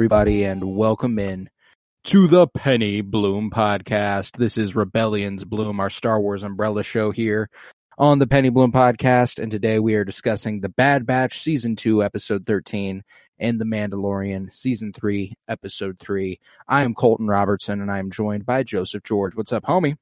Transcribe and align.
everybody, 0.00 0.44
and 0.44 0.64
welcome 0.64 1.18
in 1.18 1.50
to 2.04 2.26
the 2.26 2.46
Penny 2.46 3.02
Bloom 3.02 3.50
podcast. 3.50 4.34
This 4.38 4.56
is 4.56 4.74
Rebellion's 4.74 5.44
Bloom, 5.44 5.78
our 5.78 5.90
Star 5.90 6.18
Wars 6.18 6.42
umbrella 6.42 6.82
show 6.82 7.10
here 7.10 7.50
on 7.98 8.18
the 8.18 8.26
Penny 8.26 8.48
Bloom 8.48 8.72
podcast. 8.72 9.38
And 9.38 9.52
today 9.52 9.78
we 9.78 9.96
are 9.96 10.04
discussing 10.06 10.62
The 10.62 10.70
Bad 10.70 11.04
Batch 11.04 11.40
Season 11.40 11.76
2, 11.76 12.02
Episode 12.02 12.46
13, 12.46 13.02
and 13.38 13.60
The 13.60 13.66
Mandalorian 13.66 14.54
Season 14.54 14.90
3, 14.94 15.34
Episode 15.48 15.98
3. 15.98 16.40
I 16.66 16.80
am 16.80 16.94
Colton 16.94 17.26
Robertson, 17.26 17.82
and 17.82 17.90
I 17.90 17.98
am 17.98 18.10
joined 18.10 18.46
by 18.46 18.62
Joseph 18.62 19.02
George. 19.02 19.36
What's 19.36 19.52
up, 19.52 19.64
homie? 19.64 19.96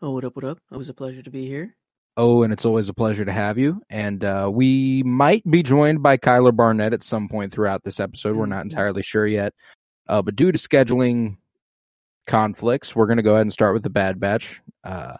Oh, 0.00 0.12
what 0.12 0.24
up, 0.24 0.36
what 0.36 0.46
up? 0.46 0.58
It 0.72 0.78
was 0.78 0.88
a 0.88 0.94
pleasure 0.94 1.22
to 1.22 1.30
be 1.30 1.46
here. 1.46 1.76
Oh, 2.16 2.42
and 2.44 2.52
it's 2.52 2.64
always 2.64 2.88
a 2.88 2.94
pleasure 2.94 3.24
to 3.24 3.32
have 3.32 3.58
you. 3.58 3.82
And 3.90 4.24
uh, 4.24 4.48
we 4.52 5.02
might 5.02 5.42
be 5.50 5.62
joined 5.64 6.02
by 6.02 6.16
Kyler 6.16 6.54
Barnett 6.54 6.92
at 6.92 7.02
some 7.02 7.28
point 7.28 7.52
throughout 7.52 7.82
this 7.82 7.98
episode. 7.98 8.36
We're 8.36 8.46
not 8.46 8.60
Mhm. 8.60 8.70
entirely 8.70 9.02
sure 9.02 9.26
yet. 9.26 9.52
Uh, 10.08 10.22
but 10.22 10.36
due 10.36 10.52
to 10.52 10.58
scheduling 10.58 11.38
conflicts, 12.26 12.94
we're 12.94 13.06
going 13.06 13.16
to 13.16 13.22
go 13.22 13.32
ahead 13.32 13.42
and 13.42 13.52
start 13.52 13.74
with 13.74 13.82
the 13.82 13.90
Bad 13.90 14.20
Batch. 14.20 14.60
Uh, 14.84 15.16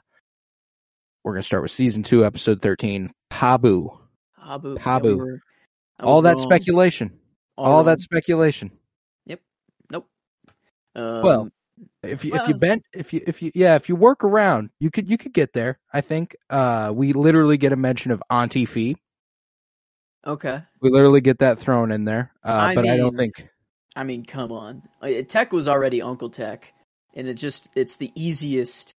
we're 1.25 1.33
going 1.33 1.43
to 1.43 1.47
start 1.47 1.63
with 1.63 1.73
season 1.73 2.03
two, 2.05 2.25
episode 2.25 2.63
13, 2.63 3.11
Pabu. 3.31 3.99
Habu. 4.39 4.77
Habu. 4.77 5.09
yeah, 5.09 5.15
we 5.15 5.21
were- 5.33 5.41
All 6.01 6.23
that 6.23 6.37
wrong. 6.37 6.47
speculation. 6.47 7.19
All 7.57 7.67
All 7.77 7.85
that 7.85 8.01
speculation. 8.01 8.71
Yep. 9.27 9.41
Nope. 9.91 10.09
Um, 10.95 11.23
Well, 11.23 11.49
If 12.05 12.25
you 12.25 12.35
if 12.35 12.49
you 12.49 12.55
bent 12.55 12.85
if 12.93 13.13
you 13.13 13.23
if 13.27 13.43
you 13.43 13.51
yeah 13.55 13.77
if 13.77 13.89
you 13.89 13.97
work 13.97 14.25
around 14.25 14.71
you 14.81 14.91
could 14.91 15.09
you 15.09 15.19
could 15.19 15.33
get 15.33 15.53
there 15.53 15.79
I 15.93 16.01
think 16.01 16.37
uh 16.51 16.93
we 16.95 17.13
literally 17.13 17.57
get 17.57 17.73
a 17.73 17.77
mention 17.77 18.11
of 18.11 18.23
Auntie 18.31 18.67
Phee 18.67 18.97
okay. 20.27 20.63
we 20.81 20.91
literally 20.91 21.21
get 21.21 21.39
that 21.39 21.59
thrown 21.59 21.93
in 21.93 22.05
there 22.05 22.33
uh 22.45 22.53
I 22.53 22.75
but 22.75 22.87
I 22.87 22.97
don't 22.97 23.15
think 23.17 23.49
I 23.97 24.05
mean, 24.05 24.25
come 24.25 24.53
on. 24.53 24.83
Uh, 25.01 25.23
Tech 25.29 25.53
was 25.53 25.69
already 25.69 26.03
Uncle 26.03 26.31
Tech, 26.31 26.73
and 27.15 27.29
it 27.29 27.35
just 27.35 27.69
it's 27.75 27.97
the 27.97 28.11
easiest. 28.15 28.93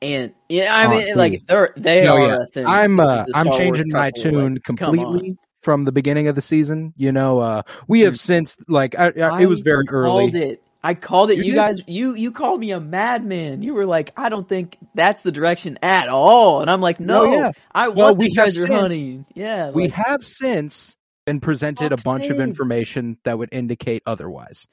And 0.00 0.34
yeah, 0.48 0.74
I 0.74 0.88
mean, 0.88 1.16
like 1.16 1.42
they're 1.46 1.72
they 1.76 2.04
No, 2.04 2.16
are 2.16 2.28
yeah. 2.28 2.42
a 2.42 2.46
thing. 2.46 2.66
I'm 2.66 2.98
uh, 2.98 3.24
I'm 3.34 3.52
changing 3.52 3.90
my 3.90 4.10
tune 4.10 4.54
like, 4.54 4.64
completely 4.64 5.36
from 5.62 5.84
the 5.84 5.92
beginning 5.92 6.26
of 6.26 6.34
the 6.34 6.42
season. 6.42 6.92
You 6.96 7.12
know, 7.12 7.38
uh, 7.38 7.62
we 7.86 8.00
have 8.00 8.18
since 8.18 8.56
like 8.66 8.98
I, 8.98 9.10
I, 9.10 9.42
it 9.42 9.46
was 9.46 9.60
very 9.60 9.86
called 9.86 10.34
early. 10.34 10.58
I 10.82 10.94
called 10.94 11.30
it. 11.30 11.38
You 11.38 11.44
You, 11.44 11.54
guys, 11.54 11.80
you 11.86 12.14
you 12.14 12.32
called 12.32 12.60
me 12.60 12.72
a 12.72 12.80
madman. 12.80 13.62
You 13.62 13.74
were 13.74 13.86
like, 13.86 14.12
I 14.16 14.28
don't 14.28 14.48
think 14.48 14.76
that's 14.94 15.22
the 15.22 15.30
direction 15.32 15.78
at 15.82 16.08
all. 16.08 16.60
And 16.60 16.70
I'm 16.70 16.80
like, 16.80 16.98
no, 16.98 17.24
No, 17.24 17.32
yeah. 17.32 17.52
I 17.72 17.88
Well, 17.88 18.08
want 18.08 18.18
we 18.18 18.28
the 18.28 18.34
treasure 18.34 18.66
since- 18.66 18.72
hunting. 18.72 19.26
Yeah, 19.34 19.70
We 19.70 19.88
have 19.90 20.24
since 20.24 20.96
been 21.24 21.38
presented 21.40 21.92
a 21.92 21.96
bunch 21.96 22.26
of 22.26 22.40
information 22.40 23.18
that 23.24 23.38
would 23.38 23.50
indicate 23.52 24.02
otherwise. 24.06 24.66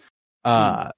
Hmm. 0.44 0.50
Uh, 0.52 0.90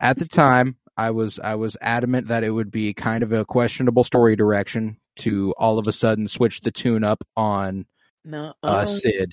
at 0.00 0.18
the 0.18 0.26
time, 0.28 0.76
I 0.96 1.10
was 1.12 1.38
I 1.38 1.54
was 1.54 1.76
adamant 1.80 2.28
that 2.28 2.44
it 2.44 2.50
would 2.50 2.70
be 2.70 2.92
kind 2.92 3.22
of 3.22 3.32
a 3.32 3.44
questionable 3.46 4.04
story 4.04 4.36
direction 4.36 4.98
to 5.20 5.54
all 5.56 5.78
of 5.78 5.86
a 5.88 5.92
sudden 5.92 6.28
switch 6.28 6.60
the 6.60 6.70
tune 6.70 7.02
up 7.02 7.24
on 7.36 7.86
no, 8.24 8.52
uh, 8.62 8.66
uh, 8.66 8.84
Cid. 8.84 9.32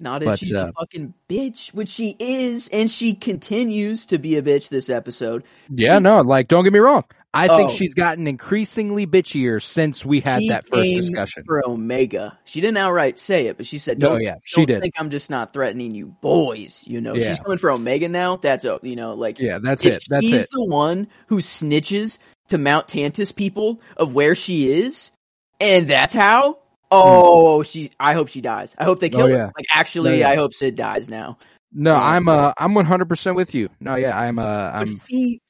Not 0.00 0.22
if 0.22 0.26
But, 0.26 0.38
she's 0.38 0.54
uh, 0.56 0.68
a 0.68 0.72
fucking 0.72 1.14
bitch, 1.28 1.72
which 1.74 1.88
she 1.88 2.16
is, 2.18 2.68
and 2.68 2.90
she 2.90 3.14
continues 3.14 4.06
to 4.06 4.18
be 4.18 4.36
a 4.36 4.42
bitch 4.42 4.68
this 4.68 4.88
episode. 4.90 5.44
Yeah, 5.68 5.96
she- 5.98 6.02
no, 6.02 6.20
like 6.22 6.48
don't 6.48 6.64
get 6.64 6.72
me 6.72 6.78
wrong. 6.78 7.04
I 7.32 7.46
think 7.46 7.70
Oh. 7.70 7.72
she's 7.72 7.94
gotten 7.94 8.26
increasingly 8.26 9.06
bitchier 9.06 9.62
since 9.62 10.04
we 10.04 10.18
had 10.18 10.42
that 10.48 10.66
first 10.66 10.92
discussion. 10.96 11.44
for 11.46 11.64
Omega. 11.64 12.36
She 12.44 12.60
didn't 12.60 12.78
outright 12.78 13.20
say 13.20 13.46
it, 13.46 13.56
but 13.56 13.66
she 13.66 13.78
said, 13.78 14.00
No, 14.00 14.08
"Don't, 14.10 14.22
yeah, 14.22 14.34
she 14.44 14.66
did. 14.66 14.80
think 14.80 14.94
I'm 14.98 15.10
just 15.10 15.30
not 15.30 15.52
threatening 15.52 15.94
you, 15.94 16.06
boys." 16.22 16.82
You 16.88 17.00
know, 17.00 17.14
Yeah. 17.14 17.28
she's 17.28 17.38
coming 17.38 17.58
for 17.58 17.70
Omega 17.70 18.08
now. 18.08 18.34
That's 18.36 18.64
a, 18.64 18.80
you 18.82 18.96
know, 18.96 19.14
like 19.14 19.38
Yeah, 19.38 19.60
that's 19.62 19.84
it. 19.84 20.02
That's 20.10 20.24
she's 20.26 20.34
it. 20.42 20.48
the 20.50 20.64
one 20.64 21.06
who 21.28 21.36
snitches 21.36 22.18
to 22.48 22.58
Mount 22.58 22.88
Tantiss 22.88 23.32
people 23.32 23.80
of 23.96 24.12
where 24.12 24.34
she 24.34 24.68
is, 24.72 25.12
and 25.60 25.86
that's 25.86 26.14
how. 26.14 26.58
Oh, 26.90 27.62
she. 27.62 27.90
I 28.00 28.12
hope 28.14 28.28
she 28.28 28.40
dies. 28.40 28.74
I 28.78 28.84
hope 28.84 29.00
they 29.00 29.10
kill 29.10 29.26
Hmm. 29.28 29.32
Oh, 29.34 29.38
her. 29.38 29.44
Like, 29.56 29.66
actually, 29.74 30.10
No, 30.10 30.16
yeah. 30.16 30.30
I 30.30 30.34
hope 30.36 30.52
Cid 30.54 30.74
dies 30.76 31.08
now. 31.08 31.38
No, 31.72 31.94
Yeah. 31.94 32.02
I'm 32.04 32.28
uh 32.28 32.52
I'm 32.58 32.72
100% 32.74 33.34
with 33.36 33.54
you. 33.54 33.68
No, 33.80 33.94
yeah, 33.94 34.18
I'm 34.18 34.38
uh 34.38 34.42
But 34.42 34.74
I'm 34.88 34.96
Phee, 34.98 35.40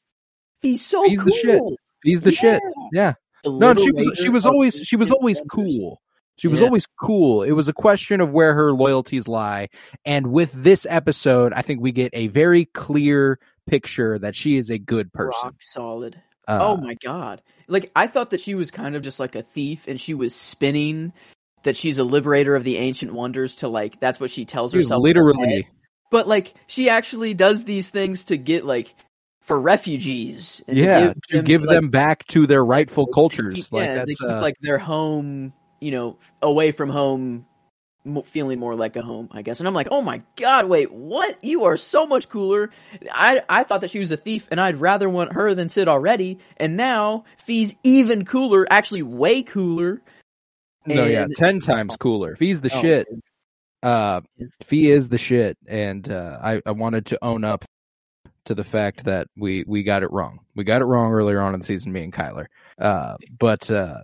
Phee's 0.60 0.84
so 0.84 1.02
Phee's 1.04 1.18
cool. 1.20 1.24
the 1.26 1.32
shit. 1.32 1.62
he's 2.04 2.20
the 2.22 2.32
shit. 2.32 2.62
Yeah. 2.92 3.14
The 3.42 3.50
No, 3.52 3.74
she 3.74 3.90
was 3.90 4.18
she 4.22 4.28
was 4.28 4.44
always 4.44 4.76
she 4.82 4.96
was 4.96 5.10
always 5.10 5.40
cool. 5.50 6.00
She 6.36 6.48
was 6.48 6.60
Yeah. 6.60 6.66
always 6.66 6.86
cool. 7.02 7.42
It 7.42 7.52
was 7.52 7.68
a 7.68 7.72
question 7.72 8.20
of 8.20 8.30
where 8.32 8.52
her 8.54 8.72
loyalties 8.72 9.28
lie. 9.28 9.68
And 10.04 10.30
with 10.32 10.52
this 10.52 10.86
episode, 10.90 11.52
I 11.54 11.62
think 11.62 11.80
we 11.80 11.92
get 11.92 12.10
a 12.14 12.28
very 12.28 12.66
clear 12.66 13.38
picture 13.66 14.18
that 14.18 14.34
she 14.34 14.56
is 14.58 14.68
a 14.70 14.78
good 14.78 15.12
person. 15.14 15.40
Rock 15.42 15.54
solid. 15.60 16.20
Uh, 16.48 16.58
oh 16.60 16.76
my 16.78 16.94
god! 17.02 17.40
Like 17.70 17.91
I 17.97 18.06
thought 18.06 18.31
that 18.31 18.41
she 18.41 18.54
was 18.54 18.70
kind 18.70 18.97
of 18.97 19.03
just 19.03 19.20
like 19.20 19.34
a 19.34 19.42
thief, 19.42 19.86
and 19.88 20.00
she 20.00 20.14
was 20.14 20.34
spinning 20.34 21.12
that 21.62 21.76
she's 21.76 21.98
a 21.98 22.04
liberator 22.04 22.56
of 22.56 22.64
the 22.64 22.76
ancient 22.78 23.12
wonders. 23.12 23.56
To 23.56 23.69
like 23.69 24.00
that's 24.00 24.20
what 24.20 24.31
she 24.31 24.44
tells 24.44 24.72
herself. 24.72 25.03
literally 25.03 25.66
but 26.10 26.28
like 26.28 26.54
she 26.66 26.91
actually 26.91 27.34
does 27.34 27.64
these 27.64 27.88
things 27.88 28.25
to 28.25 28.36
get 28.36 28.66
like 28.66 28.94
for 29.42 29.59
refugees. 29.59 30.62
and 30.69 30.76
yeah 30.76 31.12
to 31.28 31.42
give 31.42 31.62
like, 31.62 31.70
them 31.70 31.88
back 31.88 32.26
to 32.26 32.47
their 32.47 32.64
rightful 32.64 33.06
cultures. 33.06 33.56
keep- 33.56 33.72
like 33.72 33.86
yeah, 33.86 33.94
that's 33.94 34.19
to 34.19 34.25
keep 34.25 34.32
uh, 34.32 34.41
like 34.41 34.56
their 34.60 34.78
home, 34.78 35.53
you 35.80 35.92
know, 35.92 36.19
away 36.42 36.72
from 36.72 36.91
home, 36.91 37.47
feeling 38.24 38.58
more 38.58 38.74
like 38.74 38.96
a 38.96 39.02
home, 39.02 39.28
I 39.30 39.42
guess. 39.42 39.60
And 39.60 39.68
I'm 39.68 39.74
like, 39.74 39.88
oh 39.90 40.00
my 40.02 40.22
god, 40.36 40.68
wait, 40.68 40.90
what? 40.90 41.42
You 41.44 41.64
are 41.64 41.76
so 41.76 42.06
much 42.06 42.28
cooler. 42.28 42.70
I 43.12 43.42
I 43.48 43.64
thought 43.64 43.82
that 43.82 43.90
she 43.90 43.98
was 43.98 44.10
a 44.10 44.16
thief, 44.16 44.48
and 44.50 44.60
I'd 44.60 44.80
rather 44.80 45.08
want 45.08 45.32
her 45.34 45.54
than 45.54 45.68
Cid 45.68 45.88
already. 45.88 46.38
And 46.56 46.76
now 46.76 47.24
Phee's 47.44 47.74
even 47.82 48.24
cooler, 48.24 48.66
actually 48.70 49.02
way 49.02 49.42
cooler. 49.42 50.00
no, 50.86 51.06
yeah, 51.06 51.26
ten 51.34 51.60
times 51.60 51.96
cooler. 51.96 52.32
If 52.32 52.38
he's 52.38 52.60
the 52.60 52.70
Oh, 52.72 52.80
shit, 52.80 53.06
uh, 53.82 54.20
if 54.38 54.70
he 54.70 54.90
is 54.90 55.08
the 55.08 55.18
shit, 55.18 55.58
and 55.66 56.10
uh, 56.10 56.38
I 56.42 56.62
I 56.64 56.72
wanted 56.72 57.06
to 57.06 57.18
own 57.22 57.44
up 57.44 57.64
to 58.46 58.54
the 58.54 58.64
fact 58.64 59.04
that 59.04 59.26
we 59.36 59.64
we 59.66 59.82
got 59.82 60.02
it 60.02 60.10
wrong. 60.10 60.40
We 60.56 60.64
got 60.64 60.80
it 60.80 60.86
wrong 60.86 61.12
earlier 61.12 61.40
on 61.40 61.54
in 61.54 61.60
the 61.60 61.66
season, 61.66 61.92
me 61.92 62.02
and 62.04 62.12
Kyler. 62.12 62.46
Uh, 62.78 63.16
but 63.38 63.70
uh, 63.70 64.00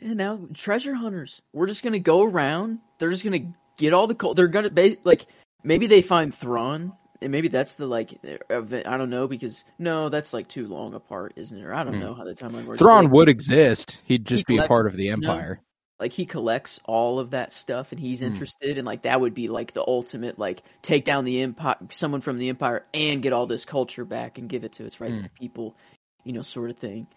And 0.00 0.16
now 0.16 0.40
treasure 0.54 0.94
hunters. 0.94 1.40
We're 1.52 1.66
just 1.66 1.82
gonna 1.82 1.98
go 1.98 2.22
around. 2.22 2.78
They're 2.98 3.10
just 3.10 3.24
gonna 3.24 3.52
get 3.76 3.92
all 3.92 4.06
the 4.06 4.14
coal. 4.14 4.34
They're 4.34 4.48
gonna 4.48 4.70
ba- 4.70 4.96
like 5.04 5.26
maybe 5.64 5.86
they 5.86 6.02
find 6.02 6.32
Thrawn, 6.34 6.92
and 7.20 7.32
maybe 7.32 7.48
that's 7.48 7.74
the 7.74 7.86
like 7.86 8.18
event. 8.50 8.86
I 8.86 8.96
don't 8.96 9.10
know 9.10 9.26
because 9.26 9.64
no, 9.78 10.08
that's 10.08 10.32
like 10.32 10.46
too 10.48 10.66
long 10.68 10.94
apart, 10.94 11.32
isn't 11.36 11.56
it? 11.58 11.64
Or 11.64 11.74
I 11.74 11.82
don't 11.84 11.94
Hmm. 11.94 12.00
know 12.00 12.14
how 12.14 12.24
the 12.24 12.34
timeline 12.34 12.66
works. 12.66 12.78
Thrawn 12.78 13.04
Like, 13.04 13.12
would 13.12 13.28
exist. 13.28 14.00
He'd 14.04 14.24
just 14.24 14.44
He 14.46 14.54
be 14.54 14.54
a 14.54 14.58
collects- 14.58 14.68
part 14.68 14.86
of 14.86 14.96
the 14.96 15.08
no. 15.08 15.12
Empire. 15.14 15.60
like 16.00 16.12
he 16.12 16.24
collects 16.26 16.78
all 16.84 17.18
of 17.18 17.30
that 17.32 17.52
stuff, 17.52 17.90
and 17.90 18.00
he's 18.00 18.20
Hmm. 18.20 18.26
interested, 18.26 18.78
and 18.78 18.86
like 18.86 19.02
that 19.02 19.20
would 19.20 19.34
be 19.34 19.48
like 19.48 19.72
the 19.72 19.82
ultimate 19.84 20.38
like 20.38 20.62
take 20.80 21.04
down 21.04 21.24
the 21.24 21.40
empire, 21.40 21.74
someone 21.90 22.20
from 22.20 22.38
the 22.38 22.50
empire, 22.50 22.86
and 22.94 23.20
get 23.20 23.32
all 23.32 23.46
this 23.46 23.64
culture 23.64 24.04
back 24.04 24.38
and 24.38 24.48
give 24.48 24.62
it 24.62 24.74
to 24.74 24.84
its 24.84 25.00
rightful 25.00 25.22
Hmm. 25.22 25.26
people, 25.40 25.76
you 26.22 26.32
know, 26.32 26.42
sort 26.42 26.70
of 26.70 26.76
thing. 26.76 27.08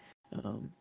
Um, 0.43 0.71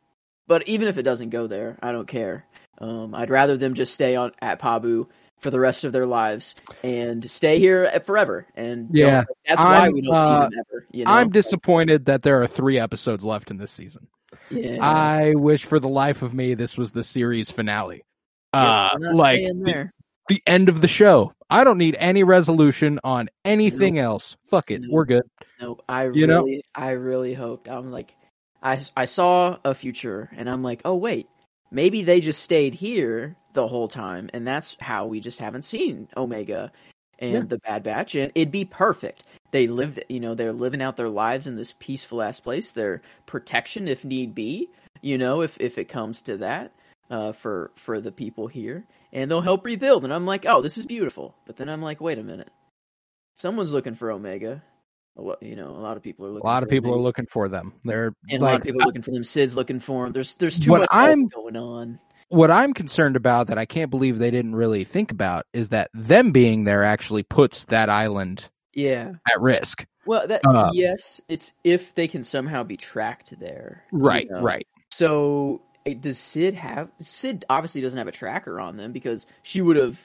but 0.50 0.66
even 0.66 0.88
if 0.88 0.98
it 0.98 1.04
doesn't 1.04 1.30
go 1.30 1.46
there, 1.46 1.78
I 1.80 1.92
don't 1.92 2.08
care. 2.08 2.44
Um, 2.78 3.14
I'd 3.14 3.30
rather 3.30 3.56
them 3.56 3.74
just 3.74 3.94
stay 3.94 4.16
on 4.16 4.32
at 4.42 4.60
Pabu 4.60 5.06
for 5.38 5.48
the 5.52 5.60
rest 5.60 5.84
of 5.84 5.92
their 5.92 6.06
lives 6.06 6.56
and 6.82 7.30
stay 7.30 7.60
here 7.60 7.88
forever. 8.04 8.48
And 8.56 8.88
Yeah, 8.90 9.22
that's 9.46 9.60
why 9.60 9.86
I'm, 9.86 9.92
we 9.92 10.00
don't 10.00 10.12
uh, 10.12 10.48
see 10.48 10.56
them 10.56 10.64
ever. 10.72 10.86
You 10.90 11.04
know? 11.04 11.12
I'm 11.12 11.30
disappointed 11.30 12.06
that 12.06 12.22
there 12.22 12.42
are 12.42 12.48
three 12.48 12.80
episodes 12.80 13.22
left 13.22 13.52
in 13.52 13.58
this 13.58 13.70
season. 13.70 14.08
yeah. 14.50 14.78
I 14.84 15.34
wish 15.36 15.64
for 15.66 15.78
the 15.78 15.88
life 15.88 16.22
of 16.22 16.34
me 16.34 16.54
this 16.54 16.76
was 16.76 16.90
the 16.90 17.04
series 17.04 17.48
finale. 17.48 18.02
Yeah, 18.52 18.88
Uh, 18.92 18.98
like 19.14 19.44
the, 19.44 19.90
the 20.28 20.42
end 20.48 20.68
of 20.68 20.80
the 20.80 20.88
show. 20.88 21.32
I 21.48 21.62
don't 21.62 21.78
need 21.78 21.94
any 21.96 22.24
resolution 22.24 22.98
on 23.04 23.28
anything 23.44 24.00
else. 24.00 24.36
Fuck 24.48 24.72
it, 24.72 24.80
No. 24.82 24.88
we're 24.90 25.04
good. 25.04 25.22
No, 25.60 25.78
I 25.88 26.08
You 26.08 26.26
know? 26.26 26.44
I 26.74 26.90
really 26.90 27.34
hoped. 27.34 27.68
I'm 27.68 27.92
like, 27.92 28.16
I 28.62 28.84
I 28.96 29.04
saw 29.06 29.58
a 29.64 29.74
future, 29.74 30.30
and 30.36 30.48
I'm 30.48 30.62
like, 30.62 30.82
oh 30.84 30.94
wait, 30.96 31.28
maybe 31.70 32.02
they 32.02 32.20
just 32.20 32.42
stayed 32.42 32.74
here 32.74 33.36
the 33.54 33.66
whole 33.68 33.88
time, 33.88 34.30
and 34.32 34.46
that's 34.46 34.76
how 34.80 35.06
we 35.06 35.20
just 35.20 35.38
haven't 35.38 35.64
seen 35.64 36.08
Omega 36.16 36.72
and 37.18 37.34
Yeah. 37.34 37.44
the 37.48 37.58
Bad 37.58 37.82
Batch, 37.82 38.14
and 38.14 38.32
it'd 38.34 38.52
be 38.52 38.64
perfect. 38.64 39.24
They 39.52 39.66
lived, 39.66 40.02
you 40.08 40.20
know, 40.20 40.34
they're 40.34 40.52
living 40.52 40.82
out 40.82 40.96
their 40.96 41.08
lives 41.08 41.46
in 41.46 41.56
this 41.56 41.74
peaceful 41.78 42.22
ass 42.22 42.40
place. 42.40 42.72
Their 42.72 43.02
protection, 43.26 43.88
if 43.88 44.04
need 44.04 44.34
be, 44.34 44.70
you 45.02 45.18
know, 45.18 45.40
if 45.42 45.58
if 45.60 45.78
it 45.78 45.88
comes 45.88 46.22
to 46.22 46.36
that, 46.38 46.72
uh, 47.10 47.32
for 47.32 47.70
for 47.76 48.00
the 48.00 48.12
people 48.12 48.46
here, 48.48 48.84
and 49.12 49.30
they'll 49.30 49.40
help 49.40 49.64
rebuild. 49.64 50.04
And 50.04 50.12
I'm 50.12 50.26
like, 50.26 50.46
oh, 50.46 50.62
this 50.62 50.78
is 50.78 50.86
beautiful. 50.86 51.34
But 51.46 51.56
then 51.56 51.68
I'm 51.68 51.82
like, 51.82 52.00
wait 52.00 52.18
a 52.18 52.22
minute, 52.22 52.50
someone's 53.36 53.72
looking 53.72 53.94
for 53.96 54.10
Omega. 54.12 54.62
A 55.16 55.22
lot, 55.22 55.42
you 55.42 55.56
know, 55.56 55.68
a 55.70 55.82
lot 55.82 55.96
of 55.96 56.02
people 56.02 56.26
are 56.26 56.28
A 56.28 56.32
looking. 56.32 56.48
lot 56.48 56.62
of 56.62 56.68
for 56.68 56.74
people 56.74 56.94
are 56.94 56.98
looking 57.00 57.26
for 57.26 57.48
them. 57.48 57.72
They're 57.84 58.14
and 58.30 58.42
a 58.42 58.44
lot 58.44 58.54
of 58.56 58.62
people 58.62 58.82
are 58.82 58.86
looking 58.86 59.02
for 59.02 59.10
them. 59.10 59.24
Cid's 59.24 59.56
looking 59.56 59.80
for 59.80 60.04
them. 60.04 60.12
There's 60.12 60.34
there's 60.36 60.58
too 60.58 60.70
What 60.70 60.80
much 60.82 60.88
I'm- 60.92 61.26
going 61.26 61.56
on. 61.56 61.98
what 62.28 62.50
I'm 62.50 62.72
concerned 62.72 63.16
about 63.16 63.48
that 63.48 63.58
I 63.58 63.66
can't 63.66 63.90
believe 63.90 64.18
they 64.18 64.30
didn't 64.30 64.54
really 64.54 64.84
think 64.84 65.10
about 65.10 65.46
is 65.52 65.70
that 65.70 65.90
them 65.92 66.30
being 66.32 66.64
there 66.64 66.84
actually 66.84 67.24
puts 67.24 67.64
that 67.64 67.90
island 67.90 68.48
Yeah. 68.72 69.12
at 69.26 69.40
risk. 69.40 69.84
Well, 70.06 70.26
that 70.28 70.42
Uh, 70.46 70.70
yes, 70.72 71.20
it's 71.28 71.52
if 71.64 71.94
they 71.96 72.06
can 72.08 72.22
somehow 72.22 72.62
be 72.62 72.76
tracked 72.76 73.38
there. 73.40 73.84
you 73.92 73.98
Right, 73.98 74.30
know. 74.30 74.40
right. 74.40 74.66
So 74.90 75.60
does 76.00 76.18
Cid 76.18 76.54
have? 76.54 76.88
Cid 77.00 77.44
obviously 77.50 77.80
doesn't 77.80 77.98
have 77.98 78.06
a 78.08 78.12
tracker 78.12 78.60
on 78.60 78.76
them 78.76 78.92
because 78.92 79.26
she 79.42 79.60
would 79.60 79.76
have 79.76 80.00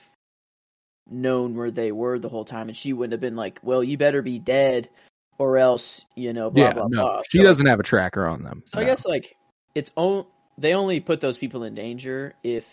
known 1.10 1.56
where 1.56 1.72
they 1.72 1.92
were 1.92 2.19
the 2.19 2.30
whole 2.30 2.46
time, 2.46 2.68
and 2.68 2.78
she 2.78 2.94
wouldn't 2.94 3.13
have 3.13 3.22
been 3.22 3.36
like, 3.36 3.60
"Well, 3.63 3.84
you 3.84 3.98
better 3.98 4.22
be 4.22 4.40
dead, 4.40 4.90
or 5.38 5.57
else 5.57 6.02
you 6.16 6.34
know." 6.34 6.50
Blah 6.50 6.63
yeah, 6.66 6.74
blah 6.74 6.88
no, 6.88 7.02
blah. 7.02 7.22
she 7.30 7.40
So, 7.40 7.44
doesn't 7.44 7.66
have 7.66 7.80
a 7.80 7.84
tracker 7.84 8.25
on 8.28 8.44
them. 8.44 8.63
So 8.66 8.80
I 8.80 8.84
guess 8.86 9.06
like 9.06 9.36
it's 9.75 9.92
only 9.98 10.25
They 10.57 10.74
only 10.74 11.02
put 11.02 11.19
those 11.19 11.38
people 11.38 11.63
in 11.66 11.75
danger 11.75 12.34
if 12.42 12.66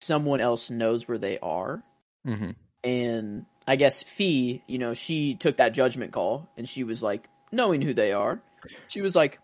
someone 0.00 0.40
else 0.40 0.70
knows 0.70 1.06
where 1.06 1.18
they 1.18 1.38
are. 1.38 1.82
Mhm. 2.26 2.56
and 2.84 3.46
I 3.68 3.76
guess 3.76 4.02
Phee, 4.02 4.62
you 4.66 4.78
know, 4.78 4.92
she 4.92 5.36
took 5.36 5.58
that 5.58 5.72
judgment 5.72 6.12
call, 6.12 6.48
and 6.56 6.68
she 6.68 6.82
was 6.82 7.00
like, 7.00 7.28
knowing 7.52 7.80
who 7.80 7.94
they 7.94 8.12
are, 8.12 8.42
she 8.88 9.00
was 9.02 9.14
like, 9.14 9.38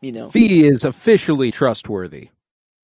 you 0.00 0.10
know, 0.10 0.28
Phee 0.30 0.66
is 0.66 0.84
officially 0.84 1.52
trustworthy 1.52 2.30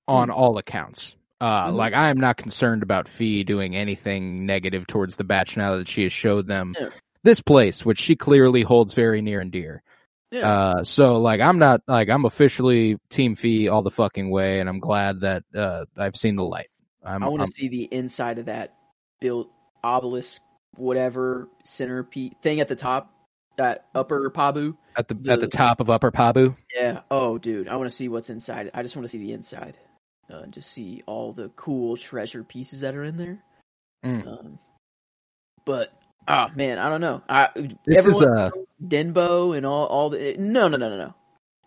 on 0.06 0.28
Mm. 0.28 0.34
all 0.36 0.56
accounts. 0.58 1.16
Uh, 1.42 1.70
Mhm. 1.70 1.74
Like 1.74 1.94
I 1.94 2.08
am 2.10 2.18
not 2.20 2.36
concerned 2.36 2.82
about 2.84 3.08
Phee 3.08 3.42
doing 3.42 3.74
anything 3.74 4.46
negative 4.46 4.86
towards 4.86 5.16
the 5.16 5.24
batch 5.24 5.56
now 5.56 5.76
that 5.76 5.88
she 5.88 6.04
has 6.04 6.12
showed 6.12 6.46
them 6.46 6.74
Yeah. 6.78 6.90
this 7.24 7.40
place, 7.40 7.84
which 7.84 7.98
she 7.98 8.14
clearly 8.14 8.62
holds 8.62 8.94
very 8.94 9.20
near 9.22 9.40
and 9.40 9.50
dear. 9.50 9.82
yeah, 10.30 10.48
Uh, 10.48 10.84
so 10.84 11.20
like 11.20 11.40
I'm 11.40 11.58
not 11.58 11.80
like 11.88 12.08
I'm 12.08 12.24
officially 12.24 12.96
Team 13.10 13.34
Phee 13.34 13.68
all 13.68 13.82
the 13.82 13.90
fucking 13.90 14.30
way, 14.30 14.60
and 14.60 14.68
I'm 14.68 14.78
glad 14.78 15.20
that 15.22 15.42
uh 15.54 15.84
I've 15.96 16.16
seen 16.16 16.36
the 16.36 16.44
light. 16.44 16.68
I'm, 17.04 17.22
I 17.24 17.28
want 17.28 17.44
to 17.44 17.50
see 17.52 17.66
the 17.68 17.84
inside 17.92 18.38
of 18.38 18.46
that 18.46 18.72
built 19.20 19.50
obelisk, 19.82 20.40
whatever 20.76 21.48
centerpiece 21.64 22.32
thing 22.40 22.60
at 22.60 22.68
the 22.68 22.76
top, 22.76 23.12
that 23.58 23.86
upper 23.96 24.30
Pabu. 24.30 24.76
at 24.96 25.08
the 25.08 25.16
at 25.28 25.40
the 25.40 25.46
the- 25.46 25.48
top 25.48 25.80
of 25.80 25.90
Upper 25.90 26.12
Pabu. 26.12 26.56
Yeah. 26.74 27.00
Oh, 27.10 27.36
dude, 27.38 27.66
I 27.68 27.74
want 27.76 27.90
to 27.90 27.94
see 27.96 28.08
what's 28.08 28.30
inside. 28.30 28.70
I 28.72 28.82
just 28.84 28.94
want 28.94 29.04
to 29.04 29.08
see 29.10 29.18
the 29.18 29.32
inside, 29.32 29.76
uh, 30.32 30.46
just 30.46 30.70
see 30.70 31.02
all 31.06 31.32
the 31.32 31.48
cool 31.50 31.96
treasure 31.96 32.42
pieces 32.42 32.80
that 32.80 32.94
are 32.94 33.04
in 33.04 33.16
there. 33.16 33.42
Mm. 34.04 34.26
Um, 34.26 34.58
but 35.64 35.92
ah, 36.26 36.50
man, 36.54 36.78
I 36.78 36.88
don't 36.88 37.00
know. 37.00 37.22
I 37.28 37.48
This 37.86 38.06
is 38.06 38.20
a 38.20 38.52
Denbo 38.82 39.56
and 39.56 39.66
all 39.66 39.86
all 39.86 40.10
the 40.10 40.36
no 40.38 40.68
no 40.68 40.76
no 40.76 40.88
no 40.88 40.96
no. 40.96 41.14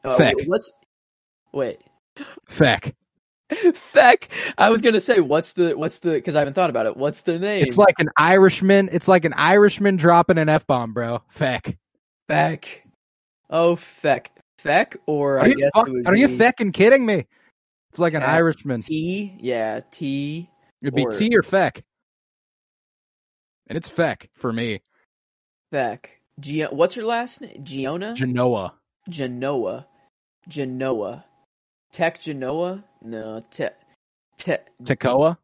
Uh, 0.04 0.18
Feck. 0.18 0.36
What's 0.46 0.72
wait 1.54 1.80
feck. 2.48 2.96
Feck? 3.74 4.30
I 4.58 4.70
was 4.70 4.82
gonna 4.82 5.00
say 5.00 5.20
what's 5.20 5.54
the 5.54 5.76
what's 5.76 6.00
the 6.00 6.12
because 6.12 6.36
I 6.36 6.40
haven't 6.40 6.56
thought 6.56 6.70
about 6.70 6.88
it. 6.88 6.98
What's 6.98 7.22
the 7.22 7.38
name? 7.38 7.64
It's 7.64 7.78
like 7.78 7.96
an 8.00 8.10
Irishman. 8.18 8.90
It's 8.92 9.08
like 9.08 9.24
an 9.26 9.34
Irishman 9.34 9.98
dropping 9.98 10.38
an 10.38 10.50
f 10.50 10.66
bomb, 10.66 10.94
bro. 10.94 11.22
Feck. 11.30 11.78
Feck. 12.28 12.84
Oh 13.50 13.76
Feck. 13.76 14.32
Feck 14.58 14.98
or 15.06 15.38
Are 15.38 15.44
I 15.44 15.48
you 15.48 15.56
guess 15.58 15.70
fuck, 15.76 15.88
are 16.08 16.16
you 16.16 16.28
be 16.28 16.38
fecking 16.38 16.74
kidding 16.74 17.06
me? 17.06 17.28
It's 17.96 18.00
like 18.02 18.14
an 18.14 18.24
Feck. 18.24 18.30
Irishman. 18.30 18.82
T? 18.82 19.38
Yeah, 19.40 19.80
T. 19.90 20.50
It'd 20.82 20.94
be 20.94 21.06
or- 21.06 21.12
T 21.12 21.34
or 21.34 21.42
feck, 21.42 21.82
and 23.68 23.78
it's 23.78 23.88
feck 23.88 24.30
for 24.34 24.52
me. 24.52 24.82
Feck. 25.72 26.10
Gio- 26.42 26.74
what's 26.74 26.98
your 26.98 27.06
last 27.06 27.40
name? 27.40 27.64
Giona? 27.64 28.14
Genoa. 28.14 28.74
Genoa. 29.08 29.88
Genoa. 30.50 31.24
Tech 31.94 32.20
Genoa? 32.20 32.84
No, 33.02 33.40
Tech. 33.50 33.80
Tech. 34.38 34.68
Tekoa. 34.84 35.38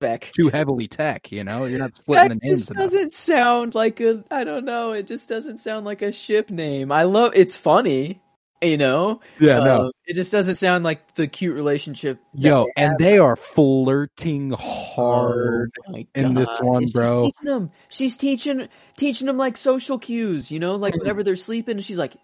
Feck. 0.00 0.30
Too 0.30 0.48
heavily 0.48 0.86
tech. 0.86 1.32
You 1.32 1.42
know, 1.42 1.64
you're 1.64 1.80
not 1.80 1.96
splitting 1.96 2.28
That 2.28 2.40
the 2.40 2.46
names 2.46 2.66
just 2.66 2.72
doesn't 2.72 3.12
sound 3.12 3.74
like 3.74 4.00
a. 4.00 4.22
I 4.30 4.44
don't 4.44 4.64
know. 4.64 4.92
It 4.92 5.08
just 5.08 5.28
doesn't 5.28 5.58
sound 5.58 5.86
like 5.86 6.02
a 6.02 6.12
ship 6.12 6.50
name. 6.50 6.92
I 6.92 7.02
love. 7.02 7.32
It's 7.34 7.56
funny, 7.56 8.22
you 8.68 8.76
know. 8.76 9.20
Yeah, 9.40 9.60
no. 9.60 9.88
Uh, 9.88 9.90
it 10.06 10.14
just 10.14 10.32
doesn't 10.32 10.56
sound 10.56 10.84
like 10.84 11.14
the 11.14 11.26
cute 11.26 11.54
relationship. 11.54 12.20
Yo, 12.34 12.64
they 12.76 12.82
and 12.82 12.98
they 12.98 13.18
are 13.18 13.36
flirting 13.36 14.50
hard. 14.50 15.70
Oh 15.88 16.04
in 16.14 16.34
this 16.34 16.48
one, 16.60 16.82
And 16.82 16.90
she's 16.90 16.92
bro. 16.92 17.24
teaching 17.24 17.44
them. 17.44 17.70
She's 17.88 18.16
teaching 18.16 18.68
teaching 18.96 19.26
them 19.26 19.36
like 19.36 19.56
social 19.56 19.98
cues. 19.98 20.50
You 20.50 20.60
know, 20.60 20.76
like 20.76 20.94
whenever 20.96 21.22
they're 21.22 21.36
sleeping, 21.36 21.80
she's 21.80 21.98
like, 21.98 22.16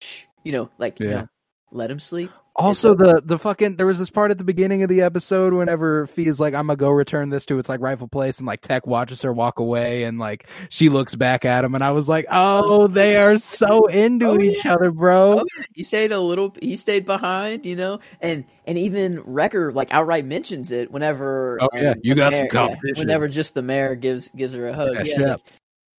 Shh, 0.00 0.24
you 0.44 0.52
know, 0.52 0.70
like 0.78 1.00
you 1.00 1.08
Yeah. 1.08 1.14
know, 1.20 1.28
let 1.72 1.88
them 1.88 2.00
sleep. 2.00 2.30
Also, 2.56 2.94
the 2.94 3.22
the 3.24 3.38
fucking 3.38 3.76
there 3.76 3.86
was 3.86 3.98
this 3.98 4.10
part 4.10 4.30
at 4.30 4.36
the 4.38 4.44
beginning 4.44 4.82
of 4.82 4.88
the 4.90 5.02
episode 5.02 5.52
whenever 5.54 6.06
Phee 6.08 6.26
is 6.26 6.38
like, 6.38 6.52
"I'm 6.52 6.66
gonna 6.66 6.76
go 6.76 6.90
return 6.90 7.30
this 7.30 7.46
to 7.46 7.58
its 7.58 7.68
like 7.68 7.80
rightful 7.80 8.08
place," 8.08 8.38
and 8.38 8.46
like 8.46 8.60
Tech 8.60 8.86
watches 8.86 9.22
her 9.22 9.32
walk 9.32 9.60
away, 9.60 10.02
and 10.04 10.18
like 10.18 10.46
she 10.68 10.88
looks 10.88 11.14
back 11.14 11.44
at 11.44 11.64
him, 11.64 11.74
and 11.74 11.82
I 11.82 11.92
was 11.92 12.08
like, 12.08 12.26
"Oh, 12.30 12.86
they 12.88 13.16
are 13.16 13.38
so 13.38 13.86
into 13.86 14.26
Oh, 14.26 14.38
each 14.40 14.64
yeah. 14.64 14.74
other, 14.74 14.90
bro." 14.90 15.40
Oh, 15.40 15.44
yeah. 15.58 15.64
He 15.74 15.84
stayed 15.84 16.12
a 16.12 16.20
little. 16.20 16.54
He 16.60 16.76
stayed 16.76 17.06
behind, 17.06 17.64
you 17.64 17.76
know, 17.76 18.00
and 18.20 18.44
and 18.66 18.76
even 18.76 19.22
Wrecker 19.24 19.72
like 19.72 19.90
outright 19.92 20.26
mentions 20.26 20.70
it 20.72 20.90
whenever. 20.90 21.58
Oh, 21.62 21.68
yeah. 21.72 21.90
um, 21.92 21.96
You 22.02 22.14
got 22.14 22.32
some 22.32 22.42
mayor- 22.42 22.50
competition. 22.50 22.94
whenever 23.06 23.28
just 23.28 23.54
the 23.54 23.62
mayor 23.62 23.94
gives 23.94 24.28
gives 24.36 24.52
her 24.54 24.66
a 24.68 24.74
hug. 24.74 24.96
Yeah, 25.06 25.14
Yeah. 25.18 25.30
like- 25.32 25.40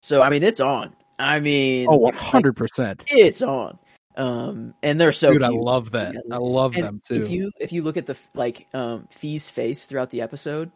so 0.03 0.21
I 0.21 0.29
mean, 0.29 0.43
it's 0.43 0.59
on. 0.59 0.93
I 1.17 1.39
mean, 1.39 1.87
Oh, 1.89 1.97
100 1.97 2.53
percent, 2.55 3.05
it's 3.09 3.41
on. 3.41 3.79
Um, 4.17 4.73
and 4.83 4.99
they're 4.99 5.11
so 5.11 5.33
dude. 5.33 5.43
I 5.43 5.49
love 5.49 5.91
that. 5.91 6.15
I 6.31 6.37
love 6.37 6.75
And 6.75 6.83
them 6.83 7.01
too. 7.05 7.23
If 7.23 7.29
you 7.31 7.51
if 7.59 7.71
you 7.71 7.81
look 7.83 7.97
at 7.97 8.05
the 8.05 8.17
like 8.33 8.67
um 8.73 9.07
Phee's 9.11 9.49
face 9.49 9.85
throughout 9.85 10.09
the 10.11 10.21
episode, 10.21 10.71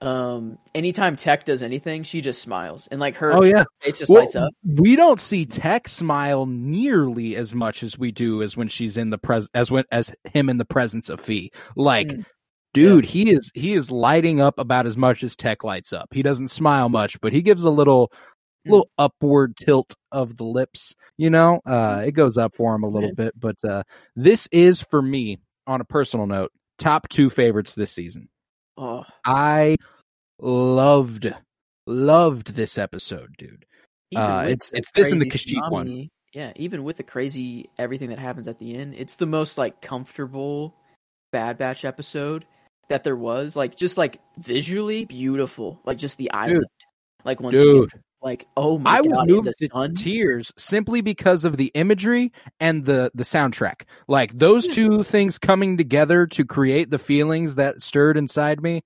um 0.00 0.58
anytime 0.74 1.16
Tech 1.16 1.44
does 1.44 1.62
anything, 1.62 2.02
she 2.04 2.20
just 2.20 2.40
smiles 2.40 2.86
and 2.90 3.00
like 3.00 3.16
her 3.16 3.32
oh 3.34 3.42
yeah, 3.44 3.64
face 3.80 3.98
just 3.98 4.10
Well, 4.10 4.22
lights 4.22 4.36
up. 4.36 4.52
we 4.64 4.96
don't 4.96 5.20
see 5.20 5.44
Tech 5.44 5.88
smile 5.88 6.46
nearly 6.46 7.36
as 7.36 7.52
much 7.54 7.82
as 7.82 7.98
we 7.98 8.10
do 8.12 8.42
as 8.42 8.56
when 8.56 8.68
she's 8.68 8.96
in 8.96 9.10
the 9.10 9.18
pres 9.18 9.48
as 9.54 9.70
when 9.70 9.84
as 9.90 10.12
him 10.32 10.48
in 10.48 10.56
the 10.58 10.64
presence 10.64 11.08
of 11.10 11.20
Phee. 11.20 11.50
Like, 11.76 12.08
Mm. 12.08 12.24
dude, 12.74 13.04
he 13.04 13.30
is 13.30 13.50
he 13.54 13.72
is 13.74 13.90
lighting 13.90 14.40
up 14.40 14.58
about 14.58 14.86
as 14.86 14.96
much 14.96 15.24
as 15.24 15.34
Tech 15.34 15.64
lights 15.64 15.92
up. 15.92 16.08
He 16.12 16.22
doesn't 16.22 16.48
smile 16.48 16.88
much, 16.88 17.20
but 17.20 17.32
he 17.32 17.42
gives 17.42 17.64
a 17.64 17.70
little. 17.70 18.12
Little 18.70 18.90
upward 18.98 19.56
tilt 19.56 19.94
of 20.12 20.36
the 20.36 20.44
lips. 20.44 20.94
You 21.16 21.30
know, 21.30 21.60
uh, 21.66 22.04
it 22.06 22.12
goes 22.12 22.36
up 22.36 22.54
for 22.54 22.74
him 22.74 22.82
a 22.84 22.88
little 22.88 23.14
bit. 23.14 23.38
But 23.38 23.56
uh, 23.64 23.82
this 24.16 24.48
is 24.52 24.80
for 24.82 25.00
me, 25.02 25.38
on 25.66 25.80
a 25.80 25.84
personal 25.84 26.26
note, 26.26 26.52
top 26.78 27.08
two 27.08 27.30
favorites 27.30 27.74
this 27.74 27.92
season. 27.92 28.28
Oh, 28.76 29.04
I 29.24 29.76
loved 30.38 31.32
loved 31.86 32.54
this 32.54 32.78
episode, 32.78 33.34
dude. 33.38 33.64
Uh, 34.14 34.44
it's- 34.46 34.70
it's 34.72 34.90
this 34.92 35.12
and 35.12 35.20
the 35.20 35.26
Kashyyyk 35.30 35.70
one. 35.70 36.10
Yeah, 36.34 36.52
even 36.56 36.84
with 36.84 36.98
the 36.98 37.02
crazy 37.02 37.70
everything 37.78 38.10
that 38.10 38.18
happens 38.18 38.48
at 38.48 38.58
the 38.58 38.74
end, 38.76 38.94
it's 38.96 39.16
the 39.16 39.26
most 39.26 39.56
like 39.58 39.80
comfortable 39.80 40.74
Bad 41.32 41.56
Batch 41.58 41.84
episode 41.84 42.44
that 42.90 43.02
there 43.02 43.16
was. 43.16 43.56
Like 43.56 43.74
just 43.76 43.96
like 43.98 44.20
visually 44.38 45.06
beautiful, 45.06 45.80
like 45.84 45.98
just 45.98 46.18
the 46.18 46.30
island. 46.30 46.66
Like 47.24 47.40
once 47.40 47.54
Dude, 47.54 47.90
like 48.22 48.46
oh 48.56 48.78
my 48.78 48.90
I 48.90 49.02
god, 49.02 49.10
was 49.10 49.26
moved 49.28 49.52
to 49.58 49.68
sun. 49.70 49.94
tears 49.94 50.52
simply 50.58 51.00
because 51.00 51.44
of 51.44 51.56
the 51.56 51.70
imagery 51.74 52.32
and 52.60 52.84
the 52.84 53.10
the 53.14 53.22
soundtrack. 53.24 53.82
Like 54.08 54.36
those 54.38 54.66
two 54.66 55.02
things 55.04 55.38
coming 55.38 55.76
together 55.76 56.26
to 56.28 56.44
create 56.44 56.90
the 56.90 56.98
feelings 56.98 57.54
that 57.56 57.80
stirred 57.82 58.16
inside 58.16 58.60
me. 58.62 58.82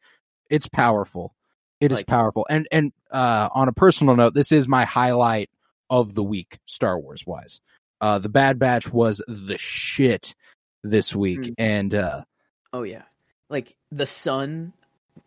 It's 0.51 0.69
powerful. 0.69 1.35
It 1.81 1.93
is 1.93 1.99
Like- 1.99 2.07
powerful. 2.07 2.47
And 2.51 2.69
and 2.71 2.93
uh, 3.11 3.49
on 3.53 3.69
a 3.69 3.73
personal 3.73 4.17
note, 4.17 4.35
this 4.35 4.53
is 4.53 4.69
my 4.69 4.85
highlight 4.85 5.51
of 5.91 6.15
the 6.15 6.23
week, 6.23 6.59
Star 6.67 6.99
Wars 6.99 7.25
wise. 7.27 7.61
Uh, 8.01 8.19
the 8.19 8.29
Bad 8.29 8.59
Batch 8.59 8.93
was 8.93 9.23
the 9.29 9.57
shit 9.59 10.35
this 10.83 11.15
week, 11.15 11.39
Mm. 11.41 11.55
and 11.59 11.95
uh, 11.95 12.25
Oh 12.73 12.83
yeah, 12.83 13.03
like 13.49 13.77
the 13.91 14.07
sun 14.07 14.73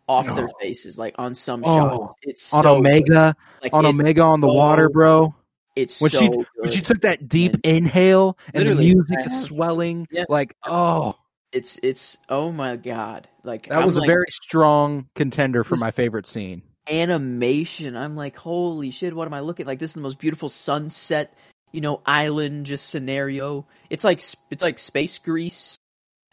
off 0.08 0.26
their 0.34 0.48
Oh. 0.48 0.52
faces, 0.60 0.98
like 0.98 1.14
on 1.18 1.34
some 1.34 1.62
Oh, 1.64 1.78
shots. 2.08 2.14
It's 2.22 2.52
on 2.52 2.64
so. 2.64 2.76
Omega, 2.76 3.34
Like, 3.62 3.72
on 3.74 3.86
Omega 3.86 4.22
on 4.22 4.40
the 4.40 4.48
water, 4.48 4.88
bro. 4.88 5.34
It's 5.74 6.00
When 6.00 6.10
so 6.10 6.18
she 6.20 6.28
good. 6.28 6.46
when 6.56 6.70
she 6.70 6.80
took 6.80 7.02
that 7.02 7.28
deep 7.28 7.54
And- 7.54 7.64
inhale 7.64 8.38
and 8.54 8.64
Literally, 8.64 8.88
the 8.88 8.94
music 8.94 9.18
is 9.26 9.42
swelling, 9.44 10.06
Yeah. 10.10 10.24
like 10.28 10.56
oh, 10.64 11.16
it's 11.52 11.78
it's 11.82 12.16
oh 12.28 12.50
my 12.52 12.76
god, 12.76 13.28
like 13.44 13.68
that 13.68 13.78
I'm 13.78 13.86
was 13.86 13.96
a 13.96 14.00
very 14.06 14.24
strong 14.30 15.08
contender 15.14 15.62
for 15.62 15.76
my 15.76 15.90
favorite 15.90 16.26
scene. 16.26 16.62
animation. 16.88 17.96
I'm 17.96 18.16
like, 18.16 18.36
holy 18.36 18.90
shit, 18.90 19.14
what 19.14 19.26
am 19.26 19.34
I 19.34 19.40
looking 19.40 19.66
like? 19.66 19.78
This 19.78 19.90
is 19.90 19.94
the 19.94 20.00
most 20.00 20.18
beautiful 20.18 20.48
sunset, 20.48 21.34
you 21.72 21.80
know, 21.80 22.00
island 22.06 22.66
just 22.66 22.88
scenario. 22.88 23.66
It's 23.90 24.04
like 24.04 24.22
it's 24.50 24.62
like 24.62 24.78
space 24.78 25.18
Greece. 25.18 25.78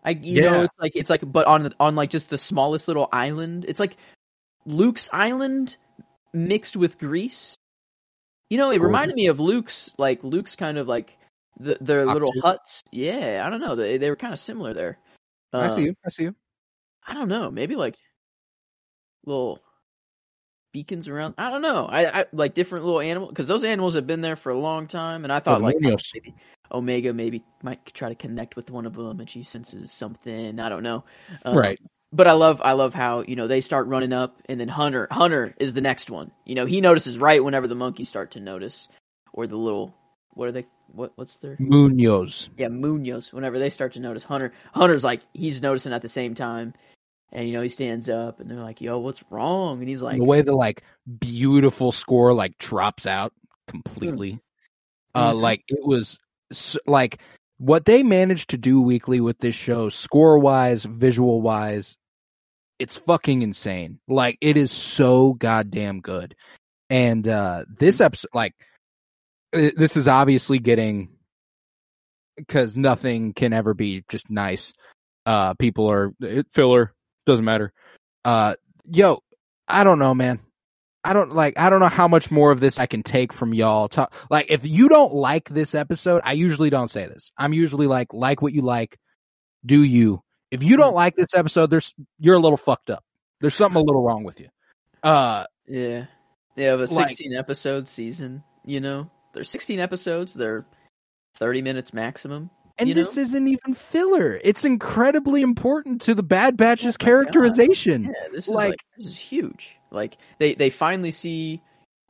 I 0.04 0.12
you 0.12 0.42
know, 0.42 0.64
it's 0.64 0.74
like 0.80 0.92
it's 0.96 1.10
like 1.10 1.22
but 1.26 1.48
on 1.48 1.74
on 1.80 1.96
like 1.96 2.10
just 2.10 2.30
the 2.30 2.38
smallest 2.38 2.88
little 2.88 3.08
island. 3.12 3.66
It's 3.68 3.80
like 3.80 3.98
Luke's 4.66 5.10
island 5.14 5.78
mixed 6.34 6.76
with 6.76 6.98
Greece. 7.00 7.56
You 8.50 8.58
know, 8.58 8.70
it 8.70 8.78
Gorgeous. 8.78 8.86
reminded 8.86 9.16
me 9.16 9.28
of 9.28 9.40
Luke's 9.40 9.90
like 9.98 10.24
Luke's 10.24 10.56
kind 10.56 10.78
of 10.78 10.88
like 10.88 11.18
the, 11.60 11.78
their 11.80 12.06
little 12.06 12.32
huts. 12.42 12.82
Yeah, 12.92 13.44
I 13.46 13.50
don't 13.50 13.62
know. 13.62 13.76
They 13.76 13.98
they 13.98 14.10
were 14.10 14.16
kind 14.16 14.34
of 14.34 14.40
similar 14.40 14.74
there. 14.74 14.98
I 15.54 15.68
Um, 15.68 15.72
see 15.72 15.82
you. 15.82 15.96
I 16.06 16.10
see 16.10 16.24
you. 16.24 16.36
I 17.08 17.14
don't 17.14 17.30
know, 17.30 17.52
maybe 17.52 17.76
like 17.76 17.96
little 19.26 19.60
beacons 20.74 21.08
around. 21.08 21.36
I 21.38 21.50
don't 21.50 21.62
know. 21.62 21.86
I, 21.86 22.22
I 22.22 22.26
like 22.34 22.54
different 22.54 22.86
little 22.86 23.02
animals 23.02 23.32
because 23.32 23.48
those 23.48 23.64
animals 23.64 23.96
have 23.96 24.08
been 24.08 24.22
there 24.22 24.36
for 24.36 24.52
a 24.52 24.58
long 24.58 24.88
time, 24.88 25.24
and 25.24 25.32
I 25.32 25.40
thought 25.40 25.60
the 25.60 25.66
like 25.66 25.76
maybe 25.80 25.98
Omega 26.72 27.14
maybe 27.14 27.44
might 27.62 27.86
try 27.94 28.10
to 28.10 28.16
connect 28.16 28.56
with 28.56 28.72
one 28.72 28.86
of 28.86 28.96
them, 28.96 29.20
and 29.20 29.30
she 29.30 29.44
senses 29.44 29.92
something. 29.92 30.60
I 30.60 30.70
don't 30.70 30.84
know. 30.84 31.04
Um, 31.46 31.58
right. 31.58 31.80
But 32.12 32.28
I 32.28 32.34
love 32.34 32.62
I 32.64 32.74
love 32.74 32.94
how 32.94 33.22
you 33.28 33.36
know 33.36 33.48
they 33.48 33.62
start 33.62 33.88
running 33.88 34.14
up, 34.14 34.42
and 34.48 34.60
then 34.60 34.68
Hunter 34.68 35.08
Hunter 35.10 35.56
is 35.60 35.74
the 35.74 35.82
next 35.82 36.10
one. 36.10 36.32
You 36.46 36.56
know 36.56 36.66
he 36.66 36.80
notices 36.82 37.18
right 37.18 37.44
whenever 37.44 37.68
the 37.68 37.76
monkeys 37.76 38.08
start 38.08 38.32
to 38.32 38.40
notice, 38.40 38.88
or 39.34 39.48
the 39.48 39.58
little 39.58 39.96
what 40.34 40.48
are 40.48 40.52
they? 40.52 40.66
What 40.92 41.12
what's 41.16 41.38
their 41.38 41.58
Munoz. 41.60 42.50
yeah, 42.58 42.68
Munoz, 42.68 43.34
whenever 43.34 43.58
they 43.58 43.70
start 43.70 43.94
to 43.94 44.00
notice 44.00 44.24
Hunter, 44.24 44.54
Hunter's 44.74 45.04
like 45.04 45.22
he's 45.34 45.62
noticing 45.62 45.94
at 45.94 46.02
the 46.02 46.10
same 46.10 46.36
time. 46.36 46.74
And 47.32 47.48
you 47.48 47.54
know, 47.54 47.64
he 47.64 47.70
stands 47.70 48.10
up 48.10 48.40
and 48.40 48.50
they're 48.50 48.60
like, 48.60 48.80
Yo, 48.80 49.00
what's 49.00 49.24
wrong? 49.32 49.80
And 49.80 49.90
he's 49.90 50.04
like 50.04 50.20
the 50.20 50.24
way 50.24 50.42
the 50.42 50.56
like 50.56 50.84
beautiful 51.20 51.92
score 51.92 52.32
like 52.34 52.58
drops 52.60 53.08
out 53.08 53.34
completely. 53.68 54.40
Uh, 55.16 55.34
Mhm. 55.34 55.42
like 55.42 55.64
it 55.68 55.84
was 55.84 56.20
like 56.86 57.20
what 57.58 57.86
they 57.86 58.04
managed 58.04 58.52
to 58.52 58.58
do 58.58 58.82
weekly 58.82 59.22
with 59.22 59.38
this 59.40 59.56
show, 59.56 59.90
score 59.90 60.40
wise, 60.40 60.84
visual 60.84 61.42
wise, 61.42 61.98
it's 62.80 62.98
fucking 62.98 63.42
insane. 63.42 64.00
Like 64.08 64.38
it 64.42 64.58
is 64.58 64.72
so 64.72 65.34
goddamn 65.34 66.02
good. 66.02 66.36
And 66.90 67.28
uh 67.28 67.66
this 67.68 68.02
episode, 68.02 68.30
like 68.34 68.54
this 69.52 69.96
is 69.96 70.08
obviously 70.08 70.60
getting 70.60 71.10
because 72.36 72.76
nothing 72.78 73.34
can 73.34 73.54
ever 73.54 73.74
be 73.74 74.04
just 74.10 74.30
nice. 74.30 74.74
Uh, 75.26 75.54
people 75.54 75.90
are 75.90 76.14
it, 76.20 76.48
filler 76.52 76.94
doesn't 77.26 77.46
matter. 77.46 77.72
Uh, 78.26 78.56
yo, 78.86 79.22
I 79.68 79.84
don't 79.84 80.00
know, 80.00 80.14
man. 80.14 80.40
I 81.04 81.14
don't 81.14 81.34
like. 81.36 81.60
I 81.60 81.70
don't 81.70 81.80
know 81.80 81.90
how 81.90 82.08
much 82.08 82.32
more 82.32 82.52
of 82.52 82.60
this 82.60 82.80
I 82.80 82.86
can 82.86 83.04
take 83.04 83.34
from 83.34 83.54
y'all. 83.54 83.90
Talk, 83.90 84.14
like, 84.30 84.48
if 84.50 84.66
you 84.66 84.88
don't 84.90 85.14
like 85.14 85.50
this 85.50 85.76
episode, 85.76 86.22
I 86.24 86.34
usually 86.34 86.70
don't 86.70 86.90
say 86.90 87.06
this. 87.08 87.32
I'm 87.38 87.54
usually 87.54 87.88
like, 87.88 88.14
like 88.14 88.42
what 88.42 88.54
you 88.54 88.62
like, 88.62 88.98
do 89.66 89.82
you? 89.84 90.22
If 90.52 90.64
you 90.64 90.78
don't 90.78 90.94
like 90.96 91.16
this 91.16 91.34
episode, 91.34 91.70
there's 91.70 91.94
you're 92.20 92.36
a 92.36 92.40
little 92.40 92.58
fucked 92.58 92.90
up. 92.90 93.04
There's 93.42 93.56
something 93.56 93.82
a 93.82 93.84
little 93.84 94.04
wrong 94.04 94.24
with 94.24 94.40
you. 94.40 94.48
Uh, 95.04 95.46
Yeah. 95.68 96.06
Yeah, 96.56 96.76
but 96.78 96.92
a 96.92 96.94
Like- 96.94 97.08
16 97.10 97.34
episode 97.36 97.88
season, 97.88 98.44
you 98.64 98.80
know? 98.80 99.10
There's 99.34 99.50
16 99.50 99.80
episodes, 99.80 100.34
they're 100.34 100.66
30 101.36 101.62
minutes 101.64 101.94
maximum. 101.94 102.52
and 102.78 102.88
you 102.90 102.96
this 102.96 103.16
know? 103.16 103.22
isn't 103.24 103.48
even 103.48 103.74
filler. 103.74 104.40
It's 104.44 104.64
incredibly 104.66 105.42
important 105.42 106.02
to 106.04 106.16
the 106.16 106.24
Bad 106.24 106.56
Batch's 106.58 106.86
Oh 106.86 106.88
my 106.88 106.92
God. 106.92 107.00
characterization. 107.06 108.04
Yeah, 108.04 108.12
this 108.32 108.48
is 108.48 108.54
Like- 108.54 108.70
like, 108.72 108.80
this 108.98 109.08
is 109.08 109.18
huge. 109.18 109.76
Like 109.94 110.18
they 110.40 110.56
they 110.56 110.70
finally 110.70 111.12
see, 111.12 111.62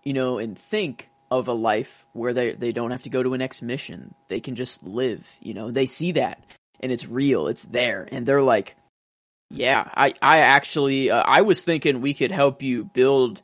you 0.03 0.13
know, 0.13 0.39
and 0.39 0.57
think 0.57 1.09
of 1.29 1.47
a 1.47 1.53
life 1.53 2.05
where 2.13 2.33
they 2.33 2.53
they 2.53 2.71
don't 2.71 2.91
have 2.91 3.03
to 3.03 3.09
go 3.09 3.21
to 3.21 3.33
an 3.33 3.41
X 3.41 3.61
mission. 3.61 4.15
They 4.29 4.39
can 4.39 4.55
just 4.55 4.83
live, 4.83 5.27
you 5.41 5.53
know. 5.53 5.71
They 5.71 5.85
see 5.85 6.13
that 6.13 6.43
and 6.79 6.91
it's 6.91 7.07
real. 7.07 7.47
It's 7.47 7.65
there 7.65 8.07
and 8.11 8.25
they're 8.25 8.41
like, 8.41 8.75
"Yeah, 9.49 9.83
I 9.85 10.13
I 10.21 10.39
actually 10.39 11.11
uh, 11.11 11.21
I 11.21 11.41
was 11.41 11.61
thinking 11.61 12.01
we 12.01 12.13
could 12.13 12.31
help 12.31 12.61
you 12.61 12.85
build 12.85 13.41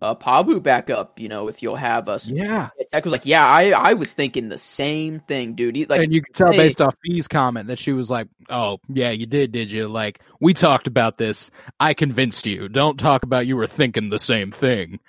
uh, 0.00 0.14
Pabu 0.14 0.62
back 0.62 0.90
up, 0.90 1.18
you 1.18 1.28
know, 1.28 1.48
if 1.48 1.62
you'll 1.62 1.76
have 1.76 2.08
us." 2.08 2.26
Yeah. 2.26 2.70
Tech 2.92 3.04
was 3.04 3.12
like, 3.12 3.26
"Yeah, 3.26 3.44
I 3.44 3.70
I 3.70 3.92
was 3.94 4.12
thinking 4.12 4.48
the 4.48 4.58
same 4.58 5.20
thing, 5.20 5.54
dude." 5.54 5.76
He, 5.76 5.86
like 5.86 6.02
and 6.02 6.12
you 6.12 6.22
can 6.22 6.32
tell 6.32 6.52
hey- 6.52 6.58
based 6.58 6.80
off 6.80 6.94
B's 7.02 7.28
comment 7.28 7.68
that 7.68 7.78
she 7.78 7.92
was 7.92 8.10
like, 8.10 8.28
"Oh, 8.48 8.78
yeah, 8.88 9.10
you 9.10 9.26
did, 9.26 9.52
did 9.52 9.70
you? 9.70 9.88
Like, 9.88 10.20
we 10.40 10.54
talked 10.54 10.86
about 10.86 11.18
this. 11.18 11.50
I 11.78 11.94
convinced 11.94 12.46
you. 12.46 12.68
Don't 12.68 12.98
talk 12.98 13.22
about 13.22 13.46
you 13.46 13.56
were 13.56 13.66
thinking 13.66 14.10
the 14.10 14.18
same 14.18 14.50
thing." 14.50 15.00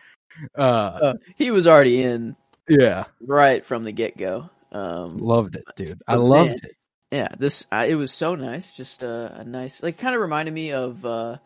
Uh, 0.57 0.61
uh, 0.61 1.13
he 1.35 1.51
was 1.51 1.67
already 1.67 2.01
in 2.01 2.35
yeah, 2.69 3.05
right 3.21 3.65
from 3.65 3.83
the 3.83 3.91
get 3.91 4.17
go. 4.17 4.49
Um, 4.71 5.17
loved 5.17 5.55
it, 5.55 5.63
dude. 5.75 6.01
I 6.07 6.15
loved 6.15 6.49
man, 6.49 6.59
it. 6.63 6.77
Yeah, 7.11 7.29
this 7.37 7.65
uh, 7.71 7.85
it 7.87 7.95
was 7.95 8.11
so 8.11 8.35
nice. 8.35 8.75
Just 8.75 9.03
uh, 9.03 9.29
a 9.33 9.43
nice, 9.43 9.81
like, 9.81 9.97
kind 9.97 10.13
of 10.13 10.21
reminded 10.21 10.53
me 10.53 10.71
of 10.71 11.03
uh, 11.03 11.37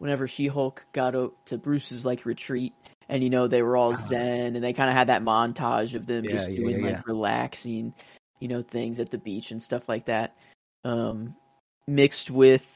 whenever 0.00 0.26
She 0.26 0.48
Hulk 0.48 0.84
got 0.92 1.14
o- 1.14 1.34
to 1.46 1.56
Bruce's 1.58 2.04
like 2.04 2.24
retreat, 2.24 2.72
and 3.08 3.22
you 3.22 3.30
know 3.30 3.46
they 3.46 3.62
were 3.62 3.76
all 3.76 3.94
zen, 3.94 4.56
and 4.56 4.64
they 4.64 4.72
kind 4.72 4.90
of 4.90 4.96
had 4.96 5.08
that 5.08 5.22
montage 5.22 5.94
of 5.94 6.06
them 6.06 6.24
Yeah, 6.24 6.32
just 6.32 6.50
yeah, 6.50 6.56
doing 6.56 6.80
yeah, 6.80 6.90
like 6.90 7.06
relaxing, 7.06 7.94
you 8.40 8.48
know, 8.48 8.62
things 8.62 8.98
at 8.98 9.10
the 9.10 9.18
beach 9.18 9.52
and 9.52 9.62
stuff 9.62 9.88
like 9.88 10.06
that. 10.06 10.34
Um, 10.84 11.36
mixed 11.86 12.30
with 12.30 12.66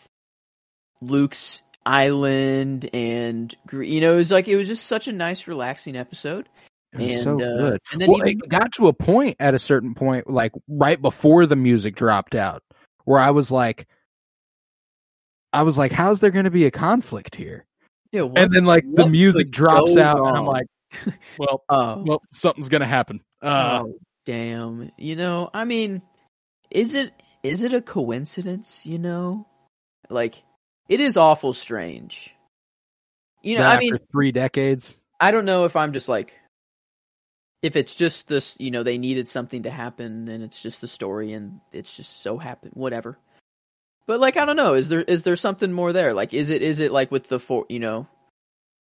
Luke's 1.00 1.62
island 1.87 2.88
and 2.95 3.54
you 3.73 4.00
know 4.00 4.14
it 4.14 4.16
was 4.16 4.31
like 4.31 4.49
it 4.49 4.57
was 4.57 4.66
just 4.66 4.87
such 4.87 5.07
a 5.07 5.12
nice 5.12 5.47
relaxing 5.47 5.97
episode 5.97 6.49
It 6.95 6.99
was 6.99 7.12
and, 7.12 7.23
so 7.23 7.37
uh, 7.43 7.59
good. 7.59 7.81
and 7.93 8.00
then 8.00 8.09
well, 8.09 8.19
even 8.19 8.40
it 8.40 8.49
got 8.49 8.73
to 8.73 8.88
a 8.88 8.93
point 8.93 9.37
at 9.38 9.54
a 9.54 9.59
certain 9.59 9.95
point, 9.95 10.28
like 10.28 10.52
right 10.69 11.00
before 11.00 11.45
the 11.47 11.57
music 11.57 11.95
dropped 11.95 12.35
out, 12.35 12.62
where 13.04 13.21
I 13.21 13.31
was 13.33 13.50
like, 13.50 13.87
I 15.55 15.63
was 15.63 15.79
like, 15.79 15.93
"How's 15.93 16.21
there 16.21 16.31
going 16.31 16.45
to 16.45 16.51
be 16.51 16.67
a 16.67 16.71
conflict 16.71 17.37
here?" 17.37 17.65
yeah, 18.11 18.23
and 18.37 18.51
then 18.51 18.65
like 18.65 18.85
the 18.93 19.09
music 19.09 19.51
drops 19.51 19.95
go 19.95 20.03
out, 20.03 20.19
and 20.19 20.37
I'm 20.37 20.47
like, 20.47 20.67
"Well, 21.39 21.65
oh 21.69 22.03
well, 22.05 22.23
something's 22.33 22.69
going 22.69 22.81
to 22.81 22.87
happen." 22.87 23.21
Uh, 23.41 23.85
oh, 23.85 23.99
damn. 24.27 24.91
You 24.99 25.17
know, 25.17 25.51
I 25.55 25.65
mean, 25.65 26.03
is 26.71 26.95
it 26.95 27.13
is 27.43 27.63
it 27.63 27.73
a 27.73 27.81
coincidence? 27.81 28.83
You 28.85 28.99
know, 28.99 29.47
like 30.11 30.43
it 30.89 31.01
is 31.01 31.17
awful 31.17 31.53
strange. 31.53 32.35
You 33.43 33.59
know, 33.59 33.65
I 33.65 33.79
mean, 33.79 33.99
three 34.11 34.33
decades. 34.33 34.99
I 35.21 35.31
don't 35.31 35.45
know 35.45 35.65
if 35.65 35.77
I'm 35.77 35.93
just 35.93 36.09
like, 36.09 36.33
if 37.63 37.77
it's 37.77 37.95
just 37.95 38.27
this, 38.27 38.57
you 38.59 38.71
know, 38.71 38.83
they 38.83 38.99
needed 38.99 39.29
something 39.29 39.65
to 39.65 39.71
happen 39.71 40.29
and 40.29 40.43
it's 40.43 40.61
just 40.61 40.81
the 40.81 40.89
story 40.89 41.33
and 41.33 41.61
it's 41.73 41.95
just 41.95 42.23
so 42.23 42.39
happened, 42.39 42.73
whatever. 42.75 43.19
But 44.07 44.21
like, 44.21 44.37
I 44.37 44.45
don't 44.45 44.57
know. 44.57 44.75
Is 44.75 44.89
there 44.89 45.03
is 45.03 45.23
there 45.23 45.37
something 45.37 45.73
more 45.73 45.93
there? 45.93 46.13
Like, 46.13 46.35
is 46.35 46.51
it 46.51 46.63
is 46.63 46.81
it 46.81 46.93
like 46.93 47.11
with 47.11 47.29
the 47.29 47.41
for 47.41 47.65
you 47.69 47.79
know, 47.81 48.07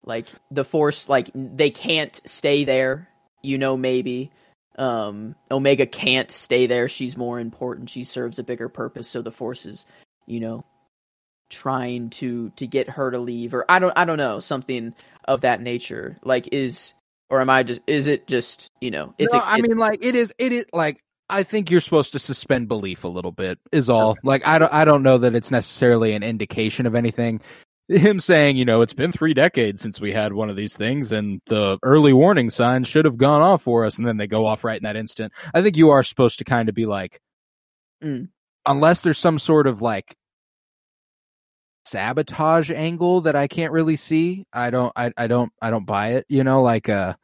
like 0.04 0.26
the 0.50 0.64
force, 0.64 1.08
like 1.08 1.30
they 1.34 1.70
can't 1.70 2.20
stay 2.26 2.64
there. 2.64 3.08
You 3.42 3.58
know, 3.58 3.76
maybe 3.76 4.30
um 4.76 5.34
Omega 5.50 5.86
can't 5.86 6.30
stay 6.30 6.66
there. 6.66 6.88
She's 6.88 7.16
more 7.16 7.40
important. 7.40 7.90
She 7.90 8.04
serves 8.04 8.38
a 8.38 8.42
bigger 8.44 8.68
purpose. 8.68 9.08
So 9.08 9.22
the 9.22 9.30
force 9.32 9.66
is, 9.66 9.86
you 10.26 10.40
know, 10.40 10.64
trying 11.50 12.10
to 12.10 12.50
to 12.56 12.66
get 12.66 12.90
her 12.90 13.10
to 13.10 13.18
leave 13.18 13.54
or 13.54 13.64
I 13.70 13.78
don't 13.78 13.92
I 13.96 14.04
don't 14.04 14.18
know 14.18 14.40
something 14.40 14.94
of 15.26 15.42
that 15.42 15.60
nature. 15.60 16.18
Like 16.24 16.48
is 16.52 16.92
or 17.30 17.40
am 17.40 17.50
I 17.50 17.62
just 17.62 17.80
is 17.86 18.08
it 18.08 18.26
just 18.26 18.70
you 18.80 18.90
know 18.90 19.14
it's 19.18 19.32
no, 19.32 19.38
a, 19.38 19.42
I 19.42 19.58
it's- 19.58 19.68
mean, 19.68 19.78
like 19.78 20.04
it 20.04 20.16
is. 20.16 20.34
It 20.38 20.52
is 20.52 20.66
like 20.72 21.00
I 21.28 21.42
think 21.42 21.70
you're 21.70 21.80
supposed 21.80 22.12
to 22.12 22.18
suspend 22.18 22.68
belief 22.68 23.04
a 23.04 23.08
little 23.08 23.32
bit. 23.32 23.58
Is 23.72 23.88
all. 23.88 24.16
Like 24.22 24.46
I 24.46 24.58
don't. 24.58 24.72
I 24.72 24.84
don't 24.84 25.02
know 25.02 25.18
that 25.18 25.34
it's 25.34 25.50
necessarily 25.50 26.12
an 26.14 26.22
indication 26.22 26.86
of 26.86 26.94
anything. 26.94 27.40
Him 27.88 28.18
saying, 28.18 28.56
you 28.56 28.64
know, 28.64 28.80
it's 28.80 28.94
been 28.94 29.12
three 29.12 29.34
decades 29.34 29.82
since 29.82 30.00
we 30.00 30.12
had 30.12 30.32
one 30.32 30.48
of 30.48 30.56
these 30.56 30.76
things, 30.76 31.12
and 31.12 31.40
the 31.46 31.78
early 31.82 32.12
warning 32.14 32.48
signs 32.50 32.88
should 32.88 33.04
have 33.04 33.18
gone 33.18 33.42
off 33.42 33.62
for 33.62 33.84
us, 33.84 33.98
and 33.98 34.06
then 34.06 34.16
they 34.16 34.26
go 34.26 34.46
off 34.46 34.64
right 34.64 34.76
in 34.78 34.84
that 34.84 34.96
instant. 34.96 35.32
I 35.52 35.60
think 35.62 35.76
you 35.76 35.90
are 35.90 36.02
supposed 36.02 36.38
to 36.38 36.44
kind 36.44 36.68
of 36.68 36.74
be 36.74 36.86
like, 36.86 37.20
Mm. 38.02 38.28
unless 38.66 39.02
there's 39.02 39.18
some 39.18 39.38
sort 39.38 39.66
of 39.66 39.80
like 39.82 40.14
sabotage 41.86 42.70
angle 42.70 43.22
that 43.22 43.36
I 43.36 43.48
can't 43.48 43.72
really 43.72 43.96
see. 43.96 44.46
I 44.52 44.70
don't. 44.70 44.92
I. 44.96 45.12
I 45.16 45.26
don't. 45.26 45.52
I 45.60 45.70
don't 45.70 45.86
buy 45.86 46.12
it. 46.14 46.26
You 46.28 46.44
know, 46.44 46.62
like 46.62 46.88
uh. 46.88 47.14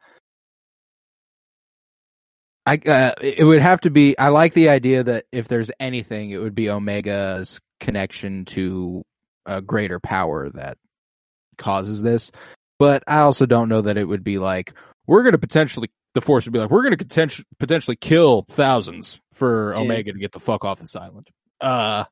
I 2.65 2.75
uh, 2.77 3.13
it 3.21 3.43
would 3.43 3.61
have 3.61 3.81
to 3.81 3.89
be. 3.89 4.17
I 4.17 4.29
like 4.29 4.53
the 4.53 4.69
idea 4.69 5.03
that 5.03 5.25
if 5.31 5.47
there's 5.47 5.71
anything, 5.79 6.29
it 6.31 6.37
would 6.37 6.55
be 6.55 6.69
Omega's 6.69 7.59
connection 7.79 8.45
to 8.45 9.03
a 9.45 9.61
greater 9.61 9.99
power 9.99 10.49
that 10.51 10.77
causes 11.57 12.01
this. 12.01 12.31
But 12.77 13.03
I 13.07 13.19
also 13.19 13.45
don't 13.45 13.69
know 13.69 13.81
that 13.81 13.97
it 13.97 14.05
would 14.05 14.23
be 14.23 14.37
like 14.39 14.73
we're 15.07 15.23
going 15.23 15.33
to 15.33 15.37
potentially 15.39 15.89
the 16.13 16.21
Force 16.21 16.45
would 16.45 16.53
be 16.53 16.59
like, 16.59 16.69
we're 16.69 16.83
going 16.83 16.97
to 16.97 17.45
potentially 17.57 17.95
kill 17.95 18.45
thousands 18.51 19.19
for 19.33 19.73
Yeah. 19.73 19.79
Omega 19.81 20.11
to 20.13 20.19
get 20.19 20.31
the 20.31 20.39
fuck 20.39 20.65
off 20.65 20.79
this 20.79 20.95
island. 20.95 21.29
Uh, 21.61 22.03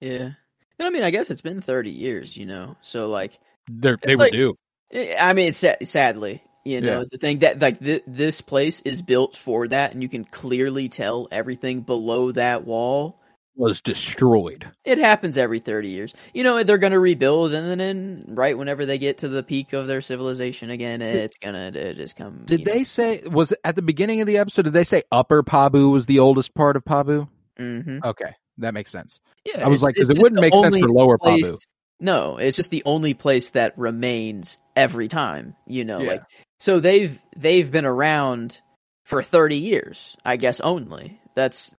Yeah. 0.00 0.30
And 0.78 0.86
I 0.86 0.90
mean, 0.90 1.04
I 1.04 1.10
guess 1.10 1.30
it's 1.30 1.40
been 1.40 1.62
30 1.62 1.90
years, 1.90 2.36
you 2.36 2.44
know. 2.44 2.76
So 2.82 3.08
like, 3.08 3.38
they're, 3.70 3.96
they 4.02 4.16
like- 4.16 4.32
do. 4.32 4.56
eh, 4.92 5.16
I 5.18 5.32
mean, 5.32 5.52
sa- 5.52 5.76
sadly, 5.84 6.42
you 6.66 6.80
know, 6.80 6.94
Yeah. 6.94 7.00
is 7.00 7.08
the 7.10 7.18
thing 7.18 7.38
that 7.40 7.60
like 7.60 7.78
th- 7.80 8.02
this 8.06 8.40
place 8.40 8.80
is 8.84 9.00
built 9.02 9.36
for 9.36 9.68
that, 9.68 9.92
and 9.94 10.02
you 10.02 10.08
can 10.08 10.24
clearly 10.24 10.88
tell 10.88 11.28
everything 11.30 11.80
below 11.80 12.32
that 12.32 12.64
wall. 12.66 13.18
Was 13.58 13.80
destroyed. 13.80 14.66
It 14.84 14.98
happens 14.98 15.38
every 15.38 15.60
30 15.60 15.88
years. 15.88 16.12
You 16.34 16.44
know, 16.44 16.62
they're 16.62 16.76
going 16.76 16.92
to 16.92 16.98
rebuild, 17.00 17.54
and 17.54 17.66
then 17.66 17.80
in, 17.80 18.24
right 18.34 18.56
whenever 18.56 18.84
they 18.84 18.98
get 18.98 19.18
to 19.18 19.28
the 19.28 19.42
peak 19.42 19.72
of 19.72 19.86
their 19.86 20.02
civilization 20.02 20.68
again, 20.68 21.00
it's 21.00 21.38
gonna 21.38 21.68
uh, 21.68 21.92
just 21.94 22.16
come. 22.16 22.42
Did 22.44 22.60
you 22.60 22.66
know. 22.66 22.72
they 22.74 22.84
say 22.84 23.22
was 23.24 23.54
at 23.64 23.74
the 23.74 23.80
beginning 23.80 24.20
of 24.20 24.26
the 24.26 24.36
episode? 24.36 24.62
Did 24.66 24.74
they 24.74 24.84
say 24.84 25.04
Upper 25.10 25.42
Pabu 25.42 25.90
was 25.90 26.04
the 26.04 26.18
oldest 26.18 26.52
part 26.54 26.76
of 26.76 26.84
Pabu? 26.84 27.28
Mm-hmm. 27.58 28.00
Okay, 28.04 28.34
that 28.58 28.74
makes 28.74 28.90
sense. 28.90 29.20
Yeah, 29.46 29.64
I 29.64 29.68
was 29.68 29.82
like, 29.82 29.94
because 29.94 30.10
it 30.10 30.18
wouldn't 30.18 30.40
make 30.42 30.54
sense 30.54 30.76
for 30.76 30.88
Lower 30.90 31.16
place- 31.16 31.50
Pabu. 31.50 31.58
No, 31.98 32.36
it's 32.36 32.58
just 32.58 32.68
the 32.68 32.82
only 32.84 33.14
place 33.14 33.48
that 33.50 33.78
remains 33.78 34.58
every 34.76 35.08
time. 35.08 35.56
You 35.66 35.86
know, 35.86 36.00
Yeah. 36.00 36.10
like 36.10 36.22
so 36.60 36.80
they've 36.80 37.18
they've 37.36 37.70
been 37.70 37.84
around 37.84 38.60
for 39.04 39.22
thirty 39.22 39.58
years, 39.58 40.16
I 40.24 40.36
guess 40.36 40.60
only. 40.60 41.20
That's 41.34 41.74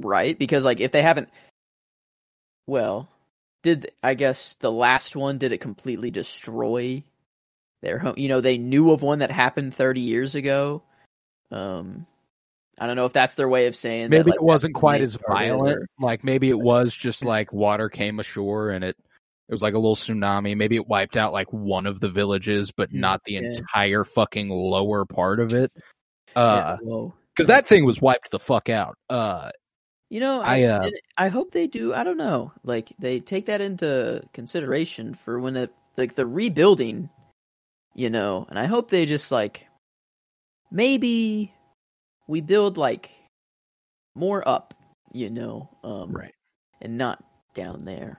right 0.00 0.38
because 0.38 0.64
like 0.64 0.80
if 0.80 0.92
they 0.92 1.02
haven't, 1.02 1.28
well, 2.66 3.08
did 3.62 3.92
I 4.02 4.14
guess 4.14 4.54
the 4.60 4.70
last 4.70 5.16
one 5.16 5.38
did 5.38 5.52
it 5.52 5.58
completely 5.60 6.10
destroy 6.10 7.02
their 7.82 7.98
home? 7.98 8.14
You 8.16 8.28
know, 8.28 8.40
they 8.40 8.58
knew 8.58 8.90
of 8.90 9.02
one 9.02 9.20
that 9.20 9.30
happened 9.30 9.74
thirty 9.74 10.00
years 10.00 10.34
ago. 10.34 10.82
Um, 11.50 12.06
I 12.78 12.86
don't 12.86 12.96
know 12.96 13.04
if 13.04 13.12
that's 13.12 13.34
their 13.34 13.48
way 13.48 13.66
of 13.66 13.76
saying 13.76 14.04
that, 14.04 14.10
Maybe 14.10 14.30
like, 14.30 14.36
it 14.40 14.42
wasn't 14.42 14.74
quite 14.74 15.02
as 15.02 15.16
violent. 15.28 15.78
or- 15.78 15.86
Like 16.00 16.24
maybe 16.24 16.48
it 16.48 16.58
was 16.58 16.94
just 16.94 17.24
like 17.24 17.52
water 17.52 17.88
came 17.88 18.18
ashore 18.18 18.70
and 18.70 18.82
it 18.84 18.96
it 19.52 19.54
was 19.54 19.60
like 19.62 19.74
a 19.74 19.78
little 19.78 19.96
tsunami. 19.96 20.56
Maybe 20.56 20.76
it 20.76 20.88
wiped 20.88 21.14
out 21.18 21.34
like 21.34 21.52
one 21.52 21.84
of 21.84 22.00
the 22.00 22.08
villages, 22.08 22.70
but 22.74 22.90
Mm, 22.90 23.00
not 23.00 23.20
the 23.24 23.34
yeah. 23.34 23.40
entire 23.40 24.02
fucking 24.02 24.48
lower 24.48 25.04
part 25.04 25.40
of 25.40 25.52
it. 25.52 25.70
Yeah, 26.34 26.42
Uh, 26.42 26.76
whoa. 26.80 27.14
because 27.36 27.48
that 27.48 27.66
thing 27.66 27.84
was 27.84 28.00
wiped 28.00 28.30
the 28.30 28.38
fuck 28.38 28.70
out. 28.70 28.96
Uh, 29.10 29.50
You 30.08 30.20
know, 30.20 30.40
I, 30.40 30.60
I 30.60 30.64
uh, 30.64 30.90
I 31.18 31.28
hope 31.28 31.50
they 31.52 31.66
do. 31.66 31.92
I 31.92 32.02
don't 32.02 32.16
know. 32.16 32.52
Like 32.64 32.94
they 32.98 33.20
take 33.20 33.44
that 33.46 33.60
into 33.60 34.22
consideration 34.32 35.12
for 35.12 35.38
when 35.38 35.54
it 35.56 35.70
like 35.98 36.14
the 36.14 36.26
rebuilding. 36.26 37.10
You 37.94 38.08
know, 38.08 38.46
and 38.48 38.58
I 38.58 38.64
hope 38.64 38.88
they 38.88 39.04
just 39.04 39.30
like 39.30 39.66
maybe 40.70 41.52
we 42.26 42.40
build 42.40 42.78
like 42.78 43.10
more 44.14 44.46
up. 44.48 44.72
You 45.12 45.28
know, 45.28 45.68
um, 45.84 46.12
right. 46.12 46.32
and 46.80 46.96
not 46.96 47.22
down 47.52 47.82
there, 47.82 48.18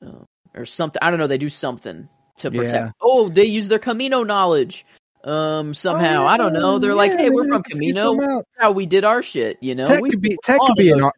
um, 0.00 0.24
or 0.54 0.66
something. 0.66 0.98
I 1.02 1.10
don't 1.10 1.18
know. 1.18 1.26
They 1.26 1.38
do 1.38 1.50
something 1.50 2.08
to 2.38 2.50
protect. 2.50 2.72
Yeah. 2.74 2.90
Oh, 3.00 3.28
they 3.28 3.44
use 3.44 3.68
their 3.68 3.78
Kamino 3.78 4.26
knowledge. 4.26 4.84
Um, 5.24 5.74
somehow 5.74 6.26
I 6.26 6.36
don't 6.36 6.52
know. 6.52 6.78
They're 6.78 6.94
like, 6.94 7.12
Oh, 7.12 7.16
hey, 7.16 7.30
we're 7.30 7.44
from 7.48 7.62
they 7.68 7.70
could 7.70 7.78
figure 7.78 8.02
Kamino. 8.02 8.42
How 8.56 8.70
we 8.72 8.86
did 8.86 9.04
our 9.04 9.22
shit. 9.22 9.58
You 9.60 9.74
know, 9.74 9.84
Tech 9.84 10.00
we 10.00 10.10
could 10.10 10.20
be 10.20 10.38
Tech 10.44 10.60
could 10.60 10.76
be 10.76 10.90
an 10.90 11.02
ar- 11.02 11.12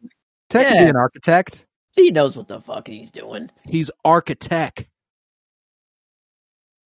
Tech 0.49 0.67
could 0.67 0.79
be 0.79 0.89
an 0.89 0.95
architect. 0.95 1.65
He 1.93 2.09
knows 2.11 2.35
what 2.35 2.47
the 2.47 2.61
fuck 2.61 2.87
he's 2.87 3.11
doing. 3.11 3.49
He's 3.65 3.91
architect. 4.03 4.85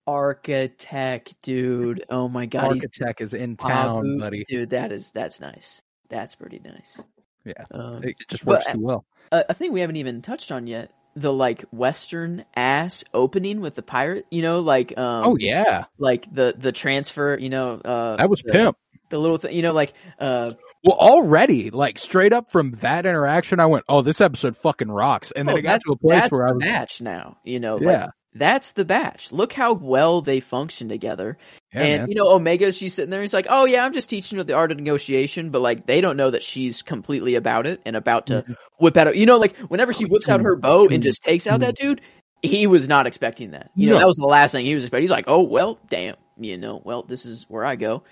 Architect, 0.07 1.33
dude. 1.41 2.03
Oh 2.09 2.27
my 2.27 2.45
god, 2.45 2.73
he's 2.73 2.83
Architect 2.83 3.21
is 3.21 3.33
in 3.33 3.57
town, 3.57 4.19
buddy. 4.19 4.43
Dude, 4.47 4.69
that 4.69 4.91
is 4.91 5.11
that's 5.11 5.39
nice. 5.39 5.81
That's 6.09 6.35
pretty 6.35 6.61
nice. 6.63 7.01
Yeah. 7.43 7.63
Um, 7.71 8.03
It 8.03 8.15
just 8.29 8.45
But- 8.45 8.55
works 8.55 8.65
too 8.71 8.79
well. 8.81 9.05
a, 9.31 9.45
a 9.49 9.53
thing 9.55 9.73
we 9.73 9.81
haven't 9.81 9.95
even 9.95 10.21
touched 10.21 10.51
on 10.51 10.67
yet: 10.67 10.91
the 11.15 11.31
like 11.31 11.63
western 11.71 12.45
ass 12.55 13.03
opening 13.13 13.61
with 13.61 13.75
the 13.75 13.81
pirate. 13.81 14.25
You 14.31 14.41
know, 14.41 14.59
like 14.59 14.97
um, 14.97 15.25
oh 15.25 15.37
yeah, 15.39 15.85
like 15.97 16.33
the 16.33 16.53
the 16.57 16.71
transfer. 16.71 17.37
You 17.39 17.49
know, 17.49 17.81
uh, 17.83 18.17
that 18.17 18.29
was 18.29 18.41
the, 18.41 18.51
pimp. 18.51 18.77
The 19.09 19.17
little 19.17 19.37
thing. 19.37 19.55
You 19.55 19.61
know, 19.61 19.73
like 19.73 19.93
uh, 20.19 20.53
Well, 20.83 20.97
already, 20.97 21.69
like 21.69 21.99
straight 21.99 22.33
up 22.33 22.51
from 22.51 22.71
that 22.81 23.05
interaction, 23.05 23.59
I 23.59 23.67
went, 23.67 23.85
"Oh, 23.87 24.01
this 24.01 24.21
episode 24.21 24.57
fucking 24.57 24.89
rocks!" 24.89 25.31
And 25.31 25.47
then 25.47 25.55
oh, 25.55 25.59
it 25.59 25.61
got 25.61 25.81
to 25.81 25.93
a 25.93 25.97
place 25.97 26.29
where 26.29 26.47
I 26.47 26.51
was, 26.51 26.63
batch 26.63 27.01
now. 27.01 27.37
You 27.43 27.59
know, 27.59 27.75
like, 27.75 27.85
"Yeah, 27.85 28.07
that's 28.35 28.71
the 28.73 28.85
batch. 28.85 29.31
Look 29.31 29.53
how 29.53 29.73
well 29.73 30.21
they 30.21 30.39
function 30.39 30.89
together. 30.89 31.37
yeah, 31.73 31.81
and 31.83 32.01
man. 32.03 32.09
you 32.09 32.15
know, 32.15 32.27
Omega, 32.29 32.71
she's 32.71 32.93
sitting 32.93 33.09
there. 33.09 33.21
He's 33.21 33.33
like, 33.33 33.47
"Oh 33.49 33.65
yeah, 33.65 33.85
I'm 33.85 33.93
just 33.93 34.09
teaching 34.09 34.37
her 34.37 34.43
the 34.43 34.53
art 34.53 34.71
of 34.71 34.77
negotiation," 34.77 35.49
but 35.49 35.61
like 35.61 35.85
they 35.87 36.01
don't 36.01 36.17
know 36.17 36.29
that 36.31 36.43
she's 36.43 36.81
completely 36.81 37.35
about 37.35 37.65
it 37.65 37.81
and 37.85 37.95
about 37.95 38.27
to 38.27 38.33
Mm-hmm. 38.43 38.53
whip 38.79 38.97
out. 38.97 39.07
A, 39.07 39.17
you 39.17 39.25
know, 39.25 39.37
like 39.37 39.55
whenever 39.69 39.93
she 39.93 40.05
whips 40.05 40.27
out 40.29 40.41
her 40.41 40.55
bow 40.55 40.87
and 40.89 41.01
just 41.01 41.23
takes 41.23 41.47
out 41.47 41.61
that 41.61 41.75
dude, 41.77 42.01
he 42.41 42.67
was 42.67 42.87
not 42.87 43.07
expecting 43.07 43.51
that. 43.51 43.71
You 43.75 43.87
know, 43.87 43.93
No. 43.93 43.99
that 43.99 44.07
was 44.07 44.17
the 44.17 44.25
last 44.27 44.51
thing 44.51 44.65
he 44.65 44.75
was 44.75 44.83
expecting. 44.83 45.03
He's 45.03 45.09
like, 45.11 45.25
"Oh 45.27 45.41
well, 45.41 45.79
damn." 45.89 46.15
You 46.37 46.57
know, 46.57 46.81
well, 46.83 47.03
this 47.03 47.25
is 47.25 47.45
where 47.47 47.63
I 47.63 47.77
go. 47.77 48.03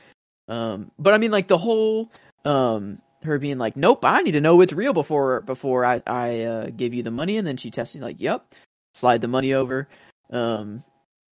Um, 0.47 0.91
but 0.97 1.13
I 1.13 1.17
mean, 1.17 1.31
like 1.31 1.47
the 1.47 1.57
whole 1.57 2.09
um 2.45 2.99
her 3.23 3.39
being 3.39 3.57
like, 3.57 3.75
"Nope, 3.77 4.03
I 4.05 4.21
need 4.21 4.31
to 4.33 4.41
know 4.41 4.59
it's 4.61 4.73
real 4.73 4.93
before 4.93 5.41
before 5.41 5.85
I 5.85 6.01
I 6.07 6.41
uh, 6.41 6.69
give 6.75 6.93
you 6.93 7.03
the 7.03 7.11
money," 7.11 7.37
and 7.37 7.45
then 7.47 7.57
she 7.57 7.71
testing 7.71 8.01
like, 8.01 8.19
"Yep," 8.19 8.53
slide 8.93 9.21
the 9.21 9.27
money 9.29 9.53
over. 9.53 9.87
Um, 10.33 10.83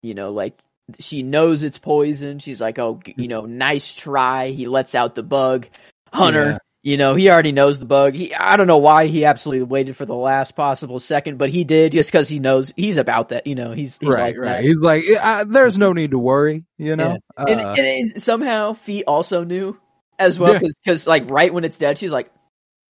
you 0.04 0.14
know, 0.14 0.32
like 0.32 0.60
she 1.00 1.24
knows 1.24 1.64
it's 1.64 1.78
poison. 1.78 2.40
She's 2.40 2.60
like, 2.62 2.78
"Oh, 2.80 3.00
you 3.16 3.28
know, 3.28 3.42
nice 3.46 3.94
try." 3.94 4.50
He 4.50 4.68
lets 4.68 4.94
out 4.96 5.16
the 5.16 5.24
bug. 5.24 5.68
Hunter, 6.12 6.52
Yeah. 6.52 6.58
you 6.82 6.98
know, 6.98 7.14
he 7.16 7.30
already 7.30 7.52
knows 7.52 7.78
the 7.80 7.86
bug. 7.86 8.14
He 8.16 8.34
I 8.34 8.58
don't 8.58 8.66
know 8.68 8.80
why 8.80 9.06
he 9.06 9.26
absolutely 9.26 9.66
waited 9.66 9.96
for 9.96 10.06
the 10.06 10.16
last 10.16 10.56
possible 10.56 11.00
second, 11.00 11.38
but 11.38 11.50
he 11.52 11.64
did 11.64 11.92
just 11.92 12.12
because 12.12 12.28
he 12.28 12.40
knows 12.40 12.74
he's 12.76 12.98
about 12.98 13.30
that. 13.30 13.46
You 13.48 13.56
know, 13.56 13.72
he's, 13.72 13.98
he's 14.00 14.10
right, 14.10 14.36
like 14.36 14.38
right." 14.38 14.50
that. 14.54 14.64
He's 14.64 14.80
like, 14.80 15.04
yeah, 15.06 15.40
uh, 15.42 15.44
"There's 15.44 15.78
no 15.78 15.94
need 15.94 16.12
to 16.12 16.20
worry," 16.20 16.64
you 16.78 16.96
know. 16.96 17.18
and, 17.38 17.62
Uh, 17.62 17.76
and 17.78 18.16
it- 18.16 18.22
somehow 18.24 18.74
Phee 18.74 19.04
also 19.06 19.44
knew 19.44 19.78
as 20.18 20.38
well 20.40 20.54
Yeah. 20.54 20.60
because 20.84 21.06
like 21.08 21.30
right 21.30 21.54
when 21.54 21.64
it's 21.64 21.78
dead, 21.78 21.98
she's 22.00 22.12
like, 22.12 22.32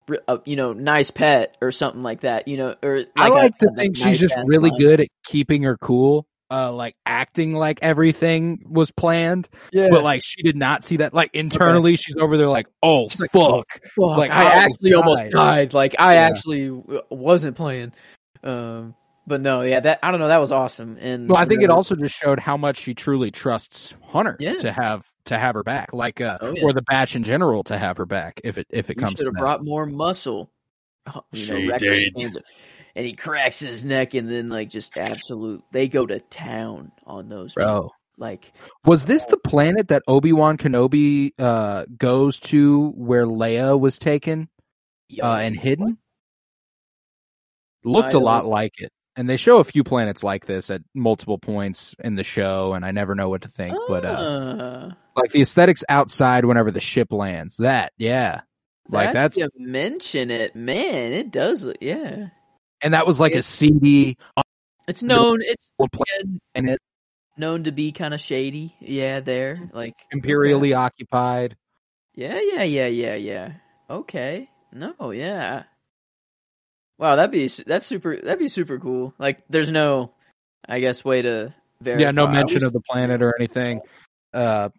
"R- 0.08 0.18
uh, 0.28 0.38
you 0.44 0.56
know, 0.56 0.72
nice 0.72 1.10
pet 1.10 1.56
or 1.60 1.72
something 1.72 2.02
like 2.02 2.20
that. 2.22 2.48
You 2.48 2.56
know, 2.56 2.74
or 2.82 3.04
I 3.16 3.28
like 3.28 3.56
to 3.58 3.68
a 3.72 3.74
think 3.76 3.96
she's 3.96 4.04
nice 4.06 4.18
just 4.18 4.36
really 4.46 4.70
line. 4.70 4.78
good 4.80 5.00
at 5.00 5.08
keeping 5.24 5.62
her 5.64 5.76
cool, 5.76 6.26
uh, 6.50 6.72
like 6.72 6.94
acting 7.04 7.54
like 7.54 7.78
everything 7.82 8.60
was 8.66 8.90
planned, 8.90 9.48
Yeah, 9.72 9.88
but 9.90 10.02
like 10.04 10.22
she 10.24 10.42
did 10.42 10.56
not 10.56 10.82
see 10.84 10.98
that. 10.98 11.12
Like 11.14 11.30
internally, 11.34 11.96
she's 11.96 12.16
over 12.16 12.36
there 12.36 12.48
like, 12.48 12.66
"Oh 12.82 13.08
She's 13.08 13.20
like, 13.20 13.32
fuck." 13.32 13.66
Fuck, 13.96 14.16
like, 14.18 14.30
I 14.30 14.44
I 14.44 14.52
actually 14.64 14.94
almost 14.94 15.22
died. 15.24 15.32
died. 15.32 15.74
Like 15.74 15.94
I 15.98 16.14
Yeah. 16.14 16.26
actually 16.28 16.70
wasn't 17.10 17.56
playing. 17.56 17.92
Um, 18.42 18.94
but 19.26 19.40
no, 19.42 19.60
yeah, 19.62 19.80
that 19.80 19.98
I 20.02 20.10
don't 20.10 20.20
know. 20.20 20.28
That 20.28 20.40
was 20.40 20.52
awesome. 20.52 20.96
And 21.00 21.28
Well, 21.28 21.36
I 21.38 21.44
think 21.44 21.62
it 21.62 21.70
also 21.70 21.94
just 21.96 22.14
showed 22.14 22.38
how 22.38 22.56
much 22.56 22.78
she 22.78 22.94
truly 22.94 23.30
trusts 23.30 23.92
Hunter 24.06 24.36
Yeah. 24.40 24.54
to 24.58 24.72
have 24.72 25.02
to 25.28 25.38
have 25.38 25.54
her 25.54 25.62
back, 25.62 25.92
like 25.92 26.20
uh, 26.20 26.38
Oh, 26.40 26.52
yeah. 26.54 26.64
or 26.64 26.72
the 26.72 26.82
batch 26.82 27.16
in 27.16 27.22
general 27.24 27.62
to 27.64 27.78
have 27.78 27.96
her 27.96 28.06
back 28.06 28.40
if 28.44 28.58
it 28.58 28.66
if 28.70 28.90
it 28.90 28.96
you 28.96 29.02
comes 29.02 29.12
should 29.12 29.20
to 29.20 29.24
have 29.26 29.34
brought 29.34 29.64
more 29.64 29.86
muscle. 29.86 30.50
You 31.32 31.46
know, 31.48 31.58
She 31.60 31.68
Wrecker 31.68 31.94
did. 31.94 32.36
and 32.96 33.06
he 33.06 33.12
cracks 33.14 33.60
his 33.60 33.84
neck, 33.84 34.12
and 34.14 34.28
then 34.30 34.48
like 34.50 34.68
just 34.68 34.98
absolute. 34.98 35.62
They 35.72 35.88
go 35.88 36.04
to 36.04 36.20
town 36.20 36.92
on 37.06 37.28
those 37.30 37.54
people. 37.54 37.64
Bro, 37.72 37.90
Like 38.18 38.52
was 38.84 39.06
this 39.06 39.24
the 39.24 39.38
planet 39.38 39.88
that 39.88 40.02
Obi 40.06 40.32
Wan 40.32 40.58
Kenobi 40.58 41.32
uh, 41.38 41.86
goes 41.96 42.38
to, 42.40 42.90
where 42.90 43.24
Leia 43.24 43.78
was 43.78 43.98
taken 43.98 44.48
yo, 45.08 45.24
uh, 45.24 45.36
and 45.36 45.58
hidden? 45.58 45.96
Looked 47.84 48.14
I 48.14 48.18
a 48.18 48.20
lot 48.20 48.44
like 48.44 48.72
it, 48.78 48.92
and 49.18 49.28
they 49.28 49.36
show 49.36 49.58
a 49.58 49.64
few 49.64 49.84
planets 49.84 50.22
like 50.22 50.46
this 50.46 50.70
at 50.70 50.80
multiple 50.94 51.36
points 51.38 51.94
in 52.02 52.14
the 52.14 52.24
show, 52.24 52.72
and 52.72 52.84
I 52.84 52.92
never 52.92 53.14
know 53.14 53.28
what 53.28 53.42
to 53.42 53.48
think. 53.48 53.76
But 53.88 54.04
uh, 54.06 54.90
Ah, 54.90 54.96
like 55.16 55.32
the 55.32 55.42
aesthetics 55.42 55.84
outside 55.88 56.44
whenever 56.46 56.70
the 56.70 56.80
ship 56.80 57.12
lands, 57.12 57.56
that 57.58 57.92
yeah, 57.98 58.42
like 58.88 59.08
that 59.08 59.14
that's 59.14 59.36
you 59.36 59.50
mention 59.58 60.30
it, 60.30 60.54
man. 60.56 61.12
It 61.12 61.30
does. 61.30 61.64
look- 61.64 61.78
Yeah, 61.82 62.28
and 62.80 62.94
that 62.94 63.06
was 63.06 63.18
like 63.20 63.32
a 63.32 63.38
It's- 63.42 63.46
CD 63.46 64.16
it's 64.86 65.02
known. 65.02 65.40
It's 65.42 65.64
yeah, 65.78 65.86
planet 66.54 66.80
known 67.36 67.64
to 67.64 67.72
be 67.72 67.92
kind 67.92 68.14
of 68.14 68.20
shady. 68.20 68.74
Yeah, 68.80 69.20
there, 69.20 69.68
like 69.72 69.94
imperially 70.12 70.72
occupied. 70.74 71.56
Yeah, 72.14 72.40
yeah, 72.40 72.62
yeah, 72.62 72.86
yeah, 72.86 73.14
yeah. 73.16 73.52
Okay. 73.90 74.48
No, 74.72 75.10
yeah. 75.12 75.64
Wow, 76.98 77.16
that'd 77.16 77.30
be 77.30 77.46
that's 77.66 77.86
super. 77.86 78.16
That'd 78.16 78.38
be 78.38 78.48
super 78.48 78.78
cool. 78.78 79.14
Like, 79.18 79.42
there's 79.48 79.70
no, 79.70 80.12
I 80.68 80.80
guess, 80.80 81.04
way 81.04 81.22
to 81.22 81.54
verify. 81.80 82.02
Yeah, 82.02 82.10
no 82.10 82.26
mention 82.26 82.64
of 82.64 82.72
the 82.72 82.80
planet 82.80 83.22
or 83.22 83.34
anything. 83.38 83.80
Uh, 84.34 84.70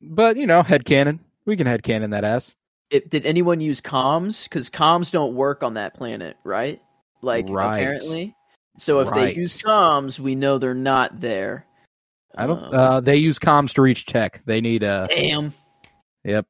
but 0.00 0.36
you 0.36 0.46
know, 0.46 0.62
head 0.62 0.84
headcanon. 0.84 1.18
We 1.44 1.56
can 1.56 1.66
head 1.66 1.82
headcanon 1.82 2.10
that 2.12 2.24
ass. 2.24 2.54
It, 2.90 3.10
did 3.10 3.26
anyone 3.26 3.60
use 3.60 3.80
comms? 3.80 4.44
Because 4.44 4.70
comms 4.70 5.10
don't 5.10 5.34
work 5.34 5.62
on 5.62 5.74
that 5.74 5.94
planet, 5.94 6.36
right? 6.44 6.80
Like, 7.22 7.46
Right. 7.48 7.78
apparently. 7.78 8.36
So 8.78 9.00
if 9.00 9.08
Right. 9.08 9.34
they 9.34 9.40
use 9.40 9.56
comms, 9.56 10.18
we 10.20 10.34
know 10.34 10.58
they're 10.58 10.74
not 10.74 11.20
there. 11.20 11.66
I 12.36 12.46
don't. 12.46 12.62
Um, 12.62 12.74
Uh, 12.74 13.00
they 13.00 13.16
use 13.16 13.38
comms 13.38 13.74
to 13.74 13.82
reach 13.82 14.06
tech. 14.06 14.42
They 14.44 14.60
need 14.60 14.82
a. 14.82 15.08
damn. 15.08 15.52
Yep. 16.24 16.46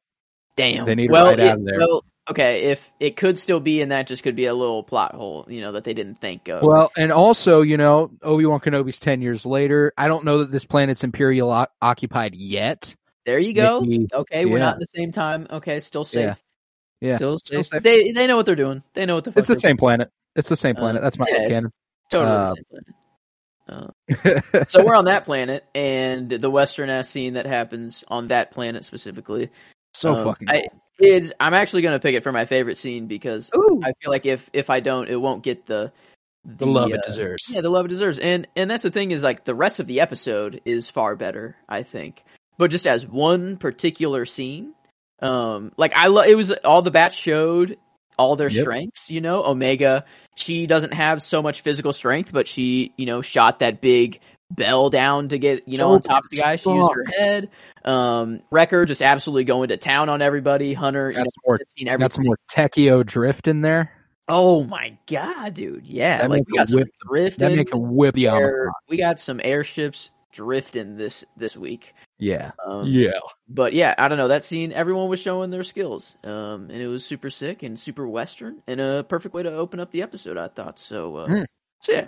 Damn. 0.55 0.85
They 0.85 0.95
need 0.95 1.07
to 1.07 1.13
well, 1.13 1.25
ride 1.25 1.39
out 1.39 1.57
of 1.57 1.65
there. 1.65 1.79
well, 1.79 2.03
okay. 2.29 2.71
If 2.71 2.91
it 2.99 3.15
could 3.17 3.37
still 3.37 3.59
be, 3.59 3.81
and 3.81 3.91
that 3.91 4.07
just 4.07 4.23
could 4.23 4.35
be 4.35 4.45
a 4.45 4.53
little 4.53 4.83
plot 4.83 5.13
hole, 5.15 5.45
you 5.49 5.61
know, 5.61 5.71
that 5.73 5.83
they 5.83 5.93
didn't 5.93 6.21
think 6.21 6.47
of. 6.47 6.61
Well, 6.63 6.91
and 6.97 7.11
also, 7.11 7.61
you 7.61 7.77
know, 7.77 8.11
Obi 8.21 8.45
Wan 8.45 8.59
Kenobi's 8.59 8.99
ten 8.99 9.21
years 9.21 9.45
later. 9.45 9.93
I 9.97 10.07
don't 10.07 10.25
know 10.25 10.39
that 10.39 10.51
this 10.51 10.65
planet's 10.65 11.03
imperial 11.03 11.51
o- 11.51 11.67
occupied 11.81 12.35
yet. 12.35 12.93
there 13.25 13.39
you 13.39 13.53
go. 13.53 13.81
maybe- 13.81 14.07
okay, 14.13 14.45
we're 14.45 14.59
not 14.59 14.73
at 14.75 14.79
the 14.79 14.87
same 14.95 15.11
time. 15.11 15.47
Okay, 15.49 15.79
still 15.79 16.03
safe. 16.05 16.21
Yeah. 16.21 16.35
Yeah, 17.01 17.15
Still 17.17 17.37
still 17.39 17.63
safe. 17.63 17.71
safe. 17.73 17.83
They 17.83 18.11
they 18.13 18.25
know 18.25 18.37
what 18.37 18.45
they're 18.45 18.55
doing. 18.55 18.81
They 18.93 19.05
know 19.05 19.15
what 19.15 19.25
the 19.25 19.31
fuck 19.31 19.39
it's 19.39 19.47
the 19.47 19.57
same 19.59 19.75
planet. 19.77 20.09
It's 20.35 20.47
the 20.49 20.55
same 20.55 20.75
Uh, 20.77 20.79
planet. 20.79 21.01
That's 21.01 21.19
my 21.19 21.25
yeah, 21.29 21.47
canon. 21.49 21.71
Totally 22.09 22.31
uh, 22.35 22.45
the 22.45 22.55
same 22.55 22.65
planet. 22.71 22.95
Uh, 23.67 24.65
so 24.69 24.83
we're 24.85 24.95
on 24.95 25.05
that 25.05 25.25
planet, 25.25 25.65
and 25.75 26.29
the 26.29 26.49
western 26.49 26.89
ass 26.89 27.09
scene 27.09 27.33
that 27.33 27.45
happens 27.45 28.03
on 28.07 28.27
that 28.29 28.51
planet 28.51 28.85
specifically. 28.85 29.49
so 29.93 30.13
um, 30.15 30.23
fucking. 30.23 30.47
I, 30.49 30.65
is 30.99 31.33
I'm 31.39 31.53
actually 31.53 31.81
gonna 31.81 31.99
pick 31.99 32.15
it 32.15 32.23
for 32.23 32.31
my 32.31 32.45
favorite 32.45 32.77
scene 32.77 33.07
because. 33.07 33.49
Ooh, 33.55 33.81
I 33.83 33.93
feel 34.01 34.11
like 34.11 34.25
if 34.25 34.49
if 34.53 34.69
I 34.69 34.79
don't, 34.79 35.09
it 35.09 35.15
won't 35.15 35.43
get 35.43 35.65
the 35.65 35.91
the 36.45 36.65
love 36.65 36.91
it 36.91 36.99
uh, 36.99 37.07
deserves. 37.07 37.43
Yeah, 37.49 37.61
the 37.61 37.69
love 37.69 37.85
it 37.85 37.89
deserves. 37.89 38.19
And 38.19 38.47
and 38.55 38.69
that's 38.69 38.83
the 38.83 38.91
thing 38.91 39.11
is 39.11 39.23
like 39.23 39.43
the 39.43 39.55
rest 39.55 39.79
of 39.79 39.87
the 39.87 40.01
episode 40.01 40.61
is 40.65 40.89
far 40.89 41.15
better, 41.15 41.55
I 41.67 41.83
think. 41.83 42.23
But 42.57 42.71
just 42.71 42.87
as 42.87 43.05
one 43.05 43.57
particular 43.57 44.25
scene, 44.25 44.73
um, 45.21 45.71
like 45.77 45.93
I 45.95 46.07
love 46.07 46.25
it 46.27 46.35
was 46.35 46.51
all 46.51 46.81
the 46.81 46.91
bats 46.91 47.15
showed 47.15 47.77
all 48.17 48.35
their 48.35 48.49
Yep. 48.49 48.61
strengths. 48.61 49.09
You 49.09 49.21
know, 49.21 49.43
Omega, 49.43 50.05
she 50.35 50.67
doesn't 50.67 50.93
have 50.93 51.21
so 51.21 51.41
much 51.41 51.61
physical 51.61 51.93
strength, 51.93 52.31
but 52.31 52.47
she 52.47 52.93
you 52.95 53.05
know 53.05 53.21
shot 53.21 53.59
that 53.59 53.81
big 53.81 54.19
bell 54.51 54.89
down 54.89 55.29
to 55.29 55.37
get 55.39 55.67
you 55.67 55.77
know 55.77 55.91
on 55.93 56.01
top 56.01 56.23
of 56.23 56.29
the 56.29 56.37
as 56.39 56.43
guy. 56.43 56.55
She 56.57 56.69
used 56.69 56.91
her 56.93 57.05
head. 57.17 57.49
Um, 57.83 58.41
Wrecker 58.51 58.85
just 58.85 59.01
absolutely 59.01 59.43
going 59.43 59.69
to 59.69 59.77
town 59.77 60.09
on 60.09 60.21
everybody. 60.21 60.73
Hunter, 60.73 61.11
you 61.11 61.17
know, 61.17 61.25
more. 61.45 61.59
seen 61.77 61.87
Got 61.97 62.13
some 62.13 62.25
more 62.25 62.37
Techio 62.51 63.05
drift 63.05 63.47
in 63.47 63.61
there. 63.61 63.91
Oh 64.27 64.63
my 64.63 64.97
god, 65.07 65.53
dude! 65.53 65.85
Yeah, 65.85 66.17
That 66.21 66.29
like 66.31 66.43
we 66.49 66.57
got 66.57 66.69
some 66.69 66.79
whip- 66.79 66.87
drifting. 67.07 67.47
That 67.49 67.55
make 67.55 67.73
a 67.73 67.77
whip 67.77 68.15
the 68.15 68.27
air- 68.27 68.71
we 68.89 68.97
got 68.97 69.19
some 69.19 69.39
airships 69.43 70.09
drifting 70.31 70.97
this 70.97 71.23
this 71.37 71.55
week. 71.55 71.93
Yeah. 72.17 72.51
Um, 72.65 72.85
Yeah. 72.87 73.19
But 73.47 73.73
yeah, 73.73 73.93
I 73.97 74.07
don't 74.07 74.17
know. 74.17 74.27
That 74.29 74.43
scene, 74.43 74.71
everyone 74.71 75.09
was 75.09 75.19
showing 75.19 75.51
their 75.51 75.63
skills, 75.63 76.15
um, 76.23 76.69
and 76.71 76.81
it 76.81 76.87
was 76.87 77.05
super 77.05 77.29
sick 77.29 77.61
and 77.61 77.77
super 77.77 78.07
western, 78.07 78.63
and 78.67 78.81
a 78.81 79.03
perfect 79.03 79.35
way 79.35 79.43
to 79.43 79.51
open 79.53 79.79
up 79.79 79.91
the 79.91 80.01
episode. 80.01 80.37
I 80.37 80.47
thought 80.47 80.79
so. 80.79 81.15
Uh, 81.17 81.27
Hmm. 81.27 81.43
So 81.81 81.91
yeah, 81.91 82.07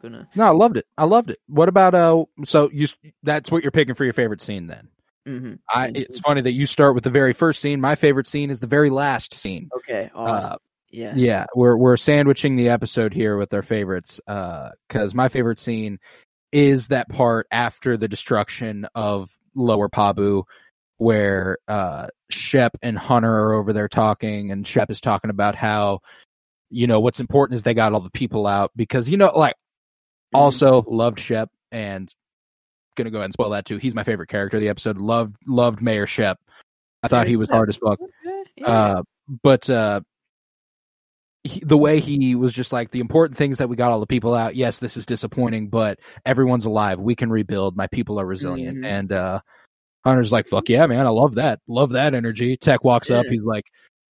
gonna. 0.00 0.28
No, 0.34 0.44
I 0.44 0.50
loved 0.50 0.76
it. 0.76 0.86
I 0.96 1.04
loved 1.04 1.30
it. 1.30 1.38
What 1.46 1.68
about 1.68 1.94
uh? 1.94 2.24
So 2.44 2.70
you 2.72 2.88
that's 3.22 3.50
what 3.50 3.62
you're 3.62 3.70
picking 3.70 3.94
for 3.94 4.04
your 4.04 4.12
favorite 4.12 4.40
scene 4.40 4.66
then? 4.66 4.88
hmm 5.26 5.54
I. 5.68 5.90
It's 5.94 6.18
funny 6.20 6.40
that 6.40 6.52
you 6.52 6.66
start 6.66 6.94
with 6.94 7.04
the 7.04 7.10
very 7.10 7.32
first 7.32 7.60
scene. 7.60 7.80
My 7.80 7.94
favorite 7.94 8.26
scene 8.26 8.50
is 8.50 8.60
the 8.60 8.66
very 8.66 8.90
last 8.90 9.34
scene. 9.34 9.68
Okay, 9.76 10.10
awesome. 10.14 10.52
Uh, 10.52 10.56
yeah, 10.90 11.12
Yeah, 11.14 11.46
we're 11.54 11.76
we're 11.76 11.96
sandwiching 11.96 12.56
the 12.56 12.68
episode 12.70 13.12
here 13.14 13.36
with 13.36 13.54
our 13.54 13.62
favorites. 13.62 14.20
Uh, 14.26 14.70
because 14.88 15.14
my 15.14 15.28
favorite 15.28 15.58
scene 15.58 15.98
is 16.52 16.88
that 16.88 17.08
part 17.08 17.46
after 17.52 17.96
the 17.96 18.08
destruction 18.08 18.86
of 18.94 19.30
Lower 19.54 19.88
Pabu, 19.88 20.44
where 20.98 21.58
uh 21.68 22.08
Shep 22.30 22.76
and 22.82 22.98
Hunter 22.98 23.32
are 23.32 23.52
over 23.52 23.72
there 23.72 23.88
talking, 23.88 24.50
and 24.50 24.66
Shep 24.66 24.90
is 24.90 25.00
talking 25.00 25.30
about 25.30 25.54
how, 25.54 26.00
you 26.70 26.86
know, 26.86 27.00
what's 27.00 27.20
important 27.20 27.56
is 27.56 27.62
they 27.62 27.74
got 27.74 27.92
all 27.92 28.00
the 28.00 28.10
people 28.10 28.46
out 28.46 28.72
because 28.74 29.08
you 29.08 29.16
know, 29.16 29.32
like. 29.36 29.54
Also 30.34 30.84
loved 30.86 31.20
Shep 31.20 31.50
and 31.72 32.10
gonna 32.96 33.10
go 33.10 33.18
ahead 33.18 33.26
and 33.26 33.34
spoil 33.34 33.50
that 33.50 33.64
too. 33.64 33.78
He's 33.78 33.94
my 33.94 34.04
favorite 34.04 34.28
character 34.28 34.56
of 34.56 34.60
the 34.60 34.68
episode. 34.68 34.98
Loved 34.98 35.36
loved 35.46 35.82
Mayor 35.82 36.06
Shep. 36.06 36.38
I 37.02 37.08
thought 37.08 37.26
he 37.26 37.36
was 37.36 37.48
hard 37.48 37.68
as 37.68 37.76
fuck. 37.76 37.98
Yeah. 38.56 38.66
Uh, 38.68 39.02
but 39.42 39.70
uh, 39.70 40.00
he, 41.44 41.60
the 41.64 41.78
way 41.78 42.00
he 42.00 42.34
was 42.34 42.52
just 42.52 42.72
like 42.72 42.90
the 42.90 43.00
important 43.00 43.38
things 43.38 43.58
that 43.58 43.68
we 43.68 43.76
got 43.76 43.90
all 43.90 44.00
the 44.00 44.06
people 44.06 44.34
out. 44.34 44.54
Yes, 44.54 44.78
this 44.78 44.96
is 44.96 45.06
disappointing, 45.06 45.68
but 45.68 45.98
everyone's 46.26 46.66
alive. 46.66 46.98
We 47.00 47.14
can 47.14 47.30
rebuild. 47.30 47.76
My 47.76 47.86
people 47.86 48.20
are 48.20 48.26
resilient. 48.26 48.78
Mhm. 48.78 48.86
And 48.86 49.12
uh, 49.12 49.40
Hunter's 50.04 50.32
like, 50.32 50.46
"Fuck 50.46 50.68
yeah, 50.68 50.86
man! 50.86 51.06
I 51.06 51.10
love 51.10 51.36
that. 51.36 51.60
Love 51.66 51.90
that 51.90 52.14
energy." 52.14 52.56
Tech 52.56 52.84
walks 52.84 53.10
up. 53.10 53.24
He's 53.26 53.42
like, 53.42 53.64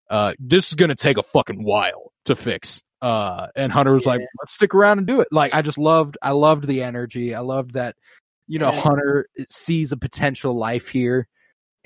uh, 0.10 0.34
"This 0.40 0.70
is 0.70 0.74
gonna 0.74 0.96
take 0.96 1.18
a 1.18 1.24
fucking 1.24 1.64
while 1.64 2.12
to 2.26 2.36
fix." 2.36 2.82
Uh, 3.02 3.48
and 3.56 3.72
Hunter 3.72 3.94
was 3.94 4.06
like, 4.06 4.22
"Let's 4.42 4.54
stick 4.54 4.76
around 4.76 4.98
and 4.98 5.08
do 5.08 5.22
it." 5.22 5.30
Like, 5.32 5.54
I 5.54 5.62
just 5.62 5.78
loved. 5.78 6.18
I 6.22 6.32
loved 6.32 6.68
the 6.68 6.84
energy. 6.84 7.34
I 7.34 7.40
loved 7.40 7.72
that. 7.74 7.96
You 8.48 8.60
know, 8.60 8.72
Yeah. 8.72 8.82
Hunter 8.82 9.28
sees 9.50 9.92
a 9.92 9.98
potential 9.98 10.54
life 10.58 10.88
here, 10.90 11.28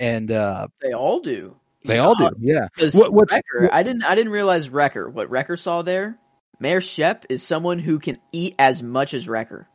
and 0.00 0.30
uh, 0.32 0.68
they 0.82 0.92
all 0.92 1.20
do. 1.20 1.54
they 1.84 1.98
all 1.98 2.14
do. 2.16 2.30
Yeah. 2.40 2.68
Because 2.74 2.94
What- 2.94 3.12
what's- 3.12 3.32
Wrecker, 3.34 3.68
I 3.72 3.82
didn't, 3.82 4.02
I 4.04 4.14
didn't 4.14 4.32
realize 4.32 4.70
Wrecker. 4.70 5.08
What 5.10 5.28
Wrecker 5.30 5.56
saw 5.58 5.82
there, 5.82 6.18
Mayor 6.58 6.80
Shep 6.80 7.26
is 7.28 7.42
someone 7.42 7.78
who 7.78 7.98
can 7.98 8.18
eat 8.32 8.54
as 8.58 8.82
much 8.82 9.12
as 9.12 9.28
Wrecker, 9.28 9.68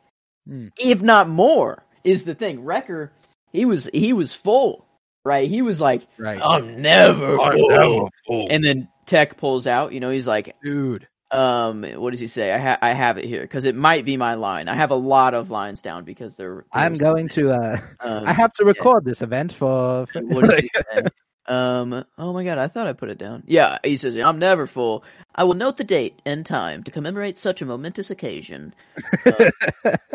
Hmm. 0.46 0.68
if 0.78 1.00
not 1.00 1.28
more. 1.28 1.84
Is 2.02 2.24
the 2.24 2.34
thing 2.34 2.64
Wrecker? 2.64 3.12
He 3.52 3.64
was, 3.64 3.88
he 3.94 4.12
was 4.12 4.34
full, 4.34 4.84
right? 5.24 5.48
He 5.48 5.62
was 5.62 5.80
like, 5.80 6.04
Right. 6.18 6.40
I'm 6.42 6.82
never 6.82 7.38
I'm 7.40 7.56
full. 7.56 7.68
never 7.68 8.08
full. 8.26 8.48
And 8.50 8.64
then 8.64 8.88
Tech 9.06 9.36
pulls 9.36 9.66
out. 9.68 9.92
You 9.92 10.00
know, 10.00 10.10
he's 10.10 10.26
like, 10.26 10.56
dude. 10.64 11.06
Um, 11.30 11.84
what 11.96 12.10
does 12.10 12.20
he 12.20 12.26
say? 12.26 12.52
I 12.52 12.58
ha- 12.58 12.78
I 12.80 12.92
have 12.92 13.18
it 13.18 13.24
here 13.24 13.42
because 13.42 13.64
it 13.64 13.76
might 13.76 14.04
be 14.04 14.16
my 14.16 14.34
line. 14.34 14.68
I 14.68 14.74
have 14.74 14.90
a 14.90 14.96
lot 14.96 15.34
of 15.34 15.50
lines 15.50 15.80
down 15.80 16.04
because 16.04 16.36
they're. 16.36 16.64
I'm 16.72 16.96
going 16.96 17.28
to. 17.30 17.50
uh 17.50 17.78
Um, 18.02 18.24
I 18.26 18.32
have 18.32 18.52
to 18.54 18.64
record 18.64 19.04
this 19.04 19.20
event 19.20 19.52
for. 19.52 20.06
for 20.06 20.20
what 21.50 21.58
does 21.58 21.72
he 21.74 21.90
say? 21.90 21.98
Um. 21.98 22.04
Oh 22.18 22.32
my 22.32 22.44
god, 22.44 22.58
I 22.58 22.68
thought 22.68 22.86
I 22.86 22.92
put 22.92 23.10
it 23.10 23.18
down. 23.18 23.42
Yeah, 23.46 23.78
he 23.84 23.96
says, 23.96 24.16
"I'm 24.16 24.38
never 24.38 24.66
full. 24.66 25.04
I 25.34 25.44
will 25.44 25.54
note 25.54 25.76
the 25.76 25.84
date 25.84 26.20
and 26.26 26.44
time 26.44 26.82
to 26.84 26.90
commemorate 26.90 27.38
such 27.38 27.62
a 27.62 27.66
momentous 27.66 28.10
occasion." 28.10 28.74
Uh, 29.26 29.50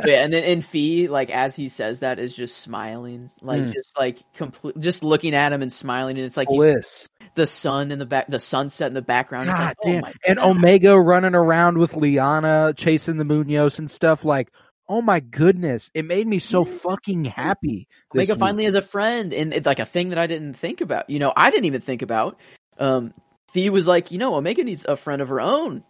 yeah, 0.06 0.24
and 0.24 0.34
then 0.34 0.44
in 0.44 0.62
Phee, 0.62 1.08
like 1.08 1.30
as 1.32 1.56
he 1.56 1.70
says 1.70 2.00
that, 2.00 2.20
is 2.20 2.36
just 2.36 2.58
smiling, 2.58 3.30
like 3.42 3.62
Mm. 3.62 3.74
just 3.74 3.98
like 3.98 4.20
complete, 4.36 4.80
just 4.80 5.04
looking 5.04 5.34
at 5.36 5.52
him 5.54 5.62
and 5.62 5.72
smiling, 5.74 6.18
and 6.18 6.26
it's 6.26 6.38
like 6.38 6.48
he's, 6.50 6.58
Bliss. 6.58 7.10
the 7.36 7.48
sun 7.48 7.92
in 7.92 8.00
the 8.00 8.06
back, 8.06 8.28
the 8.28 8.40
sunset 8.40 8.88
in 8.88 8.94
the 8.94 9.02
background. 9.02 9.48
God 9.48 9.60
like, 9.60 9.78
oh 9.86 9.92
damn. 9.92 10.02
my 10.02 10.14
and 10.28 10.40
Omega 10.40 11.00
running 11.00 11.34
around 11.36 11.78
with 11.78 11.94
Lyana 11.94 12.76
chasing 12.78 13.18
the 13.18 13.26
Munoz 13.26 13.80
and 13.80 13.90
stuff. 13.90 14.24
Like, 14.26 14.52
oh 14.88 15.02
my 15.02 15.20
goodness. 15.20 15.92
It 15.94 16.06
made 16.06 16.28
me 16.28 16.40
so 16.40 16.66
fucking 16.66 17.26
happy. 17.26 17.88
this 18.14 18.30
Omega 18.30 18.34
week. 18.34 18.40
finally 18.40 18.64
has 18.66 18.76
a 18.76 18.82
friend, 18.82 19.34
and 19.34 19.54
it's 19.54 19.66
like 19.66 19.80
a 19.80 19.86
thing 19.86 20.10
that 20.10 20.20
I 20.20 20.28
didn't 20.28 20.54
think 20.56 20.82
about. 20.82 21.10
You 21.10 21.20
know, 21.20 21.34
I 21.36 21.52
didn't 21.52 21.66
even 21.66 21.82
think 21.82 22.02
about. 22.02 22.40
Um, 22.78 23.14
Phee 23.52 23.70
was 23.70 23.88
like, 23.88 24.12
you 24.12 24.18
know, 24.18 24.36
Omega 24.36 24.64
needs 24.64 24.86
a 24.86 24.98
friend 24.98 25.22
of 25.22 25.30
her 25.30 25.42
own. 25.42 25.84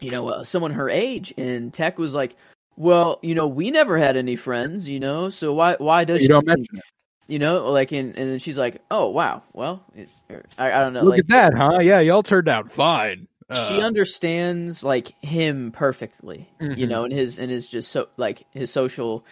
You 0.00 0.10
know, 0.10 0.28
uh, 0.28 0.44
someone 0.44 0.72
her 0.72 0.90
age, 0.90 1.32
and 1.38 1.72
Tech 1.72 1.98
was 1.98 2.14
like, 2.14 2.36
well, 2.76 3.20
you 3.22 3.34
know, 3.34 3.46
we 3.46 3.70
never 3.70 3.96
had 3.96 4.16
any 4.16 4.36
friends, 4.36 4.88
you 4.88 5.00
know, 5.00 5.30
so 5.30 5.54
why 5.54 5.76
why 5.78 6.04
does 6.04 6.20
You 6.20 6.24
she? 6.26 6.28
don't 6.28 6.46
mention 6.46 6.76
it. 6.76 6.84
You 7.26 7.38
know, 7.38 7.70
like, 7.70 7.92
and 7.92 8.16
and 8.18 8.32
then 8.32 8.38
she's 8.38 8.58
like, 8.58 8.82
oh 8.90 9.08
wow, 9.08 9.42
well, 9.54 9.82
it, 9.94 10.10
I, 10.58 10.72
I 10.72 10.80
don't 10.80 10.92
know, 10.92 11.02
Look 11.02 11.12
like 11.12 11.20
at 11.20 11.28
that, 11.28 11.54
huh? 11.54 11.78
Yeah, 11.80 12.00
y'all 12.00 12.22
turned 12.22 12.48
out 12.48 12.70
fine. 12.70 13.28
She 13.52 13.80
Uh, 13.80 13.86
understands 13.86 14.82
like 14.82 15.12
him 15.22 15.70
perfectly 15.72 16.48
you 16.60 16.86
Mhm. 16.86 16.88
know 16.88 17.04
and 17.04 17.12
his 17.12 17.38
and 17.38 17.50
his 17.50 17.68
just 17.68 17.92
so 17.92 18.08
like 18.16 18.44
his 18.52 18.70
social 18.70 19.24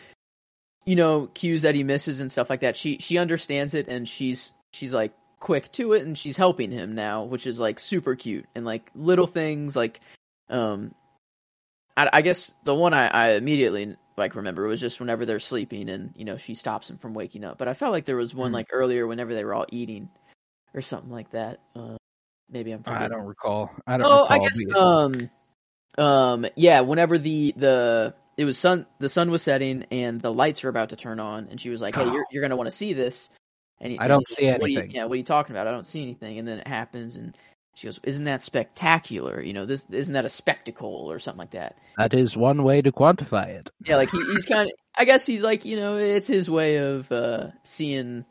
you 0.84 0.96
know 0.96 1.28
cues 1.34 1.62
that 1.62 1.74
he 1.74 1.82
misses 1.82 2.20
and 2.20 2.30
stuff 2.30 2.50
like 2.50 2.60
that 2.60 2.76
she 2.76 2.98
she 2.98 3.16
understands 3.18 3.72
it 3.74 3.88
and 3.88 4.08
she's 4.08 4.52
she's 4.72 4.92
like 4.92 5.12
quick 5.40 5.70
to 5.72 5.92
it 5.92 6.02
and 6.02 6.16
she's 6.18 6.36
helping 6.36 6.70
him 6.70 6.94
now 6.94 7.24
which 7.24 7.46
is 7.46 7.58
like 7.58 7.78
super 7.80 8.14
cute 8.14 8.46
and 8.54 8.64
like 8.64 8.90
little 8.94 9.26
things 9.26 9.74
like 9.74 10.00
um 10.50 10.94
i, 11.96 12.08
I 12.12 12.22
guess 12.22 12.52
the 12.64 12.74
one 12.74 12.94
I, 12.94 13.06
I 13.08 13.30
immediately 13.34 13.96
like 14.16 14.34
remember 14.36 14.66
was 14.66 14.80
just 14.80 15.00
whenever 15.00 15.24
they're 15.24 15.40
sleeping 15.40 15.88
and 15.88 16.12
you 16.16 16.24
know 16.24 16.36
she 16.36 16.54
stops 16.54 16.90
him 16.90 16.98
from 16.98 17.14
waking 17.14 17.44
up 17.44 17.58
but 17.58 17.66
i 17.68 17.74
felt 17.74 17.92
like 17.92 18.04
there 18.04 18.16
was 18.16 18.34
one 18.34 18.50
Mhm. 18.50 18.54
like 18.54 18.68
earlier 18.72 19.06
whenever 19.06 19.34
they 19.34 19.44
were 19.44 19.54
all 19.54 19.66
eating 19.72 20.08
or 20.74 20.82
something 20.82 21.10
like 21.10 21.30
that 21.30 21.60
uh, 21.74 21.96
maybe 22.52 22.70
i'm 22.72 22.82
I 22.86 23.08
don't 23.08 23.24
recall. 23.26 23.70
I 23.86 23.96
don't 23.96 24.06
Oh, 24.06 24.22
recall. 24.22 24.32
I 24.32 24.38
guess 24.38 24.58
but- 24.68 24.78
um 24.78 25.30
um 25.98 26.46
yeah, 26.56 26.80
whenever 26.80 27.18
the 27.18 27.52
the 27.56 28.14
it 28.36 28.44
was 28.44 28.56
sun 28.58 28.86
the 28.98 29.08
sun 29.08 29.30
was 29.30 29.42
setting 29.42 29.84
and 29.90 30.20
the 30.20 30.32
lights 30.32 30.62
were 30.62 30.70
about 30.70 30.90
to 30.90 30.96
turn 30.96 31.20
on 31.20 31.48
and 31.50 31.60
she 31.60 31.68
was 31.70 31.80
like, 31.82 31.94
"Hey, 31.94 32.04
you're 32.04 32.24
you're 32.30 32.42
going 32.42 32.50
to 32.50 32.56
want 32.56 32.70
to 32.70 32.76
see 32.76 32.92
this." 32.94 33.28
And 33.80 33.92
he, 33.92 33.98
I 33.98 34.06
don't 34.08 34.26
see 34.26 34.50
like, 34.50 34.60
"What 34.60 34.66
are 34.66 34.68
you- 34.70 34.78
anything." 34.78 34.96
yeah, 34.96 35.04
what 35.04 35.14
are 35.14 35.16
you 35.16 35.24
talking 35.24 35.54
about? 35.54 35.66
I 35.66 35.70
don't 35.72 35.86
see 35.86 36.02
anything. 36.02 36.38
And 36.38 36.46
then 36.48 36.58
it 36.60 36.66
happens 36.68 37.16
and 37.16 37.36
she 37.74 37.86
goes, 37.88 38.00
"Isn't 38.04 38.24
that 38.24 38.40
spectacular? 38.42 39.42
You 39.42 39.52
know, 39.52 39.66
this 39.66 39.84
isn't 39.90 40.14
that 40.14 40.24
a 40.24 40.28
spectacle 40.30 40.88
or 41.10 41.18
something 41.18 41.38
like 41.40 41.50
that?" 41.52 41.76
that 41.98 42.14
is 42.14 42.36
one 42.36 42.62
way 42.62 42.80
to 42.80 42.90
quantify 42.92 43.48
it. 43.48 43.70
Yeah, 43.84 43.96
like 43.96 44.10
he, 44.10 44.18
he's 44.32 44.46
kind 44.46 44.68
of 44.68 44.72
I 44.96 45.04
guess 45.04 45.26
he's 45.26 45.42
like, 45.42 45.64
you 45.66 45.76
know, 45.76 45.96
it's 45.96 46.28
his 46.28 46.48
way 46.48 46.76
of 46.76 47.10
uh 47.12 47.48
seeing 47.64 48.24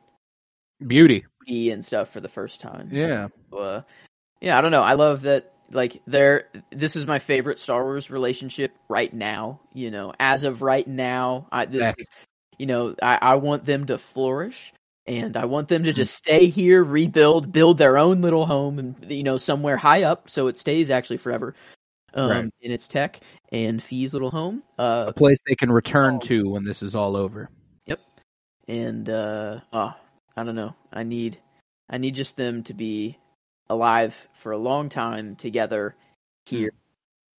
Beauty. 0.85 1.25
E 1.47 1.69
and 1.71 1.83
stuff 1.85 2.09
for 2.09 2.21
the 2.21 2.29
first 2.29 2.59
time. 2.61 2.89
Yeah. 2.91 3.27
uh, 3.55 3.81
yeah, 4.41 4.57
I 4.57 4.61
don't 4.61 4.71
know. 4.71 4.81
I 4.81 4.93
love 4.93 5.21
that. 5.21 5.53
Like, 5.71 6.01
there. 6.05 6.49
This 6.71 6.97
is 6.97 7.07
my 7.07 7.19
favorite 7.19 7.57
Star 7.57 7.83
Wars 7.83 8.09
relationship 8.09 8.73
right 8.89 9.13
now. 9.13 9.61
You 9.73 9.89
know, 9.91 10.13
as 10.19 10.43
of 10.43 10.61
right 10.61 10.85
now, 10.85 11.47
I 11.51 11.65
this, 11.65 11.83
Heck. 11.85 11.97
you 12.57 12.65
know, 12.65 12.93
I, 13.01 13.17
I 13.21 13.35
want 13.35 13.63
them 13.65 13.85
to 13.85 13.97
flourish 13.97 14.73
and 15.07 15.37
I 15.37 15.45
want 15.45 15.69
them 15.69 15.83
to 15.83 15.93
just 15.93 16.13
stay 16.13 16.47
here, 16.47 16.83
rebuild, 16.83 17.51
build 17.53 17.77
their 17.77 17.97
own 17.97 18.21
little 18.21 18.45
home 18.45 18.79
and 18.79 18.95
you 19.09 19.23
know, 19.23 19.37
somewhere 19.37 19.77
high 19.77 20.03
up 20.03 20.29
so 20.29 20.47
it 20.47 20.57
stays 20.57 20.91
actually 20.91 21.17
forever. 21.17 21.55
Um 22.13 22.29
Right. 22.29 22.49
in 22.59 22.71
its 22.71 22.87
tech 22.89 23.21
and 23.53 23.81
Phee's 23.81 24.11
little 24.13 24.29
home. 24.29 24.63
Uh 24.77 25.05
A 25.07 25.13
place 25.13 25.39
they 25.47 25.55
can 25.55 25.71
return 25.71 26.15
Oh. 26.15 26.19
to 26.27 26.49
when 26.49 26.65
this 26.65 26.83
is 26.83 26.93
all 26.95 27.15
over. 27.15 27.49
Yep. 27.85 27.99
And 28.67 29.09
uh 29.09 29.61
oh, 29.71 29.93
I 30.35 30.43
don't 30.43 30.55
know. 30.55 30.75
I 30.91 31.03
need 31.03 31.39
I 31.89 31.97
need 31.97 32.13
just 32.15 32.35
them 32.35 32.61
to 32.63 32.73
be 32.73 33.17
alive 33.71 34.13
for 34.41 34.51
a 34.51 34.57
long 34.57 34.89
time 34.89 35.35
together 35.35 35.95
here 36.45 36.71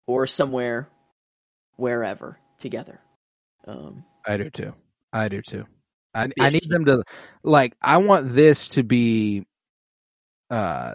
or 0.07 0.27
somewhere 0.27 0.89
wherever 1.77 2.39
together. 2.59 3.01
Um 3.67 4.05
I 4.27 4.37
do 4.39 4.51
too. 4.51 4.73
I 5.13 5.29
do 5.29 5.43
too. 5.43 5.67
I 6.15 6.29
I 6.41 6.49
need 6.51 6.69
them 6.69 6.87
to 6.87 7.03
like 7.43 7.77
I 7.83 7.99
want 7.99 8.33
this 8.33 8.69
to 8.69 8.83
be 8.83 9.47
uh 10.51 10.95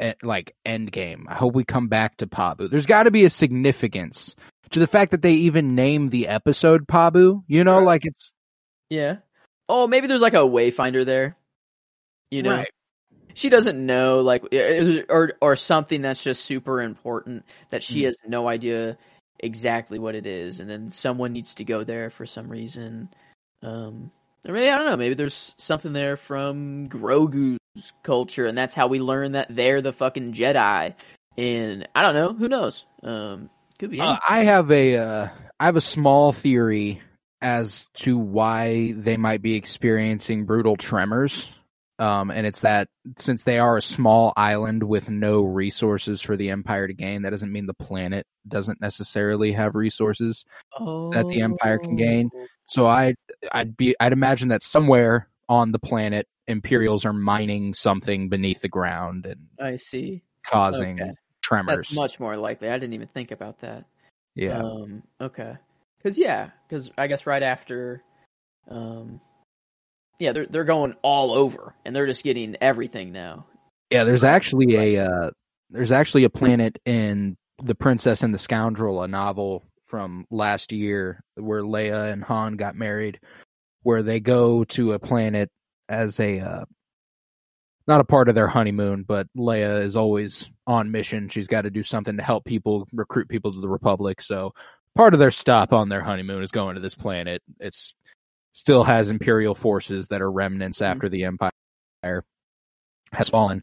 e- 0.00 0.12
like 0.22 0.54
end 0.64 0.90
game. 0.92 1.26
I 1.28 1.34
hope 1.34 1.54
we 1.54 1.64
come 1.64 1.88
back 1.88 2.16
to 2.18 2.26
Pabu. 2.26 2.68
There's 2.70 2.86
got 2.86 3.04
to 3.04 3.10
be 3.10 3.24
a 3.24 3.30
significance 3.30 4.34
to 4.70 4.80
the 4.80 4.86
fact 4.86 5.12
that 5.12 5.22
they 5.22 5.34
even 5.34 5.74
name 5.74 6.08
the 6.08 6.28
episode 6.28 6.86
Pabu. 6.86 7.42
You 7.46 7.64
know, 7.64 7.78
Right. 7.78 7.86
like 7.86 8.06
it's 8.06 8.32
yeah. 8.90 9.16
Oh, 9.68 9.86
maybe 9.86 10.06
there's 10.08 10.20
like 10.22 10.34
a 10.34 10.38
wayfinder 10.38 11.04
there. 11.06 11.36
You 12.30 12.42
know. 12.42 12.56
Right. 12.56 12.70
She 13.34 13.48
doesn't 13.48 13.84
know 13.84 14.20
like 14.20 14.42
or 15.08 15.32
or 15.40 15.56
something 15.56 16.02
that's 16.02 16.22
just 16.22 16.44
super 16.44 16.80
important 16.80 17.44
that 17.70 17.82
she 17.82 18.02
Mm. 18.02 18.06
has 18.06 18.16
no 18.26 18.48
idea 18.48 18.96
exactly 19.40 19.98
what 19.98 20.14
it 20.14 20.26
is 20.26 20.60
and 20.60 20.70
then 20.70 20.88
someone 20.90 21.32
needs 21.32 21.54
to 21.54 21.64
go 21.64 21.84
there 21.84 22.08
for 22.10 22.24
some 22.26 22.48
reason. 22.48 23.08
Um 23.62 24.10
or 24.46 24.52
maybe 24.54 24.70
I 24.70 24.76
don't 24.76 24.86
know, 24.86 24.96
maybe 24.96 25.14
there's 25.14 25.54
something 25.58 25.92
there 25.92 26.16
from 26.16 26.88
Grogu's 26.88 27.58
culture 28.02 28.46
and 28.46 28.56
that's 28.56 28.74
how 28.74 28.86
we 28.86 29.00
learn 29.00 29.32
that 29.32 29.48
they're 29.50 29.82
the 29.82 29.92
fucking 29.92 30.32
Jedi. 30.34 30.94
And 31.36 31.88
I 31.94 32.02
don't 32.02 32.14
know, 32.14 32.32
who 32.32 32.48
knows? 32.48 32.84
Um 33.02 33.50
could 33.78 33.90
be 33.90 34.00
Uh. 34.00 34.16
I 34.28 34.44
have 34.44 34.70
a 34.70 34.96
uh, 34.96 35.28
I 35.58 35.64
have 35.66 35.76
a 35.76 35.80
small 35.80 36.32
theory 36.32 37.02
as 37.42 37.84
to 37.94 38.16
why 38.16 38.92
they 38.96 39.16
might 39.16 39.42
be 39.42 39.54
experiencing 39.54 40.44
brutal 40.46 40.76
tremors. 40.76 41.52
Um, 41.98 42.30
and 42.30 42.44
it's 42.46 42.62
that 42.62 42.88
since 43.18 43.44
they 43.44 43.58
are 43.58 43.76
a 43.76 43.82
small 43.82 44.32
island 44.36 44.82
with 44.82 45.08
no 45.08 45.42
resources 45.42 46.20
for 46.20 46.36
the 46.36 46.50
Empire 46.50 46.88
to 46.88 46.94
gain, 46.94 47.22
that 47.22 47.30
doesn't 47.30 47.52
mean 47.52 47.66
the 47.66 47.74
planet 47.74 48.26
doesn't 48.48 48.80
necessarily 48.80 49.52
have 49.52 49.74
resources. 49.76 50.44
that 50.78 51.26
the 51.28 51.42
Empire 51.42 51.78
can 51.78 51.96
gain. 51.96 52.30
Oh. 52.34 52.46
So 52.66 52.86
I 52.86 53.14
I'd 53.52 53.76
be 53.76 53.94
I'd 54.00 54.12
imagine 54.12 54.48
that 54.48 54.62
somewhere 54.62 55.28
on 55.48 55.70
the 55.72 55.78
planet 55.78 56.26
Imperials 56.46 57.04
are 57.04 57.12
mining 57.12 57.74
something 57.74 58.28
beneath 58.28 58.60
the 58.60 58.68
ground 58.68 59.26
and 59.26 59.46
I 59.60 59.76
see. 59.76 60.22
causing 60.46 61.00
Okay. 61.00 61.12
tremors. 61.42 61.76
That's 61.76 61.92
much 61.92 62.20
more 62.20 62.36
likely. 62.36 62.68
I 62.68 62.78
didn't 62.78 62.94
even 62.94 63.08
think 63.08 63.30
about 63.30 63.60
that. 63.60 63.84
yeah. 64.34 64.60
Um, 64.60 65.02
okay. 65.20 65.56
Cause 66.02 66.18
yeah, 66.18 66.50
cause 66.68 66.90
I 66.98 67.06
guess 67.06 67.26
right 67.26 67.42
after, 67.42 68.02
um, 68.68 69.20
yeah, 70.18 70.32
they're 70.32 70.46
they're 70.46 70.64
going 70.64 70.94
all 71.02 71.32
over 71.32 71.74
and 71.84 71.94
they're 71.94 72.06
just 72.06 72.22
getting 72.22 72.56
everything 72.60 73.12
now. 73.12 73.46
Yeah, 73.90 74.04
there's 74.04 74.24
actually 74.24 74.96
a 74.96 75.04
uh, 75.04 75.30
there's 75.70 75.92
actually 75.92 76.24
a 76.24 76.30
planet 76.30 76.78
in 76.84 77.36
The 77.62 77.74
Princess 77.74 78.22
and 78.22 78.32
the 78.32 78.38
Scoundrel, 78.38 79.02
a 79.02 79.08
novel 79.08 79.64
from 79.84 80.26
last 80.30 80.72
year 80.72 81.22
where 81.36 81.62
Leia 81.62 82.12
and 82.12 82.24
Han 82.24 82.56
got 82.56 82.74
married, 82.74 83.20
where 83.82 84.02
they 84.02 84.20
go 84.20 84.64
to 84.64 84.92
a 84.92 84.98
planet 84.98 85.50
as 85.88 86.18
a 86.20 86.40
uh, 86.40 86.64
not 87.86 88.00
a 88.00 88.04
part 88.04 88.28
of 88.28 88.34
their 88.34 88.48
honeymoon, 88.48 89.04
but 89.06 89.26
Leia 89.36 89.82
is 89.82 89.96
always 89.96 90.48
on 90.66 90.90
mission. 90.90 91.28
She's 91.28 91.46
got 91.46 91.62
to 91.62 91.70
do 91.70 91.82
something 91.82 92.16
to 92.16 92.22
help 92.22 92.44
people 92.44 92.88
recruit 92.92 93.28
people 93.28 93.52
to 93.52 93.60
the 93.60 93.68
Republic. 93.68 94.22
So 94.22 94.52
part 94.94 95.12
of 95.12 95.20
their 95.20 95.30
stop 95.30 95.72
on 95.72 95.88
their 95.88 96.02
honeymoon 96.02 96.42
is 96.42 96.50
going 96.50 96.76
to 96.76 96.80
this 96.80 96.94
planet. 96.94 97.42
It's 97.60 97.94
still 98.54 98.84
has 98.84 99.10
Imperial 99.10 99.54
forces 99.54 100.08
that 100.08 100.22
are 100.22 100.30
remnants 100.30 100.78
Mhm. 100.78 100.86
after 100.86 101.08
the 101.10 101.24
Empire 101.24 102.24
has 103.12 103.28
fallen 103.28 103.62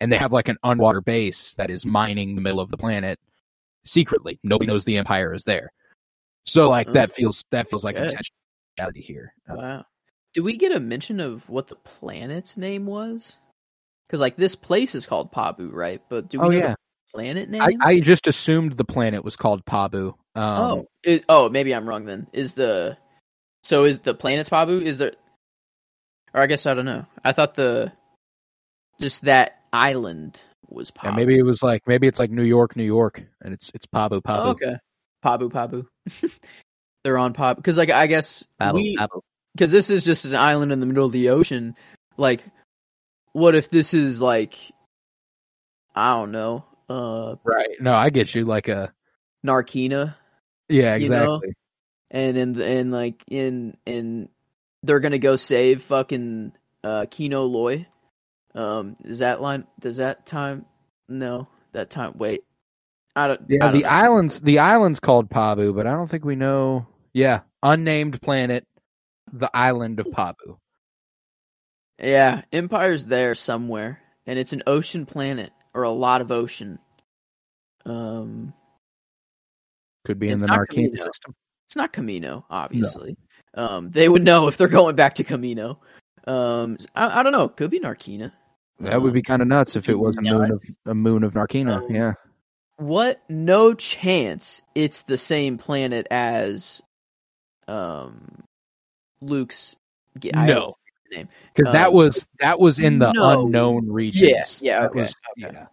and 0.00 0.10
they 0.12 0.16
have 0.18 0.32
like 0.32 0.48
an 0.48 0.56
underwater 0.62 1.00
base 1.00 1.54
that 1.54 1.70
is 1.70 1.86
mining 1.86 2.34
the 2.34 2.40
middle 2.40 2.60
of 2.60 2.70
the 2.70 2.76
planet 2.76 3.18
secretly. 3.84 4.40
Nobody 4.42 4.66
knows 4.66 4.84
the 4.84 4.96
Empire 4.96 5.32
is 5.34 5.44
there. 5.44 5.70
So 6.46 6.68
like 6.68 6.92
that 6.94 7.12
feels 7.12 7.44
that 7.50 7.68
feels 7.68 7.84
like 7.84 7.96
Okay. 7.96 8.16
intentionality 8.80 9.02
here. 9.04 9.34
Uh, 9.48 9.54
Wow. 9.56 9.84
Did 10.34 10.40
we 10.42 10.56
get 10.56 10.72
a 10.72 10.80
mention 10.80 11.20
of 11.20 11.48
what 11.48 11.68
the 11.68 11.76
planet's 11.76 12.56
name 12.56 12.86
was? 12.86 13.36
Because 14.08 14.20
like 14.20 14.36
this 14.36 14.56
place 14.56 14.94
is 14.94 15.06
called 15.06 15.32
Pabu, 15.32 15.70
right? 15.72 16.02
But 16.08 16.28
do 16.28 16.40
we 16.40 16.46
oh 16.46 16.50
know 16.50 16.58
yeah, 16.58 16.68
the 16.70 16.76
planet 17.12 17.48
name? 17.48 17.62
I, 17.62 17.74
I 17.80 18.00
just 18.00 18.26
assumed 18.26 18.72
the 18.72 18.84
planet 18.84 19.24
was 19.24 19.36
called 19.36 19.64
Pabu. 19.64 20.14
Um, 20.34 20.58
oh, 20.58 20.86
it, 21.04 21.24
oh, 21.28 21.48
maybe 21.48 21.74
I'm 21.74 21.88
wrong 21.88 22.04
then. 22.04 22.26
Is 22.32 22.54
the 22.54 22.98
so 23.64 23.84
is 23.84 23.98
the 24.00 24.14
planet's 24.14 24.50
Pabu? 24.50 24.82
Is 24.82 24.98
there? 24.98 25.12
Or 26.32 26.42
I 26.42 26.46
guess 26.46 26.66
I 26.66 26.74
don't 26.74 26.84
know. 26.84 27.06
I 27.24 27.32
thought 27.32 27.54
the 27.54 27.92
just 29.00 29.22
that 29.22 29.58
island 29.72 30.38
was 30.68 30.90
Pabu. 30.90 31.04
yeah, 31.04 31.16
maybe 31.16 31.38
it 31.38 31.44
was 31.44 31.62
like 31.62 31.82
maybe 31.86 32.06
it's 32.06 32.18
like 32.18 32.30
New 32.30 32.44
York, 32.44 32.76
New 32.76 32.84
York, 32.84 33.22
and 33.40 33.54
it's 33.54 33.70
it's 33.74 33.86
Pabu 33.86 34.22
Pabu. 34.22 34.38
Oh, 34.38 34.50
okay. 34.50 34.76
Pabu 35.24 35.50
Pabu. 35.50 35.86
They're 37.04 37.18
on 37.18 37.32
Pabu 37.34 37.56
because 37.56 37.78
like 37.78 37.90
I 37.90 38.06
guess 38.06 38.44
Pabu, 38.60 38.74
we 38.74 38.96
Pabu. 38.96 39.20
because 39.54 39.70
this 39.70 39.90
is 39.90 40.04
just 40.04 40.24
an 40.26 40.36
island 40.36 40.70
in 40.70 40.80
the 40.80 40.86
middle 40.86 41.06
of 41.06 41.12
the 41.12 41.30
ocean. 41.30 41.74
Like, 42.16 42.44
what 43.32 43.54
if 43.54 43.70
this 43.70 43.94
is 43.94 44.20
like 44.20 44.56
I 45.94 46.14
don't 46.16 46.32
know, 46.32 46.64
uh, 46.88 47.36
Right. 47.44 47.80
No, 47.80 47.94
I 47.94 48.10
get 48.10 48.34
you. 48.34 48.44
Like 48.44 48.68
a 48.68 48.92
Narkina, 49.46 50.14
yeah, 50.68 50.96
You 50.96 51.08
know? 51.08 51.40
And 52.14 52.38
in 52.38 52.60
and 52.60 52.92
like 52.92 53.22
in 53.28 53.76
in 53.84 54.28
they're 54.84 55.00
gonna 55.00 55.18
go 55.18 55.34
save 55.36 55.82
fucking 55.82 56.52
uh 56.84 57.06
Kino 57.10 57.42
Loy. 57.42 57.86
Um, 58.54 58.94
is 59.04 59.18
that 59.18 59.42
line? 59.42 59.66
Does 59.80 59.96
that 59.96 60.24
time? 60.24 60.64
No, 61.08 61.48
that 61.72 61.90
time. 61.90 62.12
Wait, 62.16 62.44
I 63.16 63.26
don't. 63.26 63.40
Yeah, 63.48 63.66
I 63.66 63.72
don't 63.72 63.78
the 63.78 63.82
know. 63.82 63.88
islands 63.88 64.40
the 64.40 64.60
island's 64.60 65.00
called 65.00 65.28
Pabu, 65.28 65.74
but 65.74 65.88
I 65.88 65.92
don't 65.94 66.08
think 66.08 66.24
we 66.24 66.36
know. 66.36 66.86
Yeah, 67.12 67.40
unnamed 67.64 68.22
planet, 68.22 68.64
the 69.32 69.50
island 69.52 69.98
of 69.98 70.06
Pabu. 70.06 70.58
Yeah, 71.98 72.42
Empire's 72.52 73.06
there 73.06 73.34
somewhere, 73.34 74.00
and 74.24 74.38
it's 74.38 74.52
an 74.52 74.62
ocean 74.68 75.04
planet 75.04 75.52
or 75.74 75.82
a 75.82 75.90
lot 75.90 76.20
of 76.20 76.30
ocean. 76.30 76.78
Um, 77.84 78.54
Could 80.04 80.20
be 80.20 80.28
in 80.28 80.38
the 80.38 80.46
Kamino. 80.46 80.96
system. 80.96 81.34
It's 81.74 81.76
not 81.76 81.92
Kamino, 81.92 82.44
obviously. 82.50 83.16
Um, 83.54 83.90
they 83.90 84.08
would 84.08 84.22
know 84.22 84.46
if 84.46 84.56
they're 84.56 84.68
going 84.68 84.94
back 84.94 85.16
to 85.16 85.24
Kamino. 85.24 85.78
Um, 86.24 86.76
I, 86.94 87.18
I 87.18 87.22
don't 87.24 87.32
know. 87.32 87.48
Could 87.48 87.72
be 87.72 87.80
Narkina. 87.80 88.30
That 88.78 89.02
would 89.02 89.12
be 89.12 89.22
kind 89.22 89.42
of 89.42 89.48
nuts 89.48 89.74
if 89.74 89.88
it 89.88 89.98
was 89.98 90.16
a 90.16 90.22
moon 90.22 90.52
of 90.52 90.62
a 90.86 90.94
moon 90.94 91.24
of 91.24 91.34
Narkina. 91.34 91.78
Um, 91.84 91.92
yeah. 91.92 92.12
What? 92.76 93.20
No 93.28 93.74
chance. 93.74 94.62
It's 94.76 95.02
the 95.02 95.18
same 95.18 95.58
planet 95.58 96.06
as, 96.12 96.80
um, 97.66 98.44
Luke's. 99.20 99.74
I 100.32 100.46
No. 100.46 100.60
always 100.60 100.74
forget 100.76 101.10
the 101.10 101.16
name. 101.16 101.28
Because 101.56 101.72
that 101.72 101.88
uh, 101.88 101.90
was 101.90 102.26
that 102.38 102.60
was 102.60 102.78
in 102.78 103.00
the 103.00 103.10
no. 103.10 103.46
unknown 103.46 103.90
regions. 103.90 104.62
yeah, 104.62 104.82
That 104.82 104.90
okay, 104.92 105.00
was- 105.00 105.14
okay. 105.42 105.56
yeah. 105.56 105.66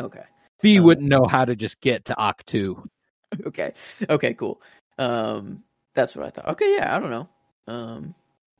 Okay. 0.00 0.24
Phee 0.60 0.78
Uh, 0.78 0.84
wouldn't 0.84 1.06
know 1.08 1.26
how 1.26 1.44
to 1.44 1.54
just 1.54 1.82
get 1.82 2.06
to 2.06 2.14
Ahch-To. 2.14 2.88
okay. 3.46 3.72
Okay, 4.08 4.32
cool. 4.34 4.60
Um 4.98 5.62
that's 5.94 6.16
what 6.16 6.26
I 6.26 6.30
thought. 6.30 6.48
Okay, 6.52 6.74
yeah, 6.76 6.94
I 6.94 6.98
don't 6.98 7.10
know. 7.10 7.28
Um 7.66 8.14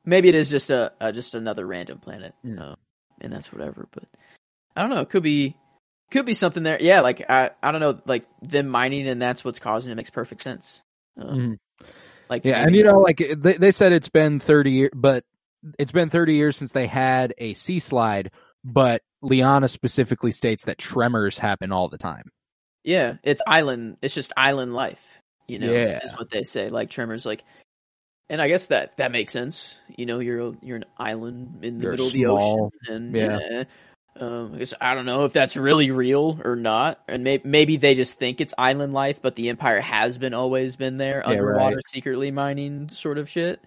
maybe 0.05 0.29
it 0.29 0.35
is 0.35 0.49
just 0.49 0.69
a, 0.69 0.91
a 0.99 1.11
just 1.11 1.35
another 1.35 1.65
random 1.65 1.99
planet. 1.99 2.33
Mm. 2.45 2.59
Um, 2.59 2.75
and 3.21 3.31
that's 3.31 3.51
whatever, 3.51 3.87
but 3.91 4.05
I 4.75 4.81
don't 4.81 4.89
know, 4.89 5.01
it 5.01 5.09
could 5.09 5.23
be 5.23 5.55
could 6.11 6.25
be 6.25 6.33
something 6.33 6.63
there. 6.63 6.77
Yeah, 6.81 7.01
like 7.01 7.25
I 7.29 7.51
I 7.61 7.71
don't 7.71 7.81
know, 7.81 7.99
like 8.05 8.25
them 8.41 8.67
mining 8.67 9.07
and 9.07 9.21
that's 9.21 9.43
what's 9.43 9.59
causing 9.59 9.91
it 9.91 9.95
makes 9.95 10.09
perfect 10.09 10.41
sense. 10.41 10.81
Um, 11.17 11.59
Like 12.29 12.45
Yeah, 12.45 12.63
and 12.63 12.75
you 12.75 12.83
know, 12.83 12.99
like 12.99 13.17
they, 13.17 13.53
they 13.53 13.71
said 13.71 13.91
it's 13.93 14.09
been 14.09 14.39
thirty 14.39 14.71
years, 14.71 14.91
but 14.93 15.23
it's 15.79 15.91
been 15.91 16.09
thirty 16.09 16.35
years 16.35 16.57
since 16.57 16.71
they 16.71 16.87
had 16.87 17.33
a 17.37 17.53
sea 17.53 17.79
slide. 17.79 18.31
But 18.63 19.01
Lyana 19.23 19.69
specifically 19.69 20.31
states 20.31 20.65
that 20.65 20.77
tremors 20.77 21.37
happen 21.37 21.71
all 21.71 21.89
the 21.89 21.97
time. 21.97 22.31
Yeah, 22.83 23.15
it's 23.23 23.41
island. 23.45 23.97
It's 24.01 24.13
just 24.13 24.33
island 24.37 24.73
life. 24.73 25.01
You 25.47 25.59
know, 25.59 25.71
Yeah. 25.71 25.99
is 26.03 26.11
what 26.13 26.29
they 26.31 26.43
say. 26.43 26.69
Like 26.69 26.89
Tremors, 26.89 27.25
like, 27.25 27.43
and 28.29 28.41
I 28.41 28.47
guess 28.47 28.67
that 28.67 28.97
that 28.97 29.11
makes 29.11 29.33
sense. 29.33 29.75
You 29.97 30.05
know, 30.05 30.19
you're 30.19 30.55
you're 30.61 30.77
an 30.77 30.85
island 30.97 31.59
in 31.63 31.77
the 31.77 31.83
You're 31.83 31.91
middle 31.91 32.09
small. 32.09 32.65
of 32.67 32.71
the 32.71 32.91
ocean, 32.91 32.95
and 32.95 33.15
Yeah. 33.15 33.39
yeah. 33.51 33.63
Um, 34.15 34.53
I 34.53 34.57
guess 34.59 34.73
I 34.79 34.93
don't 34.93 35.07
know 35.07 35.25
if 35.25 35.33
that's 35.33 35.57
really 35.57 35.89
real 35.89 36.39
or 36.45 36.55
not, 36.55 37.01
and 37.07 37.23
may- 37.23 37.41
maybe 37.43 37.77
they 37.77 37.95
just 37.95 38.19
think 38.19 38.41
it's 38.41 38.53
island 38.59 38.93
life, 38.93 39.19
but 39.23 39.35
the 39.35 39.49
Empire 39.49 39.81
has 39.81 40.19
been 40.19 40.35
always 40.35 40.75
been 40.75 40.97
there 40.97 41.23
Yeah, 41.25 41.31
underwater, 41.31 41.75
right. 41.77 41.87
secretly 41.87 42.29
mining 42.29 42.89
sort 42.89 43.17
of 43.17 43.27
shit. 43.27 43.59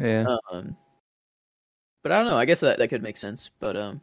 Yeah. 0.00 0.26
Um, 0.50 0.76
but 2.02 2.10
I 2.10 2.18
don't 2.18 2.26
know. 2.26 2.36
I 2.36 2.46
guess 2.46 2.60
that 2.60 2.78
that 2.78 2.88
could 2.88 3.02
make 3.02 3.16
sense. 3.16 3.50
But 3.60 3.76
um, 3.76 4.00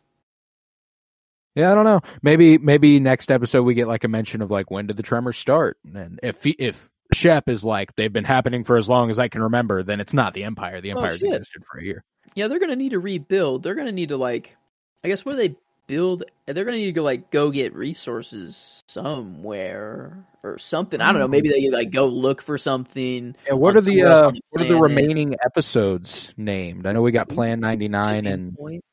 Yeah, 1.55 1.71
I 1.71 1.75
don't 1.75 1.83
know. 1.83 1.99
Maybe 2.21 2.57
maybe 2.57 2.99
next 3.01 3.29
episode 3.29 3.63
we 3.63 3.73
get 3.73 3.87
like 3.89 4.05
a 4.05 4.07
mention 4.07 4.41
of 4.41 4.49
like 4.51 4.71
when 4.71 4.87
did 4.87 4.95
the 4.95 5.03
tremors 5.03 5.37
start? 5.37 5.77
And 5.93 6.19
if 6.23 6.45
if 6.45 6.89
Shep 7.13 7.49
is 7.49 7.63
like 7.63 7.95
they've 7.95 8.13
been 8.13 8.23
happening 8.23 8.63
for 8.63 8.77
as 8.77 8.87
long 8.87 9.09
as 9.09 9.17
I 9.19 9.27
can 9.27 9.41
remember, 9.43 9.83
then 9.83 9.99
it's 9.99 10.13
not 10.13 10.33
the 10.33 10.43
Empire. 10.43 10.79
The 10.81 10.93
Oh, 10.93 10.97
Empire's 11.01 11.19
shit. 11.19 11.29
existed 11.33 11.63
for 11.71 11.79
a 11.79 11.83
year. 11.83 12.03
yeah, 12.35 12.47
they're 12.47 12.59
gonna 12.59 12.75
need 12.75 12.89
to 12.89 12.99
rebuild. 12.99 13.63
They're 13.63 13.75
gonna 13.75 13.91
need 13.91 14.09
to 14.09 14.17
like, 14.17 14.55
I 15.03 15.07
guess, 15.07 15.25
what 15.25 15.31
do 15.33 15.37
they 15.37 15.55
build? 15.87 16.23
They're 16.45 16.65
gonna 16.65 16.77
need 16.77 16.85
to 16.85 16.91
go 16.91 17.03
like 17.03 17.31
go 17.31 17.49
get 17.49 17.73
resources 17.73 18.81
somewhere 18.87 20.25
or 20.43 20.57
something. 20.59 21.01
I 21.01 21.11
don't 21.11 21.19
know. 21.19 21.27
Maybe 21.27 21.49
they 21.49 21.69
like 21.69 21.91
go 21.91 22.05
look 22.05 22.41
for 22.41 22.57
something. 22.57 23.35
Yeah, 23.47 23.53
what 23.53 23.75
are 23.75 23.81
the 23.81 24.03
uh, 24.03 24.31
the 24.31 24.41
what 24.51 24.61
are 24.63 24.67
the 24.67 24.77
remaining 24.79 25.35
episodes 25.43 26.31
named? 26.37 26.85
I 26.85 26.91
know 26.91 27.01
we 27.01 27.11
got 27.11 27.29
Plan 27.29 27.59
ninety 27.59 27.87
nine 27.87 28.23
Tipping 28.25 28.31
and 28.31 28.55
point. 28.57 28.83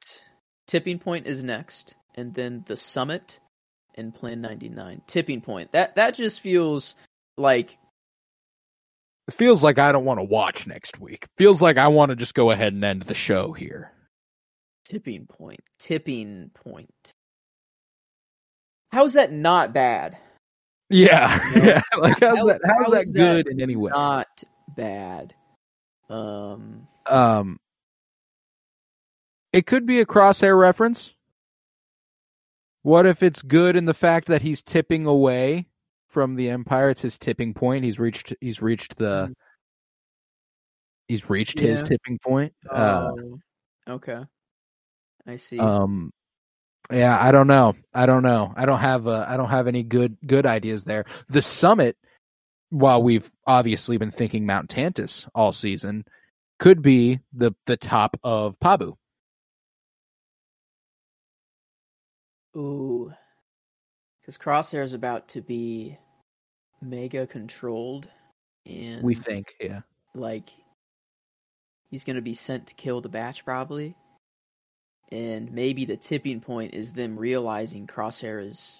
Tipping 0.67 0.99
point 0.99 1.27
is 1.27 1.43
next, 1.43 1.95
and 2.15 2.35
then 2.35 2.65
the 2.67 2.77
summit 2.77 3.39
and 3.95 4.15
Plan 4.15 4.41
ninety 4.41 4.69
nine. 4.69 5.03
Tipping 5.07 5.41
point. 5.43 5.73
That 5.73 5.97
that 5.97 6.15
just 6.15 6.41
feels 6.41 6.95
like 7.37 7.77
it 9.29 9.35
feels 9.35 9.63
like 9.63 9.79
I 9.79 9.93
don't 9.93 10.05
want 10.05 10.21
to 10.21 10.25
watch 10.25 10.67
next 10.67 11.01
week. 11.01 11.27
Feels 11.39 11.61
like 11.63 11.79
I 11.79 11.89
want 11.89 12.11
to 12.11 12.17
just 12.17 12.35
go 12.35 12.51
ahead 12.51 12.73
and 12.73 12.85
end 12.85 13.03
the 13.03 13.15
show 13.15 13.53
here. 13.53 13.93
tipping 14.85 15.27
point. 15.27 15.61
Tipping 15.79 16.51
point. 16.55 16.91
How 18.93 19.05
is 19.05 19.15
that 19.15 19.33
not 19.33 19.73
bad? 19.73 20.17
Yeah, 20.89 21.51
No. 21.57 21.63
yeah. 21.65 21.83
Like 21.99 22.21
how's 22.21 22.39
How- 22.39 22.47
that? 22.47 22.61
How's 22.65 22.85
how 22.87 22.91
that 22.93 23.03
is 23.03 23.13
that 23.13 23.19
good 23.19 23.49
in 23.49 23.61
any 23.61 23.75
way? 23.77 23.91
Not 23.91 24.45
bad. 24.77 25.35
Um. 26.09 26.87
Um, 27.07 27.59
it 29.53 29.67
could 29.67 29.87
be 29.87 30.01
a 30.01 30.07
crosshair 30.07 30.59
reference. 30.59 31.13
What 32.83 33.07
if 33.07 33.23
it's 33.25 33.43
good 33.43 33.75
in 33.75 33.85
the 33.85 33.95
fact 33.95 34.29
that 34.29 34.43
he's 34.43 34.63
tipping 34.63 35.07
away 35.07 35.67
from 36.17 36.35
the 36.35 36.49
Empire? 36.49 36.89
It's 36.89 37.03
his 37.03 37.19
tipping 37.19 37.53
point. 37.53 37.85
He's 37.85 37.99
reached. 37.99 38.33
He's 38.41 38.63
reached 38.63 38.97
the. 38.97 39.29
Mm. 39.29 39.33
He's 41.09 41.29
reached 41.29 41.59
his 41.59 41.83
tipping 41.83 42.19
point. 42.19 42.55
Uh, 42.71 43.11
oh, 43.13 43.39
okay. 43.87 44.25
I 45.27 45.37
see. 45.37 45.59
um, 45.59 46.11
yeah, 46.91 47.19
I 47.21 47.33
don't 47.33 47.49
know. 47.49 47.75
I 47.93 48.07
don't 48.07 48.23
know. 48.23 48.51
I 48.57 48.65
don't 48.65 48.81
have. 48.81 49.07
Uh, 49.07 49.27
I 49.29 49.37
don't 49.37 49.51
have 49.51 49.67
any 49.67 49.83
good 49.83 50.17
good 50.27 50.47
ideas 50.47 50.85
there. 50.85 51.05
The 51.29 51.43
summit, 51.43 51.99
while 52.71 53.03
we've 53.03 53.31
obviously 53.47 53.99
been 53.99 54.11
thinking 54.11 54.47
Mount 54.47 54.71
Tantiss 54.71 55.29
all 55.35 55.53
season, 55.53 56.07
could 56.59 56.81
be 56.81 57.21
the 57.35 57.53
the 57.67 57.77
top 57.77 58.19
of 58.25 58.59
Pabu. 58.59 58.95
Ooh. 62.57 63.13
Because 64.23 64.39
Crosshair 64.39 64.83
is 64.83 64.95
about 64.95 65.29
to 65.29 65.43
be 65.43 65.99
mega 66.81 67.27
controlled, 67.27 68.09
and 68.65 69.03
We 69.03 69.15
think, 69.15 69.55
yeah. 69.61 69.81
like 70.15 70.51
he's 71.91 72.05
gonna 72.05 72.21
be 72.21 72.35
sent 72.35 72.67
to 72.69 72.75
kill 72.75 73.01
the 73.01 73.09
batch 73.09 73.45
probably, 73.45 73.95
and 75.11 75.53
maybe 75.53 75.85
the 75.85 75.97
tipping 75.97 76.41
point 76.41 76.75
is 76.75 76.93
them 76.93 77.19
realizing 77.19 77.87
Crosshair 77.87 78.47
is 78.47 78.79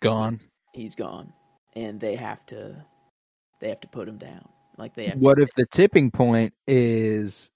Gone. 0.00 0.40
he's 0.72 0.94
gone, 0.94 1.32
and 1.74 2.00
they 2.00 2.16
have 2.16 2.44
to 2.46 2.84
they 3.60 3.68
have 3.68 3.80
to 3.80 3.88
put 3.88 4.08
him 4.08 4.18
down. 4.18 4.48
Like 4.76 4.94
they 4.94 5.06
have. 5.06 5.18
What 5.18 5.36
to, 5.36 5.42
if 5.42 5.48
the 5.56 5.66
tipping 5.66 6.10
point 6.10 6.52
is 6.66 7.50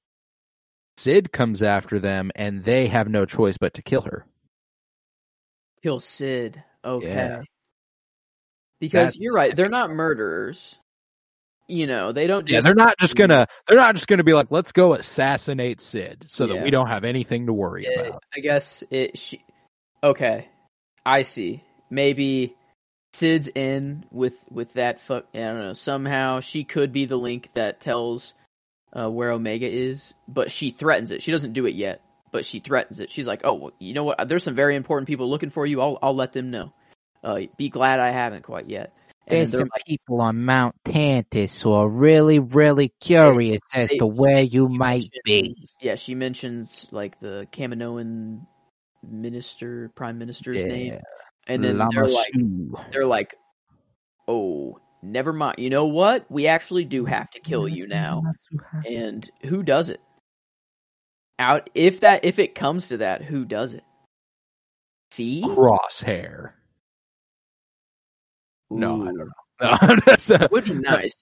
Cid 0.96 1.33
comes 1.33 1.62
after 1.62 1.99
them 1.99 2.31
and 2.35 2.64
they 2.64 2.88
have 2.88 3.09
no 3.09 3.27
choice 3.27 3.57
but 3.59 3.75
to 3.75 3.83
kill 3.83 4.03
her? 4.03 4.27
kill 5.83 6.01
Cid? 6.01 6.62
Okay. 6.85 7.09
Yeah. 7.09 7.42
Because 8.81 9.09
That's 9.09 9.19
you're 9.21 9.35
right, 9.35 9.55
they're 9.55 9.69
not 9.69 9.90
murderers. 9.90 10.77
You 11.69 11.87
know, 11.87 12.11
they 12.12 12.27
don't. 12.27 12.47
Just, 12.47 12.53
Yeah, 12.53 12.61
they're 12.62 12.75
not 12.75 12.99
just 12.99 13.14
gonna 13.14 13.47
they're 13.69 13.77
not 13.77 13.95
just 13.95 14.09
gonna 14.09 14.25
be 14.25 14.33
like, 14.33 14.49
let's 14.51 14.73
go 14.73 14.95
assassinate 14.95 15.81
Cid 15.81 16.25
so 16.27 16.47
that 16.47 16.55
Yeah. 16.57 16.64
we 16.64 16.71
don't 16.71 16.88
have 16.88 17.05
anything 17.05 17.47
to 17.47 17.53
worry 17.53 17.85
it- 17.85 18.09
about. 18.09 18.25
I 18.35 18.40
guess 18.40 18.83
it. 18.90 19.16
She, 19.19 19.45
okay, 20.03 20.49
I 21.07 21.23
see. 21.23 21.62
Maybe 21.90 22.57
Cid's 23.12 23.49
in 23.49 24.05
with 24.11 24.35
with 24.51 24.73
that. 24.73 25.01
Fuck. 25.01 25.27
I 25.35 25.38
don't 25.38 25.59
know. 25.61 25.75
Somehow 25.75 26.40
she 26.40 26.64
could 26.64 26.93
be 26.93 27.05
the 27.05 27.16
link 27.19 27.51
that 27.55 27.81
tells 27.81 28.35
uh, 28.93 29.09
where 29.09 29.31
Omega 29.31 29.69
is, 29.69 30.12
but 30.27 30.51
she 30.51 30.71
threatens 30.71 31.12
it. 31.12 31.23
She 31.23 31.31
doesn't 31.31 31.53
do 31.53 31.66
it 31.66 31.75
yet, 31.75 32.01
but 32.33 32.45
she 32.45 32.59
threatens 32.59 32.99
it. 32.99 33.12
She's 33.12 33.27
like, 33.27 33.43
"Oh, 33.45 33.55
well, 33.55 33.73
you 33.79 33.95
know 33.95 34.03
what? 34.05 34.27
There's 34.27 34.43
some 34.43 34.57
very 34.57 34.75
important 34.75 35.07
people 35.07 35.31
looking 35.31 35.51
for 35.51 35.66
you. 35.66 35.81
I'll 35.81 35.99
I'll 36.03 36.16
let 36.16 36.33
them 36.33 36.51
know. 36.51 36.73
Uh, 37.22 37.40
be 37.56 37.68
glad 37.68 38.00
I 38.00 38.11
haven't 38.11 38.42
quite 38.42 38.68
yet." 38.68 38.94
And 39.26 39.38
There's 39.38 39.50
some 39.50 39.68
like, 39.72 39.85
people 39.85 40.20
on 40.20 40.44
Mount 40.44 40.74
Tantiss 40.85 41.61
who 41.61 41.72
are 41.72 41.88
really, 41.88 42.38
really 42.38 42.88
curious 43.00 43.61
as 43.74 43.90
they- 43.90 43.98
to 43.98 44.06
where 44.06 44.42
you 44.42 44.68
might 44.68 45.09
be. 45.24 45.68
Yeah, 45.80 45.94
she 45.94 46.14
mentions 46.14 46.88
like 46.90 47.20
the 47.20 47.46
Kaminoan 47.52 48.46
minister, 49.02 49.90
prime 49.94 50.18
minister's 50.18 50.64
name, 50.64 51.00
and 51.46 51.62
then 51.62 51.78
they're 51.90 52.09
like, 52.09 52.35
they're 52.92 53.06
like, 53.06 53.37
"Oh, 54.26 54.78
never 55.02 55.33
mind. 55.33 55.59
You 55.59 55.70
know 55.70 55.87
what? 55.87 56.30
We 56.30 56.46
actually 56.48 56.85
do 56.85 57.04
have 57.04 57.30
to 57.30 57.40
kill 57.40 57.68
you 57.68 57.87
now." 57.87 58.22
And 58.87 59.30
who 59.42 59.62
does 59.62 59.88
it? 59.90 60.00
Out 61.38 61.70
if 61.74 62.00
that 62.00 62.24
if 62.24 62.38
it 62.38 62.54
comes 62.54 62.88
to 62.88 62.98
that, 62.98 63.22
who 63.22 63.44
does 63.44 63.74
it? 63.74 63.85
Phee? 65.12 65.42
Crosshair. 65.46 66.52
No, 68.70 69.02
I 69.02 69.06
don't 69.06 69.18
know. 69.18 69.26
No, 69.88 69.96
that's, 70.06 70.30
uh, 70.30 70.48
Would 70.50 70.64
be 70.64 70.72
nice. 70.74 71.14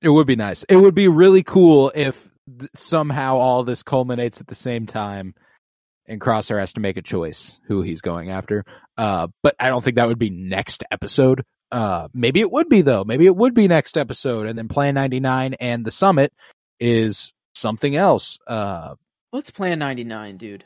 It 0.00 0.08
would 0.08 0.26
be 0.26 0.36
nice. 0.36 0.64
It 0.70 0.76
would 0.76 0.94
be 0.94 1.08
really 1.08 1.42
cool 1.42 1.92
if 1.94 2.30
th- 2.58 2.70
somehow 2.74 3.36
all 3.36 3.62
this 3.62 3.82
culminates 3.82 4.40
at 4.40 4.46
the 4.46 4.54
same 4.54 4.86
time 4.86 5.34
and 6.06 6.18
Crosshair 6.20 6.60
has 6.60 6.72
to 6.74 6.80
make 6.80 6.96
a 6.96 7.02
choice 7.02 7.52
who 7.66 7.82
he's 7.82 8.00
going 8.00 8.30
after. 8.30 8.64
Uh, 8.96 9.28
but 9.42 9.54
I 9.60 9.68
don't 9.68 9.84
think 9.84 9.96
that 9.96 10.08
would 10.08 10.18
be 10.18 10.30
next 10.30 10.82
episode. 10.90 11.44
Uh, 11.70 12.08
maybe 12.14 12.40
it 12.40 12.50
would 12.50 12.70
be 12.70 12.80
though. 12.80 13.04
Maybe 13.04 13.26
it 13.26 13.36
would 13.36 13.52
be 13.52 13.68
next 13.68 13.98
episode 13.98 14.46
and 14.46 14.56
then 14.58 14.68
Plan 14.68 14.94
99 14.94 15.54
and 15.60 15.84
the 15.84 15.90
summit 15.90 16.32
is 16.80 17.32
something 17.54 17.96
else. 17.96 18.38
Uh, 18.46 18.94
What's 19.30 19.50
Plan 19.50 19.80
ninety 19.80 20.04
nine, 20.04 20.36
dude? 20.36 20.64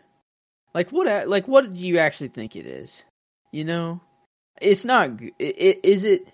Like 0.74 0.90
what? 0.90 1.28
Like 1.28 1.48
what 1.48 1.70
do 1.72 1.78
you 1.80 1.98
actually 1.98 2.28
think 2.28 2.54
it 2.54 2.66
is? 2.66 3.02
You 3.50 3.64
know, 3.64 4.00
it's 4.61 4.85
not. 4.85 5.16
g- 5.16 5.33
i- 5.40 5.44
i- 5.61 5.81
Is 5.83 6.05
it? 6.05 6.27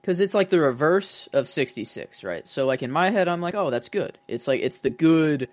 Because 0.00 0.20
it's 0.20 0.34
like 0.34 0.50
the 0.50 0.60
reverse 0.60 1.28
of 1.32 1.48
sixty 1.48 1.84
six, 1.84 2.22
right? 2.22 2.46
So 2.46 2.66
like 2.66 2.82
in 2.82 2.90
my 2.92 3.10
head, 3.10 3.28
I'm 3.28 3.40
like, 3.40 3.54
oh, 3.54 3.70
that's 3.70 3.88
good. 3.88 4.18
It's 4.28 4.46
like 4.46 4.60
it's 4.60 4.78
the 4.78 4.90
good 4.90 5.48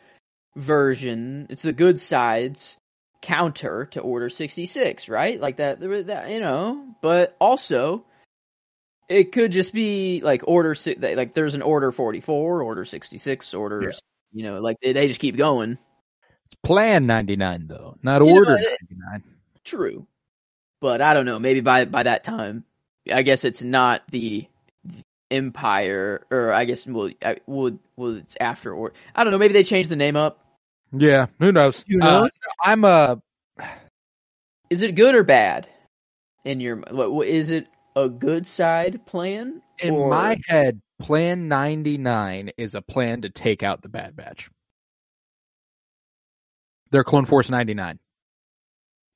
version. 0.56 1.48
It's 1.50 1.64
the 1.64 1.74
good 1.74 2.00
sides 2.00 2.78
counter 3.22 3.86
to 3.92 4.02
Order 4.02 4.30
sixty 4.30 4.66
six, 4.66 5.10
right? 5.10 5.40
Like 5.40 5.58
that, 5.58 5.80
that. 5.80 6.30
You 6.30 6.40
know, 6.40 6.96
but 7.02 7.36
also. 7.40 8.06
It 9.10 9.34
could 9.34 9.52
just 9.52 9.74
be 9.74 10.22
like 10.24 10.44
order 10.48 10.76
like 10.98 11.34
there's 11.34 11.56
an 11.56 11.62
order 11.62 11.92
44, 11.92 12.64
order 12.64 12.86
66, 12.86 13.54
order 13.54 13.82
Yeah. 13.84 13.98
you 14.32 14.44
know, 14.44 14.60
like 14.62 14.78
they, 14.82 14.94
they 14.94 15.08
just 15.10 15.20
keep 15.20 15.36
going. 15.36 15.78
it's 16.46 16.56
Plan 16.64 17.06
99 17.06 17.68
though, 17.68 17.98
not 18.02 18.22
You 18.22 18.28
know, 18.30 18.34
Order 18.34 18.56
it- 18.56 18.78
99. 18.90 19.24
True, 19.66 20.08
but 20.84 21.02
I 21.02 21.14
don't 21.14 21.26
know. 21.26 21.40
Maybe 21.40 21.62
by 21.62 21.86
by 21.86 22.04
that 22.04 22.26
time, 22.26 22.66
I 23.12 23.22
guess 23.22 23.46
it's 23.46 23.64
not 23.64 24.04
the 24.12 24.46
Empire, 25.32 26.28
or 26.30 26.52
I 26.52 26.66
guess 26.66 26.86
well, 26.86 27.10
I, 27.24 27.38
well, 27.48 27.80
well, 27.96 28.18
it's 28.18 28.36
after 28.42 28.74
or 28.74 28.92
I 29.16 29.24
don't 29.24 29.32
know. 29.32 29.38
Maybe 29.40 29.54
they 29.54 29.64
changed 29.64 29.90
the 29.90 29.96
name 29.96 30.18
up. 30.18 30.46
Yeah, 30.92 31.28
who 31.40 31.54
knows? 31.54 31.86
Who 31.88 32.02
Uh, 32.02 32.06
knows? 32.22 32.30
I'm 32.62 32.84
a 32.84 33.22
Is 34.70 34.82
it 34.82 34.96
good 34.96 35.16
or 35.16 35.24
bad? 35.24 35.70
In 36.44 36.60
your 36.60 36.76
what, 36.92 37.14
what 37.14 37.28
is 37.30 37.50
it 37.50 37.66
a 37.96 38.10
good 38.10 38.46
side 38.46 39.06
plan? 39.08 39.62
in 39.80 39.94
or- 39.94 40.10
my 40.10 40.38
head, 40.48 40.82
Plan 41.00 41.48
99 41.48 42.52
is 42.58 42.76
a 42.76 42.82
plan 42.82 43.22
to 43.22 43.30
take 43.30 43.64
out 43.64 43.82
the 43.82 43.90
Bad 43.90 44.16
Batch. 44.18 44.50
They're 46.92 47.06
Clone 47.06 47.26
Force 47.26 47.50
99. 47.50 48.00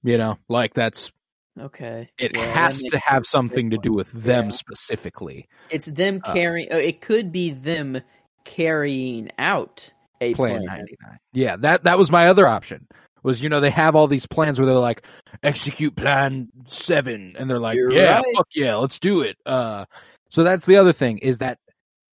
You 0.03 0.17
know, 0.17 0.37
like 0.47 0.73
that's 0.73 1.11
okay. 1.59 2.09
it 2.17 2.35
Yeah, 2.35 2.45
has 2.53 2.81
to 2.81 2.97
have 2.99 3.25
something 3.25 3.69
to 3.71 3.77
do 3.77 3.93
with 3.93 4.11
them 4.11 4.45
Yeah. 4.45 4.51
specifically. 4.51 5.47
It's 5.69 5.85
them 5.87 6.21
carrying. 6.21 6.71
uh, 6.71 6.77
it 6.77 7.01
could 7.01 7.31
be 7.31 7.51
them 7.51 8.01
carrying 8.45 9.29
out 9.37 9.91
a 10.21 10.33
Plan 10.33 10.63
plan. 10.63 10.65
99. 10.65 11.17
Yeah, 11.33 11.55
that 11.57 11.83
that 11.83 11.97
was 11.97 12.09
my 12.11 12.27
other 12.27 12.47
option. 12.47 12.87
Was 13.23 13.41
you 13.41 13.49
know 13.49 13.59
they 13.59 13.71
have 13.71 13.95
all 13.95 14.07
these 14.07 14.25
plans 14.25 14.57
where 14.59 14.65
they're 14.65 14.75
like 14.77 15.05
execute 15.43 15.95
plan 15.95 16.49
7 16.69 17.35
and 17.37 17.49
they're 17.49 17.59
like 17.59 17.75
You're 17.75 17.91
yeah, 17.91 18.17
right. 18.17 18.25
fuck 18.35 18.47
yeah, 18.55 18.75
let's 18.75 18.99
do 18.99 19.21
it. 19.21 19.37
Uh 19.45 19.85
so 20.29 20.43
that's 20.43 20.65
the 20.65 20.77
other 20.77 20.93
thing 20.93 21.17
is 21.19 21.39
that 21.39 21.59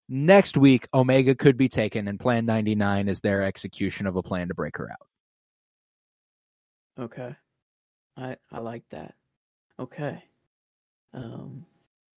Next 0.07 0.55
week, 0.55 0.87
Omega 0.93 1.33
could 1.33 1.57
be 1.57 1.67
taken, 1.67 2.07
and 2.07 2.19
Plan 2.19 2.45
99 2.45 3.09
is 3.09 3.21
their 3.21 3.41
execution 3.41 4.05
of 4.05 4.15
a 4.15 4.21
plan 4.21 4.49
to 4.49 4.53
break 4.53 4.77
her 4.77 4.87
out. 4.91 5.07
Okay. 7.05 7.35
I 8.15 8.37
I 8.51 8.59
like 8.59 8.83
that. 8.91 9.15
Okay. 9.79 10.23
Um 11.13 11.65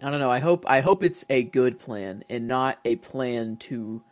I 0.01 0.11
don't 0.11 0.21
know. 0.21 0.31
I 0.31 0.39
hope 0.39 0.65
I 0.69 0.81
hope 0.81 1.03
it's 1.03 1.25
a 1.29 1.43
good 1.43 1.79
plan 1.79 2.23
and 2.29 2.47
not 2.47 2.79
a 2.85 2.97
plan 2.97 3.57
to 3.57 4.03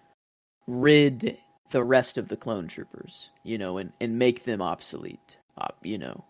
rid 0.67 1.39
the 1.71 1.85
rest 1.85 2.19
of 2.19 2.29
the 2.29 2.37
clone 2.37 2.69
troopers, 2.69 3.31
you 3.45 3.59
know, 3.59 3.79
and 3.79 3.93
and 4.01 4.19
make 4.19 4.45
them 4.45 4.63
obsolete. 4.63 5.37
Uh, 5.57 5.69
you 5.83 5.99
know. 5.99 6.25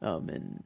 Um 0.00 0.28
and 0.28 0.62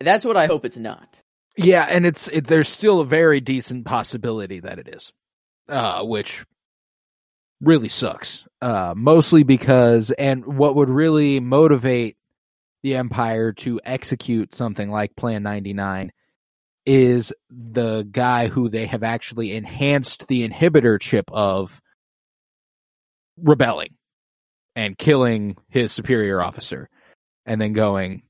that's 0.00 0.24
what 0.24 0.36
I 0.36 0.46
hope 0.46 0.64
it's 0.64 0.78
not. 0.78 1.18
Yeah, 1.56 1.86
and 1.88 2.06
it's 2.06 2.28
it, 2.28 2.46
there's 2.46 2.68
still 2.68 3.00
a 3.00 3.06
very 3.06 3.40
decent 3.40 3.84
possibility 3.84 4.60
that 4.60 4.78
it 4.78 4.88
is, 4.88 5.12
uh, 5.68 6.02
which 6.02 6.44
really 7.60 7.88
sucks. 7.88 8.42
Uh, 8.60 8.94
mostly 8.96 9.42
because, 9.42 10.10
and 10.12 10.46
what 10.46 10.76
would 10.76 10.88
really 10.88 11.40
motivate 11.40 12.16
the 12.82 12.96
Empire 12.96 13.52
to 13.52 13.80
execute 13.84 14.54
something 14.54 14.90
like 14.90 15.16
Plan 15.16 15.42
99 15.42 16.12
is 16.84 17.32
the 17.48 18.02
guy 18.10 18.48
who 18.48 18.68
they 18.68 18.86
have 18.86 19.02
actually 19.02 19.54
enhanced 19.54 20.26
the 20.26 20.48
inhibitor 20.48 21.00
chip 21.00 21.26
of 21.32 21.80
rebelling 23.36 23.94
and 24.74 24.98
killing 24.98 25.56
his 25.68 25.92
superior 25.92 26.42
officer 26.42 26.88
and 27.46 27.60
then 27.60 27.72
going, 27.72 28.22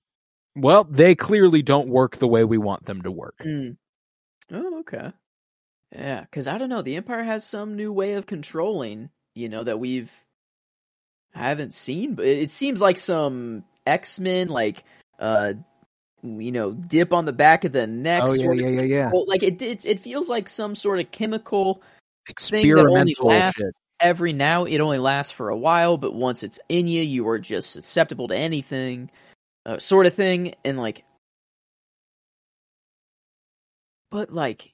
well, 0.55 0.85
they 0.85 1.15
clearly 1.15 1.63
don't 1.63 1.89
work 1.89 2.17
the 2.19 2.29
way 2.29 2.45
we 2.45 2.59
want 2.59 2.85
them 2.85 3.03
to 3.03 3.11
work. 3.11 3.39
Mm. 3.43 3.77
Oh, 4.51 4.81
okay. 4.81 5.13
Yeah, 5.93 6.21
because 6.21 6.47
I 6.47 6.59
don't 6.59 6.69
know. 6.69 6.83
The 6.83 6.97
Empire 6.97 7.23
has 7.23 7.45
some 7.45 7.77
new 7.77 7.93
way 7.93 8.15
of 8.15 8.27
controlling, 8.27 9.11
you 9.35 9.49
know, 9.49 9.65
that 9.65 9.79
we've 9.79 10.11
haven't 11.33 11.73
seen, 11.73 12.15
but 12.15 12.27
it 12.27 12.51
seems 12.51 12.81
like 12.81 12.99
some 12.99 13.65
X 13.87 14.19
Men, 14.19 14.49
like, 14.49 14.85
uh, 15.19 15.55
you 16.23 16.53
know, 16.53 16.73
dip 16.73 17.13
on 17.13 17.25
the 17.25 17.33
back 17.33 17.65
of 17.65 17.73
the 17.73 17.87
neck. 17.87 18.23
Oh 18.25 18.33
yeah, 18.33 18.53
yeah, 18.53 18.69
yeah, 18.69 18.83
yeah. 18.83 19.11
Like 19.27 19.43
it, 19.43 19.61
it, 19.61 19.85
it 19.85 20.01
feels 20.01 20.29
like 20.29 20.49
some 20.49 20.75
sort 20.75 21.01
of 21.01 21.11
chemical 21.11 21.83
thing 22.39 22.69
that 22.69 22.87
only 22.87 23.13
Experimental 23.13 23.27
lasts 23.27 23.57
shit. 23.57 23.75
every 24.01 24.33
now. 24.33 24.65
It 24.65 24.81
only 24.81 24.99
lasts 24.99 25.33
for 25.33 25.49
a 25.49 25.57
while, 25.57 25.97
but 25.97 26.15
once 26.15 26.43
it's 26.43 26.61
in 26.69 26.87
you, 26.87 27.03
you 27.03 27.27
are 27.29 27.39
just 27.39 27.71
susceptible 27.71 28.29
to 28.29 28.37
anything, 28.37 29.11
uh, 29.67 29.79
sort 29.79 30.07
of 30.07 30.15
thing. 30.15 30.55
And 30.65 30.79
like, 30.79 31.05
but 34.11 34.33
like, 34.33 34.73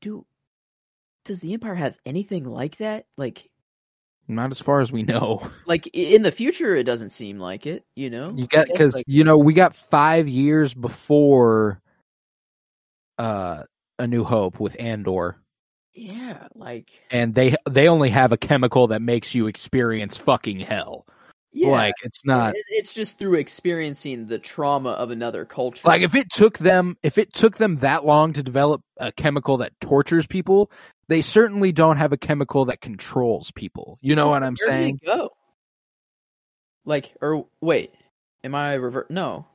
do 0.00 0.26
does 1.24 1.40
the 1.40 1.54
Empire 1.54 1.74
have 1.74 1.98
anything 2.04 2.44
like 2.44 2.78
that? 2.78 3.06
Like, 3.16 3.50
Not 4.28 4.50
as 4.50 4.58
far 4.58 4.80
as 4.80 4.90
we 4.90 5.02
know. 5.02 5.48
like 5.66 5.86
in 5.92 6.22
the 6.22 6.32
future, 6.32 6.74
it 6.74 6.84
doesn't 6.84 7.10
seem 7.10 7.38
like 7.38 7.66
it. 7.66 7.84
You 7.94 8.10
know, 8.10 8.32
You 8.34 8.46
got 8.46 8.66
because 8.66 8.94
like- 8.96 9.04
you 9.06 9.24
know 9.24 9.38
we 9.38 9.54
got 9.54 9.76
five 9.76 10.28
years 10.28 10.74
before 10.74 11.80
uh 13.18 13.62
a 13.98 14.06
New 14.06 14.24
Hope 14.24 14.60
with 14.60 14.76
Andor, 14.78 15.38
yeah, 15.94 16.48
like 16.54 16.90
and 17.10 17.34
they 17.34 17.56
they 17.68 17.88
only 17.88 18.10
have 18.10 18.32
a 18.32 18.36
chemical 18.36 18.88
that 18.88 19.00
makes 19.00 19.34
you 19.34 19.46
experience 19.46 20.16
fucking 20.18 20.60
hell. 20.60 21.06
yeah, 21.52 21.68
Like 21.68 21.94
it's 22.02 22.22
not 22.26 22.52
it's 22.68 22.92
just 22.92 23.18
through 23.18 23.36
experiencing 23.38 24.26
the 24.26 24.38
trauma 24.38 24.90
of 24.90 25.10
another 25.10 25.46
culture. 25.46 25.88
like 25.88 26.02
if 26.02 26.14
it 26.14 26.30
took 26.30 26.58
them 26.58 26.98
if 27.02 27.16
it 27.16 27.32
took 27.32 27.56
them 27.56 27.76
that 27.76 28.04
long 28.04 28.34
to 28.34 28.42
develop 28.42 28.82
a 28.98 29.10
chemical 29.12 29.56
that 29.58 29.72
tortures 29.80 30.26
people, 30.26 30.70
they 31.08 31.22
certainly 31.22 31.72
don't 31.72 31.98
have 31.98 32.12
a 32.12 32.16
chemical 32.16 32.66
that 32.66 32.80
controls 32.80 33.50
people. 33.50 33.98
You 34.00 34.14
know 34.16 34.26
what 34.26 34.42
I'm 34.42 34.56
Where 34.58 34.70
did 34.70 34.78
it 34.78 34.82
saying? 34.82 35.00
Go. 35.04 35.30
Like, 36.84 37.14
or 37.20 37.46
wait, 37.60 37.92
am 38.44 38.54
I 38.54 38.74
revert? 38.74 39.10
No. 39.10 39.46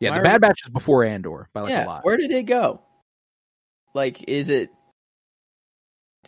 Yeah, 0.00 0.10
Am 0.10 0.14
the 0.16 0.20
I 0.20 0.32
Bad? 0.32 0.40
Batch 0.40 0.60
is 0.64 0.70
before 0.70 1.04
Andor 1.04 1.48
by 1.52 1.62
like 1.62 1.70
yeah. 1.70 1.84
a 1.84 1.86
lot. 1.86 2.04
Where 2.04 2.16
did 2.16 2.30
it 2.30 2.44
go? 2.44 2.80
Like, 3.94 4.28
is 4.28 4.48
it? 4.50 4.70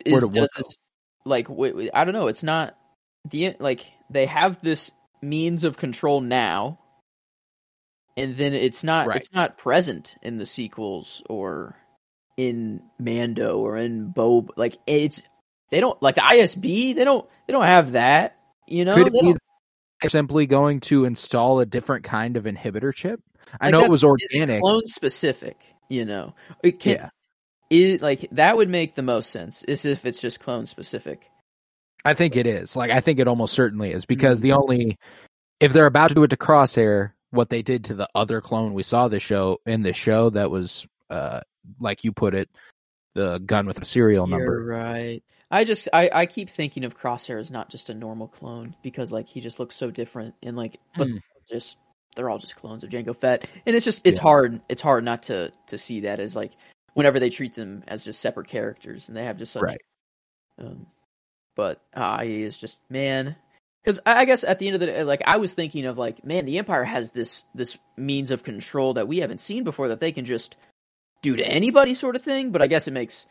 Is, 0.05 0.21
does 0.21 0.23
go? 0.23 0.29
this, 0.29 0.77
like, 1.25 1.49
wait, 1.49 1.75
wait, 1.75 1.91
I 1.93 2.03
don't 2.03 2.13
know. 2.13 2.27
It's 2.27 2.43
not 2.43 2.75
the 3.29 3.55
like 3.59 3.85
they 4.09 4.25
have 4.25 4.61
this 4.61 4.91
means 5.21 5.65
of 5.65 5.77
control 5.77 6.21
now, 6.21 6.79
and 8.17 8.35
then 8.37 8.53
it's 8.53 8.83
not. 8.83 9.07
Right. 9.07 9.17
It's 9.17 9.33
not 9.33 9.57
present 9.57 10.15
in 10.23 10.37
the 10.37 10.45
sequels 10.45 11.21
or 11.29 11.75
in 12.39 12.81
Mando 12.99 13.57
or 13.57 13.77
in 13.77 14.11
Bob. 14.11 14.51
Like, 14.55 14.77
it's 14.87 15.21
they 15.71 15.79
don't 15.81 16.01
like 16.01 16.15
the 16.15 16.21
ISB. 16.21 16.95
They 16.95 17.03
don't. 17.03 17.27
They 17.47 17.53
don't 17.53 17.65
have 17.65 17.91
that. 17.93 18.37
You 18.67 18.85
know. 18.85 18.95
Could 18.95 19.07
it 19.07 19.13
be 19.13 19.35
they're 20.01 20.09
simply 20.09 20.45
going 20.45 20.79
to 20.81 21.03
install 21.05 21.59
a 21.59 21.65
different 21.65 22.05
kind 22.05 22.37
of 22.37 22.45
inhibitor 22.45 22.93
chip? 22.93 23.19
I 23.59 23.65
Like 23.65 23.71
know 23.73 23.79
that- 23.81 23.85
it 23.87 23.91
was 23.91 24.03
organic. 24.03 24.61
clone 24.61 24.85
specific 24.85 25.57
you 25.89 26.05
know 26.05 26.35
it 26.63 26.79
can 26.79 26.91
Yeah. 26.93 27.09
is 27.71 27.99
like 28.01 28.27
that 28.33 28.55
would 28.55 28.69
make 28.69 28.93
the 28.95 29.01
most 29.01 29.31
sense 29.31 29.63
is 29.63 29.85
if 29.85 30.05
it's 30.05 30.21
just 30.21 30.39
clone 30.39 30.67
specific 30.67 31.25
I 32.05 32.13
think 32.13 32.35
it 32.37 32.45
is. 32.45 32.75
Like 32.75 32.91
I 32.91 33.01
think 33.01 33.17
it 33.19 33.27
almost 33.27 33.55
certainly 33.55 33.91
is 33.91 34.03
Mm-hmm. 34.03 34.07
because 34.13 34.39
the 34.41 34.51
only 34.53 34.97
if 35.59 35.73
they're 35.73 35.87
about 35.87 36.09
to 36.09 36.15
do 36.15 36.23
it 36.23 36.29
to 36.29 36.37
Crosshair, 36.37 37.11
what 37.31 37.49
they 37.49 37.61
did 37.63 37.85
to 37.85 37.95
the 37.95 38.07
other 38.15 38.39
clone 38.39 38.73
we 38.75 38.83
saw 38.83 39.07
the 39.07 39.19
show 39.19 39.57
in 39.65 39.81
the 39.81 39.93
show 39.93 40.29
that 40.29 40.49
was 40.51 40.85
uh 41.09 41.41
like 41.79 42.03
you 42.03 42.11
put 42.11 42.35
it, 42.35 42.49
the 43.15 43.39
gun 43.39 43.65
with 43.65 43.81
a 43.81 43.85
serial 43.85 44.27
You're 44.27 44.39
number. 44.39 44.63
right 44.65 45.23
i 45.51 45.63
just 45.63 45.89
I, 45.91 46.09
I 46.13 46.25
keep 46.27 46.49
thinking 46.49 46.83
of 46.83 46.95
crosshair 46.97 47.39
as 47.39 47.49
not 47.49 47.69
just 47.69 47.89
a 47.89 47.93
normal 47.93 48.27
clone 48.27 48.75
because 48.83 49.11
like 49.11 49.27
he 49.27 49.41
just 49.41 49.59
looks 49.59 49.75
so 49.75 49.89
different 49.89 50.35
and 50.43 50.55
like 50.55 50.79
but 50.95 51.07
Hmm. 51.07 51.17
just 51.49 51.77
they're 52.15 52.29
all 52.29 52.37
just 52.37 52.55
clones 52.55 52.83
of 52.83 52.89
Jango 52.91 53.15
Fett 53.15 53.47
and 53.65 53.75
it's 53.75 53.85
just 53.85 54.01
it's 54.03 54.19
Yeah. 54.19 54.23
hard 54.23 54.61
it's 54.69 54.81
hard 54.81 55.03
not 55.03 55.23
to 55.23 55.51
to 55.67 55.77
see 55.77 56.01
that 56.01 56.19
as 56.19 56.35
like 56.35 56.51
whenever 56.93 57.19
they 57.19 57.29
treat 57.29 57.55
them 57.55 57.83
as 57.87 58.03
just 58.03 58.19
separate 58.19 58.47
characters 58.47 59.07
and 59.07 59.17
they 59.17 59.25
have 59.25 59.37
just 59.37 59.53
such 59.53 59.63
Right. 59.63 59.81
Um, 60.59 60.85
but 61.55 61.81
uh, 61.93 62.21
he 62.23 62.43
is 62.43 62.55
just 62.55 62.77
man. 62.89 63.35
Because 63.83 63.99
I 64.05 64.21
I 64.21 64.25
guess 64.25 64.43
at 64.43 64.59
the 64.59 64.67
end 64.67 64.75
of 64.75 64.79
the 64.81 64.85
day, 64.87 65.03
like 65.03 65.21
I 65.25 65.37
was 65.37 65.53
thinking 65.53 65.85
of 65.85 65.97
like, 65.97 66.23
man, 66.25 66.45
the 66.45 66.57
Empire 66.57 66.83
has 66.83 67.11
this 67.11 67.43
this 67.55 67.77
means 67.97 68.31
of 68.31 68.43
control 68.43 68.93
that 68.95 69.07
we 69.07 69.19
haven't 69.19 69.41
seen 69.41 69.63
before 69.63 69.89
that 69.89 69.99
they 69.99 70.11
can 70.11 70.25
just 70.25 70.55
do 71.21 71.35
to 71.35 71.45
anybody, 71.45 71.95
sort 71.95 72.15
of 72.15 72.21
thing. 72.21 72.51
But 72.51 72.61
I 72.61 72.67
guess 72.67 72.87
it 72.87 72.91
makes 72.91 73.25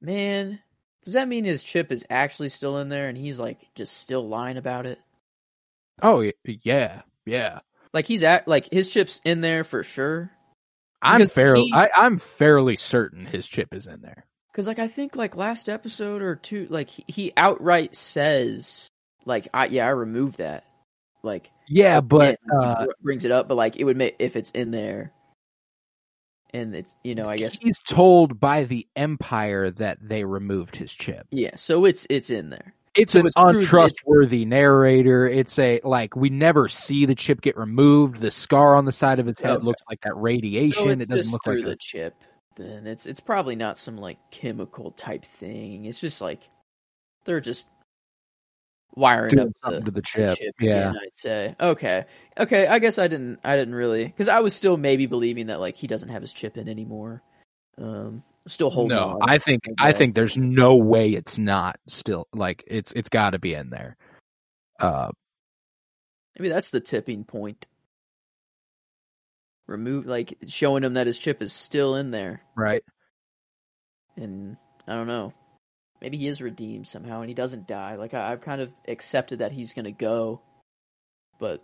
man. 0.00 0.60
Does 1.04 1.14
that 1.14 1.28
mean 1.28 1.44
his 1.44 1.62
chip 1.62 1.92
is 1.92 2.04
actually 2.10 2.48
still 2.50 2.78
in 2.78 2.88
there 2.88 3.08
and 3.08 3.16
he's 3.16 3.38
like 3.38 3.58
just 3.74 3.96
still 3.96 4.26
lying 4.26 4.56
about 4.56 4.86
it? 4.86 4.98
Oh 6.02 6.30
yeah, 6.44 7.02
yeah. 7.24 7.60
Like 7.92 8.06
he's 8.06 8.24
at 8.24 8.46
like 8.46 8.68
his 8.70 8.90
chip's 8.90 9.20
in 9.24 9.40
there 9.40 9.64
for 9.64 9.82
sure. 9.82 10.30
I'm 11.00 11.26
fairly 11.28 11.62
he- 11.62 11.72
I, 11.74 11.88
I'm 11.96 12.18
fairly 12.18 12.76
certain 12.76 13.24
his 13.24 13.46
chip 13.46 13.72
is 13.72 13.86
in 13.86 14.00
there. 14.02 14.24
Because 14.52 14.66
like 14.66 14.78
I 14.78 14.88
think 14.88 15.16
like 15.16 15.36
last 15.36 15.68
episode 15.68 16.22
or 16.22 16.36
two, 16.36 16.66
like 16.68 16.90
he, 16.90 17.04
he 17.06 17.32
outright 17.36 17.94
says 17.94 18.88
like 19.24 19.48
I 19.54 19.66
yeah 19.66 19.86
I 19.86 19.90
removed 19.90 20.38
that. 20.38 20.64
Like 21.22 21.50
Yeah, 21.68 22.00
but 22.00 22.38
he 22.44 22.50
uh 22.56 22.86
brings 23.02 23.24
it 23.24 23.30
up, 23.32 23.48
but 23.48 23.56
like 23.56 23.76
it 23.76 23.84
would 23.84 23.96
make 23.96 24.16
if 24.18 24.36
it's 24.36 24.50
in 24.52 24.70
there, 24.70 25.12
and 26.54 26.74
it's 26.74 26.94
you 27.04 27.14
know 27.14 27.26
I 27.26 27.36
guess 27.36 27.54
he's 27.60 27.78
told 27.80 28.38
by 28.40 28.64
the 28.64 28.86
Empire 28.96 29.70
that 29.72 29.98
they 30.00 30.24
removed 30.24 30.76
his 30.76 30.92
chip. 30.92 31.26
yeah. 31.30 31.56
So 31.56 31.84
it's 31.84 32.06
it's 32.08 32.30
in 32.30 32.50
there. 32.50 32.72
it's 32.94 33.12
So 33.12 33.20
an 33.20 33.26
it's 33.26 33.34
that 33.34 33.48
it's- 33.48 33.64
untrustworthy 33.64 34.44
narrator. 34.44 35.26
It's 35.28 35.58
a 35.58 35.80
like 35.84 36.14
we 36.16 36.30
never 36.30 36.68
see 36.68 37.04
the 37.04 37.14
chip 37.16 37.40
get 37.40 37.56
removed. 37.56 38.20
The 38.20 38.30
scar 38.30 38.76
on 38.76 38.84
the 38.84 38.92
side 38.92 39.18
of 39.18 39.26
its 39.28 39.40
head 39.40 39.56
Okay. 39.56 39.64
looks 39.66 39.82
like 39.90 40.00
that 40.02 40.16
radiation. 40.16 40.90
it's 40.90 41.02
it 41.02 41.08
doesn't 41.08 41.32
look 41.32 41.42
through 41.44 41.56
like 41.56 41.64
the 41.64 41.70
a, 41.72 41.76
chip. 41.76 42.14
Then 42.56 42.86
it's 42.86 43.06
it's 43.06 43.20
probably 43.20 43.56
not 43.56 43.76
some 43.76 43.98
like 43.98 44.18
chemical 44.30 44.92
type 44.92 45.24
thing. 45.24 45.84
It's 45.86 46.00
just 46.00 46.20
like 46.20 46.48
they're 47.24 47.40
just 47.40 47.66
wiring 48.94 49.30
doing 49.30 49.54
up 49.62 49.72
the, 49.72 49.80
to 49.80 49.90
the 49.90 50.02
chip. 50.02 50.38
chip 50.38 50.54
yeah, 50.60 50.90
again, 50.90 51.00
I'd 51.02 51.18
say. 51.18 51.56
Okay. 51.60 52.04
Okay, 52.38 52.66
I 52.66 52.78
guess 52.78 52.98
I 52.98 53.08
didn't 53.08 53.40
I 53.44 53.56
didn't 53.56 53.74
really 53.74 54.10
cuz 54.16 54.28
I 54.28 54.40
was 54.40 54.54
still 54.54 54.76
maybe 54.76 55.06
believing 55.06 55.46
that 55.48 55.60
like 55.60 55.76
he 55.76 55.86
doesn't 55.86 56.08
have 56.08 56.22
his 56.22 56.32
chip 56.32 56.56
in 56.56 56.68
anymore. 56.68 57.22
Um 57.76 58.22
still 58.46 58.70
holding 58.70 58.96
no, 58.96 59.04
on. 59.04 59.18
I 59.22 59.38
think 59.38 59.62
I 59.78 59.88
I 59.88 59.92
think 59.92 60.14
there's 60.14 60.36
no 60.36 60.76
way 60.76 61.10
it's 61.10 61.38
not 61.38 61.78
still 61.86 62.26
like 62.32 62.64
it's 62.66 62.92
it's 62.92 63.08
got 63.08 63.30
to 63.30 63.38
be 63.38 63.54
in 63.54 63.70
there. 63.70 63.96
Uh, 64.80 65.10
maybe 66.38 66.48
that's 66.48 66.70
the 66.70 66.80
tipping 66.80 67.24
point. 67.24 67.66
Remove 69.66 70.06
like 70.06 70.38
showing 70.46 70.82
him 70.82 70.94
that 70.94 71.06
his 71.06 71.18
chip 71.18 71.42
is 71.42 71.52
still 71.52 71.94
in 71.96 72.10
there 72.10 72.42
right. 72.56 72.82
and 74.16 74.56
I 74.86 74.94
don't 74.94 75.06
know. 75.06 75.34
Maybe 76.00 76.16
he 76.16 76.28
is 76.28 76.40
redeemed 76.40 76.86
somehow 76.86 77.20
and 77.20 77.28
he 77.28 77.34
doesn't 77.34 77.66
die. 77.66 77.96
Like 77.96 78.14
I, 78.14 78.32
I've 78.32 78.40
kind 78.40 78.60
of 78.60 78.70
accepted 78.86 79.40
that 79.40 79.52
he's 79.52 79.74
going 79.74 79.84
to 79.86 79.92
go. 79.92 80.40
But 81.38 81.62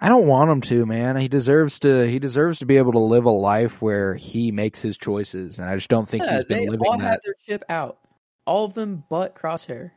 I 0.00 0.08
don't 0.08 0.26
want 0.26 0.50
him 0.50 0.60
to, 0.62 0.86
man. 0.86 1.16
He 1.16 1.28
deserves 1.28 1.78
to. 1.80 2.06
He 2.08 2.18
deserves 2.18 2.58
to 2.58 2.66
be 2.66 2.76
able 2.78 2.92
to 2.92 2.98
live 2.98 3.24
a 3.26 3.30
life 3.30 3.80
where 3.80 4.14
he 4.14 4.50
makes 4.50 4.80
his 4.80 4.96
choices, 4.96 5.58
and 5.58 5.68
I 5.68 5.76
just 5.76 5.88
don't 5.88 6.08
think 6.08 6.24
Yeah, 6.24 6.34
he's 6.34 6.44
been 6.44 6.58
they 6.58 6.68
living 6.68 6.86
all 6.86 6.98
that. 6.98 7.04
had 7.10 7.20
their 7.24 7.34
chip 7.46 7.62
out, 7.68 7.98
all 8.44 8.64
of 8.64 8.74
them 8.74 9.04
but 9.08 9.36
Crosshair. 9.36 9.92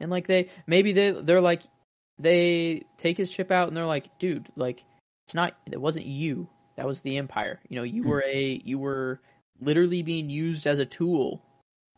And 0.00 0.10
like 0.10 0.26
they 0.26 0.48
maybe 0.66 0.92
they 0.92 1.10
they're 1.10 1.40
like 1.40 1.62
they 2.18 2.84
take 2.96 3.16
his 3.18 3.30
chip 3.30 3.50
out 3.50 3.68
and 3.68 3.76
they're 3.76 3.84
like, 3.86 4.18
dude, 4.18 4.48
like 4.56 4.84
it's 5.26 5.34
not 5.34 5.54
it 5.70 5.80
wasn't 5.80 6.06
you. 6.06 6.48
That 6.76 6.86
was 6.86 7.00
the 7.02 7.18
Empire. 7.18 7.60
You 7.68 7.76
know, 7.76 7.82
you 7.82 8.02
Hmm. 8.02 8.08
were 8.08 8.24
a 8.26 8.60
you 8.64 8.78
were 8.78 9.20
literally 9.60 10.02
being 10.02 10.30
used 10.30 10.66
as 10.66 10.78
a 10.78 10.86
tool, 10.86 11.42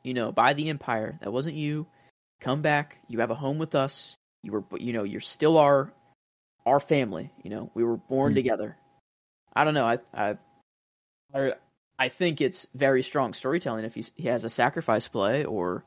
you 0.02 0.14
know, 0.14 0.32
by 0.32 0.54
the 0.54 0.68
Empire. 0.68 1.18
That 1.20 1.32
wasn't 1.32 1.56
you. 1.56 1.86
Come 2.40 2.62
back. 2.62 2.98
You 3.08 3.20
have 3.20 3.30
a 3.30 3.34
home 3.34 3.58
with 3.58 3.74
us. 3.74 4.16
You 4.42 4.52
were 4.52 4.64
you 4.78 4.92
know, 4.92 5.04
you're 5.04 5.20
still 5.20 5.58
our 5.58 5.92
our 6.66 6.80
family, 6.80 7.30
you 7.42 7.50
know. 7.50 7.70
We 7.74 7.84
were 7.84 7.96
born 7.96 8.32
Hmm. 8.32 8.36
together. 8.36 8.76
I 9.54 9.64
don't 9.64 9.74
know. 9.74 9.84
I 9.84 9.98
I 10.14 10.38
I 11.34 11.52
I 11.98 12.08
think 12.08 12.40
it's 12.40 12.66
very 12.74 13.02
strong 13.02 13.34
storytelling 13.34 13.84
if 13.84 13.94
he 13.94 14.28
has 14.28 14.44
a 14.44 14.50
sacrifice 14.50 15.06
play 15.08 15.44
or 15.44 15.84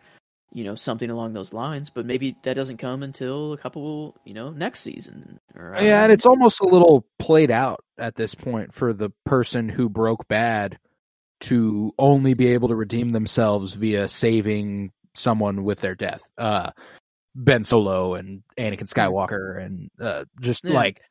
you 0.51 0.64
know 0.64 0.76
something 0.76 1.09
along 1.09 1.34
those 1.34 1.53
lines. 1.53 1.89
But 1.89 2.05
maybe 2.05 2.36
that 2.43 2.53
doesn't 2.53 2.78
come 2.78 3.01
until 3.01 3.53
a 3.53 3.57
couple 3.57 4.16
you 4.24 4.36
know 4.36 4.51
next 4.51 4.82
season. 4.82 5.39
Or, 5.55 5.76
Yeah, 5.82 6.03
and 6.03 6.11
it's 6.11 6.28
almost 6.28 6.59
a 6.59 6.68
little 6.68 7.05
played 7.18 7.49
out 7.49 7.84
at 7.97 8.16
this 8.16 8.36
point 8.36 8.74
for 8.74 8.93
the 8.93 9.09
person 9.26 9.70
who 9.70 9.89
broke 9.89 10.28
bad 10.28 10.78
to 11.43 11.93
only 11.97 12.33
be 12.33 12.47
able 12.53 12.69
to 12.69 12.75
redeem 12.75 13.11
themselves 13.11 13.73
via 13.73 14.07
saving 14.07 14.91
someone 15.15 15.63
with 15.63 15.79
their 15.79 15.95
death. 15.95 16.21
Uh 16.37 16.71
Ben 17.35 17.63
Solo 17.63 18.15
and 18.15 18.43
Anakin 18.59 18.87
Skywalker 18.91 19.63
and 19.63 19.89
uh 20.01 20.25
just 20.41 20.63
Yeah. 20.63 20.73
like 20.73 21.01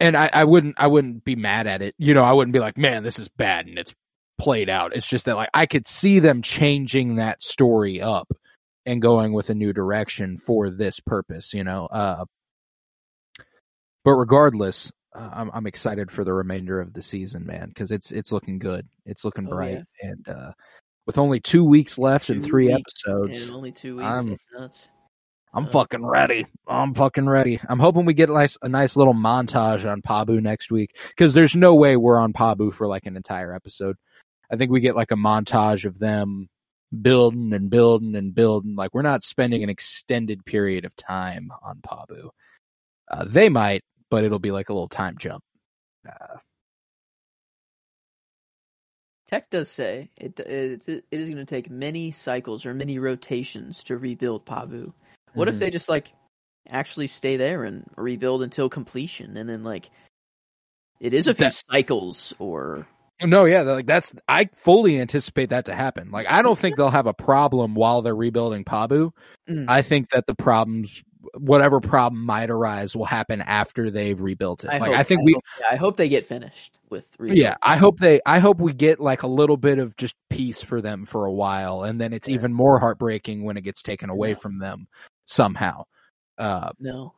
and 0.00 0.16
I, 0.16 0.28
I 0.32 0.44
wouldn't 0.44 0.74
I 0.78 0.86
wouldn't 0.88 1.24
be 1.24 1.36
mad 1.36 1.66
at 1.66 1.82
it. 1.82 1.94
You 1.98 2.14
know, 2.14 2.24
I 2.24 2.32
wouldn't 2.32 2.52
be 2.52 2.58
like, 2.60 2.76
man, 2.76 3.02
this 3.02 3.18
is 3.18 3.28
bad 3.28 3.66
and 3.66 3.78
it's 3.78 3.92
played 4.38 4.68
out. 4.68 4.94
It's 4.94 5.08
just 5.08 5.24
that 5.26 5.36
like 5.36 5.50
I 5.54 5.66
could 5.66 5.86
see 5.86 6.18
them 6.18 6.42
changing 6.42 7.16
that 7.16 7.42
story 7.42 8.02
up 8.02 8.28
and 8.84 9.00
going 9.02 9.32
with 9.32 9.50
a 9.50 9.54
new 9.54 9.72
direction 9.72 10.38
for 10.38 10.70
this 10.70 11.00
purpose, 11.00 11.54
you 11.54 11.64
know. 11.64 11.86
Uh 11.86 12.24
but 14.04 14.12
regardless, 14.12 14.92
I'm 15.16 15.50
I'm 15.52 15.66
excited 15.66 16.10
for 16.10 16.24
the 16.24 16.32
remainder 16.32 16.80
of 16.80 16.92
the 16.92 17.02
season, 17.02 17.46
man, 17.46 17.68
because 17.68 17.90
it's 17.90 18.10
it's 18.12 18.32
looking 18.32 18.58
good. 18.58 18.86
It's 19.04 19.24
looking 19.24 19.46
Oh, 19.46 19.50
bright, 19.50 19.78
yeah. 20.02 20.10
and 20.10 20.28
uh, 20.28 20.52
with 21.06 21.18
only 21.18 21.40
two 21.40 21.64
weeks 21.64 21.98
left 21.98 22.28
and 22.30 22.44
three 22.44 22.66
weeks 22.74 22.92
episodes, 23.06 23.48
in 23.48 23.54
only 23.54 23.72
two 23.72 23.96
weeks. 23.96 24.06
I'm- 24.08 24.36
I'm 25.54 25.64
Uh, 25.66 25.70
fucking 25.70 26.04
ready. 26.04 26.44
I'm 26.66 26.92
fucking 26.92 27.26
ready. 27.26 27.58
I'm 27.66 27.78
hoping 27.78 28.04
we 28.04 28.12
get 28.12 28.28
a 28.28 28.32
nice 28.32 28.58
a 28.60 28.68
nice 28.68 28.94
little 28.94 29.14
montage 29.14 29.90
on 29.90 30.02
Pabu 30.02 30.42
next 30.42 30.70
week 30.70 30.90
because 31.08 31.32
there's 31.32 31.56
no 31.56 31.74
way 31.74 31.96
we're 31.96 32.18
on 32.18 32.34
Pabu 32.34 32.74
for 32.74 32.86
like 32.86 33.06
an 33.06 33.16
entire 33.16 33.54
episode. 33.54 33.96
I 34.50 34.56
think 34.56 34.70
we 34.70 34.80
get 34.80 34.96
like 34.96 35.12
a 35.12 35.16
montage 35.16 35.86
of 35.86 35.98
them 35.98 36.48
building 37.00 37.52
and 37.54 37.70
building 37.70 38.16
and 38.16 38.34
building. 38.34 38.74
Like 38.76 38.92
we're 38.92 39.00
not 39.02 39.22
spending 39.22 39.62
an 39.62 39.70
extended 39.70 40.44
period 40.44 40.84
of 40.84 40.94
time 40.94 41.50
on 41.62 41.80
Pabu. 41.80 42.28
Uh, 43.10 43.24
they 43.26 43.48
might, 43.48 43.82
but 44.10 44.24
it'll 44.24 44.38
be 44.38 44.50
like 44.52 44.68
a 44.68 44.72
little 44.72 44.88
time 44.88 45.16
jump. 45.18 45.42
Uh, 46.08 46.36
Tech 49.28 49.50
does 49.50 49.68
say 49.68 50.10
it 50.16 50.38
it, 50.38 50.88
it 50.88 51.04
is 51.10 51.28
going 51.28 51.38
to 51.38 51.44
take 51.44 51.68
many 51.68 52.12
cycles 52.12 52.64
or 52.64 52.74
many 52.74 52.98
rotations 52.98 53.82
to 53.84 53.96
rebuild 53.96 54.46
Pabu. 54.46 54.92
What 55.34 55.48
if 55.48 55.56
Mhm. 55.56 55.58
they 55.58 55.70
just 55.70 55.88
like 55.88 56.12
actually 56.68 57.08
stay 57.08 57.36
there 57.36 57.64
and 57.64 57.84
rebuild 57.96 58.42
until 58.42 58.68
completion, 58.68 59.36
and 59.36 59.48
then 59.48 59.64
like 59.64 59.90
it 61.00 61.12
is 61.12 61.26
a 61.26 61.34
few 61.34 61.46
That- 61.46 61.62
cycles 61.70 62.32
or 62.38 62.86
No, 63.20 63.46
yeah, 63.46 63.62
like 63.62 63.86
that's 63.86 64.14
I 64.28 64.44
fully 64.54 65.00
anticipate 65.00 65.50
that 65.50 65.64
to 65.66 65.74
happen. 65.74 66.10
Like 66.12 66.26
I 66.30 66.42
don't 66.42 66.58
think 66.58 66.76
they'll 66.76 66.90
have 66.90 67.06
a 67.08 67.14
problem 67.14 67.74
while 67.74 68.02
they're 68.02 68.14
rebuilding 68.14 68.64
Pabu. 68.64 69.10
Mm. 69.48 69.64
I 69.68 69.82
think 69.82 70.10
that 70.10 70.26
the 70.26 70.34
problems 70.36 71.02
whatever 71.38 71.80
problem 71.80 72.24
might 72.24 72.50
arise 72.50 72.94
will 72.96 73.04
happen 73.04 73.40
after 73.40 73.90
they've 73.90 74.20
rebuilt 74.20 74.64
it. 74.64 74.70
I 74.70 74.78
like 74.78 74.90
hope, 74.90 74.98
I 75.00 75.02
think 75.02 75.22
we 75.24 75.32
hope, 75.34 75.44
yeah, 75.60 75.66
I 75.70 75.76
hope 75.76 75.96
they 75.96 76.08
get 76.08 76.26
finished 76.26 76.78
with 76.90 77.06
rebuild. 77.18 77.38
yeah, 77.38 77.56
I 77.62 77.76
hope 77.76 77.98
they 77.98 78.20
I 78.26 78.38
hope 78.38 78.60
we 78.60 78.72
get 78.72 79.00
like 79.00 79.22
a 79.22 79.26
little 79.28 79.56
bit 79.56 79.78
of 79.78 79.96
just 79.96 80.14
peace 80.30 80.62
for 80.62 80.80
them 80.80 81.06
for 81.06 81.26
a 81.26 81.32
while 81.32 81.82
and 81.84 82.00
then 82.00 82.12
it's 82.12 82.28
Yeah. 82.28 82.34
even 82.34 82.52
more 82.52 82.78
heartbreaking 82.78 83.42
when 83.44 83.56
it 83.56 83.62
gets 83.62 83.82
taken 83.82 84.10
away 84.10 84.30
Yeah. 84.30 84.34
from 84.36 84.58
them 84.58 84.86
somehow. 85.26 85.84
Uh 86.38 86.70
No, 86.78 87.14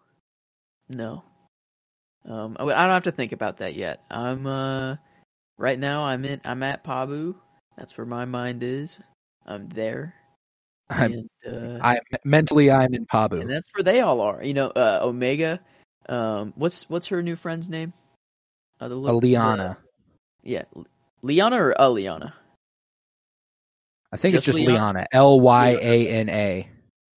no. 0.89 1.23
Um, 2.25 2.57
I, 2.61 2.65
I 2.65 2.83
don't 2.85 2.93
have 2.95 3.05
to 3.05 3.13
think 3.13 3.33
about 3.33 3.59
that 3.59 3.75
yet. 3.75 4.03
I'm 4.11 4.47
uh, 4.47 4.97
right 5.57 5.79
now. 5.79 6.03
I'm 6.05 6.25
in. 6.27 6.41
I'm 6.45 6.63
at 6.63 6.85
Pabu. 6.85 7.35
That's 7.77 7.97
where 7.97 8.07
my 8.07 8.25
mind 8.27 8.63
is. 8.63 8.99
I'm 9.47 9.69
there. 9.71 10.15
I'm 10.91 11.13
and, 11.13 11.31
uh, 11.47 11.79
I 11.85 12.01
mentally 12.25 12.71
I'm 12.71 12.95
in 12.95 13.07
Pabu. 13.07 13.41
and 13.41 13.51
that's 13.51 13.69
where 13.75 13.85
they 13.85 14.01
all 14.01 14.21
are. 14.21 14.43
You 14.43 14.55
know, 14.55 14.69
uh, 14.69 15.01
Omega. 15.03 15.61
Um, 16.09 16.55
what's 16.57 16.89
what's 16.89 17.09
her 17.09 17.23
new 17.23 17.37
friend's 17.37 17.69
name? 17.69 17.93
Uh, 18.81 18.89
the 18.89 18.95
little- 18.95 19.21
Aliana. 19.21 19.77
yeah, 20.43 20.65
Lyana 21.23 21.59
or 21.59 21.75
Aliana. 21.79 22.33
I 24.11 24.17
think 24.17 24.35
it's 24.35 24.45
just 24.47 24.59
just 24.59 24.69
Lyana? 24.69 24.95
Lyana. 24.95 25.05
L 25.13 25.39
Y 25.41 25.79
A 25.81 26.09
N 26.09 26.29
A. 26.31 26.69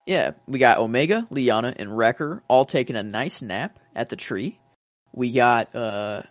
Yeah, 0.05 0.31
we 0.47 0.59
got 0.59 0.79
Omega, 0.79 1.27
Lyana, 1.31 1.73
and 1.77 1.95
Wrecker 1.95 2.43
all 2.49 2.65
taking 2.65 2.95
a 2.97 3.03
nice 3.03 3.41
nap 3.41 3.79
at 3.95 4.09
the 4.09 4.15
tree. 4.17 4.59
We 5.13 5.31
got 5.31 5.73
uh 5.75 6.23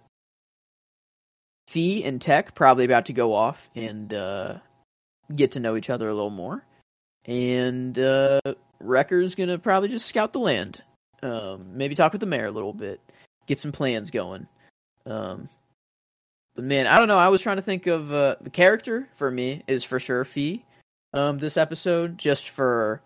Phee 1.68 2.04
and 2.04 2.20
Tech 2.20 2.54
probably 2.54 2.84
about 2.84 3.06
to 3.06 3.12
go 3.12 3.32
off 3.32 3.70
and 3.74 4.12
uh 4.12 4.58
get 5.34 5.52
to 5.52 5.60
know 5.60 5.76
each 5.76 5.88
other 5.88 6.08
a 6.08 6.14
little 6.14 6.28
more. 6.30 6.66
And 7.26 7.98
uh 7.98 8.40
Wrecker's 8.80 9.34
gonna 9.34 9.58
probably 9.58 9.88
just 9.88 10.06
scout 10.06 10.32
the 10.32 10.38
land. 10.40 10.82
Um 11.22 11.76
maybe 11.76 11.94
talk 11.94 12.12
with 12.12 12.20
the 12.20 12.26
mayor 12.26 12.46
a 12.46 12.50
little 12.50 12.72
bit. 12.72 13.00
Get 13.46 13.58
some 13.58 13.72
plans 13.72 14.10
going. 14.10 14.46
Um 15.06 15.48
but 16.54 16.64
man, 16.64 16.86
I 16.86 16.98
don't 16.98 17.08
know, 17.08 17.18
I 17.18 17.28
was 17.28 17.42
trying 17.42 17.56
to 17.56 17.62
think 17.62 17.86
of 17.86 18.12
uh 18.12 18.36
the 18.40 18.50
character 18.50 19.08
for 19.16 19.30
me 19.30 19.62
is 19.66 19.84
for 19.84 20.00
sure 20.00 20.24
Phee 20.24 20.64
um 21.12 21.38
this 21.38 21.56
episode, 21.56 22.18
just 22.18 22.48
for 22.48 23.02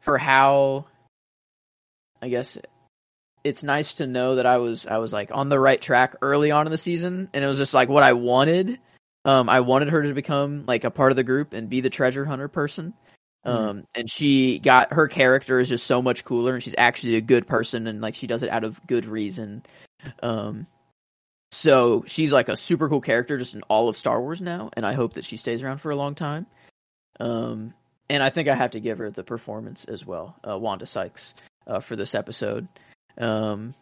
for 0.00 0.18
how 0.18 0.86
I 2.22 2.28
guess 2.28 2.58
it's 3.44 3.62
nice 3.62 3.94
to 3.94 4.06
know 4.06 4.36
that 4.36 4.46
I 4.46 4.58
was 4.58 4.86
I 4.86 4.98
was 4.98 5.12
like 5.12 5.30
on 5.32 5.48
the 5.48 5.60
right 5.60 5.80
track 5.80 6.16
early 6.22 6.50
on 6.50 6.66
in 6.66 6.70
the 6.70 6.78
season 6.78 7.28
and 7.32 7.44
it 7.44 7.48
was 7.48 7.58
just 7.58 7.74
like 7.74 7.88
what 7.88 8.02
I 8.04 8.12
wanted. 8.12 8.78
Um 9.24 9.48
I 9.48 9.60
wanted 9.60 9.88
her 9.88 10.02
to 10.02 10.14
become 10.14 10.62
like 10.66 10.84
a 10.84 10.90
part 10.90 11.10
of 11.10 11.16
the 11.16 11.24
group 11.24 11.52
and 11.52 11.68
be 11.68 11.80
the 11.80 11.90
treasure 11.90 12.24
hunter 12.24 12.48
person. 12.48 12.94
Um 13.48 13.84
and 13.94 14.10
she 14.10 14.58
got 14.58 14.92
her 14.92 15.08
character 15.08 15.60
is 15.60 15.68
just 15.68 15.86
so 15.86 16.02
much 16.02 16.24
cooler 16.24 16.54
and 16.54 16.62
she's 16.62 16.74
actually 16.76 17.16
a 17.16 17.20
good 17.20 17.46
person 17.46 17.86
and 17.86 18.00
like 18.00 18.14
she 18.14 18.26
does 18.26 18.42
it 18.42 18.50
out 18.50 18.64
of 18.64 18.84
good 18.86 19.06
reason. 19.06 19.62
Um 20.22 20.66
so 21.50 22.04
she's 22.06 22.32
like 22.32 22.48
a 22.48 22.56
super 22.56 22.88
cool 22.88 23.00
character 23.00 23.38
just 23.38 23.54
in 23.54 23.62
all 23.62 23.88
of 23.88 23.96
Star 23.96 24.20
Wars 24.20 24.40
now 24.40 24.70
and 24.74 24.84
I 24.84 24.94
hope 24.94 25.14
that 25.14 25.24
she 25.24 25.36
stays 25.36 25.62
around 25.62 25.78
for 25.78 25.90
a 25.90 25.96
long 25.96 26.14
time. 26.14 26.46
Um 27.20 27.74
and 28.10 28.22
I 28.22 28.30
think 28.30 28.48
I 28.48 28.54
have 28.54 28.72
to 28.72 28.80
give 28.80 28.98
her 28.98 29.10
the 29.10 29.22
performance 29.22 29.84
as 29.84 30.06
well, 30.06 30.36
uh, 30.48 30.58
Wanda 30.58 30.86
Sykes, 30.86 31.34
uh, 31.66 31.80
for 31.80 31.94
this 31.94 32.14
episode. 32.14 32.68
Um, 33.18 33.74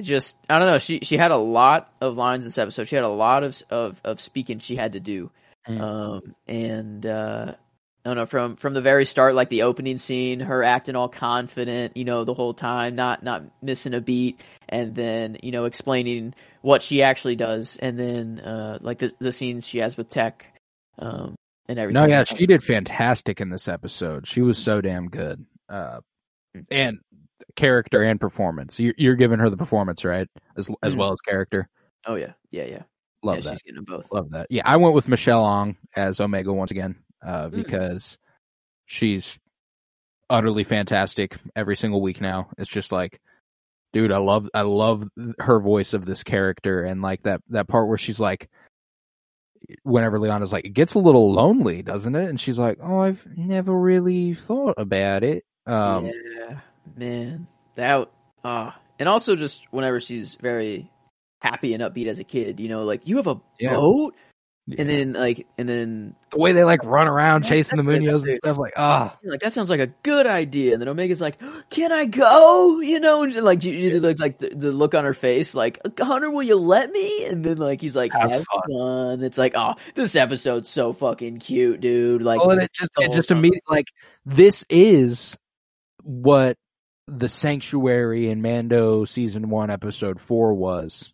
just 0.00 0.36
I 0.48 0.58
don't 0.58 0.68
know. 0.68 0.78
She 0.78 1.00
she 1.02 1.16
had 1.16 1.30
a 1.30 1.36
lot 1.36 1.92
of 2.00 2.16
lines 2.16 2.44
this 2.44 2.58
episode. 2.58 2.88
She 2.88 2.94
had 2.94 3.04
a 3.04 3.08
lot 3.08 3.42
of 3.42 3.60
of 3.70 4.00
of 4.04 4.20
speaking 4.20 4.58
she 4.58 4.76
had 4.76 4.92
to 4.92 5.00
do. 5.00 5.30
Mm. 5.66 5.80
Um, 5.80 6.34
and 6.46 7.04
uh, 7.04 7.54
I 8.08 8.14
don't 8.14 8.16
know 8.22 8.26
from 8.26 8.56
from 8.56 8.72
the 8.72 8.80
very 8.80 9.04
start, 9.04 9.34
like 9.34 9.50
the 9.50 9.62
opening 9.64 9.98
scene, 9.98 10.40
her 10.40 10.64
acting 10.64 10.96
all 10.96 11.10
confident, 11.10 11.94
you 11.94 12.06
know, 12.06 12.24
the 12.24 12.32
whole 12.32 12.54
time, 12.54 12.94
not 12.94 13.22
not 13.22 13.42
missing 13.60 13.92
a 13.92 14.00
beat, 14.00 14.40
and 14.66 14.94
then 14.94 15.36
you 15.42 15.52
know 15.52 15.66
explaining 15.66 16.34
what 16.62 16.80
she 16.80 17.02
actually 17.02 17.36
does, 17.36 17.76
and 17.76 17.98
then 17.98 18.40
uh, 18.40 18.78
like 18.80 18.98
the 18.98 19.12
the 19.18 19.30
scenes 19.30 19.68
she 19.68 19.78
has 19.78 19.98
with 19.98 20.08
Tech. 20.08 20.46
Um, 20.98 21.34
and 21.68 21.78
everything. 21.78 22.02
No, 22.02 22.08
yeah, 22.08 22.24
she 22.24 22.46
did 22.46 22.64
fantastic 22.64 23.42
in 23.42 23.50
this 23.50 23.68
episode. 23.68 24.26
She 24.26 24.40
was 24.40 24.56
so 24.56 24.80
damn 24.80 25.10
good. 25.10 25.44
Uh, 25.68 26.00
and 26.70 27.00
character 27.56 28.02
and 28.02 28.18
performance. 28.18 28.80
You're, 28.80 28.94
you're 28.96 29.16
giving 29.16 29.38
her 29.38 29.50
the 29.50 29.58
performance, 29.58 30.02
right? 30.02 30.28
As 30.56 30.70
as 30.82 30.94
Mhm. 30.94 30.98
well 30.98 31.12
as 31.12 31.20
character. 31.20 31.68
Oh 32.06 32.14
yeah, 32.14 32.32
yeah, 32.52 32.64
yeah. 32.64 32.82
Love 33.22 33.36
yeah, 33.36 33.42
that. 33.42 33.50
She's 33.50 33.62
getting 33.64 33.84
both. 33.84 34.10
Love 34.10 34.30
that. 34.30 34.46
Yeah, 34.48 34.62
I 34.64 34.78
went 34.78 34.94
with 34.94 35.08
Michelle 35.08 35.46
Ang 35.46 35.76
as 35.94 36.20
Omega 36.20 36.54
once 36.54 36.70
again 36.70 36.96
uh, 37.24 37.48
Mm. 37.48 37.52
because 37.52 38.18
she's 38.86 39.38
utterly 40.30 40.64
fantastic 40.64 41.36
every 41.56 41.76
single 41.76 42.00
week 42.00 42.20
now. 42.20 42.50
It's 42.58 42.70
just 42.70 42.92
like, 42.92 43.20
dude, 43.92 44.12
I 44.12 44.18
love 44.18 44.48
I 44.54 44.62
love 44.62 45.08
her 45.38 45.60
voice 45.60 45.94
of 45.94 46.04
this 46.04 46.22
character 46.22 46.82
and 46.82 47.00
like 47.02 47.22
that 47.22 47.40
that 47.50 47.68
part 47.68 47.88
where 47.88 47.98
she's 47.98 48.20
like, 48.20 48.48
whenever 49.82 50.18
Lyana's 50.18 50.52
like, 50.52 50.64
it 50.64 50.70
gets 50.74 50.94
a 50.94 50.98
little 50.98 51.32
lonely, 51.32 51.82
doesn't 51.82 52.14
it? 52.14 52.28
And 52.28 52.40
she's 52.40 52.58
like, 52.58 52.78
oh, 52.82 52.98
I've 53.00 53.26
never 53.36 53.76
really 53.78 54.34
thought 54.34 54.74
about 54.78 55.24
it. 55.24 55.44
Um, 55.66 56.06
yeah, 56.06 56.60
man, 56.96 57.46
that 57.74 58.08
ah, 58.44 58.78
and 58.98 59.08
also 59.08 59.36
just 59.36 59.64
whenever 59.70 60.00
she's 60.00 60.34
very 60.36 60.90
happy 61.40 61.74
and 61.74 61.82
upbeat 61.82 62.06
as 62.06 62.18
a 62.18 62.24
kid, 62.24 62.60
you 62.60 62.68
know, 62.68 62.84
like 62.84 63.02
you 63.06 63.16
have 63.16 63.26
a 63.26 63.40
Yeah. 63.58 63.76
boat, 63.76 64.14
Yeah. 64.68 64.76
and 64.80 64.88
then 64.90 65.12
like 65.14 65.46
and 65.56 65.66
then 65.66 66.14
the 66.30 66.36
way 66.38 66.52
they 66.52 66.62
like 66.62 66.84
run 66.84 67.08
around 67.08 67.44
chasing 67.44 67.78
the 67.78 67.82
Munoz 67.82 68.24
and 68.24 68.34
stuff, 68.34 68.58
like 68.58 68.74
ah, 68.76 69.16
like 69.22 69.40
that 69.40 69.54
sounds 69.54 69.70
like 69.70 69.80
a 69.80 69.86
good 69.86 70.26
idea, 70.26 70.74
and 70.74 70.82
then 70.82 70.90
Omega's 70.90 71.22
like, 71.22 71.40
"Can 71.70 71.90
I 71.90 72.04
go?" 72.04 72.78
You 72.80 73.00
know, 73.00 73.22
and 73.22 73.34
like 73.36 73.64
you, 73.64 73.72
you 73.72 73.98
look 73.98 74.20
like 74.20 74.38
the, 74.38 74.50
the 74.50 74.70
look 74.70 74.94
on 74.94 75.04
her 75.04 75.14
face, 75.14 75.54
like 75.54 75.80
Hunter, 75.98 76.30
will 76.30 76.42
you 76.42 76.56
let 76.56 76.90
me? 76.90 77.24
And 77.24 77.42
then 77.42 77.56
like 77.56 77.80
he's 77.80 77.96
like, 77.96 78.12
Have 78.12 78.30
"Have, 78.30 78.44
fun." 78.44 78.62
fun." 78.70 79.24
It's 79.24 79.38
like, 79.38 79.54
oh, 79.56 79.76
this 79.94 80.14
episode's 80.14 80.68
so 80.68 80.92
fucking 80.92 81.38
cute, 81.38 81.80
dude. 81.80 82.20
Like, 82.20 82.40
oh, 82.42 82.50
and 82.50 82.60
it 82.60 82.70
just 82.74 82.90
it 82.98 83.12
just 83.14 83.30
immediately 83.30 83.62
like 83.70 83.86
this 84.26 84.66
is 84.68 85.34
what 86.02 86.58
the 87.06 87.30
Sanctuary 87.30 88.28
in 88.28 88.42
Mando 88.42 89.06
season 89.06 89.48
one 89.48 89.70
episode 89.70 90.20
four 90.20 90.52
was 90.52 91.10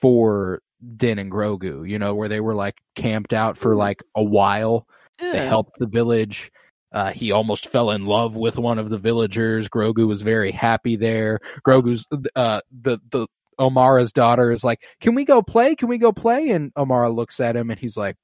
for 0.00 0.62
Din 0.96 1.18
and 1.18 1.30
Grogu. 1.30 1.88
You 1.88 1.98
know, 1.98 2.14
where 2.14 2.28
they 2.28 2.40
were 2.40 2.54
like 2.54 2.76
camped 2.94 3.32
out 3.32 3.56
for 3.58 3.74
like 3.76 4.02
a 4.14 4.22
while. 4.22 4.86
They 5.18 5.26
Yeah. 5.38 5.48
helped 5.48 5.78
the 5.78 5.86
village. 5.88 6.50
Uh, 6.92 7.12
he 7.12 7.32
almost 7.32 7.66
fell 7.68 7.90
in 7.90 8.06
love 8.06 8.34
with 8.36 8.56
one 8.56 8.78
of 8.78 8.88
the 8.88 8.98
villagers. 8.98 9.68
Grogu 9.68 10.06
was 10.06 10.22
very 10.22 10.52
happy 10.52 10.96
there. 10.96 11.38
Grogu's 11.66 12.06
uh 12.36 12.60
the 12.70 12.98
the 13.10 13.26
Omera's 13.60 14.12
daughter 14.12 14.50
is 14.52 14.62
like, 14.64 14.82
"Can 15.00 15.14
we 15.14 15.24
go 15.24 15.42
play? 15.42 15.74
Can 15.74 15.88
we 15.88 15.98
go 15.98 16.12
play?" 16.12 16.50
And 16.50 16.72
Omera 16.74 17.14
looks 17.14 17.40
at 17.40 17.56
him 17.56 17.70
and 17.70 17.78
he's 17.78 17.96
like, 17.96 18.16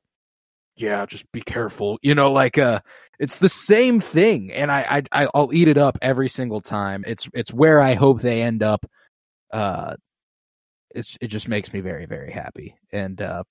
"Yeah, 0.77 1.05
just 1.07 1.31
be 1.33 1.41
careful." 1.43 1.99
You 2.03 2.15
know, 2.15 2.33
like 2.33 2.57
uh 2.59 2.81
it's 3.19 3.39
the 3.39 3.49
same 3.49 4.01
thing 4.01 4.53
and 4.53 4.71
I 4.73 5.03
I 5.13 5.29
I'll 5.35 5.53
eat 5.53 5.69
it 5.69 5.77
up 5.79 5.99
every 6.03 6.29
single 6.29 6.61
time. 6.61 7.05
It's 7.07 7.29
it's 7.35 7.53
where 7.53 7.81
I 7.81 7.95
hope 7.95 8.21
they 8.23 8.43
end 8.43 8.63
up. 8.63 8.87
Uh 9.53 9.97
it's 10.95 11.19
it 11.21 11.29
just 11.29 11.49
makes 11.49 11.73
me 11.73 11.81
very 11.81 12.07
very 12.07 12.33
happy. 12.33 12.75
And 12.93 13.21
uh 13.21 13.43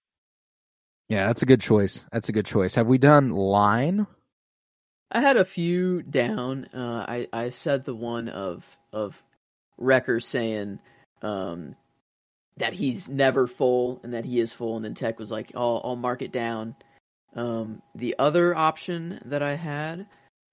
yeah, 1.09 1.27
that's 1.27 1.41
a 1.41 1.45
good 1.45 1.61
choice. 1.61 2.05
That's 2.11 2.29
a 2.29 2.31
good 2.31 2.45
choice. 2.45 2.75
Have 2.75 2.87
we 2.87 2.97
done 2.97 3.29
line? 3.29 4.07
I 5.11 5.21
had 5.21 5.37
a 5.37 5.45
few 5.45 6.01
down. 6.01 6.65
Uh, 6.73 7.05
I 7.07 7.27
I 7.31 7.49
said 7.49 7.85
the 7.85 7.93
one 7.93 8.29
of 8.29 8.65
of 8.91 9.21
Wrecker 9.77 10.19
saying 10.19 10.79
um, 11.21 11.75
that 12.57 12.73
he's 12.73 13.07
never 13.07 13.47
full 13.47 13.99
and 14.03 14.15
that 14.15 14.25
he 14.25 14.39
is 14.39 14.53
full, 14.53 14.75
and 14.75 14.83
then 14.83 14.95
Tech 14.95 15.19
was 15.19 15.29
like, 15.29 15.51
"I'll 15.55 15.81
I'll 15.83 15.95
mark 15.95 16.23
it 16.23 16.31
down." 16.31 16.75
Um, 17.35 17.81
the 17.93 18.15
other 18.17 18.55
option 18.55 19.19
that 19.25 19.43
I 19.43 19.55
had 19.55 20.07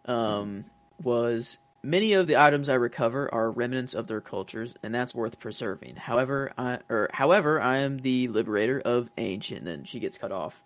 um, 0.05 0.67
was 1.03 1.59
many 1.83 2.13
of 2.15 2.27
the 2.27 2.37
items 2.37 2.69
I 2.69 2.75
recover 2.75 3.33
are 3.33 3.51
remnants 3.51 3.95
of 3.95 4.07
their 4.07 4.21
cultures, 4.21 4.75
and 4.83 4.95
that's 4.95 5.15
worth 5.15 5.39
preserving. 5.39 5.97
However, 5.97 6.53
I 6.59 6.81
or 6.89 7.09
however 7.13 7.61
I 7.61 7.79
am 7.79 7.99
the 7.99 8.29
liberator 8.29 8.81
of 8.81 9.09
ancient, 9.19 9.69
and 9.69 9.89
she 9.89 10.01
gets 10.01 10.19
cut 10.19 10.33
off 10.33 10.61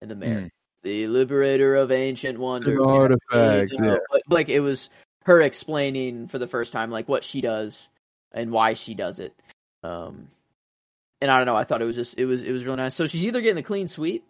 in 0.00 0.08
the 0.08 0.16
mare. 0.16 0.40
Hmm. 0.40 0.46
The 0.82 1.06
liberator 1.08 1.76
of 1.76 1.92
ancient 1.92 2.38
wonder. 2.38 2.82
Artifacts, 2.82 3.74
You 3.74 3.84
know, 3.84 3.92
yeah. 3.92 3.98
But 4.10 4.22
like 4.28 4.48
it 4.48 4.60
was 4.60 4.88
her 5.24 5.40
explaining 5.40 6.28
for 6.28 6.38
the 6.38 6.46
first 6.46 6.72
time 6.72 6.90
like 6.90 7.08
what 7.08 7.24
she 7.24 7.40
does 7.40 7.88
and 8.32 8.50
why 8.50 8.74
she 8.74 8.94
does 8.94 9.20
it. 9.20 9.34
Um 9.82 10.28
and 11.20 11.30
I 11.30 11.36
don't 11.36 11.46
know, 11.46 11.56
I 11.56 11.64
thought 11.64 11.82
it 11.82 11.86
was 11.86 11.96
just 11.96 12.18
it 12.18 12.24
was 12.24 12.40
it 12.40 12.50
was 12.50 12.64
really 12.64 12.78
nice. 12.78 12.94
So 12.94 13.06
she's 13.06 13.26
either 13.26 13.42
getting 13.42 13.58
a 13.58 13.62
clean 13.62 13.88
sweep 13.88 14.24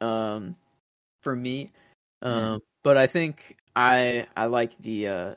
um 0.00 0.56
for 1.20 1.36
me 1.36 1.68
um 2.22 2.60
but 2.82 2.96
I 2.96 3.06
think 3.06 3.56
I 3.76 4.26
I 4.36 4.46
like 4.46 4.76
the 4.80 5.08
uh 5.08 5.34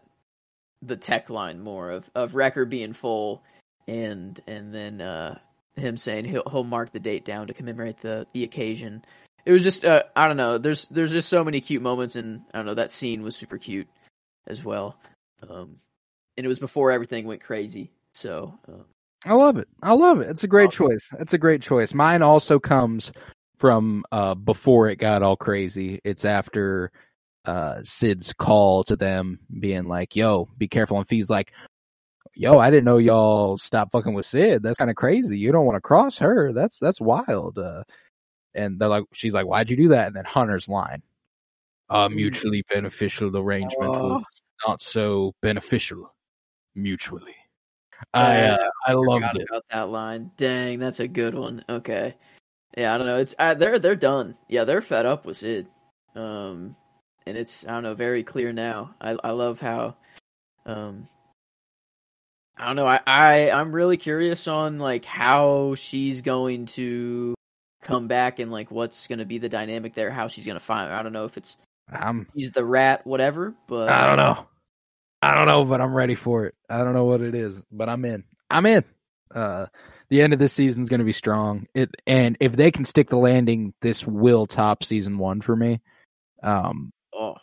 the 0.87 0.97
tech 0.97 1.29
line 1.29 1.59
more 1.59 1.91
of 1.91 2.09
of 2.15 2.35
Wrecker 2.35 2.65
being 2.65 2.93
full 2.93 3.43
and 3.87 4.39
and 4.47 4.73
then 4.73 5.01
uh 5.01 5.39
him 5.75 5.97
saying 5.97 6.25
he'll 6.25 6.43
he'll 6.49 6.63
mark 6.63 6.91
the 6.91 6.99
date 6.99 7.25
down 7.25 7.47
to 7.47 7.53
commemorate 7.53 7.99
the 8.01 8.27
the 8.33 8.43
occasion. 8.43 9.03
It 9.45 9.51
was 9.51 9.63
just 9.63 9.85
uh, 9.85 10.03
I 10.15 10.27
don't 10.27 10.37
know. 10.37 10.57
There's 10.57 10.87
there's 10.89 11.11
just 11.11 11.29
so 11.29 11.43
many 11.43 11.61
cute 11.61 11.81
moments, 11.81 12.15
and 12.15 12.41
I 12.53 12.57
don't 12.57 12.65
know 12.65 12.75
that 12.75 12.91
scene 12.91 13.21
was 13.21 13.35
super 13.35 13.57
cute 13.57 13.87
as 14.47 14.63
well. 14.63 14.97
Um, 15.47 15.77
and 16.37 16.45
it 16.45 16.47
was 16.47 16.59
before 16.59 16.91
everything 16.91 17.25
went 17.27 17.43
crazy. 17.43 17.91
So 18.13 18.57
uh, 18.67 18.83
I 19.25 19.33
love 19.33 19.57
it. 19.57 19.67
I 19.83 19.93
love 19.93 20.21
it. 20.21 20.29
It's 20.29 20.43
a 20.43 20.47
great 20.47 20.69
Awesome. 20.69 20.87
choice. 20.87 21.11
It's 21.19 21.33
a 21.33 21.37
great 21.37 21.61
choice. 21.61 21.93
Mine 21.93 22.21
also 22.21 22.59
comes 22.59 23.11
from 23.57 24.03
uh 24.11 24.35
before 24.35 24.89
it 24.89 24.97
got 24.97 25.23
all 25.23 25.35
crazy. 25.35 25.99
It's 26.03 26.25
after 26.25 26.91
uh 27.45 27.81
Cid's 27.83 28.33
call 28.33 28.83
to 28.85 28.95
them 28.95 29.39
being 29.59 29.87
like, 29.87 30.15
"Yo, 30.15 30.49
be 30.57 30.67
careful." 30.67 30.97
And 30.97 31.07
Phee's 31.07 31.29
like, 31.29 31.51
"Yo, 32.35 32.57
I 32.59 32.69
didn't 32.69 32.85
know 32.85 32.97
y'all 32.97 33.57
stopped 33.57 33.91
fucking 33.91 34.13
with 34.13 34.25
Cid. 34.25 34.63
That's 34.63 34.77
kind 34.77 34.89
of 34.89 34.95
crazy. 34.95 35.37
You 35.37 35.51
don't 35.51 35.65
want 35.65 35.75
to 35.77 35.81
cross 35.81 36.17
her. 36.19 36.53
That's 36.53 36.79
that's 36.79 36.99
wild." 37.01 37.57
Uh 37.57 37.83
and 38.53 38.79
they're 38.79 38.87
like 38.89 39.03
she's 39.13 39.33
like, 39.33 39.45
"Why'd 39.47 39.69
you 39.69 39.77
do 39.77 39.89
that?" 39.89 40.07
And 40.07 40.15
then 40.15 40.25
Hunter's 40.25 40.67
line, 40.69 41.01
"A 41.89 42.09
mutually 42.09 42.63
beneficial 42.69 43.35
arrangement 43.37 43.91
Oh. 43.95 44.13
was 44.15 44.25
not 44.67 44.81
so 44.81 45.33
beneficial 45.41 46.13
mutually." 46.75 47.35
I 48.13 48.47
uh, 48.47 48.69
I 48.87 48.93
loved 48.93 49.23
forgot 49.25 49.39
it. 49.39 49.63
that 49.71 49.89
line. 49.89 50.31
Dang, 50.37 50.79
that's 50.79 50.99
a 50.99 51.07
good 51.07 51.33
one. 51.33 51.63
Okay, 51.69 52.15
yeah, 52.77 52.93
I 52.93 52.97
don't 52.97 53.07
know. 53.07 53.17
It's 53.17 53.33
uh, 53.39 53.53
they're 53.53 53.79
they're 53.79 53.95
done. 53.95 54.35
Yeah, 54.49 54.65
they're 54.65 54.81
fed 54.81 55.05
up 55.05 55.25
with 55.25 55.37
Cid. 55.37 55.67
Um, 56.13 56.75
and 57.25 57.37
it's 57.37 57.65
I 57.67 57.73
don't 57.73 57.83
know 57.83 57.95
very 57.95 58.23
clear 58.23 58.53
now. 58.53 58.95
I 58.99 59.17
I 59.23 59.31
love 59.31 59.59
how, 59.59 59.95
um, 60.65 61.07
I 62.57 62.67
don't 62.67 62.75
know. 62.75 62.87
I 62.87 62.99
I 63.05 63.51
I'm 63.51 63.73
really 63.73 63.97
curious 63.97 64.47
on 64.47 64.79
like 64.79 65.05
how 65.05 65.75
she's 65.75 66.21
going 66.21 66.67
to 66.67 67.35
come 67.81 68.07
back 68.07 68.39
and 68.39 68.51
like 68.51 68.71
what's 68.71 69.07
going 69.07 69.19
to 69.19 69.25
be 69.25 69.37
the 69.37 69.49
dynamic 69.49 69.93
there. 69.93 70.11
How 70.11 70.27
she's 70.27 70.45
going 70.45 70.59
to 70.59 70.63
find. 70.63 70.91
I 70.91 71.03
don't 71.03 71.13
know 71.13 71.25
if 71.25 71.37
it's 71.37 71.57
I'm 71.91 72.27
he's 72.33 72.51
the 72.51 72.65
rat, 72.65 73.05
whatever. 73.05 73.53
But 73.67 73.89
I 73.89 74.07
don't 74.07 74.17
know. 74.17 74.47
I 75.21 75.33
don't 75.33 75.47
know, 75.47 75.65
but 75.65 75.81
I'm 75.81 75.93
ready 75.93 76.15
for 76.15 76.45
it. 76.45 76.55
I 76.69 76.83
don't 76.83 76.93
know 76.93 77.05
what 77.05 77.21
it 77.21 77.33
is, 77.33 77.61
but 77.71 77.89
I'm 77.89 78.05
in. 78.05 78.23
I'm 78.49 78.65
in. 78.65 78.83
Uh, 79.33 79.65
the 80.09 80.21
end 80.21 80.33
of 80.33 80.39
this 80.39 80.53
season 80.53 80.83
is 80.83 80.89
going 80.89 80.99
to 80.99 81.05
be 81.05 81.13
strong. 81.13 81.67
It 81.73 81.89
and 82.05 82.37
if 82.39 82.55
they 82.55 82.71
can 82.71 82.85
stick 82.85 83.09
the 83.09 83.17
landing, 83.17 83.73
this 83.81 84.05
will 84.05 84.45
top 84.45 84.83
season 84.83 85.17
one 85.17 85.41
for 85.41 85.55
me. 85.55 85.81
Um, 86.43 86.91
Oh, 87.17 87.35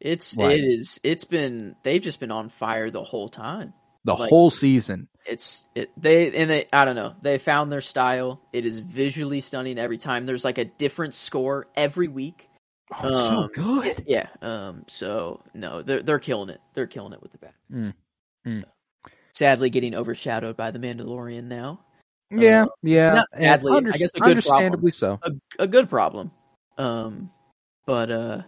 it's 0.00 0.34
Right. 0.36 0.52
it 0.52 0.64
is. 0.64 0.98
It's 1.02 1.24
been 1.24 1.76
they've 1.82 2.02
just 2.02 2.20
been 2.20 2.30
on 2.30 2.48
fire 2.48 2.90
the 2.90 3.02
whole 3.04 3.28
time. 3.28 3.74
the 4.04 4.14
Like- 4.14 4.30
whole 4.30 4.50
season. 4.50 5.08
It's 5.26 5.64
it 5.74 5.90
they 6.00 6.34
and 6.34 6.48
they 6.48 6.66
I 6.72 6.86
don't 6.86 6.96
know 6.96 7.14
they 7.20 7.36
found 7.36 7.70
their 7.70 7.82
style. 7.82 8.40
It 8.54 8.64
is 8.64 8.78
visually 8.78 9.42
stunning 9.42 9.76
every 9.78 9.98
time. 9.98 10.24
There's 10.24 10.44
like 10.44 10.56
a 10.56 10.64
different 10.64 11.14
score 11.14 11.66
every 11.76 12.08
week. 12.08 12.48
Oh, 13.02 13.08
it's 13.08 13.20
so 13.26 13.34
Um, 13.34 13.50
good. 13.52 14.04
Yeah. 14.06 14.28
Um. 14.40 14.84
So 14.86 15.42
no, 15.52 15.82
they're 15.82 16.02
they're 16.02 16.18
killing 16.20 16.48
it. 16.48 16.60
They're 16.72 16.86
killing 16.86 17.12
it 17.12 17.20
with 17.20 17.32
the 17.32 17.38
bat. 17.38 17.54
Mm. 17.70 17.92
Mm. 18.46 18.64
Sadly, 19.32 19.68
getting 19.68 19.94
overshadowed 19.94 20.56
by 20.56 20.70
the 20.70 20.78
Mandalorian 20.78 21.44
now. 21.44 21.80
yeah, 22.30 22.64
yeah. 22.82 23.24
and 23.34 23.42
sadly, 23.42 23.72
I 23.92 23.98
guess 23.98 24.10
a 24.14 24.20
good 24.20 24.30
understandably 24.30 24.90
so. 24.92 25.18
A 25.22 25.32
a 25.64 25.66
good 25.66 25.90
problem. 25.90 26.30
Um. 26.78 27.30
But 27.84 28.10
uh, 28.10 28.42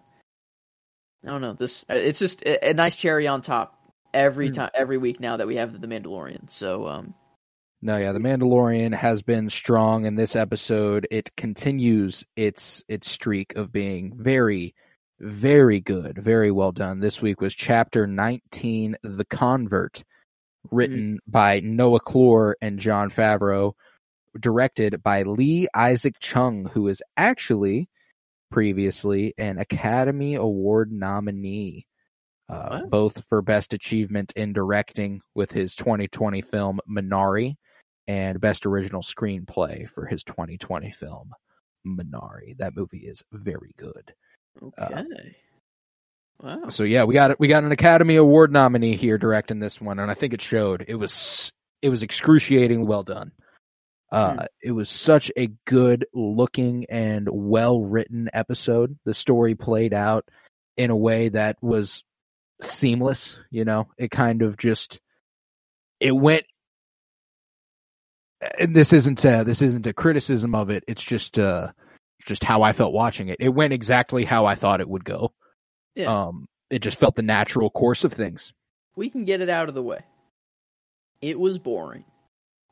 I 1.24 1.28
don't 1.28 1.40
know. 1.40 1.52
This 1.54 1.84
it's 1.88 2.18
just 2.18 2.42
a, 2.42 2.70
a 2.70 2.74
nice 2.74 2.96
cherry 2.96 3.26
on 3.26 3.42
top 3.42 3.76
every 4.14 4.50
Mm. 4.50 4.54
time 4.54 4.70
every 4.74 4.98
week 4.98 5.20
now 5.20 5.36
that 5.36 5.46
we 5.46 5.56
have 5.56 5.78
the 5.80 5.86
Mandalorian. 5.86 6.48
So 6.50 6.86
um. 6.88 7.14
No, 7.82 7.96
yeah, 7.96 8.12
the 8.12 8.18
Mandalorian 8.18 8.94
has 8.94 9.22
been 9.22 9.48
strong 9.48 10.04
in 10.04 10.14
this 10.14 10.36
episode. 10.36 11.06
It 11.10 11.34
continues 11.36 12.24
its 12.36 12.84
its 12.88 13.10
streak 13.10 13.56
of 13.56 13.72
being 13.72 14.12
very, 14.16 14.74
very 15.18 15.80
good, 15.80 16.18
very 16.18 16.50
well 16.50 16.72
done. 16.72 17.00
This 17.00 17.22
week 17.22 17.40
was 17.40 17.54
chapter 17.54 18.06
nineteen, 18.06 18.96
The 19.02 19.24
Convert, 19.24 20.04
written 20.70 21.20
by 21.26 21.60
Noah 21.60 22.00
Kloor 22.00 22.54
and 22.60 22.78
Jon 22.78 23.08
Favreau, 23.10 23.72
directed 24.38 25.02
by 25.02 25.22
Lee 25.22 25.66
Isaac 25.74 26.16
Chung, 26.20 26.66
who 26.66 26.88
is 26.88 27.02
actually 27.16 27.88
previously 28.50 29.34
an 29.38 29.58
Academy 29.58 30.34
Award 30.34 30.92
nominee. 30.92 31.86
Uh, 32.48 32.84
both 32.86 33.22
for 33.28 33.42
Best 33.42 33.72
Achievement 33.74 34.32
in 34.34 34.52
Directing 34.52 35.20
with 35.36 35.52
his 35.52 35.76
2020 35.76 36.42
film 36.42 36.80
Minari, 36.90 37.54
and 38.08 38.40
Best 38.40 38.66
Original 38.66 39.02
Screenplay 39.02 39.88
for 39.88 40.04
his 40.04 40.24
2020 40.24 40.90
film 40.90 41.32
Minari. 41.86 42.56
That 42.58 42.74
movie 42.74 43.06
is 43.06 43.22
very 43.30 43.72
good. 43.78 44.12
Okay. 44.60 45.36
wow. 46.42 46.68
So 46.70 46.82
yeah, 46.82 47.04
we 47.04 47.14
got 47.14 47.38
we 47.38 47.46
got 47.46 47.62
an 47.62 47.70
Academy 47.70 48.16
Award 48.16 48.52
nominee 48.52 48.96
here 48.96 49.16
directing 49.16 49.60
this 49.60 49.80
one, 49.80 50.00
and 50.00 50.10
I 50.10 50.14
think 50.14 50.34
it 50.34 50.42
showed. 50.42 50.84
It 50.88 50.96
was 50.96 51.52
it 51.82 51.88
was 51.88 52.02
excruciating, 52.02 52.84
well 52.84 53.04
done. 53.04 53.30
Uh, 54.12 54.46
it 54.60 54.72
was 54.72 54.90
such 54.90 55.30
a 55.36 55.48
good 55.66 56.06
looking 56.12 56.86
and 56.90 57.28
well 57.30 57.80
written 57.80 58.28
episode. 58.32 58.98
The 59.04 59.14
story 59.14 59.54
played 59.54 59.94
out 59.94 60.28
in 60.76 60.90
a 60.90 60.96
way 60.96 61.28
that 61.28 61.56
was 61.62 62.02
seamless. 62.60 63.36
You 63.50 63.64
know, 63.64 63.88
it 63.96 64.10
kind 64.10 64.42
of 64.42 64.56
just 64.56 65.00
it 66.00 66.12
went 66.12 66.44
and 68.58 68.74
this 68.74 68.92
isn't 68.92 69.24
a, 69.24 69.44
this 69.44 69.62
isn't 69.62 69.86
a 69.86 69.92
criticism 69.92 70.54
of 70.54 70.70
it. 70.70 70.82
It's 70.88 71.02
just 71.02 71.38
uh 71.38 71.68
just 72.26 72.42
how 72.42 72.62
I 72.62 72.72
felt 72.72 72.92
watching 72.92 73.28
it. 73.28 73.36
It 73.40 73.50
went 73.50 73.72
exactly 73.72 74.24
how 74.24 74.46
I 74.46 74.54
thought 74.56 74.80
it 74.80 74.88
would 74.88 75.04
go. 75.04 75.32
Yeah. 75.94 76.26
Um 76.26 76.46
it 76.68 76.80
just 76.80 76.98
felt 76.98 77.16
the 77.16 77.22
natural 77.22 77.70
course 77.70 78.04
of 78.04 78.12
things. 78.12 78.52
we 78.96 79.08
can 79.10 79.24
get 79.24 79.40
it 79.40 79.48
out 79.48 79.68
of 79.68 79.74
the 79.74 79.82
way. 79.82 80.00
It 81.20 81.38
was 81.38 81.58
boring. 81.58 82.04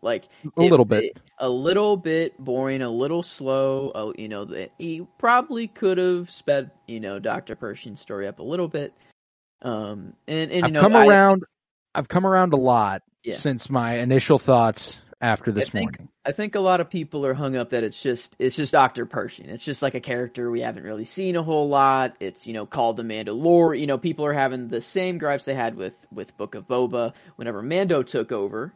Like 0.01 0.29
A 0.57 0.63
little 0.63 0.85
bit. 0.85 1.05
it- 1.05 1.17
a 1.41 1.49
little 1.49 1.97
bit 1.97 2.37
boring, 2.39 2.83
a 2.83 2.91
little 2.91 3.23
slow. 3.23 3.91
Uh, 3.95 4.13
you 4.17 4.29
know, 4.29 4.45
the, 4.45 4.69
he 4.79 5.07
probably 5.19 5.69
could 5.69 5.99
have 5.99 6.31
sped, 6.31 6.71
you 6.89 6.99
know, 7.01 7.19
Doctor 7.21 7.55
Pershing's 7.57 8.01
story 8.01 8.27
up 8.27 8.39
a 8.41 8.43
little 8.43 8.69
bit. 8.69 8.93
Um, 9.63 10.15
and 10.27 10.51
and 10.51 10.61
you 10.61 10.65
I've 10.67 10.73
know, 10.73 10.81
come 10.81 10.97
I- 10.97 11.07
around 11.07 11.45
I've 11.95 12.09
come 12.09 12.27
around 12.27 12.53
a 12.53 12.57
lot 12.57 13.03
Yeah. 13.25 13.37
since 13.37 13.69
my 13.71 13.99
initial 13.99 14.39
thoughts 14.39 14.95
after 15.21 15.51
this 15.51 15.69
think- 15.71 15.99
morning. 15.99 16.09
I 16.25 16.33
think 16.33 16.55
a 16.57 16.61
lot 16.61 16.81
of 16.81 16.91
people 16.91 17.25
are 17.25 17.33
hung 17.35 17.57
up 17.57 17.71
that 17.71 17.83
it's 17.85 18.01
just 18.03 18.37
it's 18.39 18.55
just 18.55 18.73
Doctor 18.73 19.07
Pershing. 19.07 19.49
It's 19.49 19.65
just 19.65 19.81
like 19.83 19.95
a 19.95 20.01
character 20.01 20.51
we 20.51 20.61
haven't 20.61 20.85
really 20.85 21.05
seen 21.07 21.35
a 21.37 21.43
whole 21.43 21.69
lot. 21.69 22.17
It's 22.21 22.47
you 22.47 22.53
know 22.53 22.67
called 22.67 22.99
the 22.99 23.03
Mandalorian. 23.03 23.81
You 23.81 23.87
know 23.87 23.97
people 23.99 24.27
are 24.27 24.33
having 24.35 24.69
the 24.69 24.81
same 24.83 25.19
gripes 25.19 25.45
they 25.45 25.55
had 25.55 25.75
with 25.77 25.95
with 26.13 26.37
Book 26.37 26.55
of 26.55 26.69
Boba 26.69 27.15
whenever 27.37 27.63
Mando 27.63 28.03
took 28.03 28.31
over. 28.31 28.73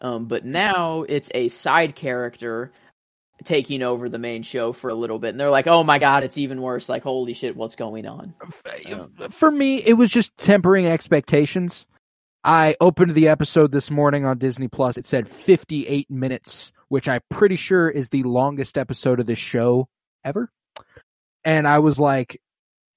Um, 0.00 0.26
but 0.26 0.44
now 0.44 1.02
it's 1.02 1.30
a 1.34 1.48
side 1.48 1.94
character 1.94 2.72
taking 3.44 3.82
over 3.82 4.08
the 4.08 4.18
main 4.18 4.42
show 4.42 4.72
for 4.72 4.90
a 4.90 4.94
little 4.94 5.18
bit, 5.18 5.30
and 5.30 5.40
they're 5.40 5.50
like, 5.50 5.66
"Oh 5.66 5.82
my 5.82 5.98
god, 5.98 6.24
it's 6.24 6.38
even 6.38 6.60
worse!" 6.60 6.88
Like, 6.88 7.02
holy 7.02 7.34
shit, 7.34 7.56
what's 7.56 7.76
going 7.76 8.06
on? 8.06 8.34
Um, 8.92 9.12
For 9.30 9.50
me, 9.50 9.76
it 9.76 9.94
was 9.94 10.10
just 10.10 10.36
tempering 10.36 10.86
expectations. 10.86 11.86
I 12.42 12.76
opened 12.80 13.14
the 13.14 13.28
episode 13.28 13.70
this 13.70 13.90
morning 13.90 14.24
on 14.24 14.38
Disney 14.38 14.68
Plus. 14.68 14.96
It 14.96 15.04
said 15.04 15.28
58 15.28 16.10
minutes, 16.10 16.72
which 16.88 17.08
I'm 17.08 17.20
pretty 17.28 17.56
sure 17.56 17.88
is 17.88 18.08
the 18.08 18.22
longest 18.22 18.78
episode 18.78 19.20
of 19.20 19.26
this 19.26 19.38
show 19.38 19.88
ever. 20.24 20.50
And 21.44 21.68
I 21.68 21.80
was 21.80 21.98
like, 22.00 22.40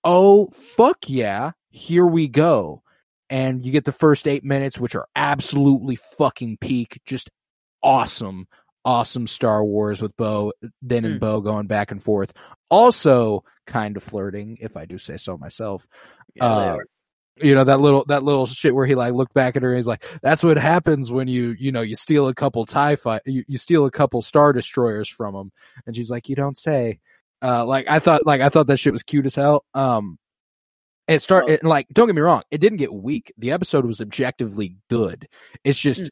oh, 0.04 0.48
fuck 0.54 1.10
yeah, 1.10 1.52
here 1.72 2.06
we 2.06 2.28
go. 2.30 2.83
And 3.30 3.66
you 3.66 3.72
get 3.72 3.86
the 3.86 3.92
first 3.92 4.28
eight 4.28 4.44
minutes, 4.44 4.78
which 4.78 4.96
are 4.96 5.08
absolutely 5.16 5.96
fucking 6.18 6.58
peak, 6.58 7.00
just 7.06 7.30
awesome, 7.82 8.48
awesome 8.86 9.28
Star 9.28 9.64
Wars 9.64 10.02
with 10.02 10.16
Bo, 10.18 10.54
Din 10.86 11.06
and 11.06 11.16
Hmm. 11.16 11.20
Bo 11.20 11.42
going 11.42 11.68
back 11.68 11.92
and 11.92 12.04
forth. 12.04 12.34
Also 12.70 13.44
kind 13.66 13.98
of 13.98 14.04
flirting, 14.04 14.58
if 14.62 14.76
I 14.78 14.86
do 14.86 14.98
say 14.98 15.18
so 15.18 15.38
myself 15.38 15.86
Yeah, 16.36 16.46
Uh, 16.46 16.78
you 17.38 17.56
know 17.56 17.64
that 17.64 17.80
little 17.80 18.06
that 18.10 18.24
little 18.24 18.46
shit 18.46 18.76
where 18.76 18.86
he 18.86 18.94
like 18.96 19.14
looked 19.14 19.34
back 19.34 19.56
at 19.56 19.64
her 19.64 19.70
and 19.70 19.78
he's 19.78 19.88
like 19.88 20.06
that's 20.22 20.44
what 20.44 20.58
happens 20.58 21.12
when 21.12 21.28
you 21.28 21.56
you 21.58 21.72
know 21.72 21.82
you 21.82 21.96
steal 21.96 22.28
a 22.28 22.34
couple 22.36 22.64
tie 22.66 22.96
fight 22.96 23.24
you, 23.26 23.44
you 23.48 23.58
steal 23.58 23.86
a 23.88 23.92
couple 23.92 24.22
star 24.22 24.54
destroyers 24.54 25.10
from 25.10 25.34
him 25.36 25.52
and 25.88 25.96
she's 25.96 26.12
like 26.12 26.30
you 26.30 26.36
don't 26.36 26.56
say 26.58 27.00
uh 27.42 27.66
like 27.66 27.88
i 27.90 27.98
thought 27.98 28.24
like 28.26 28.42
i 28.42 28.50
thought 28.50 28.68
that 28.68 28.78
shit 28.78 28.94
was 28.94 29.02
cute 29.02 29.26
as 29.26 29.34
hell 29.34 29.66
um 29.74 30.20
it 31.08 31.22
start 31.22 31.48
it, 31.50 31.64
like 31.64 31.88
don't 31.92 32.08
get 32.08 32.16
me 32.16 32.22
wrong 32.22 32.42
it 32.52 32.60
didn't 32.60 32.78
get 32.78 32.94
weak 32.94 33.34
the 33.38 33.52
episode 33.52 33.86
was 33.86 34.02
objectively 34.02 34.78
good 34.90 35.28
it's 35.64 35.80
just 35.80 36.02
Mm. 36.02 36.10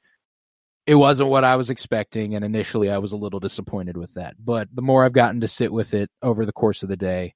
it 0.88 0.96
wasn't 0.96 1.30
what 1.30 1.44
i 1.44 1.56
was 1.56 1.70
expecting 1.70 2.36
and 2.36 2.44
initially 2.44 2.90
i 2.92 2.98
was 2.98 3.12
a 3.12 3.18
little 3.18 3.40
disappointed 3.40 3.96
with 3.98 4.14
that 4.16 4.36
but 4.44 4.68
the 4.74 4.82
more 4.82 5.06
i've 5.06 5.14
gotten 5.14 5.42
to 5.42 5.48
sit 5.48 5.72
with 5.72 5.94
it 5.94 6.10
over 6.22 6.46
the 6.46 6.52
course 6.54 6.84
of 6.84 6.90
the 6.90 6.98
day 6.98 7.34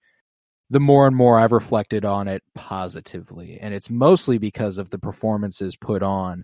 the 0.72 0.80
more 0.80 1.06
and 1.06 1.16
more 1.16 1.38
I've 1.38 1.52
reflected 1.52 2.06
on 2.06 2.28
it 2.28 2.42
positively, 2.56 3.60
and 3.62 3.72
it's 3.72 3.88
mostly 3.90 4.40
because 4.40 4.80
of 4.80 4.90
the 4.90 4.98
performances 4.98 5.76
put 5.76 6.02
on 6.02 6.44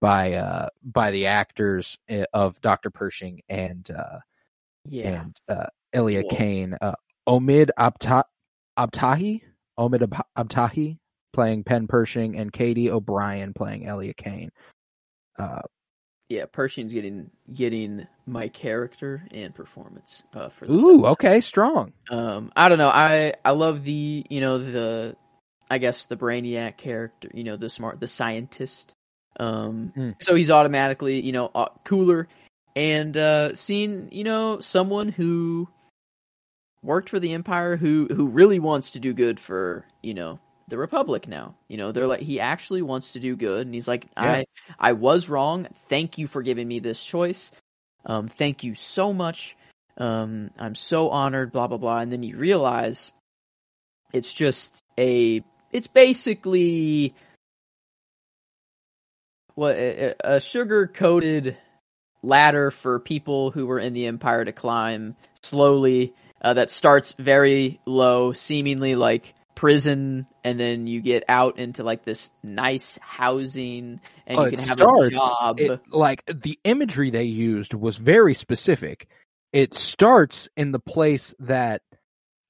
by 0.00 0.34
uh 0.34 0.68
by 0.82 1.10
the 1.10 1.26
actors 1.26 1.98
uh, 2.10 2.24
of 2.32 2.58
Dr. 2.62 2.90
Pershing 2.90 3.42
and 3.48 3.90
uh 3.90 4.20
yeah. 4.86 5.22
and 5.22 5.36
uh 5.48 5.66
Elia 5.92 6.22
Whoa. 6.22 6.34
Kane, 6.34 6.76
uh 6.80 6.94
Omid 7.28 7.68
Abta- 7.78 8.24
Abtahi, 8.78 9.42
Omid 9.78 10.02
Ab- 10.02 10.26
Abtahi 10.48 10.98
playing 11.32 11.64
Penn 11.64 11.86
Pershing 11.86 12.36
and 12.36 12.52
Katy 12.52 12.90
O'Brian 12.90 13.54
playing 13.54 13.86
Elia 13.86 14.14
Kane. 14.14 14.50
Uh 15.38 15.60
yeah, 16.28 16.44
Pershing's 16.44 16.92
getting 16.92 17.30
getting 17.54 18.06
my 18.26 18.48
character 18.48 19.22
and 19.30 19.54
performance 19.54 20.22
uh, 20.34 20.50
for 20.50 20.66
this. 20.66 20.74
ooh, 20.76 20.90
episode. 20.98 21.06
okay, 21.12 21.40
strong. 21.40 21.94
Um, 22.10 22.52
I 22.54 22.68
don't 22.68 22.76
know. 22.76 22.88
I 22.90 23.32
I 23.44 23.52
love 23.52 23.82
the 23.82 24.26
you 24.28 24.40
know 24.42 24.58
the 24.58 25.16
I 25.70 25.78
guess 25.78 26.04
the 26.04 26.16
brainiac 26.18 26.76
character. 26.76 27.30
You 27.32 27.44
know 27.44 27.56
the 27.56 27.70
smart 27.70 27.98
the 28.00 28.08
scientist. 28.08 28.92
Um, 29.40 29.92
Mm. 29.96 30.16
so 30.20 30.34
he's 30.34 30.50
automatically 30.50 31.20
you 31.24 31.32
know 31.32 31.50
uh, 31.54 31.68
cooler, 31.84 32.28
and 32.76 33.16
uh, 33.16 33.54
seeing 33.54 34.08
you 34.12 34.24
know 34.24 34.60
someone 34.60 35.08
who 35.08 35.66
worked 36.82 37.10
for 37.10 37.20
the 37.20 37.32
Empire 37.32 37.76
who 37.76 38.08
who 38.10 38.28
really 38.28 38.58
wants 38.58 38.90
to 38.90 39.00
do 39.00 39.12
good 39.12 39.40
for 39.40 39.84
you 40.02 40.14
know 40.14 40.38
the 40.68 40.78
Republic 40.78 41.28
now. 41.28 41.54
You 41.68 41.76
know 41.76 41.92
they're 41.92 42.06
like 42.06 42.20
he 42.20 42.40
actually 42.40 42.82
wants 42.82 43.12
to 43.12 43.20
do 43.20 43.36
good, 43.36 43.66
and 43.66 43.74
he's 43.74 43.88
like 43.88 44.06
I 44.16 44.44
I 44.78 44.92
was 44.92 45.28
wrong. 45.28 45.68
Thank 45.88 46.18
you 46.18 46.26
for 46.26 46.42
giving 46.42 46.68
me 46.68 46.80
this 46.80 47.02
choice. 47.02 47.50
Um, 48.04 48.28
thank 48.28 48.64
you 48.64 48.74
so 48.74 49.12
much. 49.12 49.56
Um, 49.98 50.50
I'm 50.58 50.74
so 50.74 51.10
honored, 51.10 51.52
blah, 51.52 51.66
blah, 51.66 51.78
blah. 51.78 51.98
And 51.98 52.12
then 52.12 52.22
you 52.22 52.36
realize 52.36 53.12
it's 54.12 54.32
just 54.32 54.82
a, 54.98 55.42
it's 55.72 55.88
basically 55.88 57.14
what 59.54 59.74
a, 59.74 60.14
a 60.36 60.40
sugar 60.40 60.86
coated 60.86 61.56
ladder 62.22 62.70
for 62.70 63.00
people 63.00 63.50
who 63.50 63.66
were 63.66 63.80
in 63.80 63.92
the 63.92 64.06
empire 64.06 64.44
to 64.44 64.52
climb 64.52 65.16
slowly. 65.42 66.14
Uh, 66.40 66.54
that 66.54 66.70
starts 66.70 67.14
very 67.18 67.80
low, 67.86 68.32
seemingly 68.32 68.94
like 68.94 69.34
prison, 69.56 70.24
and 70.44 70.58
then 70.60 70.86
you 70.86 71.00
get 71.00 71.24
out 71.28 71.58
into 71.58 71.82
like 71.82 72.04
this 72.04 72.30
nice 72.44 72.96
housing, 73.02 74.00
and 74.26 74.38
Oh, 74.38 74.44
you 74.44 74.50
can 74.56 74.60
have 74.60 74.78
starts- 74.78 75.06
a 75.08 75.10
job. 75.10 75.58
it- 75.60 75.80
like 75.92 76.22
the 76.26 76.58
imagery 76.62 77.10
they 77.10 77.24
used 77.24 77.74
was 77.74 77.96
very 77.96 78.34
specific. 78.34 79.08
It 79.52 79.74
starts 79.74 80.48
in 80.56 80.70
the 80.72 80.78
place 80.78 81.34
that 81.40 81.82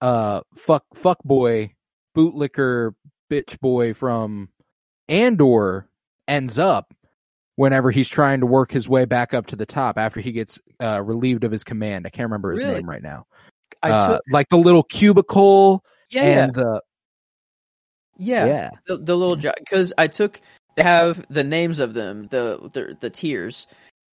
uh 0.00 0.42
fuck 0.56 0.84
fuck 0.94 1.18
boy 1.24 1.72
bootlicker 2.16 2.92
bitch 3.30 3.58
boy 3.58 3.94
from 3.94 4.48
Andor 5.08 5.88
ends 6.28 6.58
up 6.58 6.94
whenever 7.56 7.90
he's 7.90 8.08
trying 8.08 8.40
to 8.40 8.46
work 8.46 8.70
his 8.70 8.88
way 8.88 9.04
back 9.06 9.34
up 9.34 9.46
to 9.46 9.56
the 9.56 9.66
top 9.66 9.98
after 9.98 10.20
he 10.20 10.32
gets 10.32 10.58
uh 10.82 11.02
relieved 11.02 11.44
of 11.44 11.50
his 11.52 11.64
command. 11.64 12.06
I 12.06 12.10
can't 12.10 12.26
remember 12.26 12.52
his 12.52 12.62
Really? 12.62 12.76
name 12.76 12.88
right 12.90 13.02
now. 13.02 13.26
I 13.82 13.90
Uh, 13.90 14.06
took, 14.14 14.22
like 14.30 14.48
the 14.48 14.56
little 14.56 14.82
cubicle 14.82 15.84
yeah, 16.10 16.22
and 16.44 16.54
the 16.54 16.80
yeah, 18.16 18.46
yeah. 18.46 18.70
the, 18.86 18.96
the 18.98 19.16
little 19.16 19.36
because 19.36 19.92
I 19.96 20.08
took 20.08 20.40
they 20.76 20.82
have 20.82 21.24
the 21.30 21.44
names 21.44 21.78
of 21.78 21.94
them 21.94 22.26
the 22.26 22.70
the, 22.72 22.96
the 23.00 23.10
tiers. 23.10 23.66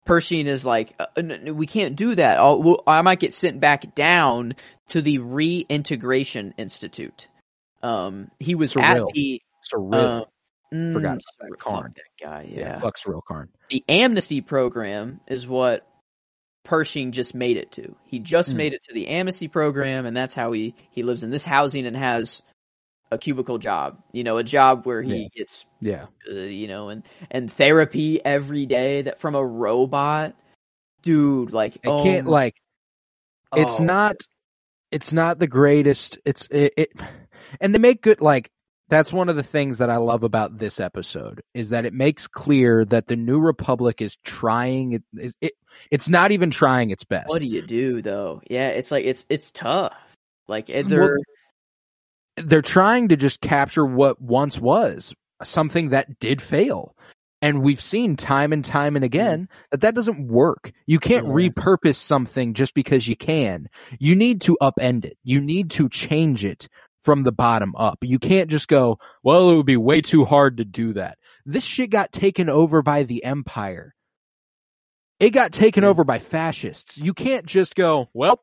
Pershing 0.06 0.47
is 0.47 0.66
like 0.66 0.93
uh, 0.99 1.06
we 1.54 1.66
can't 1.66 1.95
do 1.95 2.14
that. 2.16 2.38
We'll, 2.41 2.84
I 2.86 3.01
might 3.04 3.22
get 3.22 3.32
sent 3.32 3.62
back 3.62 3.95
down 3.95 4.56
to 4.89 5.01
the 5.01 5.20
Reintegration 5.20 6.54
Institute. 6.58 7.30
Um, 7.82 8.30
he 8.39 8.54
was 8.56 8.76
at 8.76 8.97
Syril. 8.97 9.14
the 9.14 9.41
Syril. 9.74 9.93
uh, 9.93 10.26
mm, 10.74 10.91
Forgot 10.93 11.20
about 11.39 11.62
fuck 11.62 11.84
that, 11.95 12.01
guy. 12.22 12.49
yeah, 12.51 12.60
Yeah. 12.60 12.80
fuck 12.80 12.95
Syril 12.97 13.22
Karn. 13.26 13.47
the 13.70 13.82
amnesty 13.88 14.41
program 14.41 15.22
is 15.28 15.47
what 15.47 15.88
Pershing 16.64 17.11
just 17.11 17.36
made 17.36 17.57
it 17.57 17.72
to. 17.74 17.95
He 18.05 18.20
just 18.20 18.51
Hmm. 18.51 18.57
made 18.57 18.74
it 18.74 18.84
to 18.86 18.93
the 18.93 19.07
amnesty 19.09 19.47
program, 19.47 20.05
and 20.05 20.16
that's 20.16 20.34
how 20.34 20.51
he 20.53 20.76
he 20.91 21.03
lives 21.03 21.24
in 21.24 21.30
this 21.30 21.43
housing 21.45 21.86
and 21.86 21.95
has 21.97 22.41
a 23.11 23.18
cubicle 23.18 23.57
job. 23.57 24.01
You 24.11 24.24
know, 24.24 24.38
a 24.38 24.43
job 24.43 24.86
where 24.86 25.01
he 25.01 25.24
Yeah. 25.24 25.28
gets 25.36 25.66
Yeah. 25.82 26.05
uh, 26.30 26.34
you 26.34 26.68
know, 26.68 26.89
and 26.89 27.03
and 27.30 27.51
therapy 27.51 28.24
every 28.24 28.66
day 28.66 29.03
that 29.03 29.20
from 29.20 29.36
a 29.36 29.45
robot, 29.45 30.36
dude. 31.01 31.51
Like, 31.51 31.76
It 31.76 31.82
oh 31.86 32.01
can't 32.01 32.28
like 32.28 32.55
it's 33.55 33.80
oh. 33.80 33.84
not 33.84 34.16
it's 34.91 35.11
not 35.14 35.39
the 35.39 35.47
greatest 35.47 36.18
it's 36.26 36.47
it, 36.49 36.74
it 36.78 36.89
and 37.59 37.74
they 37.76 37.80
make 37.80 38.01
good 38.01 38.22
like 38.22 38.49
that's 38.93 39.11
one 39.11 39.27
of 39.27 39.35
the 39.35 39.43
things 39.43 39.79
that 39.79 39.89
I 39.89 39.97
love 39.97 40.23
about 40.23 40.59
this 40.59 40.79
episode 40.79 41.41
is 41.55 41.69
that 41.69 41.85
it 41.85 41.93
makes 41.93 42.27
clear 42.27 42.85
that 42.85 43.07
the 43.07 43.15
new 43.15 43.39
republic 43.39 44.01
is 44.01 44.17
trying 44.23 44.93
it, 44.93 45.03
it, 45.15 45.33
it 45.41 45.53
it's 45.89 46.09
not 46.09 46.31
even 46.31 46.51
trying 46.51 46.91
its 46.91 47.03
best. 47.03 47.29
What 47.29 47.41
do 47.41 47.47
you 47.47 47.63
do 47.63 48.01
though? 48.03 48.41
Yeah, 48.47 48.69
it's 48.69 48.91
like 48.91 49.05
it's 49.05 49.25
it's 49.29 49.51
tough. 49.51 49.93
Like 50.47 50.69
eh, 50.69 50.83
they're 50.85 51.17
They're 52.37 52.61
trying 52.61 53.09
to 53.09 53.15
just 53.15 53.41
capture 53.41 53.85
what 53.85 54.21
once 54.21 54.59
was 54.59 55.13
something 55.43 55.89
that 55.89 56.19
did 56.19 56.41
fail. 56.41 56.95
And 57.41 57.61
we've 57.61 57.81
seen 57.81 58.15
time 58.15 58.53
and 58.53 58.63
time 58.63 58.95
and 58.95 59.03
again 59.03 59.49
that 59.71 59.81
that 59.81 59.95
doesn't 59.95 60.27
work. 60.27 60.71
You 60.85 60.99
can't 60.99 61.27
Yeah. 61.27 61.33
repurpose 61.33 61.97
something 61.97 62.53
just 62.53 62.73
because 62.73 63.05
you 63.07 63.17
can. 63.17 63.67
You 63.99 64.15
need 64.15 64.41
to 64.41 64.57
upend 64.61 65.03
it. 65.03 65.17
You 65.23 65.41
need 65.41 65.71
to 65.71 65.89
change 65.89 66.45
it 66.45 66.69
from 67.04 67.24
the 67.24 67.32
bottom 67.32 67.76
up. 67.76 67.99
You 68.01 68.18
can't 68.20 68.49
just 68.49 68.68
go, 68.68 68.97
well, 69.24 69.49
it 69.51 69.56
would 69.58 69.66
be 69.66 69.78
way 69.78 70.01
too 70.01 70.26
hard 70.26 70.58
to 70.58 70.66
do 70.66 70.93
that. 70.93 71.18
this 71.45 71.64
shit 71.66 71.89
got 71.89 72.12
taken 72.14 72.47
over 72.49 72.82
by 72.82 73.04
the 73.04 73.24
empire. 73.26 73.93
It 75.20 75.32
got 75.32 75.51
taken 75.51 75.84
Yeah. 75.84 75.89
over 75.89 76.04
by 76.04 76.20
fascists. 76.20 76.97
You 76.97 77.14
can't 77.14 77.45
just 77.45 77.76
go, 77.76 78.10
well, 78.14 78.41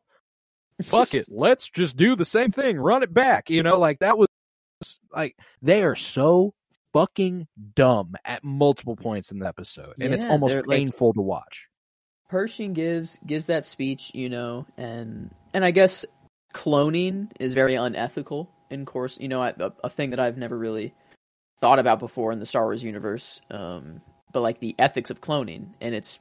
fuck 0.83 1.15
it. 1.15 1.27
Let's 1.29 1.69
just 1.69 1.97
do 1.97 2.15
the 2.17 2.25
same 2.27 2.51
thing. 2.51 2.79
Run 2.79 3.03
it 3.03 3.13
back. 3.13 3.49
You 3.51 3.63
know, 3.63 3.79
like 3.79 4.01
that 4.01 4.19
was 4.19 4.29
like 5.13 5.35
they 5.63 5.83
are 5.83 5.95
so 5.97 6.53
fucking 6.93 7.49
dumb 7.75 8.15
at 8.25 8.45
multiple 8.45 8.97
points 8.97 9.31
in 9.33 9.39
the 9.39 9.47
episode. 9.47 9.95
And 10.01 10.13
it's 10.15 10.25
almost 10.25 10.53
they're, 10.53 10.63
like- 10.63 10.79
painful 10.79 11.13
to 11.15 11.21
watch. 11.23 11.67
Pershing 12.29 12.75
gives 12.75 13.19
gives 13.27 13.47
that 13.47 13.65
speech, 13.65 14.11
you 14.15 14.29
know, 14.29 14.67
and 14.77 15.35
and 15.53 15.65
I 15.65 15.71
guess 15.73 16.05
cloning 16.53 17.31
is 17.39 17.55
very 17.55 17.75
unethical. 17.75 18.51
In 18.71 18.85
course, 18.85 19.19
you 19.21 19.29
know, 19.29 19.43
I, 19.43 19.55
a, 19.59 19.73
a 19.85 19.91
thing 19.91 20.11
that 20.11 20.21
I've 20.21 20.37
never 20.37 20.57
really 20.57 20.95
thought 21.61 21.79
about 21.79 21.99
before 21.99 22.33
in 22.33 22.39
the 22.39 22.47
Star 22.47 22.65
Wars 22.65 22.83
universe. 22.83 23.41
Um, 23.51 24.01
but 24.33 24.43
like 24.43 24.61
the 24.61 24.75
ethics 24.79 25.11
of 25.11 25.21
cloning, 25.21 25.75
and 25.81 25.95
it's 25.95 26.21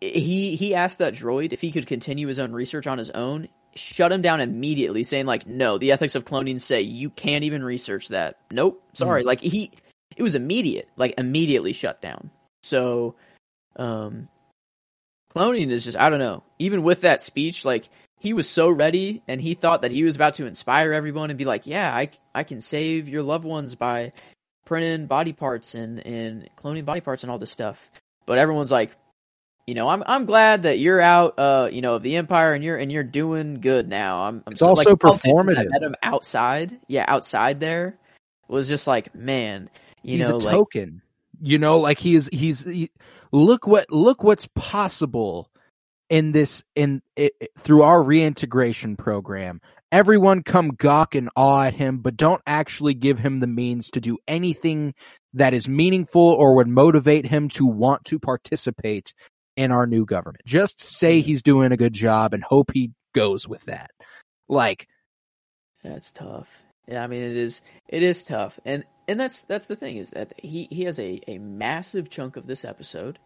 he 0.00 0.56
he 0.56 0.74
asked 0.74 0.98
that 0.98 1.14
droid 1.14 1.52
if 1.52 1.60
he 1.60 1.72
could 1.72 1.86
continue 1.86 2.26
his 2.26 2.38
own 2.38 2.52
research 2.52 2.86
on 2.86 2.98
his 2.98 3.10
own. 3.10 3.48
Shut 3.74 4.12
him 4.12 4.22
down 4.22 4.40
immediately, 4.40 5.02
saying 5.02 5.26
like, 5.26 5.46
"No, 5.46 5.78
the 5.78 5.92
ethics 5.92 6.14
of 6.14 6.24
cloning 6.24 6.60
say 6.60 6.80
you 6.80 7.10
can't 7.10 7.44
even 7.44 7.62
research 7.62 8.08
that." 8.08 8.38
Nope, 8.50 8.82
sorry. 8.94 9.22
Like 9.22 9.40
he, 9.40 9.70
it 10.16 10.22
was 10.22 10.34
immediate, 10.34 10.88
like 10.96 11.14
immediately 11.18 11.74
shut 11.74 12.00
down. 12.00 12.30
So, 12.62 13.16
um, 13.76 14.28
cloning 15.34 15.70
is 15.70 15.84
just 15.84 15.96
I 15.96 16.08
don't 16.08 16.18
know. 16.18 16.42
Even 16.58 16.82
with 16.82 17.02
that 17.02 17.20
speech, 17.20 17.66
like 17.66 17.90
he 18.18 18.32
was 18.32 18.48
so 18.48 18.68
ready 18.68 19.22
and 19.28 19.40
he 19.40 19.54
thought 19.54 19.82
that 19.82 19.90
he 19.90 20.02
was 20.04 20.14
about 20.14 20.34
to 20.34 20.46
inspire 20.46 20.92
everyone 20.92 21.30
and 21.30 21.38
be 21.38 21.44
like, 21.44 21.66
"Yeah, 21.66 21.94
I 21.94 22.10
I 22.34 22.44
can 22.44 22.60
save 22.60 23.08
your 23.08 23.22
loved 23.22 23.44
ones 23.44 23.74
by 23.74 24.12
printing 24.64 25.06
body 25.06 25.32
parts 25.32 25.74
and 25.74 26.04
and 26.06 26.48
cloning 26.56 26.84
body 26.84 27.00
parts 27.00 27.22
and 27.22 27.30
all 27.30 27.38
this 27.38 27.50
stuff." 27.50 27.78
But 28.26 28.38
everyone's 28.38 28.72
like, 28.72 28.90
you 29.66 29.74
know, 29.74 29.88
I'm 29.88 30.02
I'm 30.06 30.26
glad 30.26 30.62
that 30.62 30.78
you're 30.78 31.00
out, 31.00 31.38
uh, 31.38 31.68
you 31.70 31.82
know, 31.82 31.94
of 31.94 32.02
the 32.02 32.16
empire 32.16 32.54
and 32.54 32.62
you're 32.62 32.76
and 32.76 32.90
you're 32.90 33.04
doing 33.04 33.60
good 33.60 33.88
now. 33.88 34.22
I'm. 34.22 34.42
I'm 34.46 34.52
It's 34.52 34.60
so, 34.60 34.68
also 34.68 34.90
like, 34.90 34.98
performative. 34.98 35.56
that 35.56 35.70
met 35.70 35.82
him 35.82 35.94
outside, 36.02 36.78
yeah, 36.86 37.04
outside 37.08 37.60
there 37.60 37.98
was 38.48 38.68
just 38.68 38.86
like, 38.86 39.14
man, 39.14 39.68
you 40.02 40.18
he's 40.18 40.28
know, 40.28 40.36
a 40.36 40.38
like 40.38 40.54
token. 40.54 41.02
You 41.40 41.58
know, 41.58 41.78
like 41.80 41.98
he 41.98 42.14
is. 42.14 42.30
He's 42.32 42.62
he, 42.62 42.90
look 43.32 43.66
what 43.66 43.90
look 43.90 44.22
what's 44.22 44.46
possible 44.54 45.50
in 46.08 46.32
this 46.32 46.64
in 46.74 47.02
it, 47.16 47.32
through 47.58 47.82
our 47.82 48.02
reintegration 48.02 48.96
program. 48.96 49.60
Everyone 49.92 50.42
come 50.42 50.70
gawk 50.70 51.14
and 51.14 51.30
awe 51.36 51.64
at 51.64 51.74
him, 51.74 51.98
but 51.98 52.16
don't 52.16 52.42
actually 52.46 52.94
give 52.94 53.18
him 53.18 53.40
the 53.40 53.46
means 53.46 53.90
to 53.90 54.00
do 54.00 54.18
anything 54.26 54.94
that 55.34 55.54
is 55.54 55.68
meaningful 55.68 56.22
or 56.22 56.56
would 56.56 56.68
motivate 56.68 57.26
him 57.26 57.48
to 57.50 57.64
want 57.66 58.04
to 58.06 58.18
participate 58.18 59.14
in 59.56 59.70
our 59.70 59.86
new 59.86 60.04
government. 60.04 60.42
Just 60.44 60.82
say 60.82 61.20
he's 61.20 61.42
doing 61.42 61.72
a 61.72 61.76
good 61.76 61.92
job 61.92 62.34
and 62.34 62.42
hope 62.42 62.70
he 62.72 62.90
goes 63.14 63.46
with 63.46 63.64
that. 63.64 63.90
Like, 64.48 64.88
That's 65.82 66.12
tough. 66.12 66.48
Yeah, 66.88 67.02
I 67.02 67.06
mean 67.06 67.22
it 67.22 67.36
is 67.36 67.62
it 67.88 68.02
is 68.02 68.22
tough. 68.22 68.60
And 68.64 68.84
and 69.08 69.18
that's 69.18 69.42
that's 69.42 69.66
the 69.66 69.76
thing 69.76 69.96
is 69.96 70.10
that 70.10 70.32
he 70.38 70.68
he 70.70 70.84
has 70.84 70.98
a 70.98 71.20
a 71.26 71.38
massive 71.38 72.10
chunk 72.10 72.36
of 72.36 72.46
this 72.46 72.64
episode. 72.64 73.18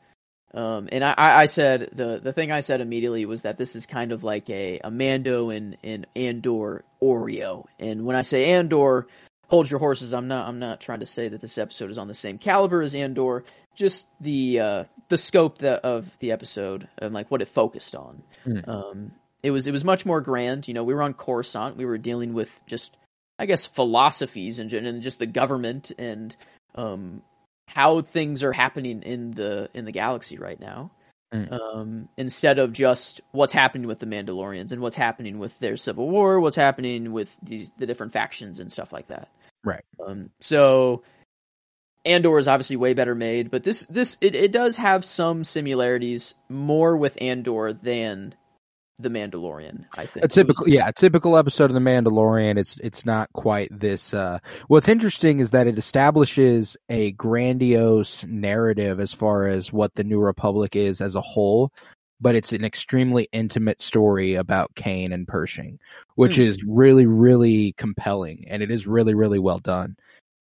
Um 0.53 0.89
and 0.91 1.05
I 1.05 1.15
I 1.17 1.47
said 1.47 1.91
the 1.93 2.21
the 2.23 2.33
thing 2.33 2.51
I 2.51 2.61
said 2.61 2.81
immediately 2.81 3.25
was 3.25 3.43
that 3.43 3.59
this 3.59 3.77
is 3.77 3.87
kind 3.87 4.13
of 4.13 4.25
like 4.25 4.49
a 4.51 4.81
a 4.83 4.91
Mando 4.91 5.51
and 5.51 5.77
and 5.85 6.07
Andor 6.17 6.85
Oreo. 7.03 7.67
And 7.79 8.05
when 8.05 8.17
I 8.17 8.23
say 8.23 8.53
Andor, 8.53 9.07
hold 9.49 9.71
your 9.71 9.81
horses. 9.81 10.13
I'm 10.13 10.29
not 10.29 10.49
I'm 10.49 10.59
not 10.59 10.81
trying 10.81 11.01
to 11.01 11.07
say 11.07 11.29
that 11.29 11.41
this 11.41 11.59
episode 11.59 11.91
is 11.91 11.99
on 11.99 12.09
the 12.09 12.15
same 12.15 12.39
caliber 12.39 12.83
as 12.83 12.95
Andor, 12.95 13.45
just 13.75 14.07
the 14.21 14.61
uh 14.61 14.85
the 15.09 15.19
scope 15.19 15.59
that 15.59 15.85
of 15.85 16.11
the 16.21 16.33
episode 16.33 16.89
and 16.99 17.15
like 17.15 17.31
what 17.31 17.43
it 17.43 17.49
focused 17.49 17.95
on. 17.95 18.23
Mm. 18.47 18.69
Um 18.69 19.13
it 19.43 19.51
was 19.51 19.67
it 19.67 19.73
was 19.73 19.85
much 19.85 20.05
more 20.05 20.21
grand. 20.21 20.69
You 20.69 20.75
know, 20.75 20.85
we 20.85 20.95
were 20.95 21.03
on 21.03 21.15
Coruscant. 21.15 21.77
We 21.77 21.85
were 21.85 21.99
dealing 21.99 22.35
with 22.35 22.51
just, 22.67 22.95
I 23.39 23.47
guess, 23.47 23.67
philosophies 23.67 24.59
and, 24.59 24.73
and 24.73 25.03
just 25.03 25.19
the 25.19 25.27
government 25.27 25.93
and 25.99 26.37
um, 26.75 27.23
how 27.73 28.03
things 28.03 28.43
are 28.43 28.53
happening 28.53 29.03
in 29.03 29.33
the 29.33 29.68
in 29.75 29.85
the 29.85 29.93
galaxy 29.93 30.39
right 30.39 30.59
now. 30.59 30.91
Mm. 31.33 31.53
Um, 31.53 32.09
instead 32.16 32.59
of 32.59 32.73
just 32.73 33.21
what's 33.31 33.53
happening 33.53 33.87
with 33.87 34.01
the 34.01 34.07
Mandalorians 34.07 34.73
and 34.73 34.81
what's 34.81 34.97
happening 34.97 35.39
with 35.39 35.57
their 35.61 35.77
civil 35.77 36.11
war, 36.11 36.41
what's 36.41 36.57
happening 36.57 37.12
with 37.12 37.35
these 37.43 37.71
the 37.79 37.87
different 37.87 38.12
factions 38.12 38.59
and 38.59 38.71
stuff 38.71 38.93
like 38.93 39.07
that. 39.09 39.29
Right. 39.64 39.85
Um, 40.05 40.31
so 40.41 41.03
Andor 42.05 42.39
is 42.39 42.49
obviously 42.49 42.77
way 42.77 42.95
better 42.95 43.14
made, 43.14 43.51
but 43.51 43.62
this 43.62 43.87
this 43.89 44.16
it, 44.21 44.35
it 44.35 44.51
does 44.51 44.77
have 44.77 45.05
some 45.05 45.45
similarities 45.45 46.35
more 46.49 46.97
with 46.97 47.16
Andor 47.21 47.73
than 47.73 48.35
the 49.01 49.09
Mandalorian. 49.09 49.85
I 49.97 50.07
think 50.07 50.25
a 50.25 50.29
typical 50.29 50.69
yeah 50.69 50.89
a 50.89 50.93
typical 50.93 51.37
episode 51.37 51.71
of 51.71 51.75
the 51.75 51.81
mandalorian 51.81 52.59
it's 52.59 52.77
it's 52.83 53.05
not 53.07 53.33
quite 53.33 53.69
this 53.79 54.13
uh 54.13 54.39
what's 54.69 54.89
interesting 54.89 55.41
is 55.41 55.51
that 55.51 55.67
it 55.67 55.79
establishes 55.79 56.77
a 56.89 57.13
grandiose 57.13 58.25
narrative 58.25 59.01
as 59.01 59.13
far 59.13 59.47
as 59.47 59.73
what 59.73 59.95
the 59.95 60.05
new 60.05 60.19
republic 60.21 60.77
is 60.77 61.01
as 61.01 61.15
a 61.15 61.21
whole 61.21 61.73
but 62.21 62.35
it's 62.35 62.53
an 62.53 62.65
extremely 62.65 63.29
intimate 63.33 63.81
story 63.81 64.35
about 64.35 64.75
Kane 64.75 65.13
and 65.13 65.27
Pershing, 65.27 65.79
which 66.17 66.37
Hmm. 66.37 66.43
is 66.43 66.63
really, 66.65 67.07
really 67.07 67.73
compelling, 67.79 68.45
and 68.49 68.63
it 68.63 68.71
is 68.71 68.87
really, 68.87 69.15
really 69.15 69.39
well 69.39 69.59
done. 69.59 69.97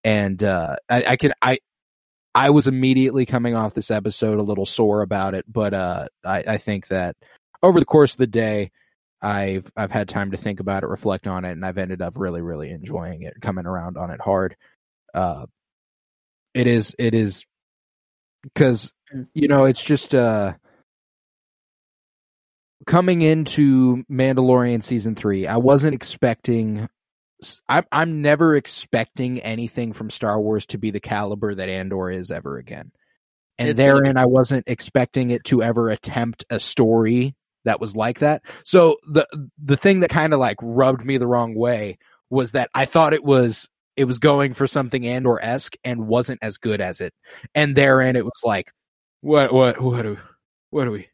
And 0.03 0.41
uh, 0.41 0.77
I, 0.89 1.03
I 1.05 1.15
can, 1.17 1.33
I, 1.41 1.59
I 2.33 2.49
was 2.49 2.67
immediately 2.67 3.25
coming 3.25 3.55
off 3.55 3.73
this 3.73 3.91
episode 3.91 4.39
a 4.39 4.43
little 4.43 4.65
sore 4.65 5.01
about 5.01 5.35
it, 5.35 5.45
but 5.47 5.73
uh, 5.73 6.07
I, 6.25 6.43
I 6.47 6.57
think 6.57 6.87
that 6.87 7.15
over 7.63 7.79
the 7.79 7.85
course 7.85 8.13
of 8.13 8.17
the 8.17 8.27
day, 8.27 8.71
I've 9.21 9.71
I've 9.75 9.91
had 9.91 10.09
time 10.09 10.31
to 10.31 10.37
think 10.37 10.59
about 10.59 10.83
it, 10.83 10.89
reflect 10.89 11.27
on 11.27 11.45
it, 11.45 11.51
and 11.51 11.65
I've 11.65 11.77
ended 11.77 12.01
up 12.01 12.13
really, 12.17 12.41
really 12.41 12.69
enjoying 12.69 13.23
it, 13.23 13.33
coming 13.41 13.65
around 13.65 13.97
on 13.97 14.11
it 14.11 14.21
hard. 14.21 14.55
Uh, 15.13 15.47
it 16.53 16.67
is, 16.67 16.95
it 16.99 17.13
is, 17.13 17.45
because 18.43 18.91
you 19.33 19.47
know, 19.47 19.65
it's 19.65 19.83
just 19.83 20.13
uh 20.13 20.53
coming 22.85 23.21
into 23.21 24.03
Mandalorian 24.09 24.83
season 24.83 25.15
three, 25.15 25.47
I 25.47 25.57
wasn't 25.57 25.95
expecting. 25.95 26.87
I'm 27.67 27.85
I'm 27.91 28.21
never 28.21 28.55
expecting 28.55 29.39
anything 29.39 29.93
from 29.93 30.09
Star 30.09 30.39
Wars 30.39 30.65
to 30.67 30.77
be 30.77 30.91
the 30.91 30.99
caliber 30.99 31.53
that 31.55 31.69
Andor 31.69 32.09
is 32.11 32.31
ever 32.31 32.57
again, 32.57 32.91
and 33.57 33.69
It's 33.69 33.77
therein 33.77 34.17
I 34.17 34.25
wasn't 34.25 34.65
expecting 34.67 35.31
it 35.31 35.43
to 35.45 35.63
ever 35.63 35.89
attempt 35.89 36.45
a 36.49 36.59
story 36.59 37.35
that 37.67 37.79
was 37.79 37.95
like 37.95 38.19
that. 38.19 38.41
So 38.63 38.97
the 39.07 39.27
the 39.63 39.77
thing 39.77 40.01
that 40.01 40.09
kind 40.09 40.33
of 40.33 40.39
like 40.39 40.57
rubbed 40.61 41.05
me 41.05 41.17
the 41.17 41.27
wrong 41.27 41.55
way 41.55 41.99
was 42.29 42.51
that 42.53 42.69
I 42.73 42.85
thought 42.85 43.13
it 43.13 43.23
was 43.23 43.69
it 43.95 44.05
was 44.05 44.19
going 44.19 44.53
for 44.53 44.67
something 44.67 45.07
Andor 45.07 45.39
esque 45.41 45.75
and 45.83 46.07
wasn't 46.07 46.39
as 46.41 46.57
good 46.57 46.81
as 46.81 47.01
it, 47.01 47.13
and 47.55 47.75
therein 47.75 48.15
it 48.15 48.25
was 48.25 48.41
like, 48.43 48.71
what 49.21 49.53
what 49.53 49.79
what 49.81 50.01
do 50.01 50.17
what 50.69 50.85
do 50.85 50.91
we 50.91 51.07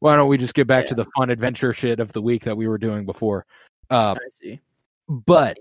why 0.00 0.14
don't 0.16 0.28
we 0.28 0.36
just 0.38 0.54
get 0.54 0.66
back 0.66 0.84
Yeah. 0.84 0.88
to 0.90 0.94
the 0.96 1.06
fun 1.16 1.30
adventure 1.30 1.72
shit 1.72 2.00
of 2.00 2.12
the 2.12 2.20
week 2.22 2.44
that 2.44 2.56
we 2.56 2.68
were 2.68 2.78
doing 2.78 3.06
before? 3.06 3.46
Uh, 3.90 4.14
I 4.16 4.28
see. 4.42 4.60
but 5.08 5.56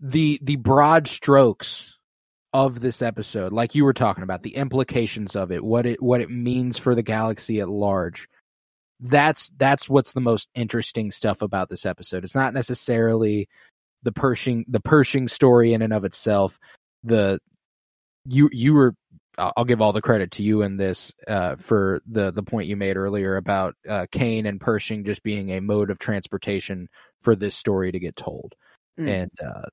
the 0.00 0.38
the 0.42 0.56
broad 0.56 1.08
strokes 1.08 1.94
of 2.54 2.80
this 2.80 3.02
episode, 3.02 3.52
like 3.52 3.74
you 3.74 3.84
were 3.84 3.92
talking 3.92 4.24
about, 4.24 4.42
the 4.42 4.56
implications 4.56 5.36
of 5.36 5.52
it, 5.52 5.62
what 5.62 5.84
it 5.86 6.02
what 6.02 6.20
it 6.20 6.30
means 6.30 6.78
for 6.78 6.94
the 6.94 7.02
galaxy 7.02 7.60
at 7.60 7.68
large. 7.68 8.28
That's 9.00 9.50
that's 9.56 9.88
what's 9.88 10.12
the 10.12 10.20
most 10.20 10.48
interesting 10.54 11.10
stuff 11.10 11.42
about 11.42 11.68
this 11.68 11.86
episode. 11.86 12.24
It's 12.24 12.34
not 12.34 12.54
necessarily 12.54 13.48
the 14.02 14.12
Pershing 14.12 14.64
the 14.68 14.80
Pershing 14.80 15.28
story 15.28 15.72
in 15.72 15.82
and 15.82 15.92
of 15.92 16.04
itself. 16.04 16.58
The 17.04 17.38
you 18.24 18.48
you 18.52 18.74
were 18.74 18.94
I'll 19.38 19.64
give 19.64 19.80
all 19.80 19.92
the 19.92 20.02
credit 20.02 20.32
to 20.32 20.42
you 20.42 20.62
in 20.62 20.76
this 20.76 21.12
uh, 21.28 21.54
for 21.56 22.00
the 22.10 22.32
the 22.32 22.42
point 22.42 22.66
you 22.68 22.76
made 22.76 22.96
earlier 22.96 23.36
about 23.36 23.76
uh, 23.88 24.06
Kane 24.10 24.46
and 24.46 24.60
Pershing 24.60 25.04
just 25.04 25.22
being 25.22 25.50
a 25.50 25.60
mode 25.60 25.90
of 25.90 26.00
transportation 26.00 26.88
for 27.22 27.36
this 27.36 27.54
story 27.54 27.92
to 27.92 27.98
get 28.00 28.16
told, 28.16 28.54
Mm. 28.98 29.22
and 29.22 29.30
uh, 29.40 29.68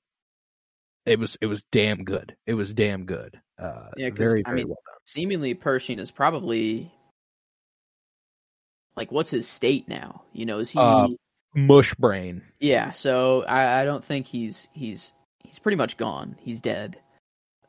it 1.07 1.17
was 1.19 1.35
it 1.41 1.47
was 1.47 1.63
damn 1.71 2.03
good. 2.03 2.35
It 2.45 2.53
was 2.53 2.75
damn 2.75 3.05
good. 3.05 3.41
Uh, 3.57 3.87
Yeah, 3.97 4.11
very 4.13 4.43
I 4.45 4.49
very 4.49 4.61
mean, 4.61 4.67
well 4.67 4.77
done. 4.85 4.99
Seemingly, 5.03 5.55
Pershing 5.55 5.97
is 5.97 6.11
probably 6.11 6.91
like, 8.95 9.11
what's 9.11 9.29
his 9.29 9.47
state 9.47 9.87
now? 9.87 10.23
You 10.33 10.45
know, 10.45 10.59
is 10.59 10.69
he? 10.69 10.79
Uh, 10.79 11.07
Mush 11.53 11.93
brain. 11.95 12.41
yeah. 12.59 12.91
So 12.91 13.43
I, 13.43 13.81
I 13.81 13.85
don't 13.85 14.03
think 14.03 14.27
he's 14.27 14.67
he's 14.73 15.13
he's 15.43 15.57
pretty 15.57 15.77
much 15.77 15.95
gone. 15.95 16.35
He's 16.39 16.59
dead. 16.59 16.97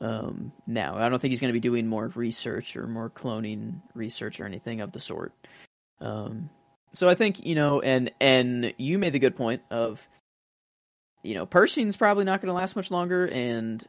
Um, 0.00 0.52
now 0.66 0.96
I 0.96 1.08
don't 1.08 1.20
think 1.20 1.30
he's 1.30 1.40
going 1.40 1.52
to 1.52 1.58
be 1.58 1.60
doing 1.60 1.86
more 1.86 2.08
research 2.14 2.76
or 2.76 2.86
more 2.86 3.08
cloning 3.08 3.80
research 3.94 4.40
or 4.40 4.44
anything 4.44 4.80
of 4.80 4.92
the 4.92 5.00
sort. 5.00 5.32
Um, 6.00 6.50
so 6.92 7.08
I 7.08 7.14
think 7.14 7.46
you 7.46 7.54
know, 7.54 7.80
and 7.80 8.10
and 8.20 8.74
you 8.76 8.98
made 8.98 9.12
the 9.12 9.20
good 9.20 9.36
point 9.36 9.62
of, 9.70 10.00
you 11.22 11.34
know, 11.34 11.46
Pershing's 11.46 11.96
probably 11.96 12.24
not 12.24 12.40
going 12.40 12.48
to 12.48 12.54
last 12.54 12.74
much 12.74 12.90
longer, 12.90 13.26
and 13.26 13.84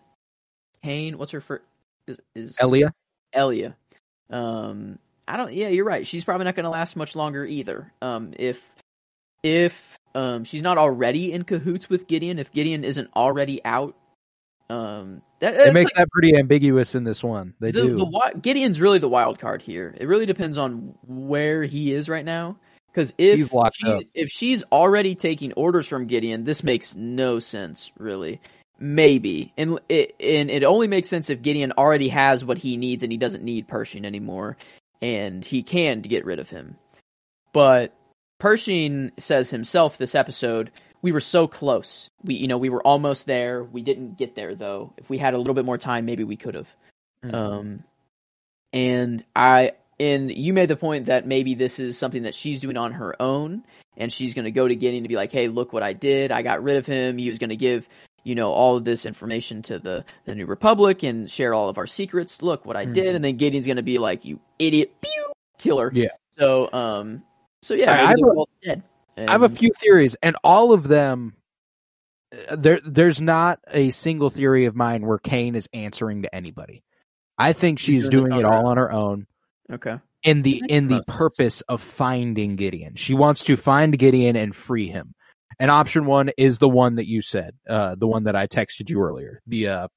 Kane, 0.83 1.17
what's 1.17 1.31
her 1.31 1.41
first? 1.41 1.63
is, 2.07 2.17
is 2.35 2.55
Elia. 2.59 2.93
Elia. 3.33 3.75
Um, 4.29 4.99
I 5.27 5.37
don't. 5.37 5.53
Yeah, 5.53 5.67
you're 5.69 5.85
right. 5.85 6.05
She's 6.05 6.23
probably 6.23 6.45
not 6.45 6.55
going 6.55 6.63
to 6.65 6.69
last 6.69 6.95
much 6.95 7.15
longer 7.15 7.45
either. 7.45 7.91
Um, 8.01 8.33
if 8.37 8.61
if 9.43 9.97
um 10.15 10.43
she's 10.45 10.61
not 10.61 10.77
already 10.77 11.31
in 11.31 11.43
cahoots 11.43 11.89
with 11.89 12.07
Gideon, 12.07 12.39
if 12.39 12.51
Gideon 12.51 12.83
isn't 12.83 13.09
already 13.15 13.63
out, 13.63 13.95
um, 14.69 15.21
that 15.39 15.55
They 15.55 15.71
make 15.71 15.85
like 15.85 15.93
that 15.95 16.09
pretty 16.11 16.35
ambiguous 16.37 16.95
in 16.95 17.03
this 17.03 17.23
one. 17.23 17.53
They 17.59 17.71
the, 17.71 17.81
do. 17.81 17.95
the 17.95 18.39
Gideon's 18.41 18.81
really 18.81 18.99
the 18.99 19.09
wild 19.09 19.39
card 19.39 19.61
here. 19.61 19.95
It 19.97 20.07
really 20.07 20.25
depends 20.25 20.57
on 20.57 20.95
where 21.05 21.63
he 21.63 21.93
is 21.93 22.09
right 22.09 22.25
now. 22.25 22.57
Because 22.87 23.13
if 23.19 23.49
she, 23.75 24.09
if 24.15 24.29
she's 24.29 24.63
already 24.71 25.13
taking 25.13 25.53
orders 25.53 25.87
from 25.87 26.07
Gideon, 26.07 26.45
this 26.45 26.63
makes 26.63 26.95
no 26.95 27.37
sense, 27.37 27.91
really. 27.99 28.41
Maybe, 28.79 29.53
and 29.55 29.79
it 29.87 30.15
and 30.19 30.49
it 30.49 30.63
only 30.63 30.87
makes 30.87 31.07
sense 31.07 31.29
if 31.29 31.41
Gideon 31.41 31.73
already 31.73 32.09
has 32.09 32.43
what 32.43 32.57
he 32.57 32.77
needs 32.77 33.03
and 33.03 33.11
he 33.11 33.17
doesn't 33.17 33.43
need 33.43 33.67
Pershing 33.67 34.05
anymore, 34.05 34.57
and 35.01 35.43
he 35.43 35.63
can 35.63 36.01
get 36.01 36.25
rid 36.25 36.39
of 36.39 36.49
him. 36.49 36.77
But 37.53 37.93
Pershing 38.39 39.11
says 39.17 39.49
himself 39.49 39.97
this 39.97 40.15
episode, 40.15 40.71
we 41.01 41.11
were 41.11 41.21
so 41.21 41.47
close. 41.47 42.09
We 42.23 42.35
you 42.35 42.47
know 42.47 42.57
we 42.57 42.69
were 42.69 42.83
almost 42.83 43.25
there. 43.25 43.63
We 43.63 43.81
didn't 43.81 44.17
get 44.17 44.35
there 44.35 44.55
though. 44.55 44.93
If 44.97 45.09
we 45.09 45.17
had 45.17 45.33
a 45.33 45.37
little 45.37 45.53
bit 45.53 45.65
more 45.65 45.77
time, 45.77 46.05
maybe 46.05 46.23
we 46.23 46.37
could 46.37 46.55
have. 46.55 46.67
Mhm. 47.23 47.33
Um, 47.33 47.83
and 48.73 49.23
I 49.35 49.73
and 49.99 50.31
you 50.31 50.53
made 50.53 50.69
the 50.69 50.75
point 50.75 51.05
that 51.05 51.25
maybe 51.25 51.55
this 51.55 51.79
is 51.79 51.97
something 51.97 52.23
that 52.23 52.35
she's 52.35 52.61
doing 52.61 52.77
on 52.77 52.93
her 52.93 53.19
own, 53.21 53.63
and 53.95 54.11
she's 54.11 54.33
going 54.33 54.45
to 54.45 54.51
go 54.51 54.67
to 54.67 54.75
Gideon 54.75 55.03
to 55.03 55.09
be 55.09 55.15
like, 55.15 55.31
"Hey, 55.31 55.47
look 55.47 55.73
what 55.73 55.83
I 55.83 55.93
did! 55.93 56.31
I 56.31 56.41
got 56.41 56.63
rid 56.63 56.77
of 56.77 56.85
him. 56.85 57.17
He 57.17 57.27
was 57.29 57.39
going 57.39 57.49
to 57.49 57.55
give." 57.55 57.87
You 58.27 58.35
know 58.35 58.51
all 58.51 58.75
of 58.75 58.83
this 58.83 59.05
information 59.05 59.61
to 59.63 59.79
the 59.79 60.03
the 60.25 60.35
New 60.35 60.45
Republic 60.45 61.01
and 61.03 61.31
share 61.31 61.53
all 61.53 61.69
of 61.69 61.77
our 61.77 61.87
secrets. 61.87 62.41
Look 62.41 62.65
what 62.65 62.75
I 62.75 62.83
did, 62.83 63.15
and 63.15 63.23
then 63.23 63.37
Gideon's 63.37 63.65
gonna 63.65 63.81
be 63.83 63.97
like, 63.99 64.25
"You 64.25 64.39
idiot, 64.59 64.91
pew, 65.01 65.31
killer." 65.57 65.89
Yeah. 65.93 66.09
So, 66.37 66.69
um, 66.73 67.23
so 67.61 67.73
yeah, 67.73 67.91
I- 67.91 67.95
maybe 67.95 68.03
I 68.03 68.07
have 68.09 68.15
they're 68.19 68.29
a- 68.31 68.35
both 68.35 68.49
dead. 68.61 68.83
I 69.17 69.31
have 69.31 69.43
a 69.43 69.49
few 69.49 69.71
theories, 69.79 70.15
and 70.21 70.35
all 70.43 70.73
of 70.73 70.87
them. 70.87 71.35
uh, 72.51 72.57
There, 72.57 72.81
there's 72.85 73.21
not 73.21 73.59
a 73.71 73.91
single 73.91 74.29
theory 74.29 74.65
of 74.65 74.75
mine 74.75 75.05
where 75.05 75.17
Kane 75.17 75.55
is 75.55 75.69
answering 75.73 76.23
to 76.23 76.35
anybody. 76.35 76.83
I 77.37 77.53
think 77.53 77.79
She's 77.79 78.01
she's 78.01 78.09
doing 78.09 78.31
doing 78.31 78.41
it 78.41 78.45
on 78.45 78.51
her 78.51 78.57
all 78.57 78.67
on 78.67 78.77
her 78.77 78.91
own 78.91 79.25
Okay. 79.71 79.97
in 80.23 80.41
the 80.41 80.61
in 80.67 80.87
the 80.89 80.95
most 80.95 81.05
sense. 81.05 81.17
purpose 81.17 81.61
of 81.61 81.81
finding 81.81 82.57
Gideon. 82.57 82.95
She 82.95 83.13
wants 83.13 83.43
to 83.45 83.55
find 83.55 83.97
Gideon 83.97 84.35
and 84.35 84.53
free 84.53 84.87
him. 84.89 85.13
And 85.59 85.71
option 85.71 86.05
one 86.05 86.29
is 86.37 86.59
the 86.59 86.69
one 86.69 86.95
that 86.95 87.07
you 87.07 87.21
said, 87.21 87.55
uh, 87.67 87.95
the 87.95 88.07
one 88.07 88.25
that 88.25 88.35
I 88.35 88.47
texted 88.47 88.89
you 88.89 89.01
earlier. 89.01 89.41
The 89.47 89.67
uh, 89.69 89.87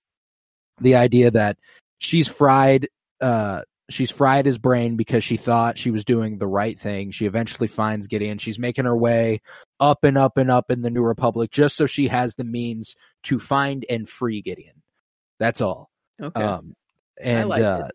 the 0.80 0.94
idea 0.96 1.30
that 1.32 1.58
she's 1.98 2.28
fried, 2.28 2.88
uh, 3.20 3.62
she's 3.90 4.10
fried 4.10 4.46
his 4.46 4.56
brain 4.56 4.96
because 4.96 5.22
she 5.22 5.36
thought 5.36 5.76
she 5.76 5.90
was 5.90 6.04
doing 6.04 6.38
the 6.38 6.46
right 6.46 6.78
thing. 6.78 7.10
She 7.10 7.26
eventually 7.26 7.68
finds 7.68 8.06
Gideon. 8.06 8.38
She's 8.38 8.58
making 8.58 8.86
her 8.86 8.96
way 8.96 9.42
up 9.78 10.04
and 10.04 10.16
up 10.16 10.38
and 10.38 10.50
up 10.50 10.70
in 10.70 10.80
the 10.80 10.90
New 10.90 11.02
Republic 11.02 11.50
just 11.50 11.76
so 11.76 11.84
she 11.86 12.08
has 12.08 12.34
the 12.34 12.44
means 12.44 12.96
to 13.24 13.38
find 13.38 13.84
and 13.88 14.08
free 14.08 14.40
Gideon. 14.40 14.82
That's 15.38 15.60
all. 15.60 15.90
Okay. 16.20 16.42
Um, 16.42 16.74
and 17.20 17.48
like 17.50 17.62
uh, 17.62 17.88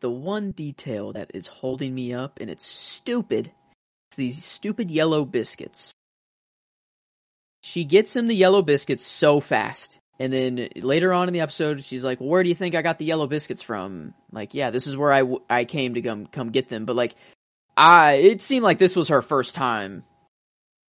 the 0.00 0.10
one 0.10 0.52
detail 0.52 1.12
that 1.14 1.32
is 1.34 1.46
holding 1.46 1.92
me 1.92 2.14
up, 2.14 2.38
and 2.40 2.48
it's 2.48 2.66
stupid. 2.66 3.50
It's 4.10 4.16
these 4.16 4.44
stupid 4.44 4.90
yellow 4.90 5.24
biscuits. 5.24 5.92
She 7.62 7.84
gets 7.84 8.14
him 8.14 8.26
the 8.26 8.34
yellow 8.34 8.62
biscuits 8.62 9.06
so 9.06 9.40
fast. 9.40 9.98
And 10.20 10.32
then 10.32 10.68
later 10.76 11.12
on 11.12 11.28
in 11.28 11.34
the 11.34 11.40
episode, 11.40 11.84
she's 11.84 12.02
like, 12.02 12.20
well, 12.20 12.28
"Where 12.28 12.42
do 12.42 12.48
you 12.48 12.54
think 12.54 12.74
I 12.74 12.82
got 12.82 12.98
the 12.98 13.04
yellow 13.04 13.26
biscuits 13.26 13.62
from?" 13.62 14.14
Like, 14.32 14.52
yeah, 14.52 14.70
this 14.70 14.86
is 14.86 14.96
where 14.96 15.12
I, 15.12 15.20
w- 15.20 15.42
I 15.48 15.64
came 15.64 15.94
to 15.94 16.02
come 16.02 16.26
come 16.26 16.50
get 16.50 16.68
them. 16.68 16.86
But 16.86 16.96
like, 16.96 17.14
I 17.76 18.14
it 18.14 18.42
seemed 18.42 18.64
like 18.64 18.78
this 18.78 18.96
was 18.96 19.08
her 19.08 19.22
first 19.22 19.54
time, 19.54 20.04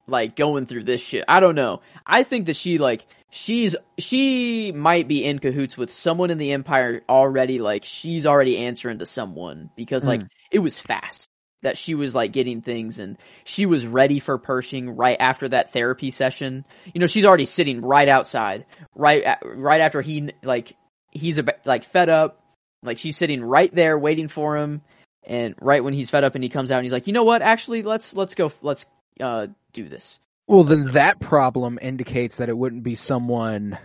like 0.07 0.37
going 0.37 0.65
through 0.65 0.85
this 0.85 1.01
shit. 1.01 1.25
I 1.27 1.41
don't 1.41 1.55
know. 1.55 1.81
I 2.05 2.23
think 2.23 2.45
that 2.45 2.55
she 2.55 2.77
like 2.77 3.05
she's 3.29 3.75
she 3.97 4.71
might 4.71 5.09
be 5.09 5.25
in 5.25 5.39
cahoots 5.39 5.77
with 5.77 5.91
someone 5.91 6.31
in 6.31 6.37
the 6.37 6.53
empire 6.53 7.01
already. 7.09 7.59
Like 7.59 7.83
she's 7.83 8.25
already 8.25 8.57
answering 8.57 8.99
to 8.99 9.05
someone 9.05 9.69
because 9.75 10.07
like 10.07 10.21
hmm. 10.21 10.27
it 10.51 10.59
was 10.59 10.79
fast 10.79 11.27
that 11.63 11.77
she 11.77 11.95
was 11.95 12.13
like 12.13 12.31
getting 12.31 12.61
things 12.61 12.99
and 12.99 13.17
she 13.43 13.65
was 13.65 13.87
ready 13.87 14.19
for 14.19 14.37
Pershing 14.37 14.91
right 14.91 15.17
after 15.19 15.49
that 15.49 15.73
therapy 15.73 16.11
session. 16.11 16.65
You 16.93 17.01
know, 17.01 17.07
she's 17.07 17.25
already 17.25 17.45
sitting 17.45 17.81
right 17.81 18.07
outside, 18.07 18.65
right 18.95 19.37
right 19.43 19.81
after 19.81 20.01
he 20.01 20.33
like 20.43 20.75
he's 21.11 21.39
a, 21.39 21.45
like 21.65 21.83
fed 21.83 22.09
up, 22.09 22.43
like 22.83 22.99
she's 22.99 23.17
sitting 23.17 23.43
right 23.43 23.73
there 23.73 23.97
waiting 23.97 24.27
for 24.27 24.57
him, 24.57 24.81
and 25.25 25.55
right 25.59 25.83
when 25.83 25.93
he's 25.93 26.09
fed 26.09 26.23
up 26.23 26.35
and 26.35 26.43
he 26.43 26.49
comes 26.49 26.71
out 26.71 26.77
and 26.77 26.85
he's 26.85 26.93
like, 26.93 27.07
you 27.07 27.13
know 27.13 27.23
what, 27.23 27.41
actually 27.41 27.81
let's 27.81 28.13
let's 28.13 28.35
go 28.35 28.51
let's 28.61 28.85
uh 29.19 29.47
do 29.73 29.89
this. 29.89 30.19
Well, 30.47 30.63
then 30.63 30.87
that 30.93 31.19
problem 31.19 31.77
indicates 31.81 32.37
that 32.37 32.47
it 32.47 32.57
wouldn't 32.57 32.83
be 32.83 32.95
someone, 32.95 33.77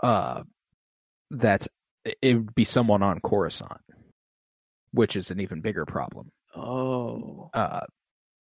uh, 0.00 0.42
that's 1.30 1.68
it 2.04 2.34
would 2.34 2.54
be 2.54 2.64
someone 2.64 3.02
on 3.02 3.20
Coruscant, 3.20 3.80
which 4.94 5.16
is 5.16 5.30
an 5.30 5.40
even 5.40 5.60
bigger 5.60 5.84
problem. 5.84 6.30
Oh, 6.54 7.50
Uh, 7.52 7.80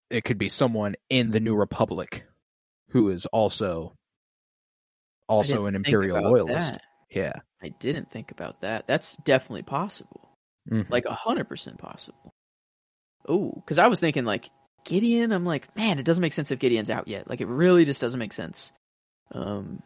it 0.10 0.24
could 0.24 0.38
be 0.38 0.50
someone 0.50 0.96
in 1.10 1.32
the 1.32 1.40
New 1.40 1.56
Republic 1.56 2.24
who 2.90 3.10
is 3.10 3.26
also 3.26 3.96
also 5.28 5.66
an 5.66 5.76
imperial 5.76 6.22
loyalist. 6.22 6.76
Yeah, 7.10 7.34
I 7.62 7.70
didn't 7.70 8.12
think 8.12 8.32
about 8.32 8.62
that. 8.62 8.88
That's 8.88 9.16
definitely 9.24 9.64
possible. 9.64 10.30
Mhm. 10.72 10.90
like 10.90 11.04
a 11.06 11.14
hundred 11.14 11.50
percent 11.50 11.78
possible. 11.78 12.32
Oh, 13.28 13.52
because 13.56 13.78
I 13.80 13.88
was 13.88 14.00
thinking 14.00 14.24
like 14.24 14.50
Gideon. 14.86 15.32
I'm 15.34 15.46
like, 15.46 15.76
man, 15.76 16.00
it 16.00 16.04
doesn't 16.06 16.22
make 16.22 16.34
sense 16.34 16.52
if 16.52 16.60
Gideon's 16.60 16.90
out 16.90 17.08
yet. 17.08 17.30
Like, 17.30 17.42
it 17.42 17.48
really 17.48 17.84
just 17.86 18.00
doesn't 18.02 18.20
make 18.20 18.32
sense. 18.34 18.72
Um, 19.32 19.82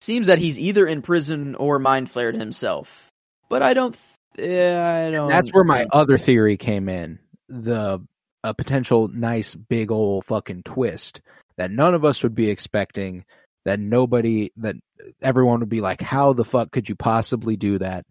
seems 0.00 0.26
that 0.28 0.38
he's 0.38 0.58
either 0.58 0.86
in 0.86 1.02
prison 1.02 1.54
or 1.54 1.78
mind 1.78 2.10
flayed 2.10 2.34
himself. 2.34 3.08
But 3.48 3.62
I 3.62 3.74
don't. 3.74 3.96
Yeah, 4.38 5.04
I 5.06 5.10
don't. 5.10 5.28
that's 5.28 5.50
where 5.50 5.64
my 5.64 5.86
other 5.92 6.18
theory 6.18 6.56
came 6.56 6.88
in. 6.88 7.18
The 7.48 8.00
a 8.42 8.54
potential 8.54 9.08
nice 9.08 9.54
big 9.54 9.90
old 9.90 10.24
fucking 10.26 10.62
twist 10.64 11.20
that 11.56 11.70
none 11.70 11.94
of 11.94 12.04
us 12.04 12.22
would 12.22 12.34
be 12.34 12.50
expecting. 12.50 13.24
That 13.64 13.80
nobody, 13.80 14.52
that 14.58 14.76
everyone 15.22 15.60
would 15.60 15.70
be 15.70 15.80
like, 15.80 16.02
how 16.02 16.34
the 16.34 16.44
fuck 16.44 16.70
could 16.70 16.86
you 16.86 16.96
possibly 16.96 17.56
do 17.56 17.78
that 17.78 18.04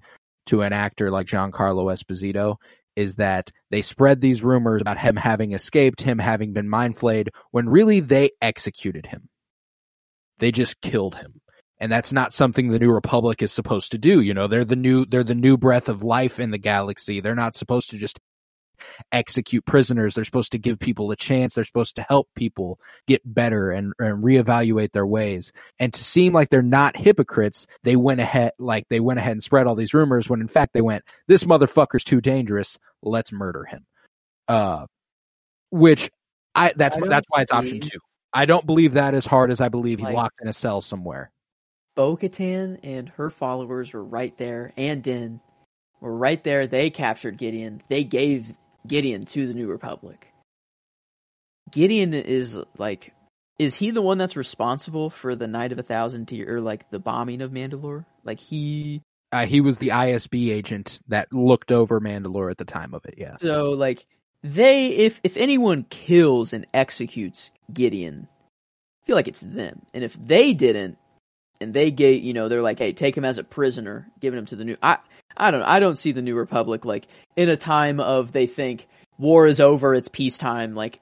to 0.47 0.63
an 0.63 0.73
actor 0.73 1.11
like 1.11 1.27
Giancarlo 1.27 1.93
Esposito? 1.93 2.55
Is 2.95 3.17
that 3.17 3.51
they 3.69 3.83
spread 3.83 4.19
these 4.19 4.43
rumors 4.43 4.81
about 4.81 4.97
him 4.97 5.15
having 5.15 5.51
escaped, 5.51 6.01
him 6.01 6.17
having 6.17 6.53
been 6.53 6.67
mind 6.67 6.97
flayed, 6.97 7.29
when 7.51 7.69
really 7.69 7.99
they 7.99 8.31
executed 8.41 9.05
him. 9.05 9.29
They 10.39 10.51
just 10.51 10.81
killed 10.81 11.13
him. 11.13 11.39
And 11.79 11.91
that's 11.91 12.13
not 12.13 12.33
something 12.33 12.69
the 12.69 12.79
New 12.79 12.91
Republic 12.91 13.41
is 13.41 13.51
supposed 13.51 13.91
to 13.91 13.97
do. 13.97 14.21
You 14.21 14.33
know, 14.33 14.47
they're 14.47 14.65
the 14.65 14.75
new, 14.75 15.05
they're 15.05 15.23
the 15.23 15.35
new 15.35 15.57
breath 15.57 15.89
of 15.89 16.03
life 16.03 16.39
in 16.39 16.51
the 16.51 16.57
galaxy. 16.57 17.19
They're 17.19 17.35
not 17.35 17.55
supposed 17.55 17.89
to 17.89 17.97
just 17.97 18.19
execute 19.11 19.65
prisoners. 19.65 20.15
They're 20.15 20.23
supposed 20.23 20.53
to 20.53 20.57
give 20.59 20.79
people 20.79 21.11
a 21.11 21.15
chance. 21.15 21.55
They're 21.55 21.63
supposed 21.63 21.95
to 21.97 22.05
help 22.07 22.27
people 22.35 22.79
get 23.07 23.21
better 23.25 23.71
and, 23.71 23.93
and 23.99 24.23
reevaluate 24.23 24.91
their 24.91 25.05
ways. 25.05 25.51
And 25.79 25.93
to 25.93 26.03
seem 26.03 26.33
like 26.33 26.49
they're 26.49 26.61
not 26.61 26.95
hypocrites, 26.95 27.67
they 27.83 27.95
went 27.95 28.21
ahead, 28.21 28.51
like 28.59 28.85
they 28.89 28.99
went 28.99 29.19
ahead 29.19 29.33
and 29.33 29.43
spread 29.43 29.67
all 29.67 29.75
these 29.75 29.93
rumors 29.93 30.29
when 30.29 30.41
in 30.41 30.47
fact 30.47 30.73
they 30.73 30.81
went, 30.81 31.03
this 31.27 31.43
motherfucker's 31.43 32.03
too 32.03 32.21
dangerous. 32.21 32.77
Let's 33.01 33.31
murder 33.31 33.65
him. 33.65 33.85
Uh, 34.47 34.85
which 35.69 36.09
I, 36.55 36.73
that's, 36.75 36.95
I 36.97 37.07
that's 37.07 37.27
why 37.29 37.41
it's 37.41 37.51
option 37.51 37.79
two. 37.79 37.99
I 38.33 38.45
don't 38.45 38.65
believe 38.65 38.93
that 38.93 39.13
as 39.13 39.25
hard 39.25 39.51
as 39.51 39.61
I 39.61 39.69
believe 39.69 39.99
he's 39.99 40.07
Like- 40.07 40.15
locked 40.15 40.39
in 40.41 40.47
a 40.47 40.53
cell 40.53 40.81
somewhere. 40.81 41.31
Bo 41.95 42.17
Katan 42.17 42.79
and 42.83 43.09
her 43.09 43.29
followers 43.29 43.93
were 43.93 44.03
right 44.03 44.35
there, 44.37 44.73
and 44.77 45.03
Din 45.03 45.39
were 46.01 46.15
right 46.15 46.43
there. 46.43 46.67
They 46.67 46.89
captured 46.89 47.37
Gideon. 47.37 47.81
They 47.87 48.03
gave 48.03 48.47
Gideon 48.87 49.25
to 49.25 49.47
the 49.47 49.53
New 49.53 49.67
Republic. 49.67 50.27
Gideon 51.71 52.13
is 52.13 52.57
like, 52.77 53.13
is 53.59 53.75
he 53.75 53.91
the 53.91 54.01
one 54.01 54.17
that's 54.17 54.35
responsible 54.35 55.09
for 55.09 55.35
the 55.35 55.47
Night 55.47 55.71
of 55.71 55.79
a 55.79 55.83
Thousand 55.83 56.27
Tears, 56.27 56.49
or 56.49 56.61
like 56.61 56.89
the 56.89 56.99
bombing 56.99 57.41
of 57.41 57.51
Mandalore? 57.51 58.05
Like 58.23 58.39
he, 58.39 59.01
Uh, 59.31 59.45
he 59.45 59.61
was 59.61 59.77
the 59.77 59.89
ISB 59.89 60.51
agent 60.51 60.99
that 61.07 61.31
looked 61.31 61.71
over 61.71 61.99
Mandalore 61.99 62.51
at 62.51 62.57
the 62.57 62.65
time 62.65 62.93
of 62.93 63.05
it. 63.05 63.15
Yeah. 63.17 63.37
so 63.41 63.71
like 63.71 64.05
they, 64.43 64.87
if 64.87 65.19
if 65.23 65.37
anyone 65.37 65.83
kills 65.89 66.53
and 66.53 66.67
executes 66.73 67.51
Gideon, 67.71 68.27
I 69.03 69.05
feel 69.05 69.15
like 69.15 69.27
it's 69.27 69.41
them. 69.41 69.85
And 69.93 70.03
if 70.03 70.13
they 70.13 70.53
didn't, 70.53 70.97
and 71.63 71.73
they 71.73 71.89
gave, 71.89 72.23
you 72.23 72.33
know, 72.33 72.47
they're 72.49 72.61
like, 72.61 72.77
hey, 72.77 72.93
take 72.93 73.17
him 73.17 73.25
as 73.25 73.37
a 73.39 73.43
prisoner, 73.43 74.07
giving 74.19 74.37
him 74.37 74.45
to 74.47 74.55
the 74.55 74.65
new. 74.65 74.77
I, 74.83 74.97
I 75.35 75.49
don't, 75.49 75.63
I 75.63 75.79
don't 75.79 75.97
see 75.97 76.11
the 76.11 76.21
New 76.21 76.35
Republic 76.35 76.85
like 76.85 77.07
in 77.35 77.49
a 77.49 77.57
time 77.57 77.99
of 77.99 78.31
they 78.31 78.45
think 78.45 78.87
war 79.17 79.47
is 79.47 79.59
over, 79.59 79.95
it's 79.95 80.07
peacetime. 80.09 80.75
Like, 80.75 80.99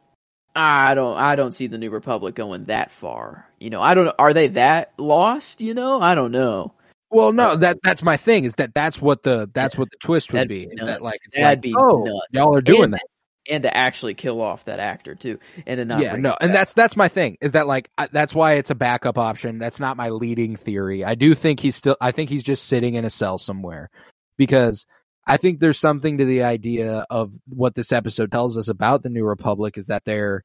I 0.55 0.93
don't, 0.95 1.18
I 1.18 1.36
don't 1.36 1.53
see 1.53 1.68
the 1.68 1.78
New 1.78 1.89
Republic 1.89 2.36
going 2.36 2.66
that 2.66 2.91
far. 2.91 3.45
You 3.59 3.70
know, 3.70 3.82
I 3.82 3.93
don't. 3.93 4.14
Are 4.20 4.34
they 4.34 4.49
that 4.49 4.93
lost? 4.97 5.62
You 5.62 5.74
know, 5.74 6.01
I 6.01 6.14
don't 6.16 6.32
know. 6.32 6.74
Well, 7.09 7.34
no, 7.34 7.55
that 7.57 7.78
that's 7.84 8.03
my 8.03 8.18
thing. 8.18 8.45
Is 8.45 8.55
that 8.55 8.74
that's 8.74 9.01
what 9.01 9.24
the 9.24 9.49
that's 9.53 9.78
what 9.78 9.89
the 9.91 9.97
twist 9.97 10.32
would 10.32 10.38
That'd 10.39 10.49
be. 10.49 10.66
be 10.68 10.76
that 10.78 11.01
like 11.01 11.20
it's 11.26 11.38
That'd 11.38 11.57
like, 11.59 11.62
be 11.62 11.74
oh, 11.78 12.03
nuts. 12.03 12.28
y'all 12.32 12.55
are 12.55 12.62
doing 12.62 12.84
And- 12.86 12.93
that. 12.93 13.03
And 13.49 13.63
to 13.63 13.75
actually 13.75 14.13
kill 14.13 14.41
off 14.41 14.65
that 14.65 14.79
actor 14.79 15.15
too, 15.15 15.39
and 15.65 15.77
to 15.77 15.85
not 15.85 16.01
yeah, 16.01 16.15
no, 16.15 16.35
and 16.39 16.49
back. 16.49 16.59
that's 16.59 16.73
that's 16.73 16.95
my 16.95 17.07
thing. 17.07 17.37
Is 17.41 17.53
that 17.53 17.67
like 17.67 17.89
I, 17.97 18.07
that's 18.11 18.35
why 18.35 18.53
it's 18.53 18.69
a 18.69 18.75
backup 18.75 19.17
option. 19.17 19.57
That's 19.57 19.79
not 19.79 19.97
my 19.97 20.09
leading 20.09 20.55
theory. 20.55 21.03
I 21.03 21.15
do 21.15 21.33
think 21.35 21.59
he's 21.59 21.75
still. 21.75 21.97
I 21.99 22.11
think 22.11 22.29
he's 22.29 22.43
just 22.43 22.65
sitting 22.65 22.95
in 22.95 23.05
a 23.05 23.09
cell 23.09 23.37
somewhere 23.37 23.89
because 24.37 24.85
I 25.25 25.37
think 25.37 25.59
there's 25.59 25.79
something 25.79 26.17
to 26.17 26.25
the 26.25 26.43
idea 26.43 27.05
of 27.09 27.33
what 27.47 27.75
this 27.75 27.91
episode 27.91 28.31
tells 28.31 28.57
us 28.57 28.67
about 28.67 29.03
the 29.03 29.09
New 29.09 29.25
Republic 29.25 29.77
is 29.77 29.87
that 29.87 30.03
they're 30.05 30.43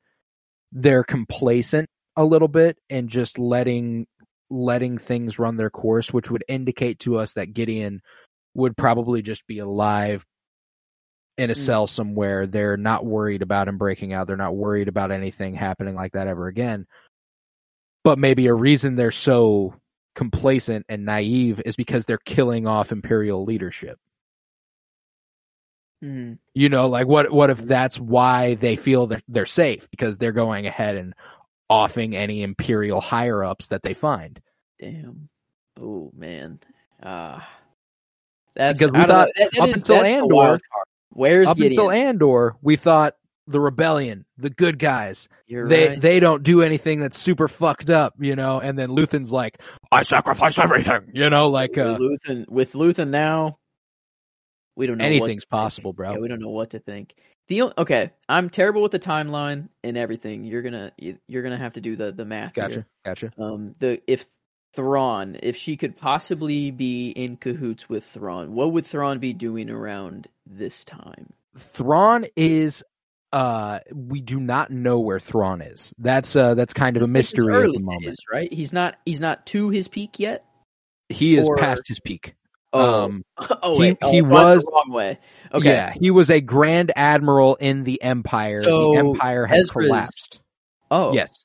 they're 0.73 1.05
complacent 1.05 1.89
a 2.17 2.25
little 2.25 2.49
bit 2.49 2.79
and 2.91 3.09
just 3.09 3.39
letting 3.39 4.07
letting 4.49 4.99
things 4.99 5.39
run 5.39 5.57
their 5.57 5.71
course, 5.71 6.13
which 6.13 6.31
would 6.31 6.45
indicate 6.49 7.01
to 7.01 7.17
us 7.17 7.35
that 7.35 7.53
Gideon 7.53 8.01
would 8.55 8.77
probably 8.77 9.23
just 9.23 9.47
be 9.47 9.59
alive 9.59 10.25
in 11.37 11.51
a 11.51 11.55
Mm. 11.55 11.57
cell 11.59 11.87
somewhere. 11.87 12.47
They're 12.47 12.77
not 12.77 13.05
worried 13.05 13.43
about 13.43 13.69
him 13.69 13.79
breaking 13.79 14.13
out. 14.13 14.27
They're 14.27 14.37
not 14.37 14.57
worried 14.57 14.89
about 14.89 15.11
anything 15.11 15.55
happening 15.55 15.95
like 15.95 16.13
that 16.13 16.27
ever 16.27 16.47
again. 16.49 16.87
But 18.05 18.19
maybe 18.19 18.47
a 18.47 18.55
reason 18.55 18.97
they're 18.97 19.11
so 19.11 19.75
complacent 20.15 20.87
and 20.89 21.05
naive 21.05 21.61
is 21.67 21.77
because 21.77 22.07
they're 22.07 22.19
killing 22.19 22.67
off 22.67 22.93
imperial 22.93 23.45
leadership. 23.45 23.99
Mhm. 26.03 26.39
You 26.55 26.69
know, 26.69 26.89
like 26.89 27.07
what 27.07 27.33
what 27.33 27.51
if 27.51 27.59
that's 27.59 27.99
why 27.99 28.55
they 28.55 28.77
feel 28.77 29.09
that 29.09 29.23
they're 29.29 29.47
safe 29.47 29.91
because 29.91 30.19
they're 30.19 30.33
going 30.33 30.67
ahead 30.67 30.97
and 30.97 31.15
offing 31.69 32.15
any 32.15 32.43
imperial 32.43 33.01
higher 33.01 33.43
ups 33.43 33.69
that 33.69 33.83
they 33.83 33.95
find. 33.95 34.41
Damn. 34.79 35.29
Oh 35.81 36.11
man. 36.15 36.61
Ah. 37.03 37.49
that's 38.55 38.79
Because 38.79 38.93
we 38.93 38.99
thought 39.01 39.29
That- 39.37 39.51
that 39.53 39.61
up 39.63 39.69
is- 39.71 39.77
until 39.77 40.03
Andor-. 40.05 40.59
Where's 41.17 41.49
Up 41.49 41.57
Gideon? 41.57 41.73
until 41.73 41.91
Andor, 41.91 42.57
we 42.63 42.77
thought 42.77 43.17
the 43.47 43.61
rebellion, 43.61 44.25
the 44.39 44.51
good 44.51 44.79
guys, 44.79 45.29
You're 45.47 45.69
they 45.69 45.89
right. 45.89 46.01
they 46.01 46.21
don't 46.21 46.43
do 46.43 46.63
anything 46.63 47.01
that's 47.01 47.17
super 47.19 47.49
fucked 47.49 47.91
up, 47.91 48.15
you 48.19 48.37
know. 48.37 48.61
And 48.61 48.79
then 48.79 48.91
Luthen's 48.91 49.33
like, 49.33 49.61
I 49.91 50.03
sacrifice 50.03 50.59
everything, 50.59 51.11
you 51.15 51.31
know, 51.31 51.49
like 51.49 51.79
uh, 51.79 51.97
with 51.99 52.21
Luthen 52.29 52.49
with 52.49 52.73
Luthen 52.73 53.09
now, 53.09 53.59
we 54.77 54.87
don't 54.87 54.99
know 54.99 55.05
what 55.05 55.11
anything's 55.11 55.45
to 55.45 55.47
think. 55.47 55.51
possible, 55.51 55.93
bro. 55.93 56.13
Yeah, 56.13 56.19
we 56.19 56.29
don't 56.29 56.41
know 56.41 56.51
what 56.51 56.71
to 56.71 56.81
think. 56.81 57.15
The 57.49 57.63
okay, 57.79 58.11
I'm 58.29 58.51
terrible 58.51 58.83
with 58.83 58.91
the 58.93 58.99
timeline 58.99 59.69
and 59.85 59.97
everything. 59.97 60.45
You're 60.45 60.63
gonna 60.63 60.91
you- 60.99 61.19
you're 61.29 61.45
gonna 61.45 61.57
have 61.57 61.75
to 61.75 61.81
do 61.81 61.95
the 61.97 62.11
the 62.13 62.25
math. 62.25 62.55
here. 62.57 62.69
Gotcha, 62.69 62.87
gotcha. 63.05 63.33
Um, 63.39 63.73
the 63.79 64.03
if 64.07 64.27
Thrawn, 64.77 65.37
if 65.43 65.57
she 65.57 65.77
could 65.77 65.97
possibly 65.97 66.71
be 66.71 67.11
in 67.11 67.37
cahoots 67.37 67.89
with 67.89 68.05
Thrawn, 68.05 68.55
what 68.55 68.73
would 68.73 68.87
Thrawn 68.87 69.19
be 69.19 69.33
doing 69.33 69.71
around 69.71 70.29
this 70.47 70.85
time? 70.85 71.33
Thrawn 71.57 72.27
is 72.37 72.85
uh 73.33 73.81
we 73.93 74.21
do 74.21 74.39
not 74.39 74.71
know 74.71 75.01
where 75.01 75.19
Thrawn 75.19 75.61
is. 75.63 75.93
That's 75.99 76.37
uh 76.37 76.55
that's 76.55 76.73
kind 76.75 76.97
of 76.97 77.03
a 77.03 77.07
This- 77.07 77.33
is 77.33 77.33
mystery 77.39 77.65
at 77.67 77.73
the 77.73 77.81
moment. 77.81 78.05
days, 78.05 78.19
right? 78.33 78.53
He's 78.53 78.73
not 78.73 78.97
he's 79.05 79.19
not 79.21 79.47
to 79.47 79.71
his 79.71 79.89
peak 79.89 80.21
yet. 80.21 80.45
He 81.09 81.37
is 81.37 81.49
or- 81.49 81.57
past 81.57 81.89
his 81.89 81.99
peak. 81.99 82.35
Oh, 82.73 83.05
Um 83.05 83.25
oh 83.63 83.75
he- 83.75 83.79
wait, 83.81 83.99
oh, 84.03 84.11
he 84.13 84.19
I've 84.19 84.27
was- 84.29 84.63
the 84.65 84.71
wrong 84.73 84.93
way. 84.93 85.19
Okay, 85.53 85.69
Yeah, 85.71 85.93
he 85.99 86.11
was 86.11 86.31
a 86.31 86.41
grand 86.41 86.93
admiral 86.95 87.57
in 87.57 87.83
the 87.85 88.03
Empire. 88.03 88.63
So, 88.63 88.93
the 88.93 88.99
Empire 88.99 89.47
has 89.47 89.63
Ezra's- 89.71 89.87
collapsed. 89.89 90.41
oh 90.91 91.13
Yes. 91.15 91.45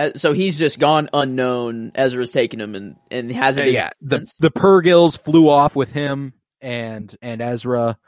Uh, 0.00 0.10
so 0.16 0.32
he's 0.32 0.58
just 0.58 0.78
gone 0.78 1.10
unknown. 1.12 1.92
Ezra's 1.94 2.30
taken 2.30 2.60
him 2.60 2.74
and 2.74 2.96
and 3.10 3.30
hasn't. 3.30 3.66
been 3.66 3.74
yeah, 3.74 3.90
the 4.00 4.26
the 4.38 4.50
Purrgils 4.50 5.18
flew 5.18 5.48
off 5.48 5.76
with 5.76 5.92
him 5.92 6.32
and 6.62 7.14
and 7.20 7.42
Ezra, 7.42 7.98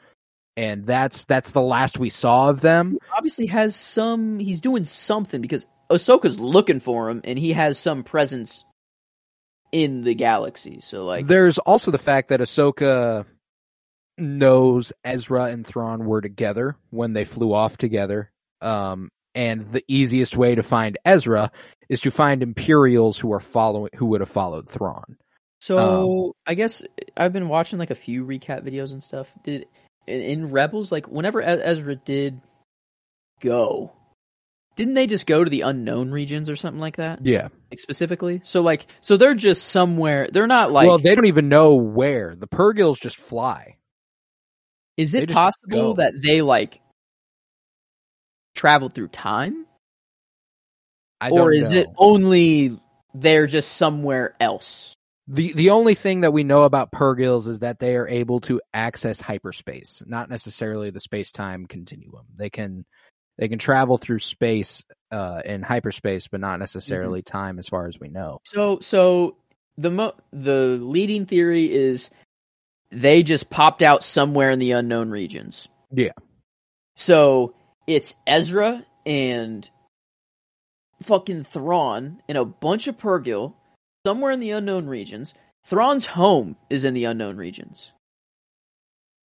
and 0.57 0.87
that's 0.87 1.25
that's 1.25 1.51
the 1.51 1.61
last 1.61 1.99
we 1.99 2.09
saw 2.09 2.49
of 2.49 2.63
them. 2.63 2.97
obviously 3.15 3.47
has 3.47 3.77
some. 3.77 4.39
He's 4.39 4.63
doing 4.63 4.87
something 4.87 5.43
because 5.43 5.67
Ahsoka's 5.91 6.41
looking 6.41 6.81
for 6.81 7.11
him, 7.11 7.21
and 7.25 7.39
he 7.39 7.53
has 7.53 7.79
some 7.79 8.05
presence 8.05 8.65
in 9.71 10.03
the 10.03 10.15
galaxy. 10.15 10.81
So 10.81 11.05
like, 11.05 11.27
There's 11.27 11.59
also 11.59 11.91
the 11.91 11.99
fact 11.99 12.31
that 12.31 12.41
Ahsoka 12.41 13.27
knows 14.19 14.93
Ezra 15.05 15.45
and 15.45 15.67
Thrawn 15.67 16.05
were 16.05 16.21
together 16.21 16.77
when 16.91 17.13
they 17.13 17.25
flew 17.25 17.53
off 17.53 17.77
together. 17.77 18.31
Um, 18.61 19.11
and 19.35 19.73
the 19.73 19.85
easiest 19.89 20.37
way 20.37 20.55
to 20.55 20.63
find 20.63 20.99
Ezra 21.05 21.51
is 21.89 22.01
to 22.01 22.11
find 22.11 22.43
Imperials 22.43 23.19
who 23.19 23.33
are 23.33 23.41
following 23.41 23.91
who 23.97 24.07
would 24.07 24.21
have 24.21 24.31
followed 24.31 24.69
Thrawn. 24.69 25.17
so 25.61 26.27
um, 26.27 26.33
I 26.47 26.55
guess 26.55 26.83
I've 27.17 27.33
been 27.33 27.49
watching 27.49 27.79
like 27.79 27.91
a 27.91 27.97
few 27.97 28.25
recap 28.25 28.63
videos 28.63 28.93
and 28.93 29.03
stuff. 29.03 29.29
Did 29.45 29.67
in, 30.07 30.51
Rebels 30.51 30.91
like 30.91 31.07
whenever 31.07 31.43
Ezra 31.43 31.97
did 31.97 32.41
go, 33.41 33.93
didn't 34.77 34.95
they 34.95 35.07
just 35.07 35.27
go 35.27 35.45
to 35.45 35.51
the 35.51 35.63
unknown 35.63 36.11
regions 36.11 36.49
or 36.49 36.57
something 36.57 36.81
like 36.81 36.97
that? 36.97 37.25
Yeah. 37.25 37.49
Like 37.71 37.79
specifically, 37.79 38.41
so 38.45 38.63
like, 38.63 38.87
so 39.01 39.17
they're 39.17 39.35
just 39.35 39.65
somewhere. 39.65 40.29
They're 40.33 40.47
not 40.47 40.73
like. 40.73 40.87
well, 40.87 40.99
they 40.99 41.15
don't 41.15 41.27
even 41.27 41.49
know 41.49 41.75
where. 41.75 42.35
The 42.35 42.49
Purrgils 42.49 43.01
just 43.01 43.19
fly. 43.19 43.77
Is 44.97 45.15
it 45.15 45.31
possible 45.31 45.95
that 45.95 46.13
they 46.23 46.43
like 46.43 46.81
traveled 48.55 48.95
through 48.95 49.09
time, 49.09 49.67
I 51.21 51.31
or 51.31 51.53
is 51.53 51.73
know. 51.73 51.79
it 51.79 51.87
only 51.97 52.79
they're 53.15 53.47
just 53.47 53.73
somewhere 53.75 54.35
else? 54.41 54.95
The 55.29 55.53
the 55.53 55.71
only 55.71 55.95
thing 55.95 56.23
that 56.23 56.33
we 56.33 56.43
know 56.43 56.65
about 56.65 56.91
Purrgils 56.91 57.47
is 57.49 57.61
that 57.61 57.79
they 57.79 57.97
are 57.97 58.09
able 58.09 58.41
to 58.43 58.61
access 58.75 59.21
hyperspace, 59.21 60.03
not 60.05 60.29
necessarily 60.29 60.91
the 60.91 61.01
space 61.01 61.31
time 61.31 61.67
continuum. 61.67 62.27
They 62.37 62.51
can 62.51 62.85
they 63.39 63.49
can 63.49 63.59
travel 63.59 63.99
through 63.99 64.19
space 64.19 64.83
uh, 65.11 65.43
in 65.45 65.63
hyperspace, 65.63 66.29
but 66.29 66.41
not 66.41 66.59
necessarily 66.59 67.23
Mm-hmm. 67.23 67.39
time, 67.39 67.59
as 67.59 67.69
far 67.69 67.87
as 67.87 67.99
we 67.99 68.09
know. 68.09 68.41
So, 68.45 68.79
so 68.81 69.37
the 69.79 69.91
mo- 69.91 70.15
the 70.33 70.79
leading 70.81 71.27
theory 71.27 71.73
is 71.73 72.11
they 72.91 73.23
just 73.23 73.49
popped 73.49 73.83
out 73.83 74.05
somewhere 74.05 74.51
in 74.51 74.59
the 74.59 74.73
unknown 74.73 75.11
regions. 75.11 75.69
Yeah. 75.91 76.13
So 76.97 77.55
it's 77.87 78.15
Ezra 78.27 78.85
and 79.05 79.69
fucking 81.03 81.45
Thrawn 81.45 82.23
and 82.29 82.39
a 82.39 82.45
bunch 82.45 82.87
of 82.87 82.97
Purrgil 82.97 83.55
somewhere 84.07 84.33
in 84.33 84.41
the 84.41 84.53
unknown 84.53 84.87
regions. 84.87 85.35
Thrawn's 85.65 86.07
home 86.07 86.57
is 86.71 86.85
in 86.85 86.95
the 86.95 87.05
unknown 87.05 87.37
regions. 87.37 87.93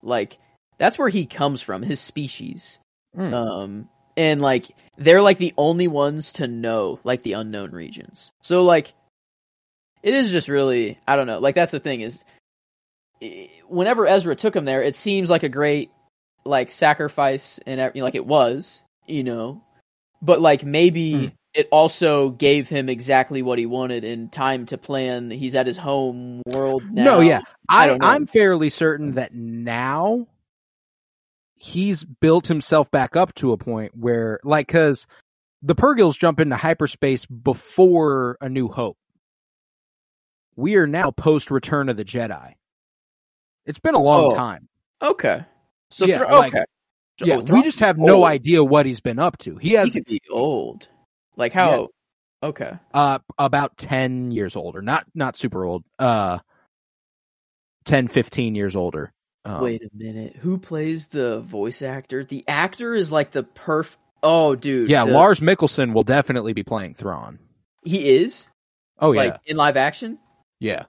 Like 0.02 0.38
that's 0.78 0.98
where 0.98 1.10
he 1.10 1.26
comes 1.26 1.62
from, 1.62 1.82
his 1.82 2.00
species. 2.00 2.80
Hmm. 3.16 3.34
Um 3.34 3.90
and 4.16 4.42
like 4.42 4.76
they're 4.98 5.22
like 5.22 5.38
the 5.38 5.54
only 5.58 5.88
ones 5.88 6.34
to 6.34 6.48
know 6.48 7.00
like 7.04 7.22
the 7.22 7.34
unknown 7.34 7.72
regions. 7.72 8.32
So 8.42 8.64
like 8.64 8.94
it 10.04 10.14
is 10.14 10.32
just 10.32 10.48
really 10.48 11.00
I 11.08 11.16
don't 11.16 11.28
know. 11.28 11.40
Like 11.40 11.56
that's 11.56 11.72
the 11.72 11.80
thing 11.80 12.02
is 12.02 12.24
whenever 13.68 14.08
Ezra 14.08 14.36
took 14.36 14.56
him 14.56 14.66
there, 14.66 14.84
it 14.84 14.96
seems 14.96 15.30
like 15.30 15.44
a 15.44 15.50
great 15.50 15.92
like 16.46 16.72
sacrifice 16.72 17.60
and 17.66 17.80
you 17.94 18.02
know, 18.02 18.06
like 18.06 18.16
it 18.16 18.26
was, 18.26 18.82
you 19.06 19.24
know. 19.24 19.64
But 20.22 20.42
like 20.42 20.64
maybe 20.64 21.14
Hmm. 21.14 21.26
it 21.54 21.68
also 21.72 22.30
gave 22.30 22.68
him 22.70 22.90
exactly 22.90 23.42
what 23.42 23.60
he 23.60 23.66
wanted 23.66 24.04
in 24.04 24.30
time 24.30 24.66
to 24.68 24.78
plan. 24.78 25.30
He's 25.32 25.56
at 25.56 25.68
his 25.68 25.78
home 25.78 26.42
world 26.48 26.84
now. 26.92 27.04
No, 27.04 27.20
yeah, 27.20 27.42
I 27.70 27.90
I. 27.90 27.98
I'm 28.02 28.26
fairly 28.28 28.70
certain 28.70 29.12
that 29.14 29.34
now 29.34 30.28
he's 31.56 32.04
built 32.04 32.48
himself 32.48 32.90
back 32.92 33.16
up 33.16 33.34
to 33.36 33.52
a 33.52 33.58
point 33.58 33.92
where, 33.96 34.40
like, 34.44 34.68
because 34.68 35.08
the 35.64 35.74
Purrgils 35.76 36.18
jump 36.18 36.40
into 36.40 36.56
hyperspace 36.56 37.26
before 37.26 38.38
A 38.42 38.48
New 38.50 38.68
Hope. 38.68 38.98
We 40.56 40.76
are 40.76 40.88
now 40.88 41.12
post 41.12 41.50
Return 41.52 41.90
of 41.90 41.98
the 41.98 42.06
Jedi. 42.06 42.54
It's 43.66 43.80
been 43.80 43.96
a 43.96 44.02
long 44.02 44.32
Oh. 44.32 44.36
time. 44.36 44.68
Okay. 45.02 45.44
So 45.92 46.06
Yeah, 46.06 46.24
like- 46.24 46.54
okay. 46.54 46.66
So 47.20 47.26
Yeah, 47.26 47.38
we 47.38 47.64
just 47.64 47.80
have 47.80 47.98
no 47.98 48.18
old. 48.18 48.26
idea 48.28 48.64
what 48.64 48.86
he's 48.86 49.00
been 49.00 49.18
up 49.20 49.38
to. 49.40 49.56
He 49.58 49.70
He 49.70 49.76
has 49.76 49.92
could 49.94 50.06
be 50.06 50.22
old. 50.30 50.88
Like 51.36 51.52
how? 51.54 51.90
Okay. 52.44 52.78
uh 52.94 53.18
about 53.40 53.78
10 53.78 54.30
years 54.32 54.56
older, 54.56 54.82
not 54.84 55.06
not 55.16 55.36
super 55.36 55.66
old. 55.66 55.84
Uh 55.98 56.40
10 57.86 58.08
15 58.08 58.54
years 58.56 58.76
older. 58.76 59.12
Um, 59.46 59.64
Wait 59.64 59.82
a 59.82 59.90
minute. 59.94 60.36
Who 60.36 60.58
plays 60.58 61.08
the 61.08 61.40
voice 61.40 61.82
actor? 61.82 62.24
The 62.24 62.44
actor 62.48 62.94
is 62.94 63.12
like 63.12 63.32
the 63.32 63.44
perf. 63.44 63.96
Oh, 64.22 64.56
dude. 64.56 64.90
Yeah, 64.90 65.06
the- 65.06 65.12
Lars 65.12 65.40
Mikkelsen 65.40 65.94
will 65.94 66.04
definitely 66.04 66.54
be 66.54 66.64
playing 66.64 66.96
Thrawn. 66.96 67.40
He 67.84 68.10
is. 68.18 68.46
Oh 69.00 69.12
yeah. 69.14 69.22
Like 69.22 69.40
in 69.46 69.56
live 69.58 69.78
action. 69.78 70.20
Yeah. 70.60 70.86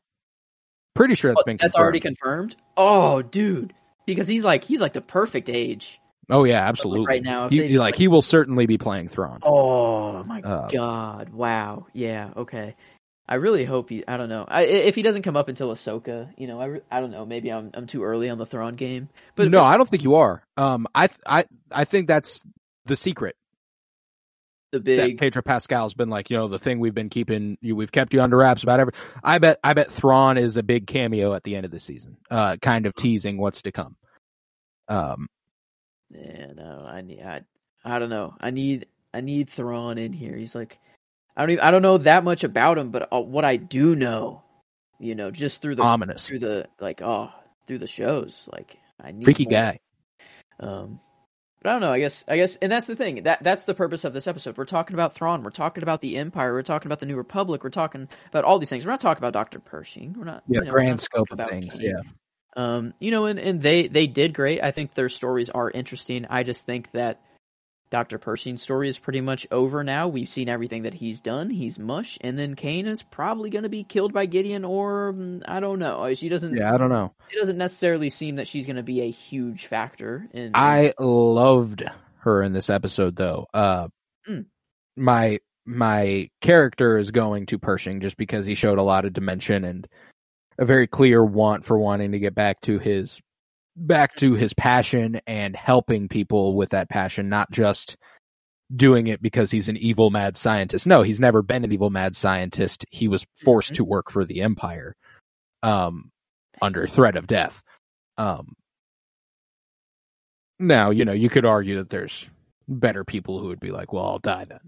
Pretty 0.94 1.14
sure 1.14 1.30
that's 1.30 1.42
Oh, 1.42 1.44
been 1.46 1.58
that's 1.60 1.76
already 1.76 2.00
confirmed. 2.00 2.56
Oh, 2.76 3.22
dude. 3.22 3.72
Because 4.14 4.28
he's 4.28 4.44
like 4.44 4.64
he's 4.64 4.80
like 4.80 4.92
the 4.92 5.00
perfect 5.00 5.48
age 5.48 6.00
Oh 6.30 6.44
yeah, 6.44 6.66
absolutely. 6.66 7.06
right 7.06 7.22
now. 7.22 7.48
He, 7.48 7.68
just, 7.68 7.78
like 7.78 7.96
he 7.96 8.06
will 8.08 8.22
certainly 8.22 8.66
be 8.66 8.76
playing 8.76 9.08
Thrawn. 9.08 9.40
Oh 9.42 10.22
my 10.24 10.40
Uh, 10.40 10.68
god! 10.68 11.30
Wow. 11.30 11.86
Yeah. 11.94 12.30
Okay. 12.36 12.74
I 13.26 13.36
really 13.36 13.64
hope 13.64 13.90
he. 13.90 14.04
I 14.06 14.16
don't 14.16 14.28
know. 14.28 14.44
I, 14.46 14.62
if 14.64 14.94
he 14.94 15.02
doesn't 15.02 15.22
come 15.22 15.36
up 15.36 15.48
until 15.48 15.70
Ahsoka, 15.72 16.30
you 16.36 16.46
know, 16.46 16.60
I, 16.60 16.80
I 16.90 17.00
don't 17.00 17.10
know. 17.10 17.24
Maybe 17.24 17.50
I'm 17.50 17.70
I'm 17.74 17.86
too 17.86 18.04
early 18.04 18.28
on 18.30 18.38
the 18.38 18.46
Thrawn 18.46 18.74
game. 18.74 19.08
But 19.36 19.50
no, 19.50 19.62
I 19.62 19.76
don't 19.76 19.88
think 19.88 20.02
you 20.02 20.16
are. 20.16 20.42
Um, 20.56 20.86
I 20.94 21.08
I 21.26 21.44
I 21.70 21.84
think 21.84 22.08
that's 22.08 22.42
the 22.86 22.96
secret 22.96 23.36
the 24.72 24.78
that 24.78 24.96
big 24.96 25.18
Pedro 25.18 25.42
Pascal's 25.42 25.94
been 25.94 26.10
like, 26.10 26.30
you 26.30 26.36
know, 26.36 26.48
the 26.48 26.58
thing 26.58 26.78
we've 26.78 26.94
been 26.94 27.08
keeping 27.08 27.56
you, 27.60 27.74
we've 27.74 27.92
kept 27.92 28.12
you 28.12 28.20
under 28.20 28.36
wraps 28.36 28.62
about 28.62 28.80
every. 28.80 28.92
I 29.22 29.38
bet, 29.38 29.58
I 29.64 29.72
bet 29.74 29.90
Thrawn 29.90 30.36
is 30.36 30.56
a 30.56 30.62
big 30.62 30.86
cameo 30.86 31.34
at 31.34 31.44
the 31.44 31.56
end 31.56 31.64
of 31.64 31.70
the 31.70 31.80
season, 31.80 32.16
uh, 32.30 32.56
kind 32.60 32.86
of 32.86 32.94
teasing 32.94 33.38
what's 33.38 33.62
to 33.62 33.72
come. 33.72 33.96
Um, 34.88 35.28
Yeah, 36.10 36.52
no, 36.54 36.86
I 36.86 37.02
need. 37.02 37.22
I, 37.22 37.42
I 37.84 37.98
don't 37.98 38.10
know. 38.10 38.34
I 38.40 38.50
need. 38.50 38.86
I 39.12 39.20
need 39.20 39.48
Thrawn 39.48 39.98
in 39.98 40.12
here. 40.12 40.36
He's 40.36 40.54
like, 40.54 40.78
I 41.36 41.42
don't 41.42 41.50
even. 41.50 41.64
I 41.64 41.70
don't 41.70 41.82
know 41.82 41.98
that 41.98 42.24
much 42.24 42.44
about 42.44 42.78
him, 42.78 42.90
but 42.90 43.08
uh, 43.12 43.20
what 43.20 43.44
I 43.44 43.56
do 43.56 43.96
know, 43.96 44.42
you 44.98 45.14
know, 45.14 45.30
just 45.30 45.62
through 45.62 45.76
the 45.76 45.82
ominous, 45.82 46.26
through 46.26 46.40
the 46.40 46.68
like, 46.80 47.00
oh, 47.02 47.30
through 47.66 47.78
the 47.78 47.86
shows, 47.86 48.48
like 48.52 48.76
I 49.00 49.12
need 49.12 49.24
freaky 49.24 49.44
more. 49.44 49.52
guy. 49.52 49.80
Um, 50.60 51.00
but 51.60 51.70
I 51.70 51.72
don't 51.72 51.80
know. 51.80 51.92
I 51.92 51.98
guess. 51.98 52.24
I 52.28 52.36
guess, 52.36 52.56
and 52.56 52.70
that's 52.70 52.86
the 52.86 52.96
thing. 52.96 53.24
That 53.24 53.42
that's 53.42 53.64
the 53.64 53.74
purpose 53.74 54.04
of 54.04 54.12
this 54.12 54.26
episode. 54.26 54.56
We're 54.56 54.64
talking 54.64 54.94
about 54.94 55.14
Thrawn. 55.14 55.42
We're 55.42 55.50
talking 55.50 55.82
about 55.82 56.00
the 56.00 56.16
Empire. 56.16 56.52
We're 56.52 56.62
talking 56.62 56.86
about 56.86 57.00
the 57.00 57.06
New 57.06 57.16
Republic. 57.16 57.64
We're 57.64 57.70
talking 57.70 58.08
about 58.28 58.44
all 58.44 58.58
these 58.58 58.68
things. 58.68 58.84
We're 58.84 58.92
not 58.92 59.00
talking 59.00 59.20
about 59.20 59.32
Doctor 59.32 59.58
Pershing. 59.58 60.14
We're 60.16 60.24
not. 60.24 60.44
Yeah, 60.46 60.60
you 60.60 60.64
know, 60.66 60.70
grand 60.70 61.00
scope 61.00 61.28
of 61.30 61.38
things. 61.38 61.74
Kane. 61.74 61.82
Yeah, 61.86 62.02
Um, 62.56 62.94
you 63.00 63.10
know, 63.10 63.26
and, 63.26 63.38
and 63.38 63.60
they 63.60 63.88
they 63.88 64.06
did 64.06 64.34
great. 64.34 64.62
I 64.62 64.70
think 64.70 64.94
their 64.94 65.08
stories 65.08 65.48
are 65.48 65.70
interesting. 65.70 66.26
I 66.30 66.44
just 66.44 66.64
think 66.64 66.90
that 66.92 67.20
Dr. 67.90 68.18
Pershing's 68.18 68.62
story 68.62 68.88
is 68.88 68.98
pretty 68.98 69.20
much 69.20 69.46
over 69.50 69.82
now. 69.82 70.08
We've 70.08 70.28
seen 70.28 70.48
everything 70.48 70.82
that 70.82 70.94
he's 70.94 71.20
done. 71.20 71.48
He's 71.50 71.78
mush, 71.78 72.18
and 72.20 72.38
then 72.38 72.54
Kane 72.54 72.86
is 72.86 73.02
probably 73.02 73.50
going 73.50 73.62
to 73.62 73.68
be 73.68 73.84
killed 73.84 74.12
by 74.12 74.26
Gideon, 74.26 74.64
or 74.64 75.14
mm, 75.14 75.42
I 75.46 75.60
don't 75.60 75.78
know. 75.78 76.12
She 76.14 76.28
doesn't. 76.28 76.54
yeah. 76.56 76.74
I 76.74 76.78
don't 76.78 76.90
know. 76.90 77.14
It 77.32 77.36
doesn't 77.38 77.58
necessarily 77.58 78.10
seem 78.10 78.36
that 78.36 78.46
she's 78.46 78.66
going 78.66 78.76
to 78.76 78.82
be 78.82 79.00
a 79.02 79.10
huge 79.10 79.66
factor. 79.66 80.28
In 80.32 80.52
I 80.54 80.92
loved 80.98 81.84
her 82.18 82.42
in 82.42 82.52
this 82.52 82.68
episode, 82.70 83.16
though. 83.16 83.46
Uh, 83.54 83.88
Mm. 84.28 84.44
my 84.96 85.38
my 85.64 86.28
character 86.42 86.98
is 86.98 87.10
going 87.10 87.46
to 87.46 87.58
Pershing 87.58 88.00
just 88.00 88.16
because 88.16 88.44
he 88.46 88.54
showed 88.54 88.78
a 88.78 88.82
lot 88.82 89.04
of 89.06 89.12
dimension 89.14 89.64
and 89.64 89.86
a 90.58 90.64
very 90.64 90.86
clear 90.86 91.24
want 91.24 91.64
for 91.64 91.78
wanting 91.78 92.12
to 92.12 92.18
get 92.18 92.34
back 92.34 92.60
to 92.62 92.78
his 92.78 93.20
back 93.86 94.16
to 94.16 94.34
his 94.34 94.52
passion 94.54 95.20
and 95.26 95.54
helping 95.56 96.08
people 96.08 96.56
with 96.56 96.70
that 96.70 96.88
passion, 96.88 97.28
not 97.28 97.50
just 97.50 97.96
doing 98.74 99.06
it 99.06 99.22
because 99.22 99.50
he's 99.50 99.68
an 99.68 99.76
evil 99.76 100.10
mad 100.10 100.36
scientist. 100.36 100.86
No, 100.86 101.02
he's 101.02 101.20
never 101.20 101.42
been 101.42 101.64
an 101.64 101.72
evil 101.72 101.90
mad 101.90 102.14
scientist. 102.14 102.84
He 102.90 103.08
was 103.08 103.24
forced 103.44 103.72
Mhm. 103.72 103.76
to 103.76 103.84
work 103.84 104.10
for 104.10 104.24
the 104.24 104.42
Empire, 104.42 104.94
um, 105.62 106.10
under 106.60 106.86
threat 106.86 107.16
of 107.16 107.26
death. 107.26 107.62
Um, 108.18 108.54
now, 110.58 110.90
you 110.90 111.04
know, 111.04 111.12
you 111.12 111.28
could 111.30 111.44
argue 111.44 111.76
that 111.78 111.90
there's 111.90 112.28
better 112.66 113.04
people 113.04 113.40
who 113.40 113.46
would 113.48 113.60
be 113.60 113.70
like, 113.70 113.92
well, 113.92 114.04
I'll 114.06 114.18
die 114.18 114.44
then. 114.44 114.60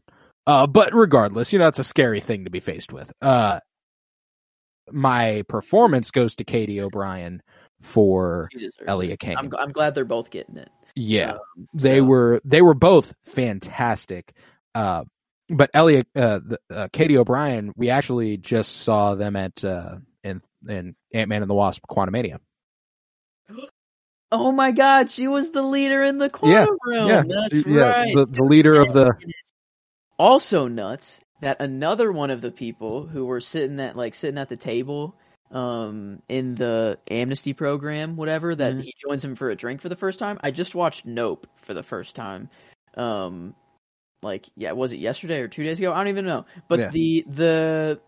Uh, 0.47 0.67
but 0.67 0.95
regardless, 0.95 1.53
you 1.53 1.59
know, 1.59 1.69
it's 1.69 1.79
a 1.79 1.85
scary 1.85 2.21
thing 2.21 2.45
to 2.45 2.51
be 2.51 2.61
faced 2.61 2.93
with. 2.93 3.13
Uh, 3.21 3.61
my 4.91 5.43
performance 5.49 6.11
goes 6.11 6.35
to 6.37 6.45
Katy 6.45 6.81
O'Brian 6.81 7.43
for. 7.81 8.49
Elliot 8.87 9.19
Kane. 9.21 9.37
I'm 9.37 9.51
I'm 9.59 9.73
glad 9.73 9.95
they're 9.95 10.05
both 10.05 10.31
getting 10.31 10.57
it. 10.57 10.71
yeah, 10.95 11.33
Um, 11.33 11.39
they 11.75 11.99
so- 11.99 12.05
were 12.05 12.41
they 12.45 12.63
were 12.63 12.75
both 12.75 13.13
fantastic. 13.25 14.33
Uh, 14.75 15.05
but 15.49 15.71
Elliot, 15.75 16.07
uh, 16.15 16.39
the, 16.47 16.59
uh, 16.71 16.89
Katy 16.93 17.19
O'Brian, 17.19 17.73
we 17.77 17.91
actually 17.91 18.37
just 18.37 18.73
saw 18.83 19.15
them 19.17 19.35
at 19.37 19.65
uh, 19.65 19.97
in 20.23 20.41
in 20.69 20.95
Ant 21.13 21.29
Man 21.29 21.43
and 21.43 21.51
the 21.51 21.55
Wasp: 21.55 21.83
Quantumania. 21.89 22.39
Oh 24.33 24.53
my 24.53 24.71
God, 24.71 25.11
she 25.11 25.27
was 25.27 25.51
the 25.51 25.61
leader 25.63 26.05
in 26.05 26.19
the 26.19 26.31
quantum 26.31 26.77
yeah, 26.93 27.23
That's 27.27 27.67
yeah, 27.67 27.81
right. 27.81 28.15
the 28.15 28.27
the 28.27 28.45
leader 28.45 28.81
of 28.81 28.93
the 28.93 29.13
also 30.21 30.69
nuts 30.69 31.19
that 31.41 31.61
another 31.61 32.13
one 32.13 32.31
of 32.31 32.41
the 32.41 32.53
people 32.53 33.09
who 33.09 33.25
were 33.27 33.41
sitting 33.41 33.81
at 33.81 33.97
like 33.97 34.15
sitting 34.15 34.39
at 34.39 34.49
the 34.49 34.57
table 34.57 35.17
um 35.53 36.23
in 36.29 36.55
the 36.55 36.99
amnesty 37.11 37.53
program 37.53 38.17
whatever 38.17 38.55
that 38.55 38.75
Mhm. 38.75 38.83
he 38.83 38.95
joins 39.01 39.25
him 39.25 39.35
for 39.35 39.51
a 39.51 39.57
drink 39.57 39.81
for 39.81 39.89
the 39.89 39.97
first 39.97 40.19
time 40.19 40.39
i 40.43 40.51
just 40.51 40.75
watched 40.75 41.05
nope 41.07 41.47
for 41.57 41.75
the 41.75 41.83
first 41.83 42.15
time 42.15 42.49
um 42.97 43.55
like 44.23 44.47
yeah 44.57 44.73
was 44.73 44.93
it 44.93 44.99
yesterday 44.99 45.41
or 45.41 45.49
two 45.49 45.65
days 45.65 45.79
ago 45.79 45.93
i 45.93 45.97
don't 45.99 46.09
even 46.09 46.25
know 46.27 46.45
but 46.69 46.79
Yeah. 46.79 46.91
the 46.91 47.25
the 47.29 48.01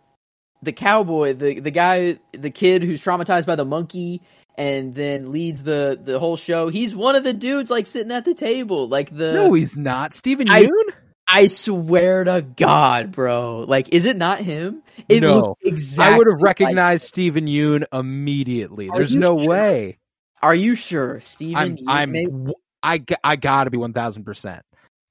the 0.63 0.73
cowboy 0.73 1.33
the 1.35 1.59
the 1.61 1.71
guy 1.73 2.19
the 2.33 2.51
kid 2.51 2.83
who's 2.85 3.03
traumatized 3.03 3.47
by 3.47 3.57
the 3.57 3.65
monkey 3.65 4.23
and 4.57 4.95
then 4.95 5.33
leads 5.33 5.63
the 5.63 5.99
the 6.05 6.19
whole 6.21 6.37
show 6.37 6.69
he's 6.69 6.95
one 6.95 7.17
of 7.17 7.25
the 7.25 7.33
dudes 7.33 7.71
like 7.71 7.87
sitting 7.87 8.13
at 8.13 8.25
the 8.25 8.35
table 8.35 8.87
like 8.89 9.11
the 9.17 9.33
no, 9.33 9.53
he's 9.55 9.77
not 9.77 10.13
Steven 10.15 10.47
Yeun. 10.47 10.69
I 11.33 11.47
swear 11.47 12.25
to 12.25 12.43
God, 12.43 13.13
bro. 13.13 13.61
Like, 13.61 13.89
is 13.93 14.05
it 14.05 14.17
not 14.17 14.41
him? 14.41 14.83
It 15.09 15.23
No. 15.23 15.57
exactly 15.63 16.15
I 16.15 16.19
would 16.19 16.27
have 16.27 16.37
like- 16.41 16.45
recognized 16.61 17.07
Steven 17.07 17.47
Yeun 17.47 17.85
immediately. 17.93 18.89
Are 18.91 18.97
There's 18.97 19.17
no 19.17 19.39
sure? 19.39 19.49
way. 19.49 19.99
Are 20.43 20.55
you 20.55 20.75
sure, 20.75 21.21
Steven? 21.21 21.57
I'm 21.57 21.77
You 21.79 21.87
I'm 21.89 22.53
I 22.83 23.03
I 23.25 23.37
gotta 23.37 23.71
be 23.71 23.79
one 23.79 23.93
thousand 23.93 24.25
percent. 24.25 24.63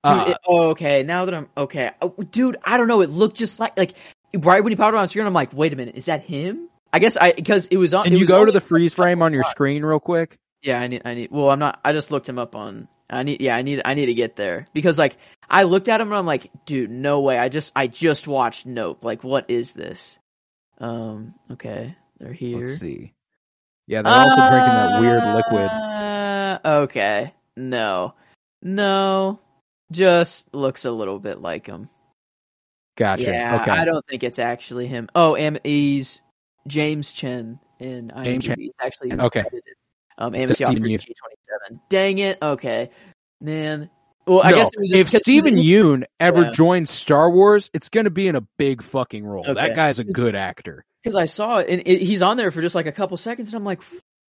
Dude, 0.03 0.14
Uh, 0.14 0.26
it- 0.30 0.38
oh, 0.48 0.69
okay. 0.69 1.03
Now 1.03 1.26
that 1.26 1.34
I'm 1.34 1.48
okay, 1.57 1.91
Oh, 2.02 2.14
dude, 2.31 2.57
I 2.64 2.77
don't 2.77 2.88
know. 2.88 3.02
It 3.02 3.10
looked 3.10 3.38
just 3.38 3.60
like 3.60 3.77
like 3.77 3.93
right 4.38 4.64
when 4.64 4.72
he 4.72 4.76
popped 4.76 4.95
on 4.95 5.07
screen. 5.07 5.26
I'm 5.26 5.34
like, 5.34 5.53
wait 5.53 5.73
a 5.73 5.76
minute, 5.76 5.95
is 5.95 6.06
that 6.06 6.23
him? 6.23 6.68
I 6.93 6.99
guess 6.99 7.18
I 7.18 7.31
because 7.31 7.68
it 7.68 7.77
was 7.77 7.93
on. 7.93 8.03
Can 8.03 8.14
you 8.14 8.26
go 8.26 8.43
to 8.45 8.52
the 8.52 8.61
freeze 8.61 8.93
frame 8.93 9.22
on 9.22 9.34
your 9.34 9.43
screen 9.45 9.84
real 9.85 9.99
quick? 10.02 10.38
Yeah, 10.61 10.80
I 10.80 10.88
need. 10.88 11.02
I 11.06 11.14
need. 11.15 11.31
Well, 11.31 11.49
I'm 11.49 11.60
not. 11.60 11.80
I 11.85 11.93
just 11.93 12.11
looked 12.11 12.27
him 12.27 12.38
up 12.38 12.53
on. 12.56 12.88
I 13.10 13.23
need. 13.23 13.39
Yeah, 13.41 13.56
I 13.56 13.61
need. 13.61 13.81
I 13.85 13.93
need 13.93 14.07
to 14.07 14.14
get 14.14 14.35
there 14.35 14.68
because 14.73 14.98
like 14.99 15.18
I 15.51 15.63
looked 15.63 15.89
at 15.89 15.99
him 15.99 16.07
and 16.07 16.15
I'm 16.17 16.25
like, 16.25 16.49
dude, 16.65 16.89
no 16.89 17.19
way. 17.21 17.37
I 17.37 17.49
just. 17.49 17.73
I 17.75 17.87
just 17.87 18.25
watched 18.25 18.65
Nope. 18.65 19.03
Like, 19.03 19.23
what 19.23 19.49
is 19.49 19.71
this? 19.71 20.17
Um. 20.79 21.35
Okay, 21.51 21.95
they're 22.19 22.33
here. 22.33 22.65
Let's 22.65 22.79
see. 22.79 23.13
Yeah, 23.87 24.01
they're 24.01 24.13
also 24.13 24.35
drinking 24.35 24.73
that 24.73 24.99
weird 25.01 25.23
liquid. 25.35 25.69
Uh, 25.69 26.59
okay. 26.65 27.33
No. 27.57 28.13
No. 28.61 29.39
Just 29.91 30.53
looks 30.53 30.85
a 30.85 30.91
little 30.91 31.19
bit 31.19 31.41
like 31.41 31.67
him. 31.67 31.89
Gotcha. 32.95 33.23
Yeah, 33.23 33.61
okay. 33.61 33.71
I 33.71 33.83
don't 33.83 34.05
think 34.07 34.23
it's 34.23 34.39
actually 34.39 34.87
him. 34.87 35.09
Oh, 35.13 35.35
and 35.35 35.59
he's 35.65 36.21
James 36.67 37.11
Chen 37.11 37.59
in 37.79 38.09
IMDb. 38.15 38.23
James 38.23 38.45
Chen. 38.45 38.59
He's 38.59 38.73
actually 38.79 39.11
Okay. 39.13 39.41
credited. 39.41 39.63
Um, 40.17 40.33
It's 40.35 40.43
Amnesty 40.43 40.65
Stephen 40.65 40.83
Officer 40.83 41.07
Yeun. 41.09 41.71
G27. 41.71 41.79
Dang 41.89 42.17
it. 42.19 42.37
Okay. 42.41 42.91
Man. 43.41 43.89
Well, 44.27 44.41
I 44.43 44.52
No, 44.52 44.57
guess 44.57 44.69
it 44.73 44.80
was 44.80 44.89
just 44.91 45.14
if 45.15 45.22
Steven 45.22 45.56
Yeun 45.56 46.03
ever 46.19 46.43
Yeah. 46.43 46.52
joins 46.52 46.91
Star 46.91 47.30
Wars, 47.30 47.69
it's 47.73 47.89
going 47.89 48.03
to 48.06 48.11
be 48.11 48.27
in 48.27 48.35
a 48.35 48.41
big 48.57 48.84
fucking 48.84 49.26
role. 49.26 49.43
Okay. 49.43 49.53
That 49.53 49.76
guy's 49.76 49.99
a 49.99 50.03
good 50.03 50.35
actor. 50.35 50.85
because 51.03 51.15
I 51.15 51.26
saw 51.26 51.57
it 51.57 51.68
and 51.69 51.81
it, 51.85 52.02
he's 52.02 52.22
on 52.22 52.38
there 52.38 52.52
for 52.52 52.61
just 52.61 52.76
like 52.76 52.85
a 52.85 52.91
couple 52.91 53.18
seconds, 53.18 53.49
and 53.49 53.56
I'm 53.57 53.65
like, 53.65 53.81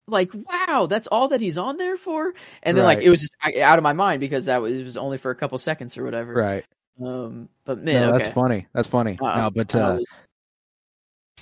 like 0.09 0.31
wow, 0.35 0.87
that's 0.89 1.07
all 1.09 1.29
that 1.29 1.41
he's 1.41 1.59
on 1.59 1.77
there 1.77 1.97
for. 1.97 2.33
And 2.63 2.77
then 2.77 2.85
like 2.85 2.99
it 3.01 3.11
was 3.11 3.21
just 3.21 3.33
out 3.61 3.79
of 3.79 3.83
my 3.85 3.93
mind 3.93 4.21
because 4.21 4.47
that 4.47 4.63
was 4.63 4.81
it 4.81 4.83
was 4.83 4.97
only 4.97 5.19
for 5.19 5.31
a 5.31 5.35
couple 5.37 5.59
seconds 5.59 5.97
or 5.99 6.05
whatever. 6.05 6.33
Right. 6.35 6.65
Um, 7.01 7.49
but 7.65 7.83
man, 7.83 8.01
no, 8.01 8.09
okay. 8.09 8.19
that's 8.19 8.35
funny. 8.35 8.67
That's 8.75 8.89
funny. 8.89 9.19
Uh, 9.23 9.37
no, 9.43 9.51
but 9.51 9.75
uh, 9.75 9.99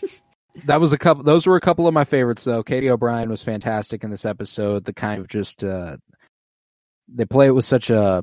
that 0.64 0.80
was 0.80 0.92
a 0.92 0.98
couple. 0.98 1.22
Those 1.22 1.46
were 1.46 1.56
a 1.56 1.60
couple 1.60 1.86
of 1.86 1.94
my 1.94 2.04
favorites, 2.04 2.44
though. 2.44 2.62
Katy 2.62 2.90
O'Brian 2.90 3.30
was 3.30 3.42
fantastic 3.42 4.04
in 4.04 4.10
this 4.10 4.24
episode. 4.24 4.84
The 4.84 4.92
kind 4.92 5.20
of 5.20 5.28
just 5.28 5.64
uh, 5.64 5.96
they 7.08 7.24
play 7.24 7.46
it 7.48 7.52
with 7.52 7.64
such 7.64 7.90
a, 7.90 8.22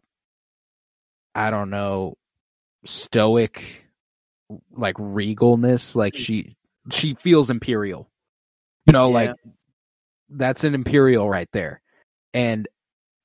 I 1.37 1.51
don't 1.51 1.69
know, 1.69 2.15
stoic, 2.85 3.85
like 4.71 4.95
regalness. 4.95 5.95
Like 5.95 6.15
she 6.15 6.55
she 6.91 7.15
feels 7.15 7.49
imperial. 7.49 8.09
You 8.85 8.93
know, 8.93 9.09
like 9.09 9.35
that's 10.29 10.63
an 10.63 10.73
imperial 10.73 11.29
right 11.29 11.49
there, 11.53 11.81
and 12.33 12.67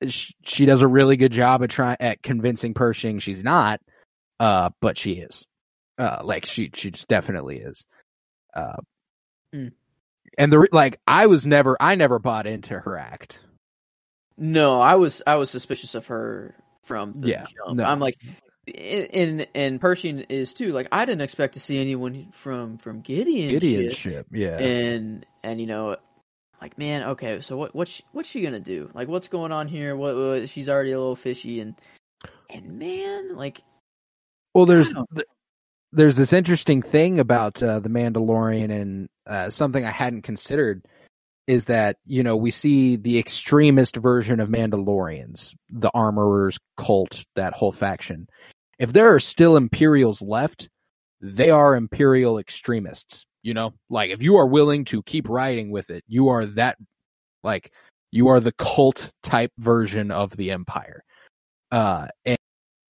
she, 0.09 0.34
she 0.44 0.66
does 0.66 0.82
a 0.82 0.89
really 0.89 1.16
good 1.16 1.32
job 1.32 1.62
at 1.62 1.70
trying 1.70 1.97
at 2.01 2.22
convincing 2.22 2.74
Pershing 2.74 3.18
she's 3.20 3.44
not, 3.44 3.80
uh, 4.40 4.70
but 4.80 4.98
she 4.98 5.12
is. 5.12 5.47
Uh, 5.98 6.20
like 6.24 6.47
she 6.47 6.70
she 6.74 6.90
just 6.90 7.09
definitely 7.09 7.59
is. 7.59 7.86
Uh, 8.55 8.76
Mm. 9.55 9.72
and 10.39 10.51
the 10.51 10.66
like, 10.72 10.98
I 11.06 11.26
was 11.26 11.47
never 11.47 11.76
I 11.78 11.94
never 11.94 12.18
bought 12.18 12.47
into 12.47 12.78
her 12.78 12.97
act. 12.97 13.39
No, 14.39 14.80
I 14.80 14.94
was 14.94 15.22
I 15.26 15.34
was 15.36 15.51
suspicious 15.51 15.94
of 15.94 16.06
her 16.06 16.55
from 16.82 17.12
the 17.14 17.28
Yeah, 17.28 17.44
jump. 17.44 17.76
no. 17.78 17.84
I'm 17.84 18.00
like, 18.00 18.18
and 18.66 19.46
and 19.54 19.80
Pershing 19.80 20.20
is 20.20 20.52
too. 20.52 20.72
Like, 20.72 20.88
I 20.92 21.04
didn't 21.04 21.22
expect 21.22 21.54
to 21.54 21.60
see 21.60 21.78
anyone 21.78 22.28
from 22.32 22.78
from 22.78 23.00
Gideon. 23.00 23.50
Gideon 23.50 23.90
shit. 23.90 23.96
ship, 23.96 24.26
yeah. 24.32 24.59
and 24.59 25.26
and 25.42 25.60
you 25.60 25.66
know, 25.66 25.96
like 26.60 26.78
man, 26.78 27.02
okay, 27.02 27.40
so 27.40 27.56
what 27.56 27.74
what's 27.74 27.90
she, 27.90 28.04
what's 28.12 28.28
she 28.28 28.42
gonna 28.42 28.60
do? 28.60 28.90
Like, 28.94 29.09
what's 29.09 29.28
going 29.28 29.52
on 29.52 29.68
here? 29.68 29.96
What, 29.96 30.16
what 30.16 30.48
she's 30.48 30.68
already 30.68 30.92
a 30.92 30.98
little 30.98 31.16
fishy, 31.16 31.60
and 31.60 31.74
and 32.50 32.78
man, 32.78 33.36
like 33.36 33.62
well, 34.54 34.66
there's 34.66 34.94
there's 35.92 36.16
this 36.16 36.32
interesting 36.32 36.82
thing 36.82 37.18
about 37.18 37.62
uh, 37.62 37.80
the 37.80 37.88
Mandalorian 37.88 38.70
and 38.70 39.09
uh, 39.26 39.50
something 39.50 39.84
I 39.84 39.90
hadn't 39.90 40.22
considered 40.22 40.86
is 41.47 41.66
that 41.66 41.97
you 42.05 42.23
know 42.23 42.36
we 42.36 42.51
see 42.51 42.97
the 42.97 43.19
extremist 43.19 43.97
version 43.97 44.40
of 44.40 44.48
Mandalorians, 44.48 45.55
the 45.70 45.90
armorers 45.94 46.59
cult, 46.77 47.24
that 47.36 47.52
whole 47.52 47.73
faction. 47.73 48.28
If 48.78 48.93
there 48.93 49.14
are 49.14 49.20
still 49.20 49.56
Imperials 49.56 50.23
left, 50.23 50.69
they 51.20 51.51
are 51.51 51.77
Imperial 51.77 52.39
extremists. 52.39 53.24
You 53.43 53.55
know, 53.55 53.74
like 53.90 54.10
if 54.10 54.23
you 54.23 54.36
are 54.36 54.47
willing 54.47 54.85
to 54.86 55.02
keep 55.02 55.28
riding 55.28 55.70
with 55.70 55.90
it, 55.90 56.05
you 56.06 56.28
are 56.28 56.47
that, 56.47 56.78
like 57.43 57.73
you 58.12 58.28
are 58.28 58.40
the 58.40 58.52
cult 58.52 59.10
type 59.23 59.51
version 59.59 60.10
of 60.10 60.36
the 60.36 60.52
Empire. 60.52 61.02
Uh, 61.70 62.06
and, 62.24 62.39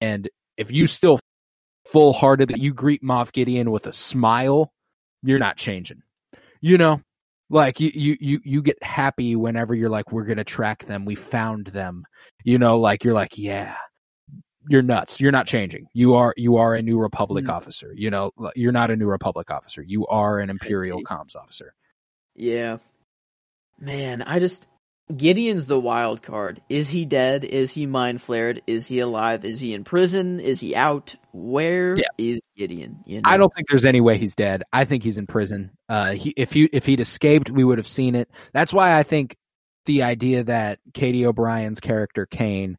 and 0.01 0.29
if 0.57 0.71
you 0.71 0.87
still 0.87 1.21
full 1.87 2.13
hearted 2.13 2.49
that 2.49 2.59
you 2.59 2.75
greet 2.75 3.03
Moff 3.03 3.33
Gideon 3.33 3.71
with 3.71 3.87
a 3.87 3.93
smile, 3.93 4.73
you're 5.23 5.39
not 5.39 5.57
changing. 5.57 6.03
You 6.61 6.79
know, 6.79 7.01
like 7.53 7.79
you, 7.81 7.91
you, 7.95 8.17
you, 8.21 8.41
you 8.45 8.63
get 8.63 8.83
happy 8.83 9.37
whenever 9.37 9.75
you're 9.75 9.91
like, 9.91 10.11
we're 10.11 10.25
going 10.25 10.39
to 10.39 10.45
track 10.45 10.87
them. 10.87 11.05
We 11.05 11.15
found 11.15 11.67
them. 11.69 12.05
You 12.45 12.59
know, 12.59 12.81
like 12.81 13.05
you're 13.05 13.15
like, 13.15 13.39
yeah, 13.39 13.77
you're 14.69 14.83
nuts. 14.83 15.21
You're 15.21 15.33
not 15.33 15.47
changing. 15.47 15.87
You 15.93 16.15
are, 16.15 16.35
you 16.37 16.57
are 16.57 16.75
a 16.75 16.83
new 16.83 16.99
Republic 16.99 17.45
Mm. 17.45 17.51
officer. 17.53 17.93
You 17.95 18.11
know, 18.11 18.33
you're 18.57 18.73
not 18.73 18.91
a 18.91 18.97
new 18.97 19.07
Republic 19.07 19.51
officer. 19.51 19.83
You 19.83 20.07
are 20.07 20.41
an 20.41 20.51
Imperial 20.51 21.03
comms 21.03 21.37
officer. 21.37 21.75
Yeah. 22.35 22.79
Man, 23.79 24.23
I 24.23 24.39
just 24.39 24.67
Gideon's 25.17 25.67
the 25.67 25.79
wild 25.79 26.23
card. 26.23 26.61
Is 26.69 26.89
he 26.89 27.05
dead? 27.05 27.45
Is 27.45 27.71
he 27.71 27.87
mind 27.87 28.23
flayed? 28.23 28.63
Is 28.67 28.87
he 28.87 29.01
alive? 29.01 29.45
Is 29.45 29.61
he 29.61 29.75
in 29.75 29.85
prison? 29.85 30.41
Is 30.41 30.61
he 30.61 30.75
out? 30.75 31.15
Where 31.33 31.95
is 32.19 32.41
Yeah. 32.57 32.67
Gideon? 32.67 32.99
You 33.07 33.23
know? 33.23 33.31
I 33.31 33.37
don't 33.37 33.53
think 33.55 33.69
there's 33.69 33.85
any 33.85 34.01
way 34.01 34.19
he's 34.19 34.35
dead. 34.35 34.63
I 34.73 34.85
think 34.85 35.03
he's 35.03 35.19
in 35.19 35.27
prison. 35.27 35.71
Uh, 35.89 36.13
he, 36.13 36.33
if 36.37 36.53
he 36.53 36.65
if 36.73 36.87
he'd 36.87 37.01
escaped, 37.01 37.51
we 37.51 37.65
would 37.65 37.79
have 37.79 37.89
seen 37.89 38.15
it. 38.15 38.31
That's 38.53 38.73
why 38.73 38.99
I 38.99 39.03
think 39.03 39.37
the 39.87 40.05
idea 40.05 40.45
that 40.45 40.79
Katy 40.95 41.27
O'Brian's 41.27 41.81
character 41.81 42.27
Kane 42.27 42.77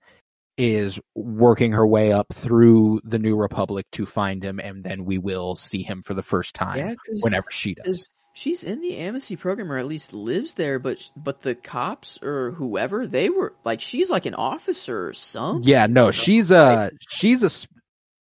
is 0.57 0.99
working 1.15 1.71
her 1.71 1.85
way 1.85 2.11
up 2.13 2.27
through 2.33 3.01
the 3.03 3.19
New 3.19 3.35
Republic 3.35 3.85
to 3.93 4.05
find 4.05 4.43
him, 4.43 4.59
and 4.59 4.83
then 4.83 5.03
we 5.03 5.17
will 5.17 5.55
see 5.55 5.81
him 5.81 6.03
for 6.03 6.13
the 6.13 6.21
first 6.21 6.53
time 6.53 6.77
Yeah, 6.77 6.93
whenever 7.21 7.47
she 7.49 7.73
does. 7.73 8.09
She's 8.33 8.63
in 8.63 8.81
the 8.81 8.97
amnesty 8.97 9.35
program, 9.35 9.71
or 9.71 9.77
at 9.77 9.85
least 9.87 10.13
lives 10.13 10.55
there. 10.55 10.79
But 10.79 11.09
but 11.15 11.41
the 11.41 11.55
cops 11.55 12.19
or 12.21 12.51
whoever 12.51 13.07
they 13.07 13.29
were 13.29 13.53
like, 13.63 13.81
she's 13.81 14.09
like 14.09 14.25
an 14.25 14.33
officer 14.35 15.07
or 15.07 15.13
something. 15.13 15.67
Yeah, 15.67 15.87
no, 15.87 16.11
she's 16.11 16.51
a 16.51 16.91
she's 17.09 17.43
a 17.43 17.49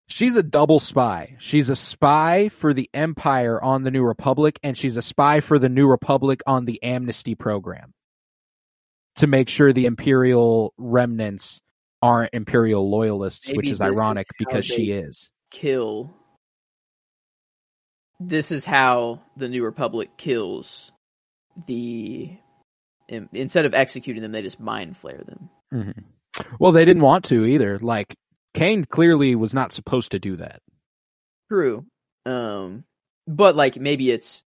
she's 0.07 0.35
a 0.35 0.43
double 0.43 0.79
spy. 0.79 1.35
She's 1.39 1.69
a 1.69 1.75
spy 1.75 2.49
for 2.49 2.73
the 2.73 2.89
Empire 2.93 3.61
on 3.61 3.83
the 3.83 3.91
New 3.91 4.03
Republic, 4.03 4.59
and 4.63 4.77
she's 4.77 4.97
a 4.97 5.01
spy 5.01 5.39
for 5.41 5.59
the 5.59 5.69
New 5.69 5.87
Republic 5.87 6.41
on 6.47 6.65
the 6.65 6.81
Amnesty 6.83 7.35
program 7.35 7.93
to 9.17 9.27
make 9.27 9.49
sure 9.49 9.73
the 9.73 9.85
Imperial 9.85 10.73
remnants 10.77 11.61
aren't 12.01 12.33
Imperial 12.33 12.89
loyalists, 12.89 13.47
which 13.47 13.57
Maybe 13.57 13.69
is 13.69 13.73
is 13.73 13.81
ironic 13.81 14.27
how 14.27 14.45
because 14.45 14.65
she 14.65 14.91
is. 14.91 15.31
kill. 15.51 16.13
This 18.27 18.51
is 18.51 18.65
how 18.65 19.21
the 19.37 19.49
New 19.49 19.63
Republic 19.63 20.09
kills 20.17 20.91
the. 21.67 22.31
Instead 23.09 23.65
of 23.65 23.73
executing 23.73 24.21
them, 24.21 24.31
they 24.31 24.41
just 24.41 24.59
mind 24.59 24.97
flare 24.97 25.21
them. 25.23 25.49
Mm-hmm. 25.73 26.45
Well, 26.59 26.71
they 26.71 26.85
didn't 26.85 27.03
want 27.03 27.25
to 27.25 27.45
either. 27.45 27.77
Like 27.79 28.15
Kane 28.53 28.85
clearly 28.85 29.35
was 29.35 29.53
not 29.53 29.71
supposed 29.71 30.11
to 30.11 30.19
do 30.19 30.37
that. 30.37 30.61
True. 31.51 31.85
Um, 32.25 32.85
but 33.27 33.55
like 33.55 33.77
maybe 33.77 34.09
it's 34.09 34.41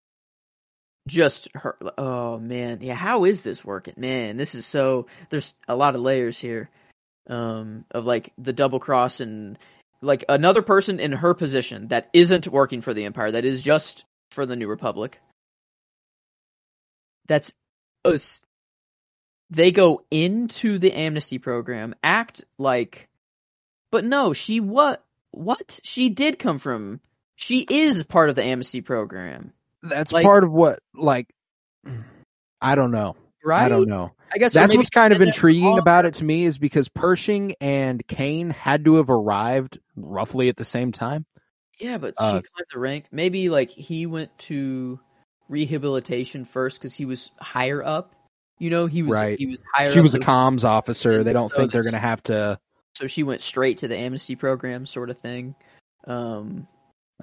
just 1.09 1.49
her. 1.55 1.77
Oh 1.99 2.39
man, 2.39 2.79
yeah. 2.81 2.95
How 2.95 3.25
is 3.25 3.43
this 3.43 3.65
working? 3.65 3.95
Man, 3.97 4.37
this 4.37 4.55
is 4.55 4.67
so. 4.67 5.07
There's 5.31 5.55
a 5.69 5.77
lot 5.77 5.95
of 5.95 6.01
layers 6.01 6.39
here. 6.39 6.71
Um, 7.27 7.87
of 7.91 8.05
like 8.05 8.33
the 8.37 8.53
double 8.53 8.79
cross 8.79 9.21
and 9.21 9.59
like 10.05 10.25
another 10.29 10.63
person 10.63 11.01
in 11.01 11.13
her 11.13 11.35
position 11.35 11.89
that 11.89 12.11
isn't 12.13 12.47
working 12.49 12.81
for 12.81 12.95
the 12.95 13.05
Empire, 13.05 13.33
that 13.33 13.45
is 13.45 13.63
just 13.63 14.05
for 14.31 14.47
the 14.47 14.57
New 14.57 14.69
Republic. 14.69 15.21
That's 17.27 17.53
us. 18.05 18.43
They 19.51 19.73
go 19.73 20.05
into 20.11 20.79
the 20.79 20.93
amnesty 20.93 21.39
program, 21.39 21.95
act 22.03 22.45
like, 22.59 23.09
but 23.91 24.05
no, 24.05 24.33
she 24.33 24.61
what? 24.61 25.05
What? 25.31 25.81
She 25.83 26.09
did 26.09 26.39
come 26.39 26.59
from. 26.59 27.01
She 27.37 27.61
is 27.69 28.03
part 28.05 28.31
of 28.31 28.37
the 28.37 28.45
amnesty 28.45 28.81
program, 28.81 29.53
That's 29.83 30.13
Like- 30.13 30.25
part 30.25 30.45
of 30.45 30.53
what, 30.53 30.79
like, 30.95 31.29
I 32.61 32.75
don't 32.75 32.91
know. 32.93 33.17
right? 33.45 33.65
I 33.65 33.69
don't 33.69 33.89
know. 33.89 34.13
I 34.35 34.39
guess 34.39 34.53
That's 34.53 34.75
what's 34.75 34.91
kind 34.91 35.13
of 35.13 35.17
she 35.17 35.19
did 35.21 35.27
that 35.29 35.35
intriguing 35.37 35.79
about 35.79 36.07
it 36.07 36.15
to 36.15 36.25
me 36.25 36.45
is 36.45 36.59
because 36.59 36.89
Pershing 36.89 37.55
and 37.61 38.05
Kane 38.09 38.51
had 38.51 38.85
to 38.87 38.97
have 38.97 39.09
arrived 39.11 39.79
roughly 39.97 40.49
at 40.49 40.57
the 40.57 40.65
same 40.65 40.91
time. 40.93 41.25
Yeah, 41.79 41.99
but 41.99 42.15
Uh, 42.19 42.39
she 42.39 42.49
climbed 42.53 42.67
the 42.73 42.79
rank. 42.81 43.05
Maybe 43.13 43.49
like 43.49 43.71
he 43.71 44.07
went 44.07 44.37
to 44.41 44.99
rehabilitation 45.49 46.45
first 46.45 46.79
because 46.81 46.95
he 46.95 47.05
was 47.05 47.31
higher 47.41 47.83
up. 47.85 48.15
You 48.59 48.71
know, 48.71 48.87
he 48.87 49.03
was 49.03 49.13
Right. 49.15 49.39
he 49.39 49.47
was 49.47 49.59
higher. 49.75 49.93
She 49.93 49.99
up, 49.99 50.03
was 50.03 50.15
a 50.15 50.21
so- 50.21 50.27
comms 50.27 50.65
officer. 50.65 51.23
They 51.25 51.33
don't 51.33 51.51
So 51.51 51.57
think 51.59 51.73
they're 51.73 51.83
going 51.83 51.93
to 51.95 51.99
have 51.99 52.23
to. 52.25 52.59
so 52.95 53.07
she 53.07 53.23
went 53.23 53.43
straight 53.43 53.79
to 53.79 53.89
the 53.89 53.97
amnesty 53.97 54.37
program, 54.37 54.87
sort 54.87 55.11
of 55.11 55.19
thing. 55.19 55.55
Um, 56.07 56.67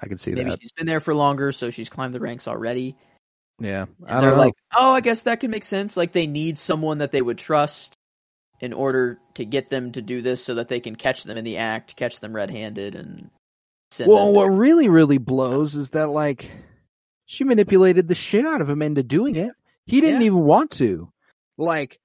I 0.02 0.08
can 0.08 0.16
see 0.16 0.30
maybe 0.32 0.44
that. 0.44 0.48
Maybe 0.50 0.58
she's 0.62 0.72
been 0.72 0.86
there 0.86 1.00
for 1.00 1.14
longer, 1.14 1.52
so 1.52 1.70
she's 1.70 1.88
climbed 1.88 2.14
the 2.14 2.20
ranks 2.20 2.48
already. 2.48 2.96
Yeah, 3.58 3.86
And 4.08 4.22
they're 4.22 4.32
know. 4.32 4.36
like, 4.36 4.54
oh, 4.76 4.92
I 4.92 5.00
guess 5.00 5.22
that 5.22 5.40
can 5.40 5.50
make 5.50 5.64
sense. 5.64 5.96
Like 5.96 6.12
they 6.12 6.26
need 6.26 6.58
someone 6.58 6.98
that 6.98 7.12
they 7.12 7.22
would 7.22 7.38
trust 7.38 7.94
in 8.60 8.72
order 8.72 9.18
to 9.34 9.44
get 9.44 9.68
them 9.68 9.92
to 9.92 10.02
do 10.02 10.22
this, 10.22 10.44
so 10.44 10.54
that 10.54 10.68
they 10.68 10.80
can 10.80 10.94
catch 10.96 11.24
them 11.24 11.36
in 11.36 11.44
the 11.44 11.56
act, 11.58 11.96
catch 11.96 12.20
them 12.20 12.34
red-handed, 12.34 12.94
and 12.94 13.30
send 13.90 14.10
well, 14.10 14.32
what 14.32 14.46
really, 14.46 14.88
really 14.88 15.18
blows 15.18 15.74
is 15.74 15.90
that 15.90 16.08
like 16.10 16.50
she 17.26 17.44
manipulated 17.44 18.08
the 18.08 18.14
shit 18.14 18.46
out 18.46 18.60
of 18.60 18.68
him 18.70 18.82
into 18.82 19.02
doing 19.02 19.36
it. 19.36 19.52
He 19.86 20.00
didn't 20.00 20.20
Yeah. 20.20 20.26
even 20.26 20.40
want 20.44 20.70
to. 20.72 21.10
Like 21.58 21.98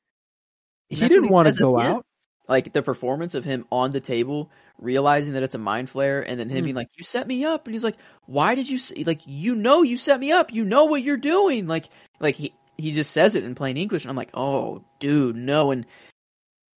he 0.90 1.08
didn't 1.08 1.30
want 1.30 1.48
to 1.48 1.54
go 1.60 1.80
out. 1.80 2.06
like 2.48 2.74
the 2.74 2.82
performance 2.82 3.36
of 3.36 3.44
him 3.46 3.66
on 3.72 3.92
the 3.92 4.00
table 4.02 4.50
realizing 4.80 5.34
that 5.34 5.44
it's 5.44 5.56
a 5.56 5.60
mind 5.60 5.90
flare 5.90 6.22
and 6.22 6.40
then 6.40 6.50
him 6.50 6.62
Mm. 6.62 6.64
being 6.66 6.76
like 6.76 6.90
you 6.96 7.04
set 7.04 7.28
me 7.28 7.44
up 7.46 7.66
and 7.66 7.74
he's 7.74 7.84
like 7.84 7.98
why 8.26 8.56
did 8.56 8.70
you 8.70 8.80
like 9.06 9.22
you 9.26 9.56
know 9.56 9.82
you 9.82 9.98
set 9.98 10.20
me 10.20 10.32
up 10.32 10.54
you 10.54 10.64
know 10.64 10.86
what 10.86 11.02
you're 11.04 11.18
doing 11.18 11.68
like 11.68 11.90
like 12.20 12.36
he 12.36 12.54
he 12.78 12.92
just 12.92 13.12
says 13.12 13.36
it 13.36 13.44
in 13.44 13.56
plain 13.56 13.78
english 13.78 14.04
and 14.04 14.10
i'm 14.10 14.16
like 14.16 14.30
oh 14.34 14.84
dude 15.00 15.36
no 15.36 15.72
and 15.72 15.86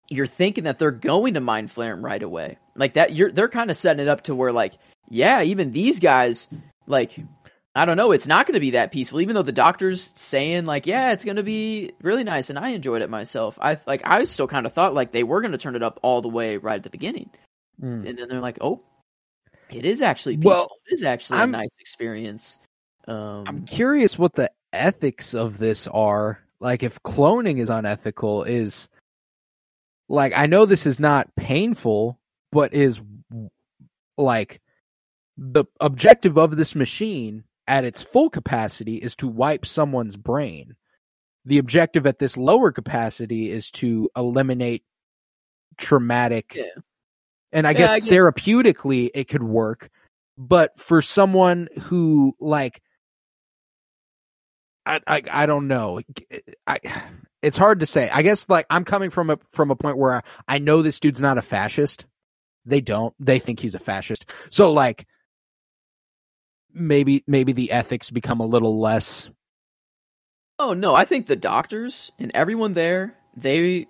you're 0.09 0.27
thinking 0.27 0.65
that 0.65 0.79
they're 0.79 0.91
going 0.91 1.35
to 1.35 1.41
mind 1.41 1.71
flare 1.71 1.93
him 1.93 2.05
right 2.05 2.23
away 2.23 2.57
like 2.77 2.95
that 2.95 3.15
you're 3.15 3.33
they're 3.33 3.49
kind 3.49 3.71
of 3.71 3.77
setting 3.77 4.03
it 4.03 4.09
up 4.09 4.23
to 4.23 4.35
where 4.35 4.53
like 4.53 4.75
yeah 5.09 5.43
even 5.43 5.73
these 5.73 5.99
guys 5.99 6.47
like 6.87 7.19
I 7.75 7.85
don't 7.85 7.97
know. 7.97 8.11
It's 8.11 8.27
not 8.27 8.47
going 8.47 8.55
to 8.55 8.61
be 8.61 8.73
that 8.73 8.91
peaceful, 8.91 9.21
even 9.21 9.37
though 9.37 9.43
the 9.43 9.53
doctor's 9.53 10.11
saying 10.17 10.65
like, 10.65 10.87
"Yeah, 10.87 11.13
it's 11.13 11.25
going 11.25 11.37
to 11.37 11.45
be 11.45 11.93
really 12.03 12.25
nice," 12.25 12.51
and 12.51 12.59
I 12.59 12.71
enjoyed 12.71 13.03
it 13.03 13.11
myself. 13.11 13.57
I 13.61 13.79
like, 13.87 14.01
I 14.05 14.25
still 14.25 14.49
kind 14.49 14.67
of 14.67 14.73
thought 14.73 14.95
like 14.95 15.13
they 15.13 15.23
were 15.23 15.41
going 15.41 15.53
to 15.53 15.59
turn 15.59 15.77
it 15.77 15.83
up 15.83 16.01
all 16.03 16.21
the 16.21 16.29
way 16.29 16.57
right 16.57 16.75
at 16.75 16.83
the 16.83 16.91
beginning, 16.91 17.31
Mm. 17.81 18.07
and 18.07 18.19
then 18.19 18.29
they're 18.29 18.41
like, 18.41 18.59
"Oh, 18.61 18.83
it 19.71 19.85
is 19.85 20.03
actually 20.03 20.37
peaceful. 20.37 20.51
Well, 20.51 20.71
it 20.87 20.95
is 20.95 21.03
actually 21.05 21.39
I'm- 21.39 21.55
a 21.55 21.59
nice 21.59 21.71
experience." 21.79 22.59
Um, 23.07 23.45
I'm 23.47 23.65
curious 23.65 24.19
what 24.19 24.35
the 24.35 24.51
ethics 24.73 25.35
of 25.35 25.59
this 25.59 25.87
are. 25.89 26.41
Like, 26.61 26.83
if 26.83 27.03
cloning 27.03 27.59
is 27.59 27.71
unethical, 27.71 28.43
is 28.43 28.89
like 30.09 30.33
I 30.35 30.47
know 30.47 30.67
this 30.67 30.87
is 30.87 30.99
not 31.01 31.35
painful, 31.37 32.19
but 32.53 32.75
is 32.75 33.01
like 34.17 34.61
the 35.37 35.65
objective 35.81 36.37
of 36.37 36.57
this 36.57 36.75
machine 36.75 37.45
at 37.69 37.85
its 37.85 38.03
full 38.03 38.29
capacity 38.29 38.97
is 38.97 39.15
to 39.17 39.29
wipe 39.29 39.65
someone's 39.65 40.17
brain. 40.17 40.75
The 41.45 41.59
objective 41.59 42.07
at 42.07 42.19
this 42.19 42.37
lower 42.37 42.73
capacity 42.73 43.51
is 43.51 43.71
to 43.73 44.11
eliminate 44.17 44.85
traumatic. 45.77 46.55
Yeah. 46.57 46.65
And 47.53 47.67
I 47.67 47.71
Yeah, 47.73 47.79
guess 47.79 47.91
I 47.91 48.01
guess- 48.01 48.13
therapeutically 48.13 49.11
it 49.15 49.25
could 49.29 49.43
work, 49.43 49.91
but 50.37 50.79
for 50.79 51.01
someone 51.03 51.69
who 51.85 52.35
like 52.41 52.83
I, 54.87 55.01
I 55.07 55.23
I 55.31 55.47
don't 55.47 55.69
know. 55.69 56.01
Eh, 56.31 56.39
I 56.67 56.79
it's 57.43 57.57
hard 57.57 57.81
to 57.81 57.87
say. 57.87 58.09
I 58.11 58.23
guess 58.23 58.49
like 58.49 58.67
I'm 58.71 58.85
coming 58.85 59.11
from 59.11 59.31
a 59.31 59.39
from 59.53 59.71
a 59.71 59.77
point 59.77 59.97
where 59.99 60.15
I, 60.15 60.21
I 60.47 60.59
know 60.59 60.83
this 60.83 61.01
dude's 61.01 61.21
not 61.21 61.39
a 61.39 61.43
fascist. 61.43 62.05
They 62.65 62.81
don't. 62.81 63.15
They 63.19 63.39
think 63.39 63.61
he's 63.61 63.75
a 63.75 63.79
fascist. 63.79 64.27
So 64.51 64.73
like 64.73 65.07
maybe 66.73 67.25
maybe 67.27 67.53
the 67.53 67.73
ethics 67.73 68.11
become 68.11 68.41
a 68.41 68.47
little 68.47 68.79
less 68.81 69.31
Oh 70.61 70.75
no, 70.75 70.93
I 70.95 71.05
think 71.05 71.27
the 71.27 71.37
doctors 71.37 72.11
and 72.19 72.33
everyone 72.35 72.75
there, 72.75 73.15
they 73.37 73.87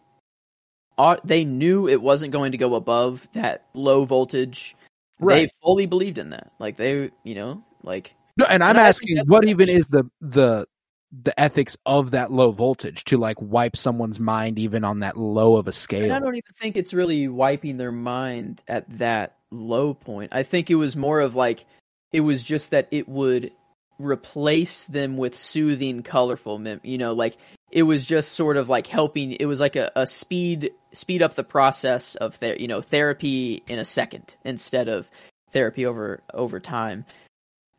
they 1.25 1.45
knew 1.45 1.89
it 1.89 2.03
wasn't 2.03 2.33
going 2.33 2.53
to 2.53 2.59
go 2.59 2.75
above 2.75 3.27
that 3.33 3.67
low 3.75 4.05
voltage 4.05 4.77
They 5.21 5.49
fully 5.63 5.87
believed 5.87 6.19
in 6.19 6.31
that. 6.31 6.53
Like 6.59 6.77
they, 6.77 7.11
you 7.25 7.35
know, 7.35 7.65
like 7.83 8.15
No, 8.37 8.47
and 8.47 8.63
I'm 8.63 8.77
And 8.77 8.79
asking, 8.79 9.19
what 9.27 9.47
even 9.49 9.69
is 9.69 9.87
the 9.87 10.05
the 10.21 10.67
the 11.11 11.39
ethics 11.41 11.77
of 11.87 12.11
that 12.11 12.31
low 12.31 12.53
voltage 12.53 13.05
to 13.05 13.17
like 13.17 13.41
wipe 13.41 13.77
someone's 13.77 14.21
mind 14.21 14.59
even 14.59 14.85
on 14.85 15.01
that 15.01 15.17
low 15.17 15.57
of 15.57 15.67
a 15.67 15.71
And 15.71 15.75
scale? 15.75 16.13
I 16.13 16.19
don't 16.21 16.35
even 16.37 16.55
think 16.61 16.77
it's 16.77 16.93
really 16.95 17.29
wiping 17.29 17.77
their 17.77 17.93
mind 17.93 18.61
at 18.69 18.89
that 18.99 19.37
low 19.51 19.95
point. 19.95 20.33
I 20.35 20.43
think 20.43 20.71
it 20.71 20.75
was 20.77 20.97
more 20.97 21.21
of 21.21 21.35
like 21.35 21.65
it 22.13 22.21
was 22.21 22.43
just 22.45 22.71
that 22.71 22.89
it 22.91 23.09
would 23.09 23.53
replace 23.99 24.87
them 24.87 25.17
with 25.17 25.35
soothing, 25.37 26.03
colorful, 26.03 26.59
mem- 26.59 26.81
you 26.85 26.99
know, 26.99 27.15
like 27.15 27.37
it 27.71 27.83
was 27.83 28.07
just 28.07 28.33
sort 28.33 28.57
of 28.57 28.69
like 28.69 28.87
helping. 28.87 29.33
It 29.33 29.47
was 29.47 29.61
like 29.61 29.77
a, 29.77 29.91
a 29.95 30.07
speed 30.07 30.73
speed 30.93 31.23
up 31.23 31.35
the 31.35 31.45
process 31.45 32.15
of 32.15 32.35
ther- 32.37 32.57
you 32.57 32.69
know 32.69 32.81
therapy 32.81 33.63
in 33.69 33.79
a 33.79 33.85
second 33.85 34.37
instead 34.45 34.89
of 34.89 35.09
therapy 35.53 35.87
over 35.87 36.23
over 36.33 36.61
time. 36.61 37.05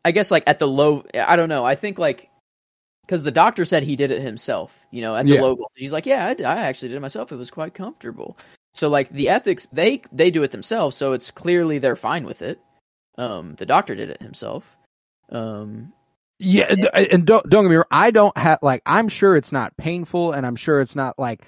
I 0.04 0.12
guess 0.12 0.30
like 0.30 0.44
at 0.46 0.58
the 0.58 0.68
low, 0.68 1.04
I 1.14 1.36
don't 1.36 1.48
know. 1.48 1.64
I 1.64 1.74
think 1.74 1.98
like 1.98 2.30
because 3.02 3.22
the 3.22 3.32
doctor 3.32 3.64
said 3.64 3.82
he 3.82 3.96
did 3.96 4.10
it 4.10 4.22
himself. 4.22 4.72
You 4.90 5.02
know, 5.02 5.16
at 5.16 5.26
the 5.26 5.34
Yeah. 5.34 5.42
low 5.42 5.58
he's 5.74 5.92
like, 5.92 6.06
yeah, 6.06 6.26
I 6.26 6.58
actually 6.58 6.88
did 6.88 6.96
it 6.96 7.00
myself. 7.00 7.32
It 7.32 7.36
was 7.36 7.50
quite 7.50 7.74
comfortable. 7.74 8.38
So 8.74 8.88
like 8.88 9.10
the 9.10 9.28
ethics, 9.28 9.68
they 9.72 10.02
they 10.12 10.30
do 10.30 10.42
it 10.44 10.52
themselves, 10.52 10.96
so 10.96 11.12
it's 11.12 11.30
clearly 11.30 11.78
they're 11.78 11.96
fine 11.96 12.24
with 12.24 12.42
it. 12.42 12.60
Um, 13.18 13.56
the 13.56 13.66
doctor 13.66 13.94
did 13.94 14.10
it 14.10 14.22
himself. 14.22 14.64
Um, 15.28 15.92
Yeah, 16.42 16.72
and, 16.94 17.26
don't 17.26 17.48
don't 17.48 17.64
get 17.64 17.70
me 17.70 17.76
wrong. 17.76 17.84
I 17.90 18.10
don't 18.10 18.36
have 18.36 18.60
like 18.62 18.82
I'm 18.86 19.08
sure 19.08 19.36
it's 19.36 19.52
not 19.52 19.76
painful, 19.76 20.32
and 20.32 20.46
I'm 20.46 20.56
sure 20.56 20.80
it's 20.80 20.96
not 20.96 21.18
like 21.18 21.42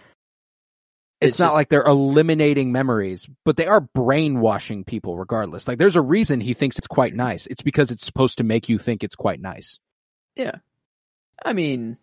it's, 1.20 1.31
It's 1.31 1.39
not 1.39 1.47
just- 1.47 1.55
like 1.55 1.69
they're 1.70 1.82
eliminating 1.86 2.73
memories, 2.73 3.27
but 3.44 3.56
they 3.56 3.66
are 3.66 3.81
brainwashing 3.81 4.85
people 4.85 5.16
regardless. 5.16 5.66
Like 5.66 5.78
there's 5.78 5.97
a 5.97 6.02
reason 6.02 6.40
he 6.40 6.52
thinks 6.55 6.77
it's 6.78 6.86
quite 6.89 7.14
nice. 7.14 7.47
It's 7.47 7.62
because 7.62 7.90
it's 7.90 8.05
supposed 8.05 8.39
to 8.39 8.44
make 8.44 8.69
you 8.69 8.78
think 8.78 9.02
it's 9.02 9.14
quite 9.16 9.40
nice. 9.40 9.78
yeah, 10.36 10.56
I 11.44 11.52
mean, 11.55 11.97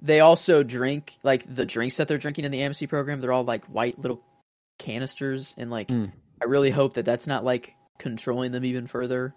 they 0.00 0.20
also 0.20 0.62
drink 0.62 1.14
like 1.22 1.44
the 1.54 1.66
drinks 1.66 1.98
that 1.98 2.08
they're 2.08 2.18
drinking 2.18 2.44
in 2.46 2.50
the 2.52 2.60
AMC 2.60 2.88
program. 2.88 3.20
They're 3.20 3.32
all 3.32 3.44
like 3.44 3.64
white 3.66 3.98
little 3.98 4.22
canisters, 4.78 5.54
and 5.58 5.70
like 5.70 5.88
Mm. 5.88 6.12
I 6.40 6.44
really 6.46 6.70
hope 6.70 6.94
that 6.94 7.04
that's 7.04 7.26
not 7.26 7.44
like 7.44 7.74
controlling 7.98 8.52
them 8.52 8.64
even 8.64 8.86
further. 8.86 9.34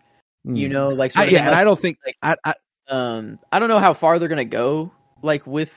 Mm. 0.48 0.58
You 0.58 0.70
know, 0.70 0.88
like 0.88 1.16
I, 1.18 1.26
yeah, 1.26 1.40
and 1.40 1.48
like, 1.52 1.58
I 1.58 1.64
don't 1.64 1.80
think 1.80 1.98
like- 2.06 2.18
I, 2.24 2.36
I 2.44 2.53
um 2.91 3.39
I 3.51 3.59
don't 3.59 3.69
know 3.69 3.80
how 3.80 3.93
far 3.93 4.19
they're 4.19 4.30
gonna 4.30 4.45
go 4.45 4.91
like 5.23 5.47
with 5.47 5.73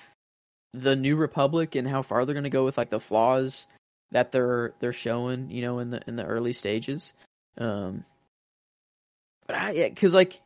the 0.74 0.96
New 0.96 1.16
Republic 1.16 1.76
and 1.76 1.88
how 1.88 2.02
far 2.02 2.24
they're 2.26 2.34
gonna 2.34 2.50
go 2.50 2.64
with 2.64 2.76
like 2.76 2.90
the 2.90 3.00
flaws 3.00 3.66
that 4.12 4.32
they're 4.32 4.74
they're 4.80 4.92
showing, 4.92 5.50
you 5.50 5.62
know, 5.62 5.78
in 5.78 5.90
the 5.90 6.02
in 6.06 6.16
the 6.16 6.26
early 6.26 6.52
stages. 6.52 7.12
Um 7.58 8.04
but 9.46 9.56
I 9.56 9.70
yeah, 9.72 9.88
cuz 9.90 10.14
like 10.14 10.40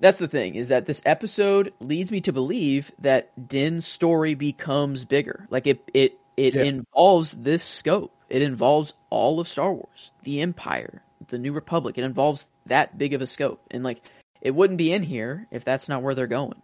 that's 0.00 0.18
the 0.18 0.28
thing 0.28 0.56
is 0.56 0.68
that 0.68 0.86
this 0.86 1.00
episode 1.06 1.72
leads 1.80 2.12
me 2.12 2.20
to 2.22 2.32
believe 2.32 2.92
that 3.00 3.48
Din's 3.48 3.86
story 3.86 4.34
becomes 4.34 5.04
bigger. 5.04 5.46
Like 5.50 5.66
it 5.66 5.80
it 5.94 6.18
it 6.36 6.54
Yeah. 6.54 6.64
involves 6.64 7.32
this 7.32 7.62
scope. 7.64 8.12
It 8.28 8.42
involves 8.42 8.92
all 9.10 9.40
of 9.40 9.48
Star 9.48 9.72
Wars, 9.72 10.12
the 10.24 10.40
Empire, 10.42 11.02
the 11.28 11.38
New 11.38 11.52
Republic. 11.52 11.96
It 11.96 12.04
involves 12.04 12.50
that 12.66 12.98
big 12.98 13.14
of 13.14 13.22
a 13.22 13.26
scope. 13.26 13.60
And 13.70 13.84
like 13.84 14.02
it 14.46 14.54
wouldn't 14.54 14.78
be 14.78 14.92
in 14.92 15.02
here 15.02 15.48
if 15.50 15.64
that's 15.64 15.88
not 15.88 16.04
where 16.04 16.14
they're 16.14 16.28
going. 16.28 16.62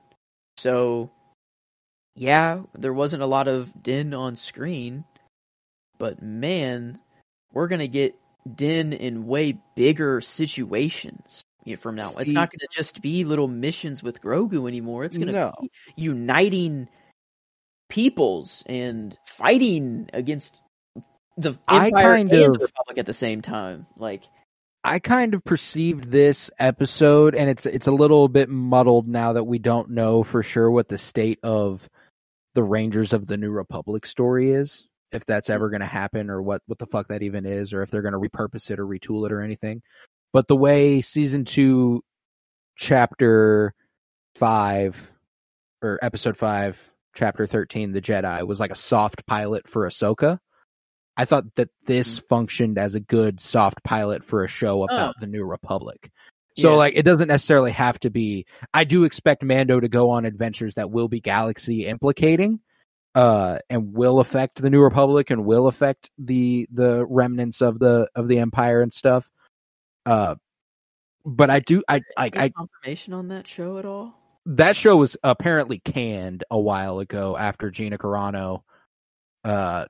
So 0.57 1.11
yeah, 2.15 2.63
there 2.75 2.93
wasn't 2.93 3.25
a 3.25 3.27
lot 3.27 3.49
of 3.49 3.83
Din 3.83 4.15
on 4.15 4.37
screen, 4.37 5.03
but 5.99 6.23
man, 6.23 7.01
we're 7.53 7.67
gonna 7.67 7.89
get 7.89 8.15
Din 8.55 8.93
in 8.93 9.27
way 9.27 9.59
bigger 9.75 10.21
situations 10.21 11.43
from 11.79 11.97
now. 11.97 12.13
it's 12.19 12.31
not 12.33 12.53
gonna 12.53 12.69
just 12.71 13.03
be 13.03 13.25
little 13.25 13.49
missions 13.49 14.01
with 14.01 14.21
Grogu 14.23 14.69
anymore. 14.69 15.03
It's 15.03 15.19
gonna 15.19 15.33
No. 15.33 15.53
be 15.61 15.71
uniting 15.97 16.89
peoples 17.89 18.63
and 18.67 19.19
fighting 19.27 20.09
against 20.13 20.55
the 21.37 21.59
I 21.67 21.87
Empire 21.87 22.03
kind 22.05 22.33
and 22.33 22.47
of- 22.47 22.53
the 22.61 22.65
Republic 22.67 22.99
at 22.99 23.07
the 23.07 23.15
same 23.15 23.43
time. 23.43 23.87
Like 23.97 24.23
I 24.85 24.99
kind 24.99 25.35
of 25.35 25.45
perceived 25.45 26.11
this 26.11 26.51
episode, 26.59 27.37
and 27.37 27.49
it's 27.49 27.67
it's 27.67 27.87
a 27.87 27.93
little 27.93 28.29
bit 28.29 28.49
muddled 28.49 29.07
now 29.07 29.35
that 29.35 29.45
we 29.45 29.59
don't 29.59 29.91
know 29.91 30.25
for 30.25 30.43
sure 30.43 30.71
what 30.71 30.89
the 30.89 30.99
state 30.99 31.39
of 31.45 31.89
the 32.55 32.65
Rangers 32.65 33.13
of 33.13 33.27
the 33.27 33.37
New 33.37 33.51
Republic 33.53 34.07
story 34.07 34.51
is, 34.51 34.87
if 35.13 35.25
that's 35.25 35.51
ever 35.51 35.71
going 35.71 35.81
to 35.81 35.87
happen, 35.87 36.31
or 36.31 36.43
what 36.43 36.63
what 36.67 36.79
the 36.79 36.87
fuck 36.87 37.09
that 37.09 37.23
even 37.23 37.47
is, 37.47 37.73
or 37.73 37.83
if 37.83 37.91
they're 37.91 38.03
going 38.03 38.13
to 38.13 38.19
repurpose 38.19 38.71
it 38.71 38.81
or 38.81 38.87
retool 38.87 39.25
it 39.25 39.33
or 39.33 39.41
anything. 39.41 39.83
But 40.33 40.49
the 40.49 40.57
way 40.57 41.01
season 41.01 41.45
two, 41.45 42.03
chapter 42.77 43.75
five, 44.35 45.13
or 45.81 46.01
episode 46.03 46.37
five, 46.37 46.91
chapter 47.15 47.47
thirteen, 47.47 47.93
the 47.93 48.01
Jedi 48.01 48.45
was 48.45 48.59
like 48.59 48.73
a 48.73 48.77
soft 48.77 49.27
pilot 49.27 49.69
for 49.69 49.89
Ahsoka. 49.89 50.39
I 51.16 51.24
thought 51.24 51.44
that 51.56 51.68
this 51.86 52.18
functioned 52.18 52.78
as 52.78 52.94
a 52.94 53.01
good 53.01 53.40
soft 53.40 53.82
pilot 53.84 54.24
for 54.24 54.44
a 54.44 54.48
show 54.48 54.82
about 54.84 55.14
the 55.20 55.26
New 55.26 55.44
Republic. 55.44 56.10
So 56.59 56.70
Yeah. 56.70 56.76
like 56.76 56.94
it 56.97 57.02
doesn't 57.02 57.28
necessarily 57.28 57.72
have 57.72 57.98
to 58.01 58.10
be 58.10 58.47
I 58.74 58.84
do 58.84 59.05
expect 59.05 59.43
Mando 59.43 59.80
to 59.80 59.89
go 59.89 60.10
on 60.10 60.24
adventures 60.24 60.74
that 60.74 60.90
will 60.90 61.09
be 61.09 61.20
galaxy 61.20 61.86
implicating 61.86 62.60
uh 63.14 63.59
and 63.68 63.93
will 63.94 64.20
affect 64.20 64.60
the 64.62 64.70
New 64.70 64.80
Republic 64.80 65.30
and 65.30 65.44
will 65.44 65.66
affect 65.66 66.10
the 66.18 66.66
the 66.72 67.05
remnants 67.06 67.60
of 67.62 67.78
the 67.78 68.09
of 68.14 68.28
the 68.28 68.39
empire 68.39 68.80
and 68.82 68.93
stuff. 68.93 69.28
Uh 70.06 70.34
but 71.24 71.51
I 71.51 71.60
do 71.60 71.82
I 71.89 72.02
I, 72.16 72.30
I 72.36 72.48
confirmation 72.51 73.12
on 73.14 73.28
that 73.28 73.47
show 73.47 73.78
at 73.78 73.84
all? 73.86 74.14
that 74.44 74.76
show 74.76 74.97
was 74.97 75.16
apparently 75.22 75.78
canned 75.78 76.43
a 76.51 76.59
while 76.59 76.98
ago 76.98 77.36
after 77.36 77.70
Gina 77.70 77.97
Carano 77.97 78.62
uh 79.44 79.86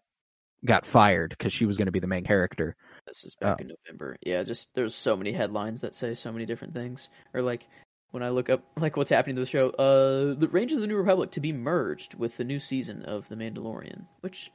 got 0.64 0.86
fired 0.86 1.30
because 1.30 1.52
she 1.52 1.66
was 1.66 1.76
going 1.76 1.86
to 1.86 1.93
be 1.93 1.98
the 2.01 2.06
main 2.06 2.24
character. 2.24 2.76
This 3.06 3.24
is 3.24 3.34
back 3.40 3.59
Oh. 3.59 3.62
in 3.62 3.68
November. 3.86 4.16
Yeah, 4.24 4.43
just 4.44 4.68
there's 4.74 4.94
so 4.94 5.16
many 5.16 5.32
headlines 5.32 5.80
that 5.80 5.94
say 5.94 6.14
so 6.14 6.32
many 6.32 6.47
different 6.47 6.74
things. 6.74 7.09
Or 7.34 7.43
like 7.43 7.66
when 8.12 8.22
I 8.22 8.28
look 8.28 8.48
up 8.51 8.62
like 8.76 8.97
what's 8.97 9.10
happening 9.10 9.36
to 9.36 9.40
the 9.43 9.47
show, 9.47 9.70
uh 9.70 10.34
the 10.39 10.48
Rangers 10.48 10.76
of 10.76 10.82
the 10.82 10.86
New 10.86 10.97
Republic 10.97 11.32
to 11.32 11.40
be 11.40 11.52
merged 11.52 12.14
with 12.14 12.36
the 12.36 12.44
new 12.44 12.60
season 12.60 13.05
of 13.05 13.28
The 13.28 13.34
Mandalorian, 13.36 14.05
which 14.20 14.51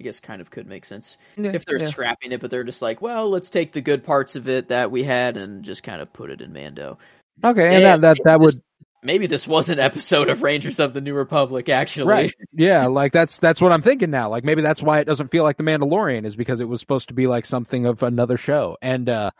I 0.00 0.04
guess 0.04 0.20
kind 0.20 0.40
of 0.40 0.50
could 0.50 0.66
make 0.66 0.84
sense 0.86 1.18
if 1.36 1.64
they're 1.66 1.84
scrapping 1.86 2.32
it, 2.32 2.40
but 2.40 2.50
they're 2.50 2.64
just 2.64 2.80
like, 2.80 3.02
well, 3.02 3.28
let's 3.28 3.50
take 3.50 3.72
the 3.72 3.82
good 3.82 4.02
parts 4.02 4.34
of 4.34 4.48
it 4.48 4.68
that 4.68 4.90
we 4.90 5.02
had 5.02 5.36
and 5.36 5.62
just 5.62 5.82
kind 5.82 6.00
of 6.00 6.10
put 6.12 6.30
it 6.30 6.40
in 6.40 6.52
Mando. 6.54 6.98
okay, 7.44 7.74
and 7.74 7.82
Yeah, 7.82 7.96
that 7.98 8.00
that 8.00 8.18
that 8.24 8.40
would 8.40 8.62
Maybe 9.02 9.26
this 9.26 9.46
was 9.48 9.70
an 9.70 9.78
episode 9.80 10.28
of 10.28 10.42
Rangers 10.42 10.78
of 10.78 10.92
the 10.92 11.00
New 11.00 11.14
Republic, 11.14 11.68
actually. 11.70 12.06
right, 12.08 12.34
yeah, 12.52 12.86
like 12.86 13.12
that's 13.12 13.38
that's 13.38 13.60
what 13.60 13.72
I'm 13.72 13.80
thinking 13.82 14.10
now. 14.10 14.28
Like 14.28 14.44
maybe 14.44 14.60
that's 14.62 14.82
why 14.82 15.00
it 15.00 15.06
doesn't 15.06 15.30
feel 15.30 15.42
like 15.42 15.56
the 15.56 15.62
Mandalorian 15.62 16.26
is 16.26 16.36
because 16.36 16.60
it 16.60 16.68
was 16.68 16.80
supposed 16.80 17.08
to 17.08 17.14
be 17.14 17.26
like 17.26 17.46
something 17.46 17.86
of 17.86 18.02
another 18.02 18.36
show, 18.36 18.76
and 18.82 19.08
uh, 19.08 19.30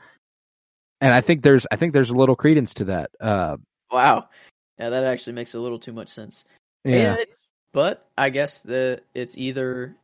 and 1.02 1.12
I 1.12 1.20
think 1.20 1.42
there's 1.42 1.66
I 1.70 1.76
think 1.76 1.92
there's 1.92 2.10
a 2.10 2.14
little 2.16 2.36
credence 2.36 2.74
to 2.74 2.84
that. 2.86 3.10
Uh, 3.20 3.56
Wow. 3.90 4.28
Yeah, 4.78 4.90
that 4.90 5.04
actually 5.04 5.32
makes 5.32 5.52
a 5.54 5.58
little 5.58 5.78
too 5.80 5.92
much 5.92 6.08
sense. 6.10 6.44
yeah, 6.84 7.16
And- 7.18 7.26
but 7.72 8.06
I 8.16 8.30
guess 8.30 8.62
the 8.62 9.00
it's 9.14 9.36
either 9.36 9.94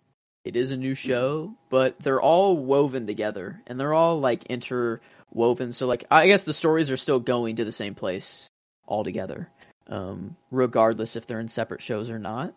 it 0.44 0.54
is 0.56 0.70
a 0.70 0.76
new 0.76 0.94
show, 0.94 1.54
but 1.70 1.96
they're 2.00 2.20
all 2.20 2.56
woven 2.58 3.06
together 3.06 3.62
and 3.66 3.78
they're 3.80 3.94
all 3.94 4.20
like 4.20 4.44
interwoven. 4.46 5.72
So 5.72 5.86
like 5.86 6.04
I 6.10 6.26
guess 6.26 6.42
the 6.42 6.52
stories 6.52 6.90
are 6.90 6.96
still 6.96 7.20
going 7.20 7.56
to 7.56 7.64
the 7.64 7.72
same 7.72 7.94
place 7.94 8.46
all 8.86 9.04
together, 9.04 9.48
um, 9.88 10.36
regardless 10.50 11.16
if 11.16 11.26
they're 11.26 11.40
in 11.40 11.48
separate 11.48 11.82
shows 11.82 12.10
or 12.10 12.18
not. 12.18 12.54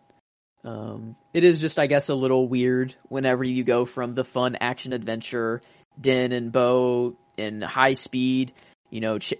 Um, 0.64 1.16
it 1.32 1.42
is 1.42 1.60
just 1.60 1.78
I 1.78 1.86
guess 1.86 2.08
a 2.08 2.14
little 2.14 2.46
weird 2.46 2.94
whenever 3.08 3.44
you 3.44 3.64
go 3.64 3.86
from 3.86 4.14
the 4.14 4.24
fun 4.24 4.56
action 4.60 4.92
adventure, 4.92 5.62
Din 5.98 6.32
and 6.32 6.52
Bo 6.52 7.16
in 7.36 7.62
high 7.62 7.94
speed, 7.94 8.52
you 8.90 9.00
know, 9.00 9.18
ch- 9.18 9.34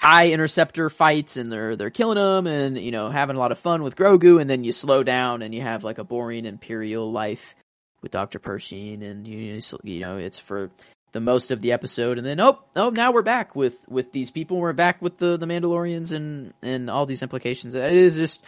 tie 0.00 0.28
interceptor 0.28 0.90
fights 0.90 1.36
and 1.36 1.50
they're 1.50 1.76
they're 1.76 1.90
killing 1.90 2.18
them 2.18 2.46
and 2.46 2.78
you 2.78 2.90
know 2.90 3.10
having 3.10 3.36
a 3.36 3.38
lot 3.38 3.52
of 3.52 3.58
fun 3.58 3.82
with 3.82 3.96
Grogu 3.96 4.40
and 4.40 4.48
then 4.48 4.64
you 4.64 4.72
slow 4.72 5.02
down 5.02 5.42
and 5.42 5.54
you 5.54 5.62
have 5.62 5.84
like 5.84 5.98
a 5.98 6.04
boring 6.04 6.44
imperial 6.44 7.10
life 7.10 7.54
with 8.02 8.12
Dr. 8.12 8.38
Pershing 8.38 9.02
and 9.02 9.26
you 9.26 9.60
you 9.84 10.00
know 10.00 10.16
it's 10.16 10.38
for 10.38 10.70
the 11.16 11.20
most 11.20 11.50
of 11.50 11.62
the 11.62 11.72
episode 11.72 12.18
and 12.18 12.26
then 12.26 12.38
oh 12.40 12.58
oh 12.76 12.90
now 12.90 13.10
we're 13.10 13.22
back 13.22 13.56
with 13.56 13.74
with 13.88 14.12
these 14.12 14.30
people. 14.30 14.58
We're 14.58 14.74
back 14.74 15.00
with 15.00 15.16
the 15.16 15.38
the 15.38 15.46
Mandalorians 15.46 16.12
and 16.12 16.52
and 16.60 16.90
all 16.90 17.06
these 17.06 17.22
implications. 17.22 17.74
It 17.74 17.90
is 17.90 18.18
just 18.18 18.44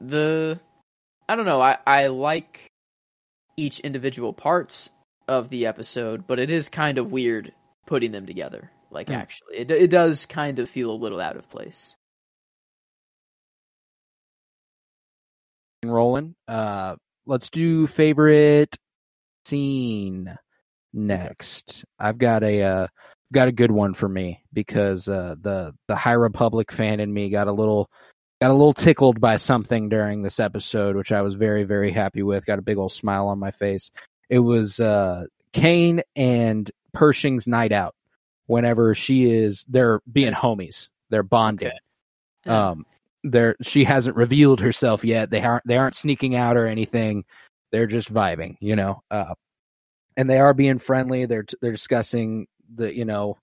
the 0.00 0.60
I 1.28 1.34
don't 1.34 1.44
know 1.44 1.60
I 1.60 1.76
I 1.84 2.06
like 2.06 2.70
each 3.56 3.80
individual 3.80 4.32
parts 4.32 4.90
of 5.26 5.50
the 5.50 5.66
episode 5.66 6.28
but 6.28 6.38
it 6.38 6.50
is 6.50 6.68
kind 6.68 6.98
of 6.98 7.10
weird 7.10 7.52
putting 7.84 8.12
them 8.12 8.26
together 8.26 8.70
like 8.92 9.08
Hmm. 9.08 9.14
actually. 9.14 9.56
It 9.56 9.70
it 9.72 9.90
does 9.90 10.24
kind 10.26 10.60
of 10.60 10.70
feel 10.70 10.92
a 10.92 11.02
little 11.02 11.20
out 11.20 11.36
of 11.36 11.50
place. 11.50 11.96
Rolling. 15.84 16.36
Uh, 16.46 16.94
let's 17.26 17.50
do 17.50 17.88
favorite 17.88 18.76
scene 19.46 20.38
next. 20.94 21.84
I've 21.98 22.18
got 22.18 22.42
a 22.42 22.62
uh, 22.62 22.86
got 23.32 23.48
a 23.48 23.52
good 23.52 23.70
one 23.70 23.94
for 23.94 24.08
me 24.08 24.42
because 24.52 25.08
uh, 25.08 25.34
the 25.40 25.74
the 25.88 25.96
High 25.96 26.12
Republic 26.12 26.72
fan 26.72 27.00
in 27.00 27.12
me 27.12 27.30
got 27.30 27.48
a 27.48 27.52
little 27.52 27.90
got 28.40 28.50
a 28.50 28.54
little 28.54 28.72
tickled 28.72 29.20
by 29.20 29.36
something 29.36 29.88
during 29.88 30.22
this 30.22 30.40
episode, 30.40 30.96
which 30.96 31.12
I 31.12 31.22
was 31.22 31.34
very 31.34 31.64
very 31.64 31.90
happy 31.90 32.22
with. 32.22 32.46
Got 32.46 32.58
a 32.58 32.62
big 32.62 32.78
old 32.78 32.92
smile 32.92 33.28
on 33.28 33.38
my 33.38 33.50
face. 33.50 33.90
It 34.30 34.38
was 34.38 34.80
uh, 34.80 35.26
Kane 35.52 36.02
and 36.16 36.70
Pershing's 36.92 37.46
night 37.46 37.72
out. 37.72 37.94
Whenever 38.46 38.94
she 38.94 39.24
is, 39.30 39.64
they're 39.68 40.00
being 40.10 40.32
homies. 40.32 40.88
They're 41.08 41.22
bonding. 41.22 41.72
Okay. 42.46 42.54
Um, 42.54 42.84
they're 43.22 43.56
she 43.62 43.84
hasn't 43.84 44.16
revealed 44.16 44.60
herself 44.60 45.04
yet. 45.04 45.30
They 45.30 45.40
aren't 45.40 45.66
they 45.66 45.76
aren't 45.76 45.94
sneaking 45.94 46.36
out 46.36 46.56
or 46.56 46.66
anything. 46.66 47.24
They're 47.72 47.86
just 47.86 48.12
vibing, 48.12 48.56
you 48.60 48.76
know. 48.76 49.02
Uh, 49.10 49.34
and 50.16 50.28
they 50.28 50.38
are 50.38 50.54
being 50.54 50.78
friendly. 50.78 51.26
They're 51.26 51.44
they're 51.60 51.72
discussing 51.72 52.46
the 52.74 52.94
you 52.94 53.04
know 53.04 53.38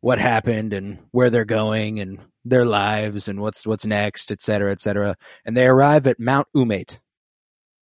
what 0.00 0.18
happened 0.18 0.72
and 0.72 0.98
where 1.10 1.28
they're 1.30 1.44
going 1.44 2.00
and 2.00 2.18
their 2.44 2.64
lives 2.64 3.28
and 3.28 3.40
what's 3.40 3.66
what's 3.66 3.84
next, 3.84 4.30
et 4.30 4.40
cetera, 4.40 4.70
et 4.72 4.80
cetera. 4.80 5.16
And 5.44 5.56
they 5.56 5.66
arrive 5.66 6.06
at 6.06 6.20
Mount 6.20 6.46
Umate, 6.56 6.98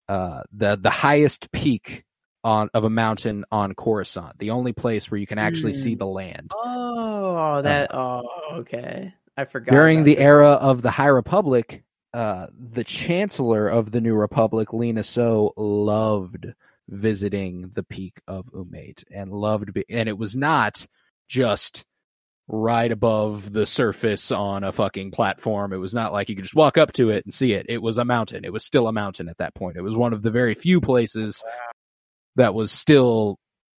uh, 0.08 0.42
the 0.52 0.76
the 0.76 0.90
highest 0.90 1.50
peak 1.52 2.04
on 2.44 2.70
of 2.74 2.84
a 2.84 2.90
mountain 2.90 3.44
on 3.50 3.74
Coruscant, 3.74 4.38
the 4.38 4.50
only 4.50 4.72
place 4.72 5.10
where 5.10 5.18
you 5.18 5.26
can 5.26 5.38
actually 5.38 5.72
see 5.72 5.94
Mm. 5.94 5.98
the 5.98 6.06
land. 6.06 6.52
Oh, 6.54 7.60
that. 7.62 7.90
Oh, 7.92 8.22
okay. 8.58 9.12
I 9.36 9.44
forgot. 9.44 9.72
During 9.72 10.04
the 10.04 10.14
that. 10.14 10.22
era 10.22 10.50
of 10.52 10.80
the 10.80 10.90
High 10.90 11.08
Republic, 11.08 11.84
uh, 12.14 12.46
the 12.56 12.84
Chancellor 12.84 13.68
of 13.68 13.90
the 13.90 14.00
New 14.00 14.14
Republic, 14.14 14.72
Lina 14.72 15.02
Soh, 15.02 15.52
loved 15.56 16.46
visiting 16.88 17.70
the 17.74 17.82
peak 17.82 18.20
of 18.28 18.46
Umate 18.52 19.04
and 19.10 19.30
loved, 19.32 19.72
be- 19.72 19.84
and 19.88 20.08
it 20.08 20.16
was 20.18 20.34
not 20.36 20.86
just 21.28 21.84
right 22.48 22.92
above 22.92 23.52
the 23.52 23.66
surface 23.66 24.30
on 24.30 24.62
a 24.62 24.70
fucking 24.70 25.10
platform. 25.10 25.72
It 25.72 25.78
was 25.78 25.92
not 25.94 26.12
like 26.12 26.28
you 26.28 26.36
could 26.36 26.44
just 26.44 26.54
walk 26.54 26.78
up 26.78 26.92
to 26.92 27.10
it 27.10 27.24
and 27.24 27.34
see 27.34 27.52
it. 27.54 27.66
It 27.68 27.82
was 27.82 27.98
a 27.98 28.04
mountain. 28.04 28.44
It 28.44 28.52
was 28.52 28.64
still 28.64 28.86
a 28.86 28.92
mountain 28.92 29.28
at 29.28 29.38
that 29.38 29.54
point. 29.54 29.76
It 29.76 29.82
was 29.82 29.96
one 29.96 30.12
of 30.12 30.22
the 30.22 30.30
very 30.30 30.54
few 30.54 30.80
places 30.80 31.42
that 32.36 32.54
was 32.54 32.70
still 32.70 33.38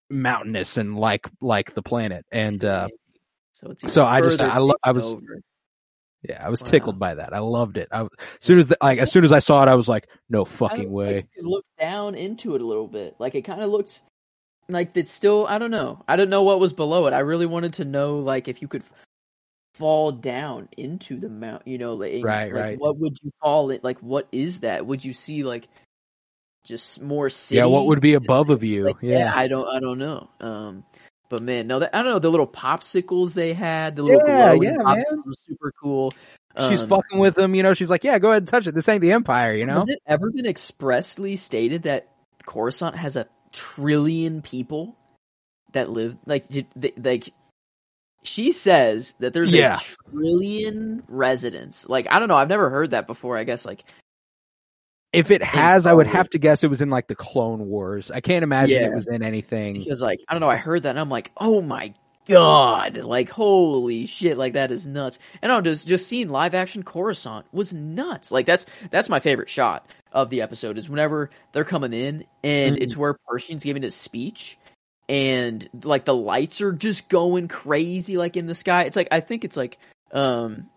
mountainous 0.10 0.78
and 0.78 0.98
like 0.98 1.28
like 1.42 1.74
the 1.76 1.82
planet. 1.82 2.26
And 2.32 2.64
uh, 2.66 2.88
so 3.54 3.74
so 3.88 4.04
I 4.06 4.20
just- 4.22 4.40
I 4.42 4.58
lo- 4.58 4.76
I 4.84 4.92
was- 4.92 5.14
over. 5.14 5.40
Yeah, 6.28 6.46
I 6.46 6.50
was 6.50 6.62
Wow. 6.62 6.70
tickled 6.70 7.00
by 7.00 7.16
that. 7.16 7.34
I 7.34 7.40
loved 7.40 7.78
it. 7.78 7.88
I, 7.92 8.02
as 8.02 8.10
soon 8.42 8.60
as 8.60 8.68
the, 8.68 8.78
like 8.82 9.00
as 9.00 9.12
soon 9.12 9.24
as 9.24 9.32
I 9.32 9.40
saw 9.40 9.64
it, 9.64 9.70
I 9.70 9.76
was 9.76 9.88
like, 9.88 10.08
no 10.30 10.44
fucking 10.46 10.88
I, 10.88 10.92
way. 10.92 11.16
Like, 11.16 11.28
look 11.40 11.66
down 11.80 12.16
into 12.16 12.56
it 12.56 12.62
a 12.62 12.66
little 12.66 12.88
bit. 12.88 13.16
Like 13.20 13.36
it 13.36 13.44
kind 13.44 13.62
of 13.62 13.70
looked 13.70 14.02
like 14.68 14.96
it's 14.96 15.12
still. 15.12 15.48
I 15.48 15.58
don't 15.58 15.72
know. 15.72 16.04
I 16.08 16.18
don't 16.18 16.30
know 16.30 16.44
what 16.44 16.60
was 16.60 16.74
below 16.74 17.08
it. 17.08 17.14
I 17.14 17.20
really 17.20 17.46
wanted 17.46 17.74
to 17.74 17.86
know, 17.86 18.20
like, 18.20 18.48
if 18.48 18.62
you 18.62 18.68
could 18.68 18.84
fall 19.76 20.12
down 20.12 20.68
into 20.76 21.20
the 21.20 21.30
mount. 21.30 21.66
You 21.66 21.78
know, 21.78 21.94
like, 21.94 22.26
Right, 22.26 22.52
like, 22.52 22.54
right. 22.54 22.80
What 22.80 22.98
would 22.98 23.18
you 23.22 23.30
fall 23.42 23.70
it? 23.70 23.84
Like, 23.84 24.00
what 24.00 24.28
is 24.32 24.62
that? 24.62 24.86
Would 24.86 25.06
you 25.06 25.14
see 25.14 25.44
like 25.44 25.70
just 26.66 27.02
more 27.02 27.30
city? 27.30 27.60
Yeah, 27.60 27.66
what 27.66 27.86
would 27.86 28.02
be 28.02 28.16
above 28.16 28.50
of 28.50 28.64
you? 28.64 28.86
Like, 28.86 28.98
yeah. 29.02 29.32
I 29.34 29.48
don't. 29.48 29.68
I 29.68 29.80
don't 29.80 30.00
know. 30.00 30.30
Um. 30.42 30.84
But 31.30 31.44
man, 31.44 31.68
no, 31.68 31.80
that, 31.80 31.96
I 31.96 32.04
don't 32.04 32.14
know 32.14 32.20
the 32.20 32.32
little 32.32 32.48
popsicles 32.48 33.34
they 33.34 33.54
had, 33.54 33.96
the 33.96 34.04
little 34.04 34.22
Yeah, 34.28 34.54
yeah, 34.54 34.78
man. 34.78 35.04
super 35.48 35.74
cool. 35.82 36.14
she's 36.58 36.82
Um, 36.82 36.90
fucking 36.90 37.20
with 37.20 37.38
him, 37.38 37.54
you 37.54 37.64
know. 37.64 37.74
She's 37.74 37.90
like, 37.90 38.04
yeah, 38.04 38.18
go 38.20 38.30
ahead 38.30 38.44
and 38.44 38.48
touch 38.48 38.66
it. 38.68 38.74
This 38.74 38.88
ain't 38.90 39.02
the 39.02 39.12
Empire, 39.12 39.56
you 39.56 39.66
know. 39.66 39.74
Has 39.74 39.90
it 39.90 40.00
ever 40.08 40.32
been 40.32 40.46
expressly 40.46 41.36
stated 41.36 41.84
that 41.84 42.08
Coruscant 42.46 42.96
has 42.96 43.16
a 43.16 43.28
trillion 43.52 44.42
people 44.42 44.96
that 45.74 45.90
live 45.90 46.16
like 46.26 46.46
like? 46.98 47.34
She 48.24 48.52
says 48.52 49.14
that 49.20 49.34
there's 49.34 49.54
Yeah. 49.54 49.76
a 49.78 50.12
trillion 50.12 51.04
residents. 51.08 51.88
Like 51.88 52.08
I 52.10 52.20
don't 52.20 52.28
know, 52.28 52.36
I've 52.36 52.50
never 52.50 52.70
heard 52.70 52.92
that 52.92 53.08
before. 53.08 53.38
I 53.38 53.44
guess 53.44 53.66
like 53.66 53.84
If 55.14 55.32
it 55.32 55.42
has, 55.42 55.86
I 55.86 55.94
would 55.94 56.08
have 56.08 56.30
to 56.32 56.38
guess 56.40 56.64
it 56.64 56.70
was 56.70 56.82
in 56.82 56.90
like 56.90 57.08
the 57.08 57.16
Clone 57.16 57.68
Wars. 57.68 58.12
I 58.12 58.20
can't 58.20 58.44
imagine 58.44 58.82
Yeah. 58.82 58.88
it 58.90 58.96
was 58.96 59.08
in 59.08 59.24
anything. 59.24 59.74
because 59.76 60.02
like 60.02 60.20
I 60.28 60.34
don't 60.34 60.42
know, 60.42 60.50
I 60.50 60.58
heard 60.58 60.84
that 60.84 60.90
and 60.90 61.00
I'm 61.00 61.10
like, 61.10 61.32
oh 61.38 61.62
my 61.62 61.94
god, 62.28 62.98
like 62.98 63.30
holy 63.30 64.06
shit, 64.06 64.38
like 64.38 64.54
that 64.54 64.72
is 64.72 64.86
nuts. 64.86 65.18
And 65.42 65.50
I'm 65.52 65.64
just 65.64 65.88
just 65.88 66.08
seeing 66.08 66.30
live 66.30 66.54
action 66.54 66.84
Coruscant 66.84 67.46
was 67.54 67.74
nuts. 67.74 68.32
Like 68.32 68.46
that's 68.46 68.66
that's 68.92 69.08
my 69.10 69.20
favorite 69.22 69.50
shot 69.50 69.90
of 70.12 70.30
the 70.30 70.42
episode 70.42 70.78
is 70.78 70.90
whenever 70.90 71.30
they're 71.54 71.64
coming 71.64 71.94
in 71.94 72.26
and 72.44 72.76
Mm. 72.76 72.82
it's 72.82 72.98
where 72.98 73.16
Pershing's 73.28 73.64
giving 73.64 73.84
his 73.84 73.96
speech 73.96 74.58
and 75.10 75.68
like 75.84 76.04
the 76.06 76.14
lights 76.16 76.60
are 76.62 76.74
just 76.74 77.08
going 77.08 77.48
crazy 77.48 78.18
like 78.18 78.36
in 78.36 78.46
the 78.46 78.56
sky. 78.56 78.84
It's 78.84 78.98
like 78.98 79.08
I 79.12 79.22
think 79.22 79.46
it's 79.46 79.56
like 79.58 79.78
um 80.12 80.70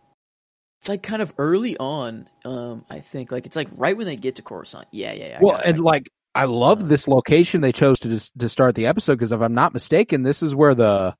it's 0.81 0.89
like 0.89 1.03
kind 1.03 1.21
of 1.21 1.35
early 1.37 1.77
on, 1.77 2.27
um, 2.47 2.87
I 2.89 3.01
think. 3.01 3.31
Like 3.31 3.45
it's 3.45 3.57
like 3.57 3.69
right 3.77 3.95
when 3.95 4.07
they 4.07 4.17
get 4.17 4.37
to 4.37 4.43
Coruscant. 4.43 4.89
Yeah, 4.91 5.13
yeah, 5.13 5.27
yeah. 5.29 5.39
Well, 5.43 5.57
got 5.57 5.61
it, 5.61 5.67
I 5.67 5.69
and 5.69 5.79
it. 5.79 5.83
like 5.83 6.11
I 6.35 6.45
love 6.45 6.89
this 6.89 7.07
location 7.07 7.61
they 7.61 7.73
chose 7.73 7.99
to 8.01 8.19
to 8.39 8.49
start 8.49 8.75
the 8.75 8.87
episode 8.87 9.17
because 9.17 9.33
if 9.33 9.43
I'm 9.43 9.55
not 9.55 9.75
mistaken, 9.75 10.23
this 10.23 10.43
is 10.43 10.55
where 10.55 10.75
the 10.75 11.15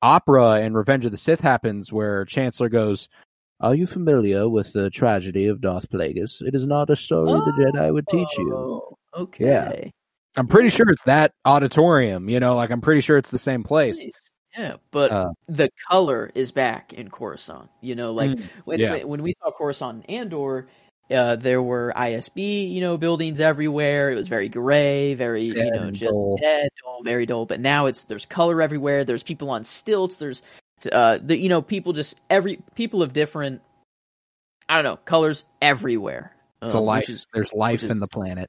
opera 0.00 0.52
and 0.52 0.74
Revenge 0.74 1.04
of 1.04 1.10
the 1.10 1.18
Sith 1.18 1.40
happens, 1.40 1.92
where 1.92 2.24
Chancellor 2.24 2.70
goes. 2.70 3.08
Are 3.60 3.74
you 3.74 3.86
familiar 3.86 4.48
with 4.48 4.72
the 4.72 4.90
tragedy 4.90 5.46
of 5.46 5.60
Darth 5.60 5.88
Plagueis? 5.88 6.42
It 6.42 6.54
is 6.54 6.66
not 6.66 6.90
a 6.90 6.96
story 6.96 7.30
the 7.30 7.72
Jedi 7.72 7.92
would 7.92 8.08
teach 8.08 8.28
you. 8.36 8.52
Oh, 8.52 8.98
okay. 9.14 9.92
I'm 10.36 10.48
pretty 10.48 10.70
sure 10.70 10.90
it's 10.90 11.04
that 11.04 11.32
auditorium, 11.44 12.28
you 12.28 12.40
know, 12.40 12.56
like 12.56 12.70
I'm 12.70 12.80
pretty 12.80 13.00
sure 13.00 13.16
it's 13.16 13.30
the 13.30 13.38
same 13.38 13.62
place. 13.62 13.98
Nice. 13.98 14.12
Yeah, 14.56 14.76
but 14.90 15.10
Uh, 15.10 15.30
the 15.48 15.70
color 15.88 16.30
is 16.34 16.52
back 16.52 16.92
in 16.92 17.10
Coruscant. 17.10 17.68
You 17.80 17.94
know, 17.94 18.12
like 18.12 18.30
Mm, 18.30 18.42
when, 18.64 18.78
yeah. 18.80 19.04
when 19.04 19.22
we 19.22 19.32
saw 19.42 19.50
Coruscant 19.50 20.04
and 20.08 20.10
Andor, 20.18 20.68
uh, 21.10 21.36
there 21.36 21.60
were 21.62 21.92
ISB, 21.96 22.70
you 22.70 22.80
know, 22.80 22.96
buildings 22.96 23.40
everywhere. 23.40 24.10
It 24.10 24.14
was 24.14 24.28
very 24.28 24.48
gray, 24.48 25.14
very 25.14 25.42
you 25.44 25.70
know, 25.70 25.90
just 25.90 26.12
dull. 26.12 26.36
dead, 26.40 26.70
dull, 26.82 27.02
very 27.02 27.26
dull. 27.26 27.46
But 27.46 27.60
now 27.60 27.86
it's 27.86 28.04
there's 28.04 28.26
color 28.26 28.62
everywhere. 28.62 29.04
There's 29.04 29.22
people 29.22 29.50
on 29.50 29.64
stilts. 29.64 30.18
There's 30.18 30.42
uh, 30.90 31.18
the 31.22 31.36
you 31.36 31.48
know, 31.48 31.60
people 31.60 31.92
just 31.92 32.14
every 32.30 32.60
people 32.74 33.02
of 33.02 33.12
different, 33.12 33.60
I 34.68 34.76
don't 34.76 34.84
know, 34.84 34.96
colors 35.04 35.44
everywhere. 35.60 36.34
It's 36.62 36.74
um, 36.74 36.84
life. 36.84 37.08
is 37.10 37.26
There's 37.34 37.52
life 37.52 37.82
which 37.82 37.90
in 37.90 37.98
the 38.00 38.06
planet. 38.08 38.48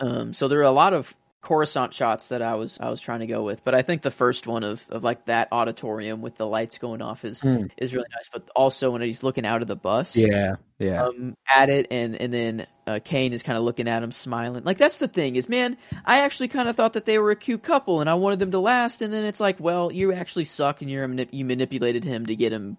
um, 0.00 0.32
so 0.34 0.48
there 0.48 0.58
are 0.60 0.64
a 0.64 0.70
lot 0.72 0.92
of 0.92 1.14
Coruscant 1.42 1.94
shots 1.94 2.28
that 2.28 2.42
I 2.42 2.54
was 2.56 2.76
I 2.80 2.90
was 2.90 3.00
trying 3.00 3.20
to 3.20 3.26
go 3.26 3.42
with, 3.42 3.64
but 3.64 3.74
I 3.74 3.80
think 3.80 4.02
the 4.02 4.10
first 4.10 4.46
one 4.46 4.62
of, 4.62 4.84
of 4.90 5.02
like 5.02 5.24
that 5.24 5.48
auditorium 5.52 6.20
with 6.20 6.36
the 6.36 6.46
lights 6.46 6.76
going 6.78 7.00
off 7.00 7.24
is 7.24 7.40
Hmm. 7.40 7.64
is 7.78 7.94
really 7.94 8.08
nice. 8.14 8.28
But 8.30 8.50
also 8.54 8.90
when 8.90 9.00
he's 9.00 9.22
looking 9.22 9.46
out 9.46 9.62
of 9.62 9.68
the 9.68 9.74
bus, 9.76 10.14
Yeah, 10.16 10.56
yeah. 10.78 11.04
um, 11.04 11.34
at 11.52 11.70
it, 11.70 11.86
and 11.90 12.14
and 12.14 12.32
then 12.34 12.66
uh, 12.86 13.00
Kane 13.02 13.32
is 13.32 13.42
kind 13.42 13.56
of 13.56 13.64
looking 13.64 13.88
at 13.88 14.02
him, 14.02 14.12
smiling. 14.12 14.64
Like 14.64 14.76
that's 14.76 14.98
the 14.98 15.08
thing 15.08 15.36
is, 15.36 15.48
man, 15.48 15.78
I 16.04 16.20
actually 16.20 16.48
kind 16.48 16.68
of 16.68 16.76
thought 16.76 16.92
that 16.92 17.06
they 17.06 17.18
were 17.18 17.30
a 17.30 17.36
cute 17.36 17.62
couple, 17.62 18.00
and 18.02 18.10
I 18.10 18.14
wanted 18.14 18.38
them 18.38 18.50
to 18.50 18.60
last. 18.60 19.00
And 19.00 19.10
then 19.12 19.24
it's 19.24 19.40
like, 19.40 19.58
well, 19.60 19.90
you 19.90 20.12
actually 20.12 20.44
suck, 20.44 20.82
and 20.82 20.90
you're 20.90 21.08
you 21.30 21.46
manipulated 21.46 22.04
him 22.04 22.26
to 22.26 22.36
get 22.36 22.52
him 22.52 22.76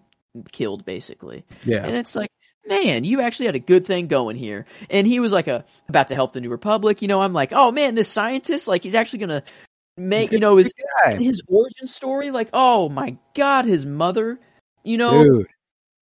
killed, 0.52 0.84
basically. 0.84 1.44
yeah. 1.64 1.84
And 1.84 1.96
it's 1.96 2.14
like, 2.14 2.30
man, 2.66 3.04
you 3.04 3.20
actually 3.20 3.46
had 3.46 3.56
a 3.56 3.60
good 3.60 3.86
thing 3.86 4.06
going 4.06 4.36
here. 4.36 4.66
And 4.90 5.06
he 5.06 5.20
was 5.20 5.32
like 5.32 5.48
a 5.48 5.64
about 5.88 6.08
to 6.08 6.14
help 6.14 6.32
the 6.32 6.40
New 6.40 6.50
Republic. 6.50 7.02
You 7.02 7.08
know, 7.08 7.20
I'm 7.20 7.32
like, 7.32 7.52
oh 7.52 7.72
man, 7.72 7.94
this 7.94 8.08
scientist, 8.08 8.68
like 8.68 8.82
he's 8.82 8.94
actually 8.94 9.20
gonna 9.20 9.42
make 9.96 10.32
you 10.32 10.38
know 10.38 10.56
his 10.56 10.72
guy. 11.02 11.16
his 11.16 11.42
origin 11.48 11.86
story. 11.86 12.30
Like, 12.30 12.50
oh 12.52 12.88
my 12.88 13.16
god, 13.34 13.64
his 13.64 13.84
mother, 13.86 14.38
you 14.82 14.96
know, 14.96 15.22
Dude. 15.22 15.46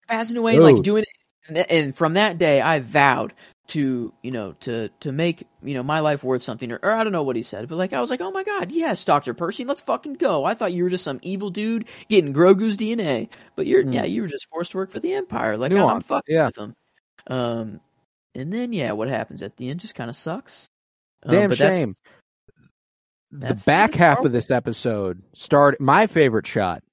passing 0.07 0.37
away, 0.37 0.59
like 0.59 0.81
doing 0.81 1.03
it. 1.03 1.67
And 1.69 1.95
from 1.95 2.13
that 2.13 2.37
day, 2.37 2.61
I 2.61 2.79
vowed 2.79 3.33
to 3.71 4.13
you 4.21 4.31
know 4.31 4.53
to 4.61 4.89
to 5.01 5.11
make 5.11 5.45
you 5.63 5.73
know 5.73 5.83
my 5.83 5.99
life 5.99 6.23
worth 6.23 6.43
something 6.43 6.71
or, 6.71 6.79
or 6.81 6.91
I 6.91 7.03
don't 7.03 7.11
know 7.13 7.23
what 7.23 7.35
he 7.35 7.43
said 7.43 7.67
but 7.67 7.75
like 7.77 7.91
I 7.93 7.99
was 8.01 8.09
like 8.09 8.21
oh 8.21 8.31
my 8.31 8.43
god 8.43 8.71
yes 8.71 9.03
Doctor 9.05 9.33
Percy 9.33 9.65
let's 9.65 9.81
fucking 9.81 10.13
go 10.13 10.43
I 10.45 10.53
thought 10.53 10.73
you 10.73 10.83
were 10.83 10.89
just 10.89 11.03
some 11.03 11.19
evil 11.21 11.49
dude 11.49 11.85
getting 12.09 12.33
Grogu's 12.33 12.77
DNA 12.77 13.29
but 13.55 13.67
you're 13.67 13.83
Hmm. 13.83 13.91
yeah 13.93 14.03
you 14.05 14.21
were 14.21 14.27
just 14.27 14.47
forced 14.49 14.71
to 14.71 14.77
work 14.77 14.91
for 14.91 14.99
the 14.99 15.13
Empire 15.13 15.57
like 15.57 15.71
I'm, 15.71 15.83
I'm 15.85 16.01
fucking 16.01 16.35
yeah. 16.35 16.45
with 16.47 16.57
him 16.57 16.75
um 17.27 17.79
and 18.35 18.51
then 18.53 18.71
yeah 18.73 18.91
what 18.93 19.07
happens 19.09 19.41
at 19.41 19.57
the 19.57 19.69
end 19.69 19.79
just 19.81 19.95
kind 19.95 20.09
of 20.09 20.15
sucks 20.15 20.67
Um, 21.23 21.31
Damn 21.31 21.49
but 21.49 21.57
that's- 21.59 21.79
shame. 21.79 21.95
The 23.33 23.61
back 23.65 23.93
half 23.93 24.25
of 24.25 24.33
this 24.33 24.51
episode 24.51 25.21
start 25.33 25.79
my 25.79 26.07
favorite 26.07 26.47
shot 26.47 26.83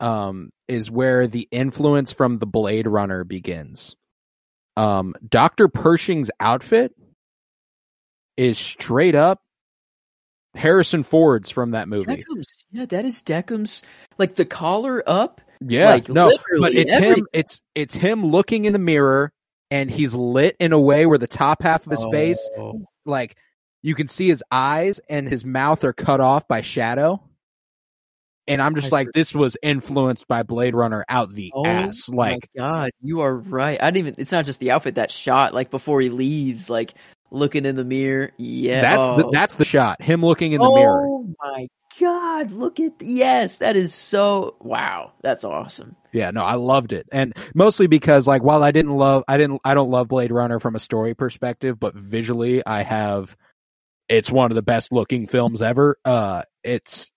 um 0.00 0.50
is 0.66 0.90
where 0.90 1.26
the 1.28 1.46
influence 1.52 2.10
from 2.10 2.38
the 2.38 2.46
Blade 2.46 2.86
Runner 2.88 3.22
begins. 3.22 3.94
Um 4.80 5.14
Dr. 5.28 5.68
Pershing's 5.68 6.30
outfit 6.40 6.92
is 8.36 8.58
straight 8.58 9.14
up 9.14 9.40
Harrison 10.54 11.02
Ford's 11.04 11.50
from 11.50 11.72
that 11.72 11.88
movie. 11.88 12.16
Deckard's 12.16 12.64
yeah 12.70 12.86
that 12.86 13.04
is 13.04 13.22
Deckard's 13.22 13.82
like 14.18 14.34
the 14.34 14.44
collar 14.44 15.02
up 15.06 15.40
Yeah, 15.60 15.90
Like, 15.90 16.08
no, 16.08 16.36
but 16.60 16.74
it's 16.74 16.92
everything. 16.92 17.18
him. 17.18 17.26
It's 17.32 17.60
it's 17.74 17.94
him 17.94 18.24
looking 18.26 18.64
in 18.64 18.72
the 18.72 18.78
mirror, 18.78 19.32
and 19.70 19.90
he's 19.90 20.14
lit 20.14 20.56
in 20.58 20.72
a 20.72 20.80
way 20.80 21.06
where 21.06 21.18
the 21.18 21.26
top 21.28 21.62
half 21.62 21.86
of 21.86 21.92
his 21.92 22.04
face, 22.10 22.40
Oh. 22.58 22.82
like 23.04 23.36
you 23.82 23.94
can 23.94 24.08
see 24.08 24.28
his 24.28 24.42
eyes 24.50 25.00
and 25.08 25.28
his 25.28 25.44
mouth 25.44 25.84
are 25.84 25.92
cut 25.92 26.20
off 26.20 26.48
by 26.48 26.60
shadow. 26.62 27.22
And 28.50 28.60
I'm 28.60 28.74
just 28.74 28.92
I 28.92 28.96
like, 28.96 29.12
this 29.14 29.32
was 29.32 29.56
influenced 29.62 30.26
by 30.26 30.42
Blade 30.42 30.74
Runner 30.74 31.04
out 31.08 31.32
the 31.32 31.52
Oh 31.54 31.64
ass. 31.64 32.08
Like, 32.08 32.48
my 32.56 32.60
God, 32.60 32.90
you 33.00 33.20
are 33.20 33.36
right. 33.36 33.80
I 33.80 33.90
didn't 33.92 34.08
even. 34.08 34.14
It's 34.18 34.32
not 34.32 34.44
just 34.44 34.58
the 34.58 34.72
outfit 34.72 34.96
that 34.96 35.12
shot. 35.12 35.54
Like 35.54 35.70
before 35.70 36.00
he 36.00 36.08
leaves, 36.08 36.68
like 36.68 36.94
looking 37.30 37.64
in 37.64 37.76
the 37.76 37.84
mirror. 37.84 38.32
Yeah, 38.38 38.80
that's 38.80 39.06
the, 39.06 39.26
oh. 39.26 39.30
that's 39.32 39.54
the 39.54 39.64
shot. 39.64 40.02
Him 40.02 40.22
looking 40.22 40.50
in 40.52 40.60
the 40.60 40.66
oh 40.66 40.74
mirror. 40.74 41.06
Oh 41.06 41.34
my 41.40 41.68
God, 42.00 42.50
look 42.50 42.80
at 42.80 42.94
yes, 43.00 43.58
that 43.58 43.76
is 43.76 43.94
so 43.94 44.56
wow. 44.60 45.12
That's 45.22 45.44
awesome. 45.44 45.94
Yeah, 46.12 46.32
no, 46.32 46.44
I 46.44 46.54
loved 46.54 46.92
it. 46.92 47.08
And 47.12 47.34
mostly 47.54 47.86
because 47.86 48.26
like 48.26 48.42
while 48.42 48.64
I 48.64 48.72
didn't 48.72 48.96
love 48.96 49.22
I 49.28 49.36
didn't 49.36 49.60
I 49.64 49.74
don't 49.74 49.90
love 49.90 50.08
Blade 50.08 50.32
Runner 50.32 50.58
from 50.58 50.74
a 50.74 50.80
story 50.80 51.14
perspective, 51.14 51.78
but 51.78 51.94
visually 51.94 52.66
I 52.66 52.82
have 52.82 53.36
it's 54.08 54.28
one 54.28 54.50
of 54.50 54.56
the 54.56 54.62
best 54.62 54.90
looking 54.92 55.28
films 55.28 55.62
ever. 55.62 55.98
Uh 56.04 56.42
it's 56.64 57.10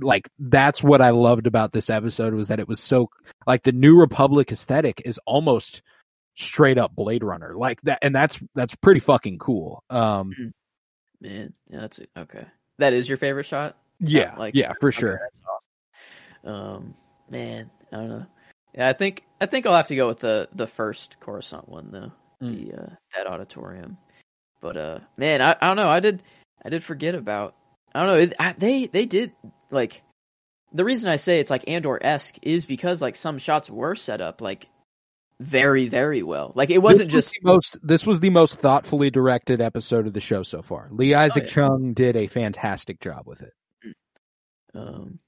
like 0.00 0.28
that's 0.38 0.82
what 0.82 1.00
I 1.02 1.10
loved 1.10 1.46
about 1.46 1.72
this 1.72 1.90
episode 1.90 2.34
was 2.34 2.48
that 2.48 2.60
it 2.60 2.68
was 2.68 2.80
so 2.80 3.08
like 3.46 3.62
the 3.62 3.72
New 3.72 3.98
Republic 3.98 4.52
aesthetic 4.52 5.02
is 5.04 5.18
almost 5.26 5.82
straight 6.36 6.78
up 6.78 6.94
Blade 6.94 7.22
Runner. 7.24 7.54
Like 7.56 7.80
that 7.82 7.98
and 8.02 8.14
that's 8.14 8.40
that's 8.54 8.74
pretty 8.74 9.00
fucking 9.00 9.38
cool. 9.38 9.82
Um 9.90 10.52
Man, 11.20 11.54
yeah, 11.70 11.80
that's. 11.80 12.00
Okay, 12.18 12.44
that 12.78 12.92
is 12.92 13.08
your 13.08 13.16
favorite 13.16 13.46
shot. 13.46 13.78
yeah, 14.00 14.34
like- 14.36 14.54
yeah, 14.54 14.72
for 14.78 14.88
Okay, 14.88 14.98
sure. 15.00 15.20
that's 15.22 15.40
awesome. 16.44 16.54
Um, 16.54 16.94
man, 17.30 17.70
I 17.92 17.96
don't 17.96 18.08
know. 18.08 18.26
Yeah, 18.74 18.88
I 18.88 18.92
think 18.92 19.24
I 19.40 19.46
think 19.46 19.64
I'll 19.64 19.76
have 19.76 19.88
to 19.88 19.96
go 19.96 20.06
with 20.08 20.18
the 20.20 20.48
the 20.54 20.66
first 20.66 21.18
Coruscant 21.20 21.68
one 21.68 21.90
though. 21.92 22.12
Mm. 22.46 22.68
The 22.70 22.82
uh, 22.82 22.86
that 23.16 23.26
auditorium. 23.26 23.96
But 24.60 24.76
uh, 24.76 24.98
man, 25.16 25.40
I, 25.40 25.56
I 25.60 25.68
don't 25.68 25.76
know. 25.76 25.88
I 25.88 26.00
did 26.00 26.22
I 26.62 26.68
did 26.68 26.82
forget 26.82 27.14
about. 27.14 27.54
I 27.94 28.00
don't 28.04 28.08
know. 28.08 28.22
It, 28.22 28.34
I, 28.38 28.52
they 28.58 28.86
they 28.86 29.06
did 29.06 29.32
like 29.74 30.02
the 30.72 30.84
reason 30.84 31.08
I 31.10 31.16
say 31.16 31.40
it's 31.40 31.50
like 31.50 31.68
Andor 31.68 31.98
esque 32.02 32.36
is 32.42 32.66
because 32.66 33.02
like 33.02 33.16
some 33.16 33.38
shots 33.38 33.68
were 33.70 33.94
set 33.94 34.20
up 34.20 34.40
like 34.40 34.66
very 35.40 35.88
very 35.88 36.22
well. 36.22 36.52
Like 36.54 36.70
it 36.70 36.78
wasn't 36.78 37.10
This 37.10 37.14
was 37.16 37.24
just 37.24 37.34
the 37.42 37.46
most 37.52 37.76
this 37.82 38.06
was 38.06 38.20
the 38.20 38.30
most 38.30 38.60
thoughtfully 38.60 39.10
directed 39.10 39.60
episode 39.60 40.06
of 40.06 40.12
the 40.12 40.20
show 40.20 40.42
so 40.42 40.62
far. 40.62 40.88
Lee 40.90 41.12
Isaac 41.14 41.44
yeah. 41.44 41.50
Chung 41.50 41.92
did 41.92 42.16
a 42.16 42.26
fantastic 42.28 43.00
job 43.00 43.26
with 43.26 43.42
it. 43.42 43.52
um 44.74 45.18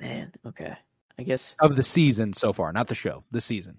man. 0.00 0.32
Okay, 0.46 0.74
I 1.18 1.22
guess 1.22 1.56
Of 1.60 1.76
the 1.76 1.82
season 1.82 2.32
so 2.32 2.52
far, 2.52 2.72
not 2.72 2.88
the 2.88 2.94
show, 2.94 3.24
the 3.30 3.40
season. 3.40 3.78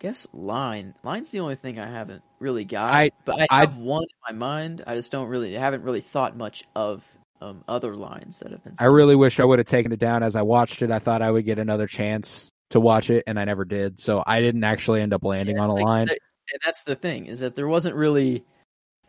guess 0.00 0.26
line 0.32 0.94
line's 1.04 1.30
the 1.30 1.40
only 1.40 1.56
thing 1.56 1.78
I 1.78 1.86
haven't 1.86 2.22
really 2.40 2.64
got. 2.64 2.92
I- 2.94 3.10
but 3.24 3.40
I 3.42 3.46
I- 3.50 3.60
have 3.60 3.76
one 3.78 4.02
in 4.02 4.34
my 4.34 4.38
mind. 4.38 4.82
I 4.86 4.96
just 4.96 5.12
don't 5.12 5.28
really 5.28 5.56
I 5.56 5.60
haven't 5.60 5.82
really 5.82 6.00
thought 6.02 6.36
much 6.36 6.64
of 6.74 7.04
um 7.40 7.64
other 7.68 7.94
lines 7.96 8.38
that 8.38 8.50
have 8.52 8.62
been. 8.64 8.74
I 8.78 8.86
really 8.86 9.16
wish 9.16 9.40
I 9.40 9.44
would 9.44 9.58
have 9.58 9.66
taken 9.66 9.92
it 9.92 9.98
down 9.98 10.22
as 10.22 10.36
I 10.36 10.42
watched 10.42 10.82
it. 10.82 10.90
I 10.90 10.98
thought 10.98 11.22
I 11.22 11.30
would 11.30 11.44
get 11.44 11.58
another 11.58 11.86
chance 11.86 12.46
to 12.70 12.80
watch 12.80 13.10
it 13.10 13.24
and 13.26 13.38
I 13.38 13.44
never 13.44 13.64
did. 13.64 14.00
So 14.00 14.22
I 14.26 14.40
didn't 14.40 14.64
actually 14.64 15.00
end 15.02 15.12
up 15.12 15.22
landing 15.24 15.56
Yeah, 15.56 15.62
on 15.62 15.70
a 15.70 15.74
like- 15.74 15.84
line. 15.84 16.08
and 16.08 16.60
that's 16.64 16.82
the 16.84 16.96
thing 16.96 17.26
is 17.26 17.40
that 17.40 17.54
there 17.54 17.68
wasn't 17.68 17.94
really 17.96 18.44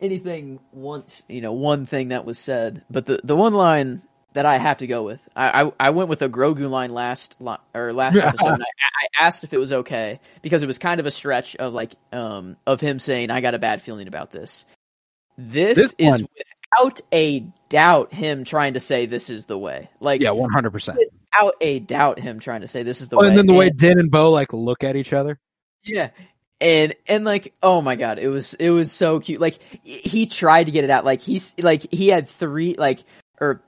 anything 0.02 0.60
once 0.74 1.24
you 1.30 1.42
know 1.42 1.54
one 1.54 1.86
thing 1.86 2.10
that 2.10 2.26
was 2.26 2.38
said, 2.38 2.84
but 2.90 3.06
the 3.06 3.20
the 3.24 3.36
one 3.36 3.54
line 3.54 4.02
that 4.34 4.46
I 4.46 4.58
have 4.58 4.80
to 4.80 4.88
go 4.88 5.04
with, 5.04 5.22
I 5.36 5.64
I, 5.64 5.72
I 5.80 5.90
went 5.92 6.10
with 6.10 6.22
a 6.22 6.28
Grogu 6.30 6.70
line 6.70 6.92
last 6.92 7.38
or 7.74 7.94
last 7.94 8.18
episode. 8.18 8.48
and 8.48 8.64
I, 8.64 8.66
I 8.66 9.26
asked 9.28 9.46
if 9.46 9.54
it 9.54 9.58
was 9.58 9.72
okay 9.72 10.20
because 10.42 10.62
it 10.64 10.68
was 10.68 10.78
kind 10.78 11.00
of 11.00 11.06
a 11.06 11.12
stretch 11.12 11.56
of 11.56 11.74
like 11.74 11.94
um 12.12 12.58
of 12.68 12.82
him 12.82 13.00
saying 13.00 13.32
I 13.32 13.40
got 13.40 13.54
a 13.54 13.60
bad 13.60 13.82
feeling 13.82 14.08
about 14.10 14.32
this. 14.32 14.66
This, 15.38 15.78
This 15.78 15.96
is 15.98 16.08
one- 16.12 16.28
without 16.78 17.02
a 17.12 17.40
doubt 17.70 18.14
him 18.14 18.44
trying 18.44 18.74
to 18.74 18.80
say 18.80 19.06
this 19.06 19.30
is 19.30 19.46
the 19.46 19.58
way. 19.58 19.90
Like 20.00 20.22
Yeah, 20.22 20.32
one 20.32 20.52
hundred 20.52 20.72
percent. 20.72 20.98
without 20.98 21.56
a 21.62 21.80
doubt 21.80 22.20
him 22.20 22.40
trying 22.40 22.62
to 22.62 22.68
say 22.68 22.84
this 22.84 23.02
is 23.02 23.10
the 23.10 23.18
Oh, 23.18 23.22
way. 23.22 23.28
and 23.30 23.38
then 23.38 23.46
the 23.46 23.54
way 23.54 23.68
And- 23.68 23.78
Din 23.78 24.00
and 24.00 24.12
Bo 24.12 24.32
like 24.32 24.54
look 24.54 24.84
at 24.84 24.96
each 24.96 25.14
other. 25.14 25.40
yeah. 25.84 26.10
And 26.62 26.96
and 27.06 27.26
like 27.26 27.54
oh 27.62 27.82
my 27.82 27.98
god, 27.98 28.18
it 28.20 28.30
was 28.30 28.54
it 28.54 28.70
was 28.70 28.90
so 28.92 29.20
cute. 29.20 29.42
Like 29.42 29.60
he 29.84 30.26
tried 30.26 30.66
to 30.66 30.72
get 30.72 30.86
it 30.86 30.90
out. 30.90 31.04
Like 31.04 31.20
he's 31.22 31.54
like 31.60 31.92
he 31.92 32.08
had 32.08 32.30
three 32.30 32.76
like 32.78 33.04
or 33.42 33.62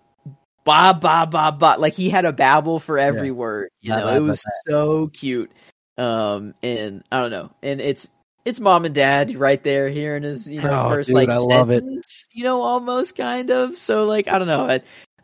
ba 0.64 0.98
ba 1.00 1.28
ba 1.30 1.52
ba. 1.52 1.76
Like 1.78 1.94
he 1.96 2.10
had 2.10 2.24
a 2.24 2.32
babble 2.32 2.80
for 2.80 2.98
every 2.98 3.32
word. 3.32 3.70
You 3.82 3.90
know, 3.90 4.08
it 4.16 4.22
was 4.22 4.42
so 4.66 5.08
cute. 5.08 5.52
Um 5.98 6.54
and 6.64 7.04
I 7.12 7.20
don't 7.20 7.32
know. 7.32 7.52
And 7.62 7.82
it's 7.82 8.08
it's 8.48 8.60
mom 8.62 8.86
and 8.86 8.96
dad 8.96 9.36
right 9.36 9.62
there 9.62 9.90
hearing 9.90 10.24
his 10.24 10.48
you 10.48 10.62
know 10.62 10.86
Oh, 10.86 10.90
first 10.90 11.08
dude, 11.08 11.16
like 11.16 11.30
I 11.30 11.38
sentence, 11.38 12.26
You 12.32 12.46
know, 12.46 12.62
almost 12.62 13.16
kind 13.16 13.52
of. 13.52 13.76
So 13.76 14.06
like 14.06 14.28
I 14.30 14.40
don't 14.40 14.48
know. 14.48 14.66
I, 14.68 14.76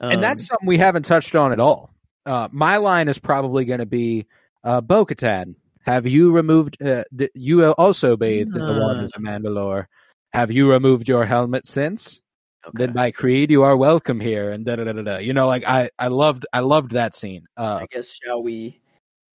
um, 0.02 0.12
and 0.12 0.24
that's 0.24 0.46
something 0.48 0.68
we 0.68 0.78
haven't 0.78 1.04
touched 1.04 1.34
on 1.34 1.54
at 1.54 1.60
all. 1.60 1.94
Uh, 2.26 2.50
my 2.52 2.78
line 2.78 3.08
is 3.08 3.20
probably 3.20 3.64
going 3.64 3.80
to 3.80 3.86
be 3.86 4.28
uh, 4.64 4.82
Bo 4.82 5.06
Katan. 5.06 5.56
Have 5.86 6.06
you 6.06 6.32
removed? 6.32 6.82
Uh, 6.82 7.04
th- 7.18 7.32
you 7.34 7.66
also 7.74 8.18
bathed 8.18 8.56
in 8.56 8.66
the 8.66 8.80
waters 8.80 9.12
of 9.16 9.22
Mandalore. 9.22 9.86
Have 10.34 10.52
you 10.52 10.70
removed 10.70 11.08
your 11.08 11.26
helmet 11.26 11.66
since? 11.66 12.22
okay. 12.66 12.86
Then 12.86 12.94
by 12.94 13.12
creed, 13.12 13.52
you 13.52 13.64
are 13.64 13.78
welcome 13.78 14.20
here. 14.20 14.52
And 14.52 14.66
da 14.66 14.76
da 14.76 14.84
da 14.86 14.94
da 14.94 15.02
da. 15.02 15.18
You 15.18 15.34
know, 15.34 15.48
like 15.48 15.66
I, 15.66 15.90
I 15.98 16.08
loved, 16.08 16.46
I 16.52 16.60
loved 16.60 16.92
that 16.92 17.16
scene. 17.16 17.46
Uh, 17.56 17.80
I 17.82 17.88
guess 17.90 18.18
shall 18.24 18.44
we 18.44 18.82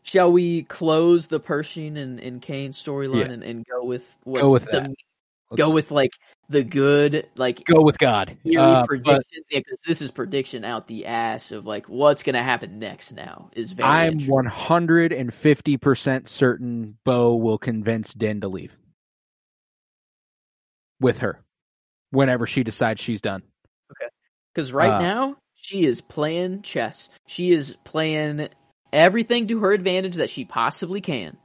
shall 0.08 0.32
we 0.32 0.62
close 0.62 1.26
the 1.26 1.38
Pershing 1.38 1.98
and, 1.98 2.18
and 2.18 2.40
Kane 2.40 2.72
storyline 2.72 3.26
Yeah. 3.26 3.32
and, 3.34 3.42
and 3.42 3.66
go 3.66 3.84
with 3.84 4.16
what's 4.24 4.42
Go 4.42 4.52
with 4.52 4.64
the, 4.64 4.70
that. 4.70 4.94
go 5.56 5.70
with 5.70 5.90
like 5.90 6.12
the 6.48 6.64
good 6.64 7.28
like 7.36 7.64
go 7.66 7.82
with 7.82 7.98
God. 7.98 8.36
Uh, 8.58 8.86
prediction 8.86 9.42
because 9.50 9.78
this 9.86 10.00
is 10.00 10.10
prediction 10.10 10.64
out 10.64 10.86
the 10.86 11.04
ass 11.06 11.52
of 11.52 11.66
like 11.66 11.86
what's 11.88 12.22
gonna 12.22 12.42
happen 12.42 12.78
next 12.78 13.12
now 13.12 13.50
is 13.54 13.72
very 13.72 13.88
I'm 13.88 14.18
150 14.20 15.76
percent 15.76 16.28
certain 16.28 16.96
Bo 17.04 17.36
will 17.36 17.58
convince 17.58 18.14
Din 18.14 18.40
to 18.40 18.48
leave 18.48 18.76
with 21.00 21.18
her 21.18 21.42
whenever 22.10 22.46
she 22.46 22.64
decides 22.64 23.00
she's 23.00 23.20
done. 23.20 23.42
Okay, 23.92 24.10
Because 24.54 24.72
right 24.72 24.94
Uh, 24.94 24.98
now 25.00 25.36
she 25.54 25.84
is 25.84 26.00
playing 26.00 26.62
chess. 26.62 27.08
She 27.26 27.50
is 27.50 27.76
playing 27.84 28.48
everything 28.92 29.46
to 29.48 29.60
her 29.60 29.72
advantage 29.72 30.16
that 30.16 30.30
she 30.30 30.44
possibly 30.44 31.00
can. 31.00 31.36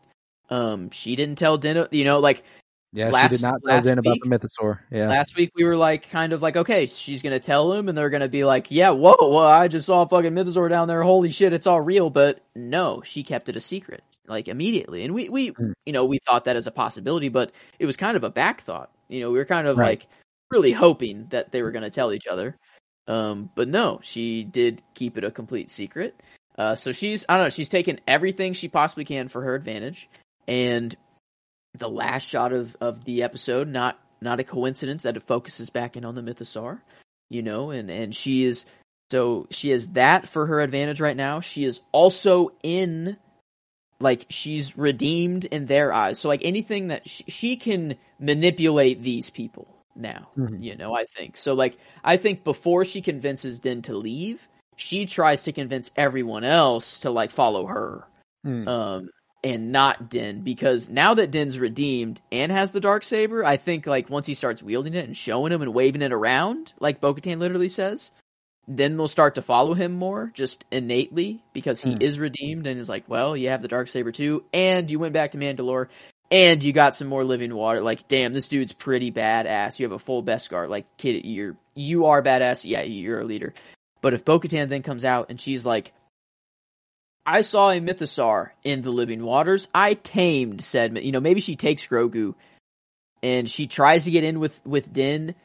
Um, 0.49 0.89
she 0.91 1.15
didn't 1.15 1.35
tell 1.37 1.57
Din, 1.57 1.87
you 1.91 2.03
know, 2.05 2.19
like 2.19 2.43
Yeah, 2.91 3.09
Last- 3.09 3.31
she 3.31 3.37
did 3.37 3.41
not 3.43 3.61
tell 3.65 3.75
last 3.75 3.87
about 3.87 4.17
the 4.21 4.29
mythosaur. 4.29 4.79
Yeah. 4.91 5.07
last 5.09 5.35
week 5.35 5.51
we 5.55 5.63
were 5.63 5.75
like 5.77 6.09
kind 6.11 6.31
of 6.31 6.41
like 6.43 6.55
okay 6.57 6.85
she's 6.85 7.23
gonna 7.23 7.39
tell 7.39 7.73
him 7.73 7.89
and 7.89 7.97
they're 7.97 8.11
gonna 8.11 8.27
be 8.29 8.43
like 8.45 8.67
yeah 8.69 8.91
whoa 8.91 9.15
well 9.19 9.39
i 9.47 9.67
just 9.67 9.87
saw 9.87 10.03
a 10.03 10.07
fucking 10.07 10.31
mythosaur 10.33 10.69
down 10.69 10.87
there 10.87 11.01
holy 11.01 11.31
shit 11.31 11.53
it's 11.53 11.65
all 11.65 11.81
real 11.81 12.11
but 12.11 12.43
no 12.55 13.01
she 13.03 13.23
kept 13.23 13.49
it 13.49 13.55
a 13.55 13.59
secret 13.59 14.03
like 14.27 14.47
immediately 14.47 15.03
and 15.05 15.13
we 15.15 15.27
we 15.27 15.47
Hmm. 15.47 15.71
you 15.87 15.93
know 15.93 16.05
we 16.05 16.19
thought 16.19 16.45
that 16.45 16.55
as 16.55 16.67
a 16.67 16.71
possibility 16.71 17.29
but 17.29 17.51
it 17.79 17.87
was 17.87 17.97
kind 17.97 18.15
of 18.15 18.23
a 18.23 18.29
back 18.29 18.61
thought 18.61 18.91
you 19.09 19.21
know 19.21 19.31
we 19.31 19.39
were 19.39 19.45
kind 19.45 19.67
of 19.67 19.75
Right. 19.77 19.99
like 20.01 20.07
really 20.51 20.71
hoping 20.71 21.25
that 21.31 21.51
they 21.51 21.63
were 21.63 21.71
gonna 21.71 21.89
tell 21.89 22.13
each 22.13 22.27
other 22.27 22.55
um 23.07 23.49
but 23.55 23.67
no 23.67 24.01
she 24.03 24.43
did 24.43 24.83
keep 24.93 25.17
it 25.17 25.23
a 25.23 25.31
complete 25.31 25.71
secret 25.71 26.13
uh 26.57 26.75
so 26.75 26.91
she's 26.91 27.25
i 27.29 27.35
don't 27.35 27.45
know 27.45 27.49
she's 27.49 27.69
taken 27.69 27.99
everything 28.07 28.53
she 28.53 28.67
possibly 28.67 29.05
can 29.05 29.27
for 29.27 29.41
her 29.41 29.55
advantage 29.55 30.09
and 30.47 30.95
the 31.77 31.89
last 31.89 32.23
shot 32.27 32.53
of, 32.53 32.75
of 32.81 33.03
the 33.05 33.23
episode, 33.23 33.67
not 33.67 33.99
not 34.21 34.39
a 34.39 34.43
coincidence 34.43 35.03
that 35.03 35.17
it 35.17 35.23
focuses 35.23 35.69
back 35.69 35.97
in 35.97 36.05
on 36.05 36.15
the 36.15 36.21
mythosaur, 36.21 36.79
you 37.29 37.41
know, 37.41 37.71
and, 37.71 37.89
and 37.89 38.15
she 38.15 38.45
is 38.45 38.65
so 39.11 39.47
she 39.51 39.69
has 39.69 39.87
that 39.89 40.29
for 40.29 40.45
her 40.45 40.61
advantage 40.61 41.01
right 41.01 41.17
now. 41.17 41.39
She 41.39 41.65
is 41.65 41.81
also 41.91 42.51
in 42.63 43.17
like 43.99 44.25
she's 44.29 44.77
redeemed 44.77 45.45
in 45.45 45.65
their 45.65 45.91
eyes. 45.91 46.19
So 46.19 46.27
like 46.27 46.43
anything 46.43 46.89
that 46.89 47.07
she, 47.09 47.23
she 47.27 47.55
can 47.57 47.95
manipulate 48.19 49.01
these 49.01 49.29
people 49.29 49.67
now, 49.95 50.29
Mhm. 50.37 50.61
you 50.63 50.75
know, 50.75 50.95
I 50.95 51.05
think. 51.05 51.37
So 51.37 51.53
like 51.53 51.77
I 52.03 52.17
think 52.17 52.43
before 52.43 52.85
she 52.85 53.01
convinces 53.01 53.59
Din 53.59 53.81
to 53.83 53.95
leave, 53.97 54.47
she 54.75 55.05
tries 55.05 55.43
to 55.43 55.51
convince 55.51 55.91
everyone 55.95 56.43
else 56.43 56.99
to 56.99 57.09
like 57.11 57.31
follow 57.31 57.65
her 57.67 58.05
Hmm. 58.43 58.67
um, 58.67 59.09
and 59.43 59.71
not 59.71 60.09
Din 60.09 60.41
because 60.41 60.89
now 60.89 61.13
that 61.13 61.31
Din's 61.31 61.57
redeemed 61.59 62.19
and 62.31 62.51
has 62.51 62.71
the 62.71 62.79
dark 62.79 63.03
saber, 63.03 63.43
I 63.45 63.57
think 63.57 63.85
like 63.87 64.09
once 64.09 64.25
he 64.27 64.33
starts 64.33 64.61
wielding 64.63 64.93
it 64.93 65.05
and 65.05 65.15
showing 65.17 65.51
him 65.51 65.61
and 65.61 65.73
waving 65.73 66.01
it 66.01 66.11
around, 66.13 66.73
like 66.79 67.01
Bo-Katan 67.01 67.39
literally 67.39 67.69
says, 67.69 68.11
then 68.67 68.95
they'll 68.95 69.07
start 69.09 69.35
to 69.35 69.41
follow 69.41 69.73
him 69.73 69.91
more 69.93 70.31
just 70.33 70.63
innately 70.71 71.43
because 71.53 71.81
he 71.81 71.91
Hmm. 71.93 72.01
is 72.01 72.19
redeemed 72.19 72.67
and 72.67 72.79
is 72.79 72.89
like, 72.89 73.03
well, 73.09 73.35
you 73.35 73.49
have 73.49 73.61
the 73.61 73.67
dark 73.67 73.87
saber 73.89 74.11
too, 74.11 74.43
and 74.53 74.89
you 74.89 74.99
went 74.99 75.13
back 75.13 75.31
to 75.31 75.37
Mandalore. 75.37 75.87
And 76.31 76.63
you 76.63 76.73
got 76.73 76.95
some 76.95 77.07
more 77.09 77.23
living 77.23 77.53
water. 77.53 77.79
Like, 77.81 78.07
damn, 78.07 78.33
this 78.33 78.47
dude's 78.47 78.73
pretty 78.73 79.11
badass. 79.11 79.77
You 79.77 79.85
have 79.85 79.91
a 79.91 79.99
full 79.99 80.23
Beskar. 80.23 80.67
Like, 80.67 80.97
kid, 80.97 81.25
you're 81.25 81.55
you 81.75 82.05
are 82.07 82.23
badass. 82.23 82.63
Yeah, 82.67 82.81
you're 82.81 83.19
a 83.19 83.25
leader. 83.25 83.53
But 84.03 84.13
if 84.13 84.25
Bo-Katan 84.25 84.67
then 84.67 84.83
comes 84.83 85.05
out 85.05 85.27
and 85.29 85.39
she's 85.39 85.65
like, 85.65 85.93
I 87.25 87.39
saw 87.41 87.71
a 87.71 87.79
mythosaur 87.79 88.49
in 88.65 88.81
the 88.81 88.91
living 88.91 89.23
waters. 89.23 89.69
I 89.73 89.93
tamed 89.93 90.61
said, 90.61 90.97
you 90.97 91.13
know, 91.13 91.21
maybe 91.21 91.39
she 91.39 91.55
takes 91.55 91.87
Grogu 91.87 92.35
and 93.23 93.49
she 93.49 93.65
tries 93.65 94.03
to 94.03 94.11
get 94.11 94.25
in 94.25 94.41
with 94.41 94.59
with 94.65 94.91
Din 94.91 95.35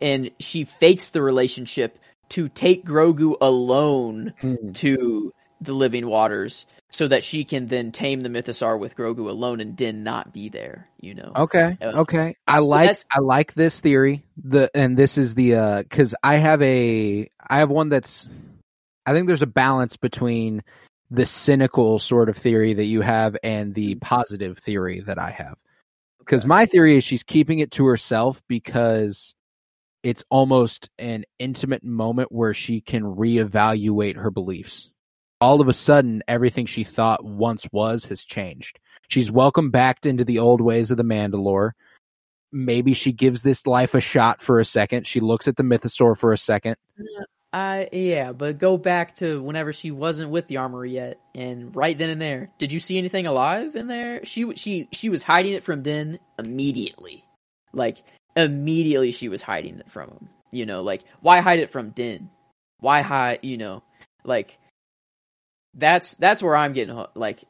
and 0.00 0.30
she 0.38 0.62
fakes 0.62 1.08
the 1.08 1.22
relationship 1.22 1.98
to 2.30 2.48
take 2.48 2.86
Grogu 2.86 3.36
alone 3.40 4.34
Hmm. 4.40 4.72
to 4.74 5.32
the 5.64 5.72
living 5.72 6.06
waters 6.06 6.66
so 6.90 7.08
that 7.08 7.24
she 7.24 7.44
can 7.44 7.66
then 7.66 7.90
tame 7.90 8.20
the 8.20 8.28
Mythosaur 8.28 8.78
with 8.78 8.96
Grogu 8.96 9.28
alone 9.28 9.60
and 9.60 9.76
Din 9.76 10.04
not 10.04 10.32
be 10.32 10.48
there, 10.48 10.88
you 11.00 11.14
know. 11.14 11.32
Okay. 11.34 11.76
Uh, 11.80 11.92
Okay. 11.96 12.36
I 12.46 12.60
like 12.60 12.98
I 13.10 13.20
like 13.20 13.52
this 13.54 13.80
theory. 13.80 14.24
The 14.36 14.70
and 14.74 14.96
this 14.96 15.18
is 15.18 15.34
the 15.34 15.56
uh 15.56 15.82
cuz 15.84 16.14
I 16.22 16.36
have 16.36 16.62
a 16.62 17.28
I 17.48 17.58
have 17.58 17.70
one 17.70 17.88
that's 17.88 18.28
I 19.06 19.12
think 19.12 19.26
there's 19.26 19.42
a 19.42 19.46
balance 19.46 19.96
between 19.96 20.62
the 21.10 21.26
cynical 21.26 21.98
sort 21.98 22.28
of 22.28 22.36
theory 22.36 22.74
that 22.74 22.84
you 22.84 23.00
have 23.00 23.36
and 23.42 23.74
the 23.74 23.96
positive 23.96 24.58
theory 24.58 25.00
that 25.00 25.18
I 25.18 25.30
have. 25.30 25.56
Cuz 26.26 26.44
my 26.44 26.64
theory 26.64 26.96
is 26.96 27.04
she's 27.04 27.24
keeping 27.24 27.58
it 27.58 27.72
to 27.72 27.86
herself 27.86 28.40
because 28.48 29.34
it's 30.04 30.22
almost 30.30 30.90
an 30.98 31.24
intimate 31.38 31.82
moment 31.82 32.30
where 32.30 32.54
she 32.54 32.80
can 32.80 33.02
reevaluate 33.02 34.16
her 34.16 34.30
beliefs. 34.30 34.90
All 35.44 35.60
of 35.60 35.68
a 35.68 35.74
sudden, 35.74 36.22
everything 36.26 36.64
she 36.64 36.84
thought 36.84 37.22
once 37.22 37.66
was 37.70 38.06
has 38.06 38.24
changed. 38.24 38.80
She's 39.08 39.30
welcomed 39.30 39.72
back 39.72 40.06
into 40.06 40.24
the 40.24 40.38
old 40.38 40.62
ways 40.62 40.90
of 40.90 40.96
the 40.96 41.02
Mandalore. 41.02 41.72
Maybe 42.50 42.94
she 42.94 43.12
gives 43.12 43.42
this 43.42 43.66
life 43.66 43.92
a 43.92 44.00
shot 44.00 44.40
for 44.40 44.58
a 44.58 44.64
second. 44.64 45.06
She 45.06 45.20
looks 45.20 45.46
at 45.46 45.56
the 45.56 45.62
Mythosaur 45.62 46.16
for 46.16 46.32
a 46.32 46.38
second. 46.38 46.76
I 47.52 47.90
yeah, 47.92 48.32
but 48.32 48.56
go 48.56 48.78
back 48.78 49.16
to 49.16 49.42
whenever 49.42 49.74
she 49.74 49.90
wasn't 49.90 50.30
with 50.30 50.48
the 50.48 50.56
armory 50.56 50.92
yet, 50.92 51.20
and 51.34 51.76
right 51.76 51.98
then 51.98 52.08
and 52.08 52.22
there, 52.22 52.48
did 52.58 52.72
you 52.72 52.80
see 52.80 52.96
anything 52.96 53.26
alive 53.26 53.76
in 53.76 53.86
there? 53.86 54.24
She 54.24 54.56
she 54.56 54.88
she 54.92 55.10
was 55.10 55.22
hiding 55.22 55.52
it 55.52 55.62
from 55.62 55.82
Din 55.82 56.20
immediately, 56.38 57.22
like 57.74 57.98
immediately 58.34 59.12
she 59.12 59.28
was 59.28 59.42
hiding 59.42 59.78
it 59.78 59.90
from 59.90 60.08
him. 60.08 60.28
You 60.52 60.64
know, 60.64 60.80
like 60.80 61.04
why 61.20 61.42
hide 61.42 61.58
it 61.58 61.68
from 61.68 61.90
Din? 61.90 62.30
Why 62.80 63.02
hide? 63.02 63.40
You 63.42 63.58
know, 63.58 63.82
like 64.24 64.58
that's 65.74 66.14
that's 66.14 66.42
where 66.42 66.56
I'm 66.56 66.72
getting 66.72 67.04
like 67.14 67.44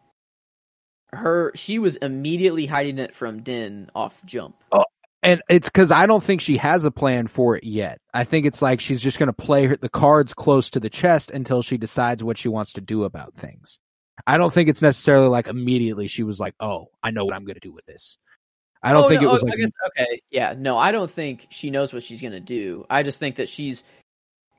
her. 1.12 1.52
She 1.54 1.78
was 1.78 1.96
immediately 1.96 2.66
hiding 2.66 2.98
it 2.98 3.14
from 3.14 3.42
Din 3.42 3.90
off 3.94 4.14
jump. 4.24 4.56
Oh, 4.72 4.84
And 5.22 5.42
it's 5.48 5.68
because 5.68 5.90
I 5.90 6.06
don't 6.06 6.22
think 6.22 6.40
she 6.40 6.56
has 6.58 6.84
a 6.84 6.90
plan 6.90 7.26
for 7.28 7.56
it 7.56 7.64
yet. 7.64 8.00
I 8.14 8.24
think 8.24 8.46
it's 8.46 8.62
like 8.62 8.80
she's 8.80 9.00
just 9.00 9.18
going 9.18 9.28
to 9.28 9.32
play 9.32 9.66
her, 9.66 9.76
the 9.76 9.88
cards 9.88 10.34
close 10.34 10.70
to 10.70 10.80
the 10.80 10.90
chest 10.90 11.30
until 11.30 11.62
she 11.62 11.78
decides 11.78 12.24
what 12.24 12.38
she 12.38 12.48
wants 12.48 12.74
to 12.74 12.80
do 12.80 13.04
about 13.04 13.34
things. 13.34 13.78
I 14.26 14.38
don't 14.38 14.52
think 14.52 14.68
it's 14.68 14.82
necessarily 14.82 15.28
like 15.28 15.48
immediately 15.48 16.08
she 16.08 16.22
was 16.24 16.40
like, 16.40 16.54
"Oh, 16.60 16.86
I 17.02 17.10
know 17.10 17.24
what 17.24 17.34
I'm 17.34 17.44
going 17.44 17.54
to 17.56 17.60
do 17.60 17.72
with 17.72 17.86
this." 17.86 18.18
I 18.82 18.92
don't 18.92 19.04
Oh, 19.04 19.08
think 19.08 19.22
no, 19.22 19.28
it 19.28 19.30
was 19.30 19.42
oh, 19.42 19.46
like 19.46 19.58
guess, 19.58 19.70
okay, 19.88 20.20
yeah, 20.30 20.54
no, 20.56 20.76
I 20.78 20.92
don't 20.92 21.10
think 21.10 21.46
she 21.50 21.70
knows 21.70 21.92
what 21.92 22.02
she's 22.02 22.20
gonna 22.20 22.40
do. 22.40 22.84
I 22.90 23.02
just 23.02 23.18
think 23.18 23.36
that 23.36 23.48
she's 23.48 23.82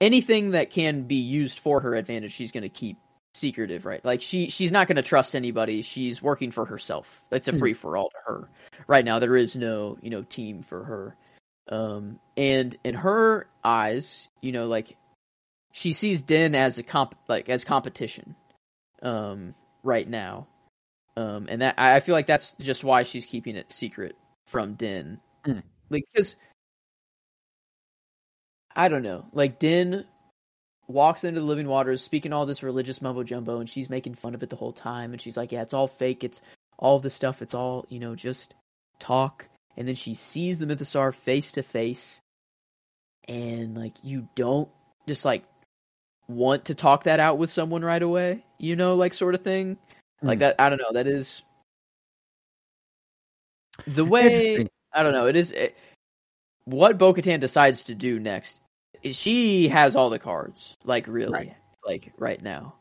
anything 0.01 0.51
that 0.51 0.71
can 0.71 1.03
be 1.03 1.17
used 1.17 1.59
for 1.59 1.79
her 1.81 1.93
advantage. 1.95 2.33
She's 2.33 2.51
gonna 2.51 2.69
keep 2.69 2.97
secretive, 3.35 3.85
right? 3.85 4.03
Like 4.03 4.21
she 4.21 4.49
she's 4.49 4.71
not 4.71 4.87
gonna 4.87 5.01
trust 5.01 5.35
anybody. 5.35 5.81
She's 5.81 6.21
working 6.21 6.51
for 6.51 6.65
herself. 6.65 7.21
It's 7.31 7.47
a 7.47 7.51
Hmm. 7.51 7.59
free 7.59 7.73
for 7.73 7.97
all 7.97 8.09
to 8.09 8.17
her 8.25 8.49
right 8.87 9.05
now. 9.05 9.19
There 9.19 9.35
is 9.35 9.55
no 9.55 9.97
you 10.01 10.09
know 10.09 10.23
team 10.23 10.63
for 10.63 10.83
her, 10.83 11.15
um, 11.69 12.19
and 12.37 12.77
in 12.83 12.95
her 12.95 13.47
eyes, 13.63 14.27
you 14.41 14.51
know, 14.51 14.65
like 14.67 14.95
she 15.73 15.93
sees 15.93 16.21
Din 16.21 16.55
as 16.55 16.77
a 16.77 16.83
comp 16.83 17.15
like 17.27 17.49
as 17.49 17.63
competition, 17.63 18.35
um, 19.01 19.53
right 19.83 20.07
now. 20.07 20.47
Um, 21.17 21.47
and 21.49 21.61
that 21.61 21.75
I 21.77 21.99
feel 22.01 22.13
like 22.13 22.27
that's 22.27 22.55
just 22.59 22.83
why 22.83 23.03
she's 23.03 23.25
keeping 23.25 23.55
it 23.55 23.71
secret 23.71 24.17
from 24.47 24.73
Din. 24.73 25.19
Hmm. 25.45 25.59
Like, 25.89 26.03
because 26.13 26.35
I 28.75 28.89
don't 28.89 29.03
know, 29.03 29.25
like 29.31 29.59
Din 29.59 30.05
walks 30.87 31.23
into 31.23 31.39
the 31.39 31.45
living 31.45 31.67
waters, 31.67 32.03
speaking 32.03 32.33
all 32.33 32.45
this 32.45 32.63
religious 32.63 33.01
mumbo 33.01 33.23
jumbo, 33.23 33.59
and 33.59 33.69
she's 33.69 33.89
making 33.89 34.15
fun 34.15 34.35
of 34.35 34.43
it 34.43 34.49
the 34.49 34.55
whole 34.55 34.73
time. 34.73 35.11
And 35.11 35.21
she's 35.21 35.37
like, 35.37 35.51
"Yeah, 35.51 35.61
it's 35.61 35.73
all 35.73 35.87
fake. 35.87 36.23
It's 36.23 36.41
all 36.77 36.99
this 36.99 37.13
stuff. 37.13 37.41
It's 37.41 37.53
all 37.55 37.85
you 37.89 37.99
know, 37.99 38.15
just 38.15 38.53
talk." 38.99 39.47
And 39.77 39.87
then 39.87 39.95
she 39.95 40.13
sees 40.13 40.59
the 40.59 40.65
Mythosaur 40.65 41.13
face 41.13 41.51
to 41.53 41.63
face, 41.63 42.19
and 43.27 43.75
like 43.75 43.93
you 44.03 44.27
don't 44.35 44.69
just 45.07 45.25
like 45.25 45.43
want 46.27 46.65
to 46.65 46.75
talk 46.75 47.03
that 47.03 47.19
out 47.19 47.37
with 47.37 47.49
someone 47.49 47.83
right 47.83 48.01
away, 48.01 48.43
you 48.57 48.75
know, 48.75 48.95
like 48.95 49.13
sort 49.13 49.35
of 49.35 49.41
thing. 49.41 49.77
Like 50.21 50.37
Hmm. 50.37 50.41
that, 50.41 50.55
I 50.59 50.69
don't 50.69 50.79
know. 50.79 50.93
That 50.93 51.07
is 51.07 51.43
the 53.87 54.05
way. 54.05 54.67
I 54.93 55.03
don't 55.03 55.13
know. 55.13 55.27
It 55.27 55.35
is 55.35 55.51
it, 55.51 55.75
what 56.63 56.97
Bo 56.97 57.13
Katan 57.13 57.39
decides 57.39 57.83
to 57.83 57.95
do 57.95 58.19
next. 58.19 58.59
She 59.05 59.67
has 59.67 59.95
all 59.95 60.09
the 60.09 60.19
cards, 60.19 60.75
like 60.83 61.07
really, 61.07 61.31
Right. 61.31 61.55
like 61.85 62.11
right 62.17 62.41
now. 62.41 62.75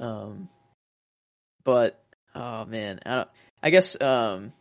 Um, 0.00 0.48
but 1.64 2.02
oh 2.34 2.64
man, 2.64 3.00
I 3.06 3.14
don't. 3.16 3.28
I 3.62 3.70
guess 3.70 4.00
um, 4.00 4.52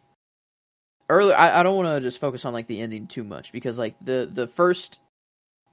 earlier 1.10 1.36
I, 1.36 1.60
I 1.60 1.64
don't 1.64 1.76
want 1.76 1.88
to 1.88 2.02
just 2.02 2.20
focus 2.22 2.46
on 2.46 2.54
like 2.54 2.68
the 2.68 2.82
ending 2.82 3.08
too 3.08 3.24
much 3.24 3.52
because 3.52 3.80
like 3.80 3.96
the 4.02 4.30
the 4.32 4.48
first 4.48 5.00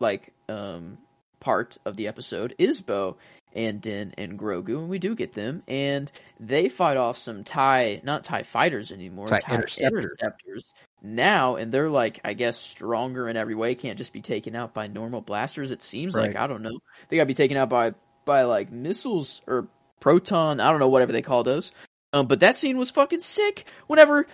like 0.01 0.33
um 0.49 0.99
part 1.41 1.77
of 1.85 1.97
the 1.97 2.09
episode 2.09 2.55
is 2.59 2.81
Bo 2.81 3.17
and 3.55 3.81
Din 3.81 4.15
and 4.19 4.39
Grogu, 4.39 4.79
and 4.79 4.89
we 4.89 4.99
do 4.99 5.15
get 5.15 5.33
them, 5.33 5.63
and 5.69 6.11
they 6.39 6.69
fight 6.69 6.97
off 6.97 7.19
some 7.19 7.45
Tie, 7.45 8.01
not 8.05 8.25
Tie 8.25 8.43
fighters 8.43 8.93
anymore, 8.93 9.27
TIE 9.27 9.41
TIE 9.41 9.55
interceptors. 9.55 10.05
interceptors 10.05 10.65
now, 11.03 11.57
and 11.57 11.73
they're 11.73 11.89
like, 11.89 12.20
I 12.25 12.35
guess, 12.35 12.57
stronger 12.57 13.29
in 13.29 13.37
every 13.37 13.55
way. 13.55 13.75
Can't 13.75 13.99
just 13.99 14.12
be 14.12 14.20
taken 14.20 14.55
out 14.57 14.75
by 14.75 14.87
normal 14.89 15.20
blasters. 15.20 15.70
It 15.70 15.83
seems 15.83 16.15
like 16.15 16.37
I 16.37 16.47
don't 16.47 16.62
know. 16.62 16.79
They 17.09 17.16
got 17.16 17.23
to 17.23 17.27
be 17.27 17.35
taken 17.35 17.57
out 17.57 17.69
by 17.69 17.95
by 18.25 18.43
like 18.43 18.70
missiles 18.73 19.41
or 19.47 19.69
proton. 20.01 20.61
I 20.61 20.70
don't 20.70 20.81
know 20.81 20.89
whatever 20.89 21.12
they 21.12 21.23
call 21.23 21.45
those. 21.45 21.73
Um, 22.12 22.27
but 22.27 22.41
that 22.41 22.57
scene 22.57 22.77
was 22.79 22.91
fucking 22.91 23.20
sick. 23.20 23.66
Whenever 23.87 24.27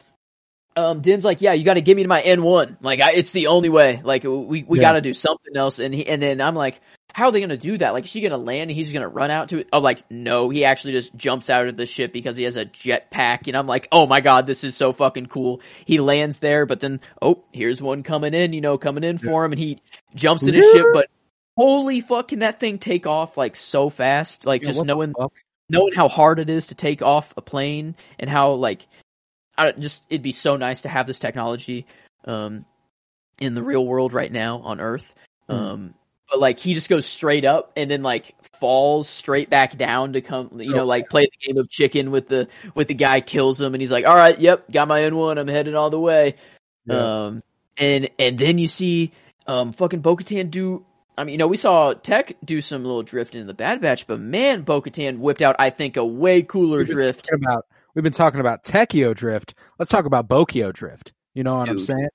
um 0.76 1.00
Din's 1.02 1.24
like, 1.24 1.40
yeah, 1.40 1.52
you 1.52 1.64
got 1.64 1.74
to 1.74 1.80
get 1.80 1.96
me 1.96 2.02
to 2.02 2.08
my 2.08 2.20
N 2.20 2.42
one. 2.42 2.76
Like, 2.80 3.00
I, 3.00 3.12
it's 3.12 3.32
the 3.32 3.48
only 3.48 3.68
way. 3.68 4.00
Like, 4.02 4.24
we 4.24 4.62
we 4.62 4.78
Yeah. 4.78 4.80
got 4.80 4.92
to 4.92 5.00
do 5.00 5.12
something 5.14 5.56
else. 5.56 5.78
And 5.78 5.94
he 5.94 6.06
and 6.06 6.22
then 6.22 6.40
I'm 6.40 6.54
like, 6.54 6.80
how 7.14 7.26
are 7.26 7.32
they 7.32 7.40
gonna 7.40 7.56
do 7.56 7.78
that? 7.78 7.92
Like, 7.92 8.04
is 8.04 8.10
she 8.10 8.20
gonna 8.20 8.36
land 8.36 8.70
and 8.70 8.72
he's 8.72 8.90
gonna 8.90 9.08
run 9.08 9.30
out 9.30 9.50
to 9.50 9.58
it? 9.58 9.68
Oh, 9.72 9.78
like, 9.78 10.02
no, 10.10 10.50
he 10.50 10.64
actually 10.64 10.94
just 10.94 11.14
jumps 11.14 11.48
out 11.48 11.68
of 11.68 11.76
the 11.76 11.86
ship 11.86 12.12
because 12.12 12.36
he 12.36 12.42
has 12.42 12.56
a 12.56 12.66
jetpack. 12.66 13.46
And 13.46 13.56
I'm 13.56 13.68
like, 13.68 13.86
oh 13.92 14.08
my 14.08 14.20
god, 14.20 14.48
this 14.48 14.64
is 14.64 14.76
so 14.76 14.92
fucking 14.92 15.26
cool. 15.26 15.60
He 15.84 16.00
lands 16.00 16.38
there, 16.38 16.66
but 16.66 16.80
then 16.80 17.00
oh, 17.22 17.44
here's 17.52 17.80
one 17.80 18.02
coming 18.02 18.34
in. 18.34 18.52
You 18.52 18.60
know, 18.60 18.78
coming 18.78 19.04
in 19.04 19.18
for 19.18 19.44
him, 19.44 19.52
and 19.52 19.60
he 19.60 19.78
jumps 20.16 20.42
in 20.42 20.54
his 20.54 20.68
ship. 20.72 20.86
But 20.92 21.08
holy 21.56 22.00
fuck, 22.00 22.28
can 22.28 22.40
that 22.40 22.58
thing 22.58 22.78
take 22.78 23.06
off 23.06 23.36
like 23.36 23.54
so 23.54 23.90
fast? 23.90 24.44
Like, 24.44 24.62
Yeah, 24.62 24.72
just 24.72 24.84
knowing 24.84 25.14
knowing 25.68 25.92
how 25.94 26.08
hard 26.08 26.40
it 26.40 26.50
is 26.50 26.66
to 26.66 26.74
take 26.74 27.00
off 27.00 27.32
a 27.36 27.42
plane 27.42 27.94
and 28.18 28.28
how 28.28 28.54
like 28.54 28.88
I 29.56 29.70
just 29.70 30.02
it'd 30.10 30.22
be 30.22 30.32
so 30.32 30.56
nice 30.56 30.80
to 30.80 30.88
have 30.88 31.06
this 31.06 31.20
technology 31.20 31.86
um 32.24 32.64
in 33.38 33.54
the 33.54 33.62
real 33.62 33.86
world 33.86 34.12
right 34.12 34.32
now 34.32 34.58
on 34.58 34.80
earth 34.80 35.14
Hmm. 35.48 35.54
um 35.54 35.94
but 36.34 36.40
like 36.40 36.58
he 36.58 36.74
just 36.74 36.88
goes 36.90 37.06
straight 37.06 37.44
up 37.44 37.70
and 37.76 37.88
then 37.88 38.02
like 38.02 38.34
falls 38.54 39.08
straight 39.08 39.48
back 39.50 39.76
down 39.76 40.14
to 40.14 40.20
come 40.20 40.50
you 40.60 40.70
know 40.72 40.84
like 40.84 41.08
play 41.08 41.22
the 41.40 41.46
game 41.46 41.58
of 41.58 41.70
chicken 41.70 42.10
with 42.10 42.26
the 42.28 42.48
with 42.74 42.88
the 42.88 42.94
guy 42.94 43.20
kills 43.20 43.60
him 43.60 43.72
and 43.72 43.80
he's 43.80 43.90
like 43.92 44.04
all 44.04 44.16
right 44.16 44.40
yep 44.40 44.68
got 44.70 44.88
my 44.88 45.00
N1 45.00 45.38
I'm 45.38 45.46
heading 45.46 45.76
all 45.76 45.90
the 45.90 46.00
way 46.00 46.34
Yeah. 46.86 47.26
um 47.26 47.42
and 47.76 48.10
and 48.18 48.36
then 48.36 48.58
you 48.58 48.66
see 48.66 49.12
um 49.46 49.72
fucking 49.72 50.00
Bo-Katan 50.00 50.50
do 50.50 50.84
I 51.16 51.22
mean, 51.22 51.34
you 51.34 51.38
know, 51.38 51.46
we 51.46 51.56
saw 51.56 51.92
Tech 51.92 52.36
do 52.44 52.60
some 52.60 52.82
little 52.82 53.04
drift 53.04 53.36
in 53.36 53.46
the 53.46 53.54
Bad 53.54 53.80
Batch, 53.80 54.08
but 54.08 54.18
man, 54.18 54.62
Bo-Katan 54.62 55.18
whipped 55.18 55.42
out, 55.42 55.54
I 55.60 55.70
think, 55.70 55.96
a 55.96 56.04
way 56.04 56.42
cooler 56.42 56.78
We've 56.78 56.88
drift. 56.88 57.30
about 57.32 57.66
we've 57.94 58.02
been 58.02 58.12
talking 58.12 58.40
about 58.40 58.64
Techio 58.64 59.14
drift. 59.14 59.54
Let's 59.78 59.88
talk 59.90 60.06
about 60.06 60.26
Bokio 60.28 60.72
drift. 60.72 61.12
You 61.32 61.44
know 61.44 61.56
what 61.58 61.68
I'm 61.68 61.78
saying? 61.78 62.08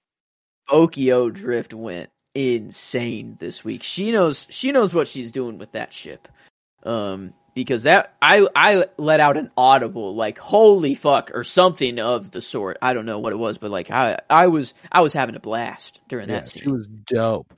Bokio 0.70 1.34
drift 1.34 1.74
went 1.74 2.10
insane 2.36 3.38
this 3.40 3.64
week. 3.64 3.84
She 3.84 4.12
knows 4.12 4.48
she 4.50 4.72
knows 4.72 4.94
what 4.94 5.08
she's 5.08 5.32
doing 5.32 5.58
with 5.58 5.72
that 5.74 5.94
ship. 5.94 6.28
Um 6.84 7.34
because 7.56 7.84
that 7.84 8.16
I 8.22 8.48
I 8.56 8.86
let 8.98 9.20
out 9.20 9.36
an 9.38 9.52
audible 9.58 10.16
like 10.16 10.38
holy 10.38 10.96
fuck 10.96 11.32
or 11.34 11.44
something 11.44 12.00
of 12.00 12.32
the 12.32 12.42
sort. 12.42 12.78
I 12.82 12.94
don't 12.94 13.06
know 13.06 13.20
what 13.20 13.34
it 13.34 13.38
was, 13.38 13.58
but 13.58 13.72
like 13.72 13.92
I 13.92 14.20
I 14.30 14.48
was 14.48 14.74
I 14.92 15.02
was 15.02 15.14
having 15.14 15.36
a 15.36 15.40
blast 15.40 16.00
during 16.08 16.30
Yeah, 16.30 16.36
that 16.36 16.48
scene. 16.48 16.64
she 16.64 16.70
was 16.70 16.88
dope. 16.88 17.52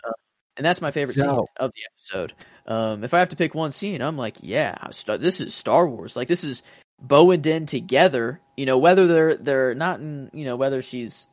and 0.58 0.66
that's 0.66 0.82
my 0.82 0.92
favorite 0.92 1.16
scene 1.16 1.26
of 1.30 1.72
the 1.74 1.82
episode. 1.94 2.34
Um, 2.66 3.04
if 3.04 3.14
I 3.14 3.20
have 3.20 3.30
to 3.30 3.36
pick 3.36 3.54
one 3.54 3.72
scene, 3.72 4.02
I'm 4.02 4.18
like, 4.18 4.38
yeah, 4.42 4.76
this 5.08 5.42
is 5.42 5.54
Star 5.54 5.88
Wars. 5.88 6.16
Like 6.16 6.28
this 6.28 6.44
is 6.44 6.64
Bo 7.02 7.32
and 7.32 7.44
Den 7.44 7.66
together. 7.66 8.40
You 8.56 8.66
know, 8.66 8.78
whether 8.78 9.08
they're 9.08 9.36
they're 9.36 9.76
not 9.76 10.00
in, 10.00 10.30
you 10.34 10.46
know, 10.46 10.56
whether 10.56 10.82
she's 10.82 11.28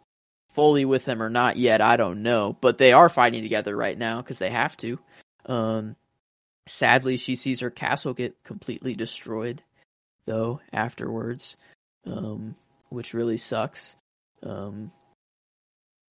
fully 0.59 0.85
with 0.85 1.05
them 1.05 1.22
or 1.22 1.30
not 1.30 1.56
yet, 1.56 1.80
I 1.80 1.97
don't 1.97 2.24
know. 2.24 2.56
But 2.60 2.78
they 2.78 2.90
are 2.90 3.09
fighting 3.09 3.44
together 3.44 3.76
right 3.76 3.97
now 3.97 4.20
because 4.20 4.40
they 4.40 4.51
have 4.51 4.76
to. 4.78 4.98
Um, 5.47 5.94
sadly, 6.66 7.16
she 7.16 7.36
sees 7.36 7.60
her 7.60 7.70
castle 7.70 8.12
get 8.12 8.43
completely 8.43 8.97
destroyed, 8.97 9.62
though 10.26 10.60
afterwards, 10.72 11.56
um, 12.06 12.56
which 12.89 13.14
really 13.14 13.36
sucks. 13.36 13.94
Um, 14.43 14.90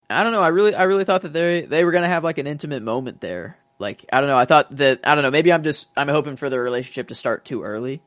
I 0.09 0.23
don't 0.23 0.31
know. 0.31 0.39
I 0.39 0.47
really, 0.47 0.73
I 0.73 0.83
really 0.83 1.03
thought 1.03 1.23
that 1.23 1.33
they 1.33 1.63
they 1.63 1.83
were 1.83 1.91
gonna 1.91 2.07
have 2.07 2.23
like 2.23 2.37
an 2.37 2.47
intimate 2.47 2.83
moment 2.83 3.19
there. 3.19 3.57
Like 3.79 4.05
I 4.13 4.21
don't 4.21 4.29
know. 4.29 4.37
I 4.37 4.45
thought 4.45 4.73
that 4.77 5.01
I 5.03 5.13
don't 5.13 5.25
know. 5.25 5.31
Maybe 5.31 5.51
I'm 5.51 5.63
just 5.63 5.87
I'm 5.97 6.07
hoping 6.07 6.37
for 6.37 6.49
the 6.49 6.57
relationship 6.57 7.09
to 7.09 7.15
start 7.15 7.43
too 7.43 7.63
early. 7.63 8.01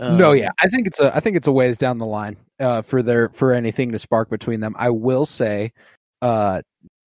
No, 0.00 0.30
Um, 0.30 0.36
yeah, 0.36 0.50
I 0.60 0.68
think 0.68 0.86
it's 0.86 0.98
a 0.98 1.14
I 1.14 1.20
think 1.20 1.36
it's 1.36 1.46
a 1.46 1.52
ways 1.52 1.76
down 1.76 1.98
the 1.98 2.06
line 2.06 2.36
uh, 2.58 2.82
for 2.82 3.02
their 3.02 3.28
for 3.28 3.52
anything 3.52 3.92
to 3.92 3.98
spark 3.98 4.30
between 4.30 4.60
them. 4.60 4.74
I 4.78 4.90
will 4.90 5.26
say, 5.26 5.72
uh, 6.22 6.62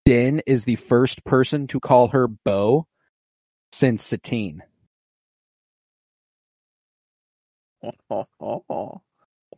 Din 0.06 0.42
is 0.46 0.64
the 0.64 0.76
first 0.76 1.24
person 1.24 1.68
to 1.68 1.80
call 1.80 2.10
her 2.10 2.28
Bo 2.28 2.86
since 3.72 4.04
Satine. 4.04 4.62
Oh, 8.10 8.28
oh, 8.40 8.64
oh. 8.70 9.02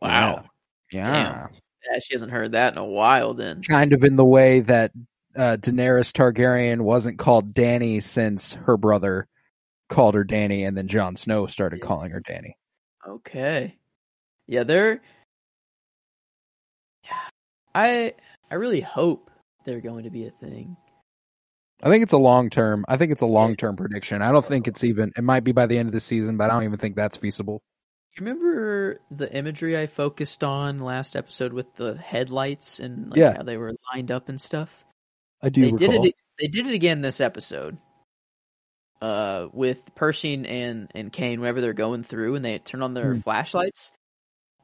Wow. 0.00 0.44
Yeah, 0.90 1.04
Damn. 1.04 1.48
Yeah, 1.90 1.98
she 2.00 2.14
hasn't 2.14 2.32
heard 2.32 2.52
that 2.52 2.72
in 2.72 2.78
a 2.78 2.84
while. 2.84 3.34
Then 3.34 3.62
kind 3.62 3.92
of 3.92 4.02
in 4.02 4.16
the 4.16 4.24
way 4.24 4.60
that 4.60 4.92
uh, 5.36 5.56
Daenerys 5.60 6.12
Targaryen 6.12 6.80
wasn't 6.80 7.18
called 7.18 7.54
Danny 7.54 8.00
since 8.00 8.54
her 8.54 8.76
brother 8.76 9.28
called 9.88 10.14
her 10.14 10.24
Danny, 10.24 10.64
and 10.64 10.76
then 10.76 10.88
Jon 10.88 11.16
Snow 11.16 11.46
started 11.46 11.80
calling 11.80 12.10
her 12.10 12.20
Danny. 12.20 12.56
Okay, 13.06 13.76
yeah, 14.46 14.62
they're. 14.64 15.00
Yeah, 17.04 17.10
I 17.74 18.14
I 18.50 18.54
really 18.56 18.80
hope 18.80 19.30
they're 19.64 19.80
going 19.80 20.04
to 20.04 20.10
be 20.10 20.26
a 20.26 20.30
thing. 20.30 20.76
I 21.82 21.90
think 21.90 22.02
it's 22.02 22.12
a 22.12 22.18
long 22.18 22.48
term. 22.50 22.84
I 22.88 22.96
think 22.96 23.12
it's 23.12 23.22
a 23.22 23.26
long 23.26 23.54
term 23.56 23.76
prediction. 23.76 24.22
I 24.22 24.32
don't 24.32 24.44
think 24.44 24.66
it's 24.68 24.82
even. 24.84 25.12
It 25.16 25.24
might 25.24 25.44
be 25.44 25.52
by 25.52 25.66
the 25.66 25.76
end 25.78 25.88
of 25.88 25.92
the 25.92 26.00
season, 26.00 26.36
but 26.36 26.50
I 26.50 26.54
don't 26.54 26.64
even 26.64 26.78
think 26.78 26.96
that's 26.96 27.16
feasible. 27.18 27.60
You 28.16 28.24
remember 28.24 28.98
the 29.10 29.30
imagery 29.36 29.76
I 29.76 29.86
focused 29.86 30.42
on 30.42 30.78
last 30.78 31.16
episode 31.16 31.52
with 31.52 31.74
the 31.76 31.96
headlights 31.98 32.80
and 32.80 33.10
like, 33.10 33.18
Yeah. 33.18 33.34
how 33.36 33.42
they 33.42 33.58
were 33.58 33.72
lined 33.92 34.10
up 34.10 34.30
and 34.30 34.40
stuff? 34.40 34.70
I 35.42 35.50
do 35.50 35.60
they 35.60 35.72
recall. 35.72 36.02
did 36.02 36.04
it. 36.06 36.14
They 36.40 36.46
did 36.46 36.66
it 36.66 36.72
again 36.72 37.02
this 37.02 37.20
episode. 37.20 37.76
Uh, 39.00 39.48
with 39.52 39.94
Pershing 39.94 40.46
and 40.46 40.90
and 40.94 41.12
Kane, 41.12 41.40
whenever 41.40 41.60
they're 41.60 41.74
going 41.74 42.02
through 42.02 42.34
and 42.34 42.44
they 42.44 42.58
turn 42.58 42.82
on 42.82 42.94
their 42.94 43.14
Hmm. 43.14 43.20
flashlights, 43.20 43.92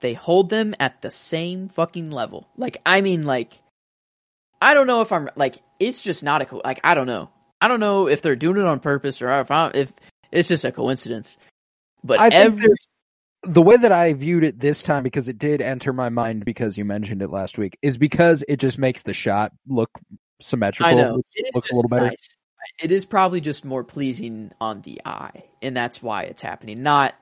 they 0.01 0.15
hold 0.15 0.49
them 0.49 0.75
at 0.81 1.03
the 1.03 1.11
same 1.11 1.69
fucking 1.69 2.11
level. 2.11 2.49
Like, 2.57 2.79
I 2.87 3.03
mean, 3.03 3.23
like, 3.23 3.61
I 4.61 4.75
don't 4.75 4.87
know 4.87 5.03
if 5.03 5.13
I'm 5.13 5.29
like, 5.37 5.59
it's 5.79 6.03
just 6.03 6.23
not 6.23 6.41
a 6.41 6.47
co- 6.47 6.63
like, 6.65 6.81
I 6.83 6.95
don't 6.95 7.07
know. 7.07 7.31
I 7.61 7.69
don't 7.69 7.81
know 7.81 8.09
if 8.09 8.23
they're 8.23 8.37
doing 8.37 8.57
it 8.57 8.65
on 8.65 8.81
purpose 8.81 9.21
or 9.21 9.31
if 9.41 9.51
I'm, 9.51 9.73
if 9.75 9.93
it's 10.31 10.49
just 10.49 10.65
a 10.65 10.73
coincidence. 10.73 11.37
But 12.03 12.21
I 12.21 12.29
every 12.29 12.75
the 13.45 13.63
way 13.63 13.77
that 13.77 13.93
I 13.93 14.13
viewed 14.13 14.45
it 14.45 14.59
this 14.59 14.83
time, 14.83 15.03
because 15.03 15.29
it 15.29 15.39
did 15.39 15.61
enter 15.61 15.93
my 15.93 16.09
mind 16.09 16.45
because 16.45 16.79
you 16.79 16.85
mentioned 16.85 17.23
it 17.23 17.31
last 17.31 17.59
week, 17.59 17.77
is 17.83 17.99
because 17.99 18.45
it 18.49 18.59
just 18.59 18.79
makes 18.79 19.03
the 19.03 19.15
shot 19.15 19.53
look 19.67 19.91
symmetrical. 20.41 20.99
I 20.99 21.03
know 21.03 21.23
it 21.35 21.55
looks 21.55 21.71
a 21.71 21.75
little 21.75 21.89
better. 21.89 22.07
nice. 22.07 22.37
It 22.81 22.93
is 22.93 23.05
probably 23.05 23.41
just 23.41 23.65
more 23.65 23.85
pleasing 23.85 24.53
on 24.61 24.83
the 24.83 25.01
eye, 25.05 25.45
and 25.61 25.77
that's 25.77 26.03
why 26.03 26.25
it's 26.25 26.43
happening. 26.43 26.83
Not 26.83 27.15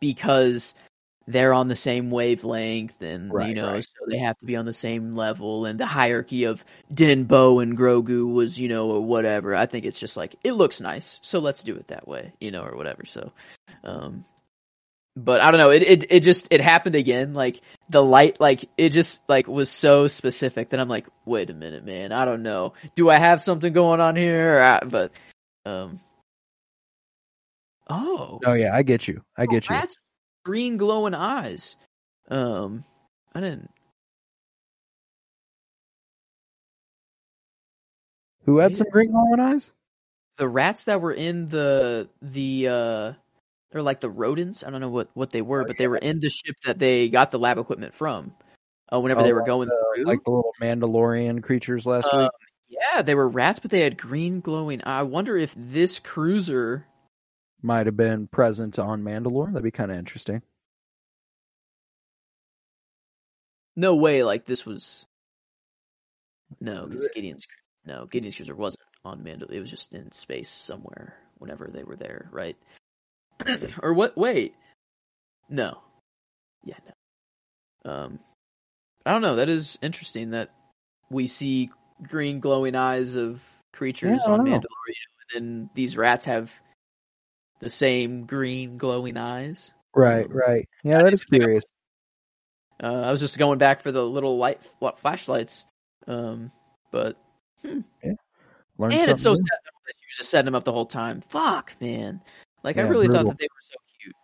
because 0.00 0.74
they're 1.26 1.52
on 1.52 1.68
the 1.68 1.76
same 1.76 2.10
wavelength, 2.10 3.00
and 3.02 3.32
Right, 3.32 3.48
you 3.48 3.54
know, 3.54 3.72
right. 3.72 3.84
so 3.84 4.06
they 4.08 4.18
have 4.18 4.38
to 4.38 4.46
be 4.46 4.56
on 4.56 4.64
the 4.64 4.72
same 4.72 5.12
level. 5.12 5.66
And 5.66 5.78
the 5.78 5.86
hierarchy 5.86 6.44
of 6.44 6.64
Din, 6.92 7.24
Bo, 7.24 7.60
and 7.60 7.76
Grogu 7.76 8.32
was, 8.32 8.58
you 8.58 8.68
know, 8.68 8.90
or 8.90 9.04
whatever. 9.04 9.54
I 9.54 9.66
think 9.66 9.84
it's 9.84 10.00
just 10.00 10.16
like 10.16 10.36
it 10.44 10.52
looks 10.52 10.80
nice, 10.80 11.18
so 11.22 11.38
let's 11.38 11.62
do 11.62 11.76
it 11.76 11.88
that 11.88 12.08
way, 12.08 12.32
you 12.40 12.50
know, 12.50 12.62
or 12.62 12.76
whatever. 12.76 13.04
So, 13.04 13.32
um, 13.84 14.24
but 15.24 15.40
I 15.40 15.50
don't 15.50 15.58
know. 15.58 15.70
It 15.70 15.82
it 15.82 16.04
it 16.10 16.20
just 16.20 16.48
it 16.50 16.60
happened 16.60 16.94
again. 16.94 17.34
Like 17.34 17.60
the 17.90 18.02
light, 18.02 18.40
like 18.40 18.68
it 18.78 18.90
just 18.90 19.22
like 19.28 19.48
was 19.48 19.68
so 19.70 20.06
specific 20.06 20.70
that 20.70 20.80
I'm 20.80 20.88
like, 20.88 21.06
wait 21.24 21.50
a 21.50 21.54
minute, 21.54 21.84
man. 21.84 22.12
I 22.12 22.24
don't 22.24 22.42
know. 22.42 22.74
Do 22.94 23.10
I 23.10 23.18
have 23.18 23.40
something 23.40 23.72
going 23.72 24.00
on 24.00 24.16
here? 24.16 24.58
I- 24.60 24.84
but 24.86 25.12
um, 25.64 26.00
oh, 27.90 28.40
Oh 28.44 28.52
yeah, 28.54 28.74
I 28.74 28.82
get 28.82 29.08
you. 29.08 29.22
I 29.36 29.46
get 29.46 29.68
you. 29.68 29.74
rats, 29.74 29.96
green 30.44 30.76
glowing 30.76 31.14
eyes. 31.14 31.76
Um, 32.30 32.84
I 33.34 33.40
didn't. 33.40 33.70
Who 38.44 38.58
had 38.58 38.74
some 38.74 38.86
green 38.90 39.10
glowing 39.10 39.40
eyes? 39.40 39.70
The 40.36 40.48
rats 40.48 40.84
that 40.84 41.00
were 41.00 41.12
in 41.12 41.48
the 41.48 42.08
the 42.22 42.68
uh, 42.68 43.12
they're 43.70 43.82
like 43.82 44.00
the 44.00 44.10
rodents. 44.10 44.62
I 44.64 44.70
don't 44.70 44.80
know 44.80 44.88
what 44.88 45.10
what 45.14 45.30
they 45.30 45.42
were, 45.42 45.64
but 45.64 45.76
they 45.76 45.88
were 45.88 45.96
in 45.98 46.20
the 46.20 46.28
ship 46.28 46.56
that 46.64 46.78
they 46.78 47.08
got 47.08 47.30
the 47.30 47.38
lab 47.38 47.58
equipment 47.58 47.94
from. 47.94 48.34
Uh, 48.90 49.00
whenever 49.00 49.22
they 49.22 49.32
Oh, 49.32 49.34
were 49.34 49.42
going 49.42 49.68
through, 49.68 50.04
Like 50.04 50.24
the 50.24 50.30
little 50.30 50.54
Mandalorian 50.60 51.42
creatures 51.42 51.84
last 51.84 52.08
Uh, 52.10 52.22
week. 52.22 52.30
Yeah, 52.68 53.02
they 53.02 53.14
were 53.14 53.28
rats, 53.28 53.58
but 53.58 53.70
they 53.70 53.80
had 53.80 53.98
green 53.98 54.40
glowing. 54.40 54.80
I 54.84 55.02
wonder 55.02 55.36
if 55.36 55.54
this 55.56 55.98
cruiser. 55.98 56.86
Might 57.60 57.86
have 57.86 57.96
been 57.96 58.28
present 58.28 58.78
on 58.78 59.02
Mandalore. 59.02 59.48
That'd 59.52 59.62
be 59.64 59.70
kind 59.70 59.90
of 59.90 59.98
interesting. 59.98 60.42
No 63.76 63.96
way, 63.96 64.22
like 64.22 64.46
this 64.46 64.64
was. 64.66 65.04
No, 66.60 66.88
Gideon's 67.14 67.46
no 67.84 68.06
Gideon's 68.06 68.36
cruiser 68.36 68.54
wasn't 68.54 68.80
on 69.04 69.22
Mandalore. 69.22 69.52
It 69.52 69.60
was 69.60 69.70
just 69.70 69.92
in 69.92 70.10
space 70.12 70.50
somewhere 70.50 71.14
whenever 71.38 71.68
they 71.72 71.84
were 71.84 71.96
there, 71.96 72.28
right? 72.32 72.56
or 73.82 73.92
what? 73.92 74.16
Wait, 74.16 74.54
no. 75.48 75.78
Yeah, 76.64 76.76
no. 77.84 77.90
Um, 77.90 78.18
I 79.06 79.12
don't 79.12 79.22
know. 79.22 79.36
That 79.36 79.48
is 79.48 79.78
interesting 79.80 80.30
that 80.30 80.50
we 81.10 81.26
see 81.26 81.70
green 82.02 82.40
glowing 82.40 82.74
eyes 82.74 83.14
of 83.14 83.40
creatures 83.72 84.20
Yeah, 84.24 84.32
on. 84.32 84.40
Mandalore, 84.40 84.62
and 84.90 85.34
then 85.34 85.70
these 85.74 85.96
rats 85.96 86.26
have 86.26 86.52
the 87.60 87.70
same 87.70 88.26
green 88.26 88.76
glowing 88.76 89.16
eyes. 89.16 89.70
Right, 89.94 90.30
right. 90.32 90.68
Yeah, 90.84 91.02
that 91.02 91.12
is 91.12 91.24
curious. 91.24 91.64
Uh, 92.80 93.00
I 93.00 93.10
was 93.10 93.20
just 93.20 93.38
going 93.38 93.58
back 93.58 93.82
for 93.82 93.90
the 93.90 94.04
little 94.04 94.38
light 94.38 94.60
what, 94.78 94.98
flashlights, 94.98 95.66
um, 96.06 96.52
but 96.92 97.16
Learn 97.64 98.92
and 98.92 99.10
it's 99.10 99.22
so 99.22 99.30
something 99.30 99.44
sad 99.44 99.58
that 99.64 99.94
you 100.00 100.06
just 100.16 100.30
setting 100.30 100.44
them 100.44 100.54
up 100.54 100.64
the 100.64 100.72
whole 100.72 100.86
time. 100.86 101.20
Fuck, 101.20 101.74
man. 101.80 102.20
Like 102.64 102.76
I 102.76 102.82
really 102.82 103.06
brutal. 103.06 103.24
thought 103.24 103.30
that 103.30 103.38
they 103.38 103.46
were 103.46 103.62
so 103.62 103.76
cute. 104.02 104.14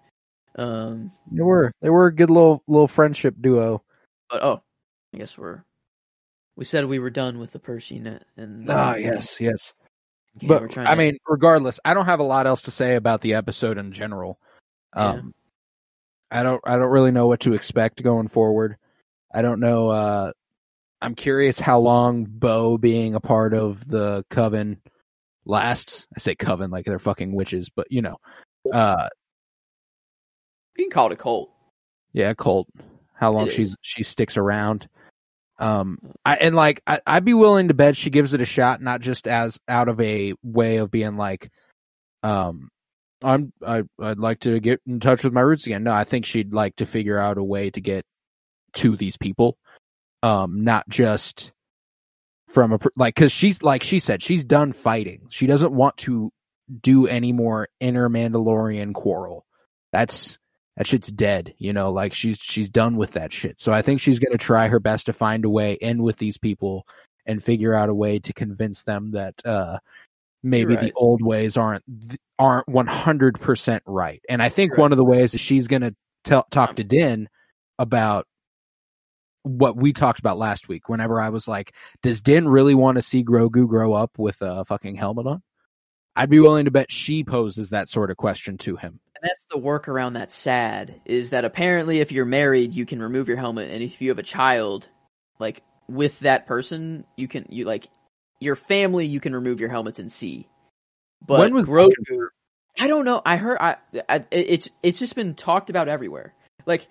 Um. 0.57 1.13
They 1.31 1.43
were. 1.43 1.73
They 1.81 1.91
were 1.91 2.07
a 2.07 2.15
good 2.15 2.31
little 2.31 2.63
little 2.67 2.89
friendship 2.89 3.35
duo. 3.41 3.83
but 4.31 4.43
oh, 4.43 4.63
I 5.15 5.19
guess 5.19 5.37
we're 5.39 5.63
we 6.57 6.65
said 6.65 6.85
we 6.87 6.99
were 7.01 7.11
done 7.11 7.39
with 7.39 7.51
the 7.53 7.59
Pershing 7.59 8.07
and- 8.07 8.25
and 8.37 8.71
Ah, 8.71 8.93
uh, 8.93 8.95
yes, 8.97 9.41
yes. 9.41 9.73
okay, 10.37 10.47
but 10.47 10.77
I 10.79 10.91
to- 10.93 10.97
mean, 10.97 11.17
regardless, 11.27 11.81
I 11.85 11.95
don't 11.95 12.07
have 12.07 12.21
a 12.21 12.25
lot 12.25 12.47
else 12.47 12.63
to 12.63 12.71
say 12.71 12.95
about 12.95 13.21
the 13.23 13.35
episode 13.35 13.77
in 13.79 13.91
general. 13.93 14.39
Yeah. 14.95 15.09
Um, 15.15 15.35
I 16.31 16.43
don't, 16.45 16.61
I 16.65 16.77
don't 16.77 16.91
really 16.91 17.11
know 17.11 17.27
what 17.27 17.41
to 17.41 17.55
expect 17.55 18.03
going 18.03 18.29
forward. 18.29 18.77
I 19.33 19.43
don't 19.43 19.59
know. 19.61 19.91
Uh, 19.91 20.33
I'm 21.03 21.15
curious 21.17 21.59
how 21.61 21.81
long 21.81 22.25
Bo 22.25 22.79
being 22.79 23.15
a 23.15 23.21
part 23.21 23.53
of 23.55 23.87
the 23.89 24.25
coven 24.31 24.81
lasts. 25.47 26.07
I 26.15 26.21
say 26.21 26.35
coven 26.35 26.71
like 26.71 26.85
they're 26.85 26.99
fucking 26.99 27.35
witches, 27.35 27.71
but 27.75 27.87
you 27.91 28.03
know, 28.03 28.17
uh, 28.73 29.09
being 30.75 30.91
called 30.91 31.13
a 31.13 31.17
cult. 31.17 31.51
yeah, 32.13 32.35
cult. 32.35 32.69
How 33.15 33.33
long 33.33 33.49
she 33.49 33.73
she 33.81 34.03
sticks 34.03 34.37
around. 34.37 34.89
Um, 35.59 35.99
I 36.25 36.35
and 36.35 36.57
like 36.57 36.83
I, 36.87 37.01
I'd 37.07 37.25
be 37.25 37.35
willing 37.35 37.69
to 37.69 37.75
bet 37.75 37.97
she 37.97 38.11
gives 38.11 38.35
it 38.35 38.43
a 38.43 38.47
shot, 38.47 38.83
not 38.83 39.01
just 39.01 39.29
as 39.29 39.59
out 39.69 39.89
of 39.89 40.01
a 40.01 40.35
way 40.43 40.79
of 40.79 40.91
being 40.91 41.17
like, 41.17 41.51
um, 42.23 42.71
I'm 43.23 43.53
I 43.65 43.85
I'd 44.01 44.19
like 44.19 44.41
to 44.41 44.59
get 44.59 44.81
in 44.87 45.01
touch 45.01 45.23
with 45.23 45.33
my 45.33 45.41
roots 45.41 45.67
again. 45.67 45.85
No, 45.85 45.93
I 45.93 46.05
think 46.05 46.27
she'd 46.27 46.53
like 46.53 46.77
to 46.77 46.87
figure 46.87 47.19
out 47.19 47.39
a 47.39 47.45
way 47.45 47.71
to 47.71 47.81
get 47.81 48.05
to 48.75 48.97
these 48.97 49.17
people, 49.17 49.57
um, 50.23 50.65
not 50.65 50.89
just 50.89 51.53
from 52.55 52.73
a 52.73 52.79
like 52.97 53.15
because 53.17 53.33
she's 53.33 53.63
like 53.63 53.83
she 53.83 53.99
said 53.99 54.23
she's 54.23 54.45
done 54.45 54.73
fighting. 54.73 55.27
She 55.29 55.47
doesn't 55.47 55.73
want 55.73 55.97
to 55.99 56.33
do 56.81 57.07
any 57.07 57.33
more 57.33 57.69
inner 57.81 58.09
Mandalorian 58.09 58.95
quarrel. 58.95 59.45
That's 59.93 60.39
that 60.77 60.87
shit's 60.87 61.09
dead, 61.09 61.55
you 61.59 61.73
know, 61.73 61.93
like 61.93 62.15
she's 62.15 62.39
she's 62.39 62.69
done 62.69 62.97
with 62.97 63.13
that 63.13 63.33
shit. 63.33 63.61
So 63.61 63.73
I 63.73 63.83
think 63.83 64.01
she's 64.01 64.21
going 64.21 64.33
to 64.33 64.39
try 64.39 64.69
her 64.69 64.81
best 64.81 65.07
to 65.07 65.13
find 65.13 65.45
a 65.45 65.51
way 65.51 65.75
in 65.75 66.03
with 66.03 66.17
these 66.17 66.39
people 66.39 66.87
and 67.27 67.43
figure 67.43 67.75
out 67.75 67.89
a 67.89 67.95
way 67.95 68.21
to 68.21 68.33
convince 68.33 68.85
them 68.85 69.11
that 69.13 69.35
uh 69.45 69.79
maybe 70.43 70.77
right. 70.77 70.85
the 70.85 70.93
old 70.95 71.23
ways 71.23 71.57
aren't 71.57 71.85
aren't 72.39 72.69
100% 72.69 73.81
right. 73.87 74.23
And 74.29 74.41
I 74.41 74.49
think 74.49 74.73
right. 74.73 74.81
one 74.81 74.93
of 74.93 74.99
the 74.99 75.05
ways 75.05 75.35
is 75.35 75.41
she's 75.41 75.67
going 75.67 75.83
to 75.83 75.95
tell 76.23 76.47
talk 76.51 76.77
to 76.77 76.85
Din 76.85 77.29
about 77.79 78.27
what 79.45 79.77
we 79.77 79.93
talked 79.93 80.19
about 80.19 80.39
last 80.39 80.69
week 80.69 80.89
whenever 80.89 81.21
I 81.21 81.29
was 81.29 81.47
like, 81.47 81.75
does 82.03 82.23
Din 82.23 82.49
really 82.49 82.75
want 82.75 82.97
to 82.97 83.03
see 83.03 83.23
Grogu 83.23 83.69
grow 83.69 83.93
up 83.93 84.19
with 84.19 84.41
a 84.41 84.65
fucking 84.65 84.97
helmet 84.97 85.27
on? 85.27 85.43
I'd 86.17 86.31
be 86.31 86.41
willing 86.41 86.65
to 86.65 86.71
bet 86.71 86.91
she 86.91 87.25
poses 87.25 87.71
that 87.71 87.89
sort 87.89 88.11
of 88.11 88.17
question 88.17 88.57
to 88.59 88.77
him. 88.77 89.01
And 89.17 89.31
that's 89.31 89.47
the 89.51 89.59
workaround 89.59 90.15
that's 90.15 90.35
sad 90.35 91.01
is 91.05 91.31
that 91.31 91.45
apparently 91.45 91.99
if 91.99 92.11
you're 92.11 92.25
married, 92.25 92.73
you 92.73 92.87
can 92.87 93.03
remove 93.03 93.29
your 93.29 93.37
helmet, 93.37 93.71
and 93.71 93.83
if 93.83 94.01
you 94.01 94.11
have 94.11 94.19
a 94.19 94.25
child, 94.25 94.89
like 95.39 95.63
with 95.89 96.19
that 96.21 96.47
person, 96.47 97.05
you 97.17 97.29
can 97.29 97.47
you 97.51 97.65
like 97.65 97.89
your 98.41 98.57
family, 98.57 99.07
you 99.07 99.21
can 99.21 99.35
remove 99.35 99.61
your 99.61 99.71
helmets 99.71 99.99
and 99.99 100.11
see. 100.11 100.49
But 101.27 101.41
When 101.41 101.55
was 101.55 101.67
that 101.67 101.73
Grogu, 101.73 102.29
I 102.79 102.87
don't 102.87 103.05
know. 103.05 103.21
I 103.25 103.37
heard 103.37 103.59
I, 103.61 103.77
I 104.09 104.25
it's 104.31 104.69
it's 104.83 104.99
just 104.99 105.17
been 105.17 105.35
talked 105.35 105.69
about 105.69 105.89
everywhere. 105.89 106.33
Like 106.65 106.87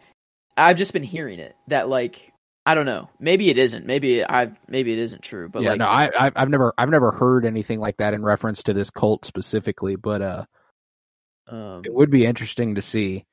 I've 0.57 0.77
just 0.77 0.93
been 0.93 1.03
hearing 1.03 1.39
it 1.39 1.55
that 1.67 1.87
like 1.87 2.32
I 2.65 2.75
don't 2.75 2.85
know. 2.85 3.09
Maybe 3.19 3.49
it 3.49 3.57
isn't. 3.57 3.85
Maybe 3.85 4.23
I 4.23 4.51
maybe 4.67 4.93
it 4.93 4.99
isn't 4.99 5.21
true. 5.21 5.49
But 5.49 5.63
yeah, 5.63 5.71
like 5.71 5.79
no, 5.79 5.87
I, 5.87 6.31
I've 6.35 6.49
never 6.49 6.73
I've 6.77 6.89
never 6.89 7.11
heard 7.11 7.45
anything 7.45 7.79
like 7.79 7.97
that 7.97 8.13
in 8.13 8.23
reference 8.23 8.63
to 8.63 8.73
this 8.73 8.89
cult 8.89 9.25
specifically, 9.25 9.95
but 9.97 10.21
uh, 10.21 10.45
um, 11.47 11.81
it 11.83 11.93
would 11.93 12.09
be 12.09 12.25
interesting 12.25 12.75
to 12.75 12.81
see. 12.81 13.25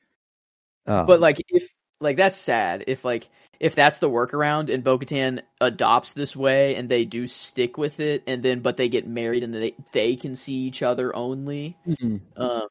Um, 0.87 1.07
but 1.07 1.21
like 1.21 1.43
if 1.49 1.69
like 2.01 2.17
that's 2.17 2.37
sad 2.37 2.85
if 2.89 3.05
like 3.05 3.29
if 3.61 3.75
that's 3.75 3.99
the 3.99 4.09
workaround 4.09 4.73
and 4.73 4.83
Bo-Katan 4.83 5.43
adopts 5.61 6.15
this 6.15 6.35
way 6.35 6.75
and 6.77 6.89
they 6.89 7.05
do 7.05 7.27
stick 7.27 7.77
with 7.77 8.01
it 8.01 8.25
and 8.27 8.43
then 8.43 8.61
but 8.61 8.79
they 8.79 8.89
get 8.89 9.07
married 9.07 9.45
and 9.45 9.55
they 9.55 9.75
they 9.93 10.17
can 10.17 10.35
see 10.35 10.55
each 10.55 10.83
other 10.83 11.15
only. 11.15 11.77
mhm. 11.87 12.21
Um, 12.37 12.67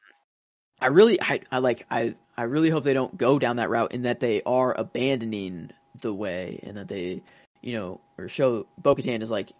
I 0.80 0.86
really 0.88 1.20
I 1.22 1.40
I 1.50 1.58
like 1.58 1.86
I 1.90 2.16
I 2.36 2.42
really 2.42 2.70
hope 2.70 2.84
they 2.84 2.94
don't 2.94 3.16
go 3.16 3.38
down 3.38 3.56
that 3.56 3.70
route 3.70 3.92
and 3.94 4.04
that 4.04 4.20
they 4.20 4.42
are 4.44 4.74
abandoning 4.78 5.70
the 6.00 6.12
way 6.12 6.60
and 6.62 6.76
that 6.76 6.88
they 6.88 7.22
you 7.62 7.74
know 7.74 8.00
or 8.18 8.28
show 8.28 8.66
Bo-Katan 8.78 9.22
is 9.22 9.30
like 9.30 9.52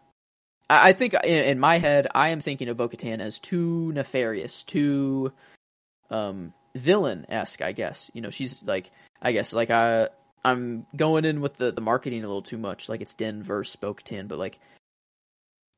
I, 0.69 0.91
I 0.91 0.93
think 0.93 1.15
in, 1.15 1.45
in 1.45 1.59
my 1.59 1.79
head 1.79 2.07
I 2.15 2.31
am 2.31 2.41
thinking 2.41 2.69
of 2.69 2.77
Bo-Katan 2.77 3.21
as 3.21 3.39
too 3.39 3.93
nefarious, 3.93 4.63
too 4.63 5.33
um 6.11 6.53
villain 6.75 7.27
esque. 7.29 7.63
I 7.63 7.73
guess 7.73 8.11
you 8.15 8.21
know 8.21 8.31
she's 8.31 8.63
like 8.63 8.91
I 9.21 9.33
guess 9.33 9.53
like 9.53 9.71
I 9.71 10.09
I'm 10.45 10.87
going 10.97 11.25
in 11.25 11.41
with 11.41 11.57
the 11.57 11.73
the 11.73 11.81
marketing 11.81 12.25
a 12.25 12.27
little 12.27 12.43
too 12.43 12.59
much, 12.59 12.89
like 12.89 13.01
it's 13.01 13.15
Den 13.15 13.43
versus 13.43 13.77
Bo-Katan, 13.77 14.29
but 14.29 14.39
like 14.39 14.59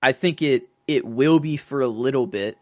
I 0.03 0.13
think 0.13 0.43
it 0.43 0.69
it 0.87 1.05
will 1.05 1.39
be 1.39 1.57
for 1.57 1.81
a 1.81 1.89
little 1.89 2.27
bit, 2.27 2.59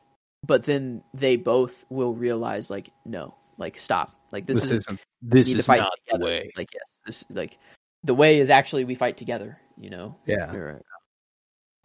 but 0.46 0.64
then 0.64 1.02
they 1.14 1.36
both 1.36 1.84
will 1.88 2.14
realize 2.14 2.70
like 2.70 2.90
no, 3.04 3.34
like 3.58 3.78
stop, 3.78 4.12
like 4.30 4.46
this, 4.46 4.56
this, 4.56 4.64
isn't 4.64 4.76
isn't 4.78 5.00
this 5.22 5.46
we 5.46 5.54
need 5.54 5.62
to 5.64 5.72
is 5.72 5.78
not 5.78 5.92
the 6.06 6.12
together. 6.12 6.24
way. 6.24 6.50
Like 6.56 6.68
yes, 6.72 6.84
this 7.06 7.24
like 7.30 7.58
the 8.04 8.14
way 8.14 8.38
is 8.38 8.50
actually 8.50 8.84
we 8.84 8.94
fight 8.94 9.16
together. 9.16 9.58
You 9.76 9.90
know, 9.90 10.16
Yeah, 10.26 10.52
Or, 10.52 10.82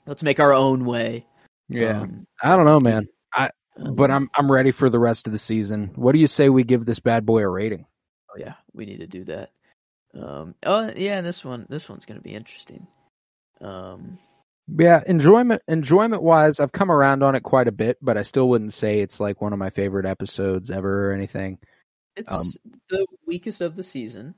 let's 0.06 0.24
make 0.24 0.40
our 0.40 0.54
own 0.54 0.86
way. 0.86 1.26
yeah. 1.70 2.02
Um, 2.02 2.28
I 2.44 2.56
don't 2.56 2.66
know, 2.66 2.80
man. 2.80 3.08
I 3.34 3.50
But 3.78 4.12
I'm 4.12 4.30
I'm 4.36 4.52
ready 4.52 4.72
for 4.72 4.90
the 4.90 5.00
rest 5.00 5.28
of 5.28 5.34
the 5.34 5.40
season. 5.40 5.92
What 5.96 6.12
do 6.12 6.20
you 6.20 6.28
say 6.28 6.50
we 6.50 6.64
give 6.64 6.86
this 6.86 7.00
bad 7.00 7.26
boy 7.26 7.42
a 7.42 7.50
rating? 7.50 7.86
Oh 8.30 8.38
yeah, 8.38 8.56
we 8.74 8.86
need 8.86 9.00
to 9.00 9.08
do 9.08 9.24
that. 9.26 9.52
Um, 10.14 10.56
oh 10.66 10.92
yeah, 10.96 11.22
this 11.22 11.44
one, 11.44 11.66
this 11.70 11.90
one's 11.90 12.06
gonna 12.06 12.22
be 12.22 12.34
interesting. 12.34 12.88
Um, 13.62 14.18
Yeah, 14.68 15.04
enjoyment 15.08 15.62
enjoyment 15.68 16.22
wise, 16.22 16.60
I've 16.60 16.72
come 16.72 16.92
around 16.92 17.24
on 17.24 17.36
it 17.36 17.44
quite 17.44 17.68
a 17.68 17.72
bit, 17.74 17.98
but 18.02 18.18
I 18.18 18.24
still 18.24 18.50
wouldn't 18.50 18.74
say 18.74 19.00
it's 19.00 19.20
like 19.20 19.42
one 19.42 19.54
of 19.54 19.60
my 19.60 19.70
favorite 19.70 20.06
episodes 20.06 20.72
ever 20.72 21.10
or 21.10 21.14
anything. 21.14 21.60
it's 22.18 22.32
Um, 22.32 22.52
the 22.90 23.06
weakest 23.26 23.62
of 23.62 23.76
the 23.76 23.84
season. 23.84 24.36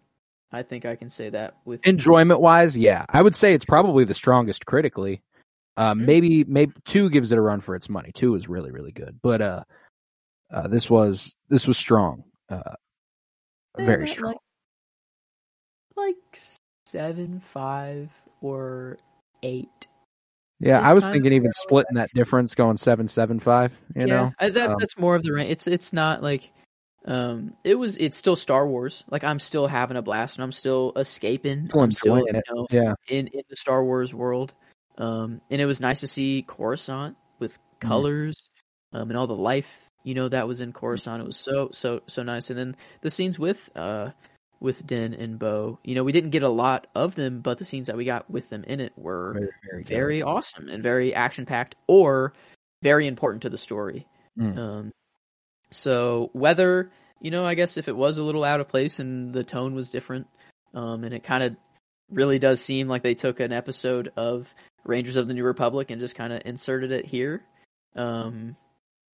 I 0.51 0.63
think 0.63 0.85
I 0.85 0.95
can 0.95 1.09
say 1.09 1.29
that 1.29 1.57
with 1.65 1.85
Enjoyment 1.85 2.39
wise, 2.39 2.77
yeah, 2.77 3.05
I 3.09 3.21
would 3.21 3.35
say 3.35 3.53
it's 3.53 3.65
probably 3.65 4.05
the 4.05 4.13
strongest 4.13 4.65
critically. 4.65 5.21
Uh, 5.75 5.93
maybe 5.93 6.43
maybe 6.45 6.73
two 6.85 7.09
gives 7.09 7.31
it 7.31 7.37
a 7.37 7.41
run 7.41 7.61
for 7.61 7.75
its 7.75 7.89
money. 7.89 8.11
Two 8.11 8.33
is 8.35 8.47
really 8.47 8.71
really 8.71 8.91
good, 8.91 9.19
but 9.21 9.41
uh, 9.41 9.63
uh 10.51 10.67
this 10.67 10.89
was 10.89 11.35
this 11.49 11.67
was 11.67 11.77
strong, 11.77 12.23
uh, 12.49 12.75
very 13.77 14.07
strong. 14.07 14.35
like, 15.95 16.15
like 16.31 16.39
seven, 16.87 17.39
five, 17.39 18.09
or 18.41 18.97
eight. 19.43 19.87
yeah, 20.59 20.79
I 20.79 20.93
was 20.93 21.07
thinking 21.07 21.33
even 21.33 21.53
splitting 21.53 21.95
that 21.95 22.09
difference, 22.15 22.55
going 22.55 22.77
seven 22.77 23.07
seven 23.07 23.39
five. 23.39 23.77
You 23.95 24.07
know, 24.07 24.31
that, 24.39 24.57
um, 24.57 24.77
that's 24.79 24.97
more 24.97 25.15
of 25.15 25.21
the 25.21 25.31
range. 25.31 25.51
It's 25.51 25.67
it's 25.67 25.93
not 25.93 26.23
like 26.23 26.51
um 27.07 27.53
it 27.63 27.75
was 27.75 27.97
it's 27.97 28.17
still 28.17 28.35
Star 28.35 28.67
Wars. 28.67 29.03
Like 29.09 29.23
I'm 29.23 29.39
still 29.39 29.67
having 29.67 29.97
a 29.97 30.01
blast 30.01 30.35
and 30.35 30.43
I'm 30.43 30.51
still 30.51 30.93
escaping. 30.95 31.69
I'm 31.73 31.91
still 31.91 32.17
you 32.17 32.25
it. 32.27 32.43
know 32.51 32.67
yeah, 32.69 32.93
in 33.07 33.27
in 33.27 33.41
the 33.49 33.55
Star 33.55 33.83
Wars 33.83 34.13
world. 34.13 34.53
Um 34.97 35.41
and 35.49 35.61
it 35.61 35.65
was 35.65 35.79
nice 35.79 36.01
to 36.01 36.07
see 36.07 36.43
Coruscant 36.45 37.15
with 37.39 37.57
Mm-hmm. 37.77 37.89
colors 37.89 38.49
um 38.91 39.11
and 39.11 39.17
all 39.17 39.27
the 39.27 39.35
life 39.35 39.69
you 40.03 40.15
know 40.15 40.29
that 40.29 40.47
was 40.47 40.61
in 40.61 40.73
Coruscant. 40.73 41.21
It 41.21 41.25
was 41.25 41.37
so 41.37 41.69
so 41.73 42.01
so 42.07 42.23
nice. 42.23 42.49
And 42.49 42.57
then 42.57 42.75
the 43.01 43.09
scenes 43.09 43.37
with 43.37 43.69
uh 43.75 44.11
with 44.59 44.85
Den 44.87 45.13
and 45.13 45.37
Bo. 45.37 45.79
You 45.83 45.95
know, 45.95 46.03
we 46.03 46.11
didn't 46.11 46.31
get 46.31 46.43
a 46.43 46.49
lot 46.49 46.87
of 46.95 47.13
them, 47.13 47.41
but 47.41 47.57
the 47.59 47.65
scenes 47.65 47.87
that 47.87 47.97
we 47.97 48.05
got 48.05 48.29
with 48.29 48.49
them 48.49 48.63
in 48.63 48.79
it 48.79 48.93
were 48.95 49.33
very 49.33 49.51
very 49.69 49.83
very 49.83 50.21
awesome 50.23 50.69
and 50.69 50.81
very 50.81 51.13
action 51.13 51.45
packed 51.45 51.75
or 51.87 52.33
very 52.81 53.05
important 53.05 53.43
to 53.43 53.49
the 53.49 53.57
story. 53.57 54.07
Mm. 54.39 54.57
Um, 54.57 54.91
so 55.69 56.29
whether 56.33 56.91
you 57.19 57.31
know, 57.31 57.45
I 57.45 57.55
guess 57.55 57.77
if 57.77 57.87
it 57.87 57.95
was 57.95 58.17
a 58.17 58.23
little 58.23 58.43
out 58.43 58.59
of 58.59 58.67
place 58.67 58.99
and 58.99 59.33
the 59.33 59.43
tone 59.43 59.73
was 59.73 59.89
different, 59.89 60.27
um, 60.73 61.03
and 61.03 61.13
it 61.13 61.23
kind 61.23 61.43
of 61.43 61.55
really 62.11 62.39
does 62.39 62.61
seem 62.61 62.87
like 62.87 63.03
they 63.03 63.15
took 63.15 63.39
an 63.39 63.51
episode 63.51 64.11
of 64.15 64.53
Rangers 64.85 65.15
of 65.15 65.27
the 65.27 65.33
New 65.33 65.43
Republic 65.43 65.91
and 65.91 65.99
just 65.99 66.15
kind 66.15 66.31
of 66.31 66.41
inserted 66.45 66.91
it 66.91 67.05
here. 67.05 67.43
Um, 67.95 68.55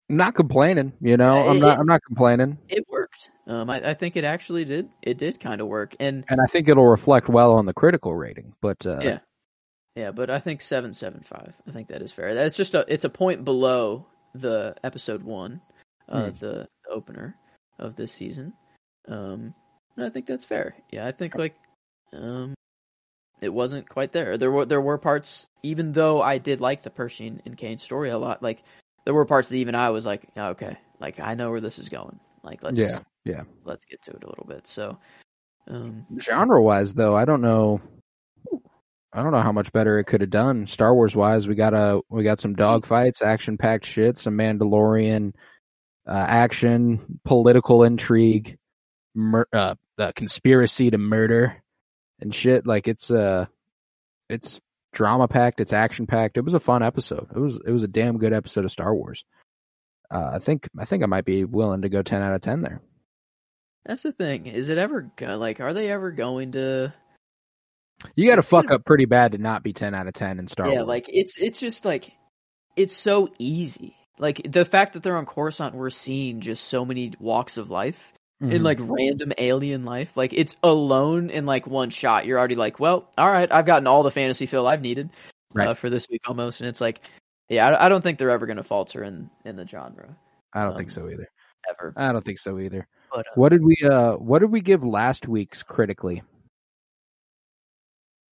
Not 0.09 0.35
complaining, 0.35 0.93
you 1.01 1.17
know. 1.17 1.47
I'm 1.49 1.59
not. 1.59 1.79
I'm 1.79 1.85
not 1.85 2.01
complaining, 2.05 2.57
it 2.67 2.83
worked. 2.89 3.29
Um, 3.47 3.69
I, 3.69 3.91
I 3.91 3.93
think 3.93 4.15
it 4.15 4.23
actually 4.23 4.65
did. 4.65 4.89
It 5.01 5.17
did 5.17 5.39
kind 5.39 5.61
of 5.61 5.67
work, 5.67 5.95
and 5.99 6.25
and 6.27 6.41
I 6.41 6.45
think 6.45 6.67
it'll 6.67 6.87
reflect 6.87 7.29
well 7.29 7.53
on 7.53 7.65
the 7.65 7.73
critical 7.73 8.13
rating. 8.13 8.53
But 8.61 8.85
uh, 8.85 8.99
Yeah. 9.01 9.19
Yeah, 9.95 10.11
but 10.11 10.31
I 10.31 10.39
think 10.39 10.61
seven 10.61 10.91
seven 10.91 11.21
five. 11.21 11.53
I 11.67 11.71
think 11.71 11.89
that 11.89 12.01
is 12.01 12.11
fair. 12.11 12.33
That's 12.33 12.55
just 12.55 12.73
a 12.73 12.83
it's 12.87 13.05
a 13.05 13.09
point 13.09 13.45
below 13.45 14.07
the 14.33 14.75
episode 14.83 15.21
one, 15.21 15.61
uh, 16.09 16.29
Hmm. 16.31 16.37
the 16.39 16.67
opener 16.89 17.35
of 17.79 17.95
this 17.95 18.11
season. 18.11 18.53
Um, 19.07 19.53
and 19.97 20.05
I 20.05 20.09
think 20.09 20.25
that's 20.25 20.45
fair. 20.45 20.75
Yeah, 20.91 21.07
I 21.07 21.11
think 21.11 21.35
like, 21.35 21.55
um, 22.13 22.53
it 23.41 23.49
wasn't 23.53 23.89
quite 23.89 24.11
there. 24.11 24.37
There 24.37 24.51
were 24.51 24.65
there 24.65 24.81
were 24.81 24.97
parts, 24.97 25.45
even 25.63 25.91
though 25.91 26.21
I 26.21 26.37
did 26.37 26.61
like 26.61 26.81
the 26.83 26.89
Pershing 26.89 27.41
and 27.45 27.57
Kane 27.57 27.77
story 27.77 28.09
a 28.09 28.17
lot. 28.17 28.41
Like 28.41 28.63
there 29.05 29.13
were 29.13 29.25
parts 29.25 29.49
that 29.49 29.55
even 29.57 29.75
I 29.75 29.89
was 29.89 30.05
like, 30.05 30.25
"Yeah, 30.35 30.49
okay, 30.49 30.77
like 30.99 31.19
I 31.19 31.33
know 31.35 31.51
where 31.51 31.59
this 31.61 31.77
is 31.79 31.89
going. 31.89 32.19
Like 32.43 32.63
let's 32.63 32.77
Yeah, 32.77 32.99
yeah. 33.25 33.43
let's 33.65 33.85
get 33.85 34.01
to 34.03 34.11
it 34.11 34.23
a 34.23 34.27
little 34.29 34.45
bit. 34.47 34.65
So, 34.67 34.97
um, 35.67 36.05
genre 36.19 36.61
wise 36.61 36.93
though 36.93 37.15
i 37.15 37.23
don't 37.23 37.39
know 37.41 37.79
i 39.13 39.23
don't 39.23 39.31
know 39.31 39.41
how 39.41 39.51
much 39.53 39.71
better 39.71 39.97
it 39.97 40.03
could 40.03 40.19
have 40.19 40.29
done 40.29 40.67
star 40.67 40.93
wars 40.93 41.15
wise 41.15 41.47
we 41.47 41.55
got 41.55 41.73
a 41.73 42.01
we 42.09 42.21
got 42.23 42.39
some 42.41 42.53
dog 42.53 42.85
fights 42.85 43.21
action 43.21 43.57
packed 43.57 43.85
shit 43.85 44.17
some 44.17 44.37
mandalorian 44.37 45.31
uh, 46.07 46.11
action 46.11 47.19
political 47.25 47.83
intrigue 47.83 48.57
mur- 49.15 49.47
uh, 49.53 49.75
uh, 49.97 50.11
conspiracy 50.15 50.89
to 50.91 50.97
murder 50.97 51.61
and 52.19 52.33
shit 52.33 52.65
like 52.65 52.87
it's 52.87 53.09
uh 53.11 53.45
it's 54.29 54.59
drama 54.93 55.27
packed 55.27 55.59
it's 55.59 55.73
action 55.73 56.05
packed 56.07 56.37
it 56.37 56.43
was 56.45 56.53
a 56.53 56.59
fun 56.59 56.83
episode 56.83 57.27
it 57.35 57.39
was 57.39 57.59
it 57.65 57.71
was 57.71 57.83
a 57.83 57.87
damn 57.87 58.17
good 58.17 58.33
episode 58.33 58.65
of 58.65 58.71
star 58.71 58.93
wars 58.93 59.23
uh, 60.11 60.31
i 60.33 60.39
think 60.39 60.67
i 60.79 60.85
think 60.85 61.03
i 61.03 61.05
might 61.07 61.25
be 61.25 61.43
willing 61.45 61.81
to 61.83 61.89
go 61.89 62.01
10 62.01 62.21
out 62.21 62.33
of 62.33 62.41
10 62.41 62.61
there 62.61 62.81
that's 63.85 64.01
the 64.01 64.13
thing. 64.13 64.45
Is 64.45 64.69
it 64.69 64.77
ever 64.77 65.11
go- 65.17 65.35
like? 65.37 65.59
Are 65.59 65.73
they 65.73 65.91
ever 65.91 66.11
going 66.11 66.53
to? 66.53 66.93
you 68.15 68.29
got 68.29 68.37
to 68.37 68.41
fuck 68.41 68.67
gonna- 68.67 68.75
up 68.75 68.85
pretty 68.85 69.03
bad 69.03 69.33
to 69.33 69.37
not 69.37 69.61
be 69.61 69.73
10 69.73 69.93
out 69.93 70.07
of 70.07 70.13
10 70.13 70.39
in 70.39 70.47
star 70.47 70.67
yeah, 70.67 70.71
wars 70.71 70.79
Yeah, 70.83 70.85
like 70.87 71.05
it's 71.09 71.37
it's 71.37 71.59
just 71.59 71.83
like 71.83 72.09
it's 72.77 72.95
so 72.95 73.27
easy. 73.39 73.97
Like 74.19 74.41
the 74.49 74.65
fact 74.65 74.93
that 74.93 75.03
they're 75.03 75.17
on 75.17 75.25
Coruscant, 75.25 75.73
we're 75.75 75.89
seeing 75.89 76.41
just 76.41 76.65
so 76.65 76.85
many 76.85 77.13
walks 77.19 77.57
of 77.57 77.69
life 77.69 78.13
in 78.41 78.61
Mhm. 78.61 78.63
like 78.63 78.77
random 78.81 79.31
alien 79.37 79.85
life. 79.85 80.15
Like 80.15 80.33
it's 80.33 80.55
alone 80.63 81.29
in 81.29 81.45
like 81.45 81.65
one 81.65 81.89
shot. 81.89 82.25
You're 82.25 82.37
already 82.37 82.55
like, 82.55 82.79
well, 82.79 83.09
all 83.17 83.31
right, 83.31 83.51
I've 83.51 83.65
gotten 83.65 83.87
all 83.87 84.03
the 84.03 84.11
fantasy 84.11 84.45
fill 84.45 84.67
I've 84.67 84.81
needed 84.81 85.09
uh, 85.57 85.73
for 85.75 85.89
this 85.89 86.07
week 86.09 86.21
almost. 86.27 86.59
And 86.61 86.69
it's 86.69 86.81
like, 86.81 87.01
yeah, 87.49 87.67
I, 87.69 87.85
I 87.85 87.89
don't 87.89 88.01
think 88.01 88.17
they're 88.19 88.29
ever 88.29 88.45
going 88.45 88.57
to 88.57 88.63
falter 88.63 89.03
in 89.03 89.29
in 89.45 89.55
the 89.55 89.65
genre 89.67 90.15
I 90.53 90.61
don't 90.63 90.71
Um, 90.73 90.77
think 90.77 90.91
so 90.91 91.09
either. 91.09 91.27
ever. 91.69 91.93
I 91.95 92.11
don't 92.11 92.23
think 92.23 92.39
so 92.39 92.59
either. 92.59 92.87
But 93.11 93.19
uh, 93.27 93.31
What 93.35 93.49
did 93.49 93.63
we 93.63 93.77
uh 93.83 94.13
what 94.17 94.39
did 94.39 94.51
we 94.51 94.61
give 94.61 94.83
last 94.83 95.27
week's 95.27 95.63
critically? 95.63 96.21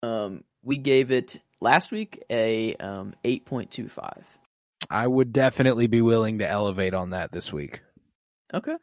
um, 0.02 0.44
we 0.62 0.76
gave 0.78 1.10
it 1.10 1.40
last 1.60 1.90
week 1.92 2.22
a 2.30 2.74
um 2.76 3.14
eight 3.24 3.44
point 3.46 3.70
two 3.70 3.88
five. 3.88 4.24
I 4.90 5.06
would 5.06 5.32
definitely 5.32 5.86
be 5.86 6.02
willing 6.02 6.38
to 6.40 6.48
elevate 6.48 6.94
on 6.94 7.10
that 7.10 7.30
this 7.32 7.52
week. 7.52 7.80
Okay. 8.52 8.74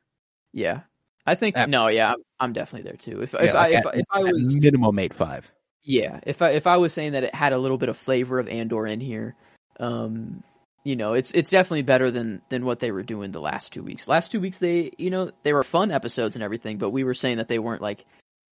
Yeah. 0.53 0.81
I 1.25 1.35
think 1.35 1.57
At- 1.57 1.69
no, 1.69 1.87
yeah, 1.89 2.13
I'm, 2.13 2.21
I'm 2.39 2.53
definitely 2.53 2.89
there 2.89 2.97
too. 2.97 3.21
If 3.21 3.33
if 3.33 3.41
Yeah, 3.41 3.51
I 3.51 3.53
like 3.53 3.73
if, 3.73 3.79
at- 3.79 3.87
I- 3.87 3.97
if 3.97 4.05
I 4.11 4.19
was 4.23 4.55
minimum 4.55 4.97
eight 4.99 5.13
five. 5.13 5.51
yeah, 5.83 6.21
if 6.25 6.41
I 6.41 6.51
if 6.51 6.65
I 6.67 6.77
was 6.77 6.93
saying 6.93 7.11
that 7.11 7.23
it 7.25 7.35
had 7.35 7.51
a 7.53 7.57
little 7.57 7.77
bit 7.77 7.89
of 7.89 7.97
flavor 7.97 8.39
of 8.39 8.47
Andor 8.47 8.87
in 8.87 9.01
here, 9.01 9.35
um, 9.81 10.41
you 10.85 10.95
know, 10.95 11.13
it's 11.13 11.31
it's 11.31 11.49
definitely 11.49 11.81
better 11.81 12.09
than 12.11 12.41
than 12.49 12.63
what 12.63 12.79
they 12.79 12.91
were 12.91 13.03
doing 13.03 13.31
the 13.31 13.41
last 13.41 13.73
two 13.73 13.83
weeks. 13.83 14.07
Last 14.07 14.31
two 14.31 14.39
weeks 14.39 14.59
they, 14.59 14.91
you 14.97 15.09
know, 15.09 15.31
they 15.43 15.51
were 15.51 15.63
fun 15.65 15.91
episodes 15.91 16.35
and 16.37 16.43
everything, 16.43 16.77
but 16.77 16.91
we 16.91 17.03
were 17.03 17.13
saying 17.13 17.37
that 17.37 17.49
they 17.49 17.59
weren't 17.59 17.81
like 17.81 18.05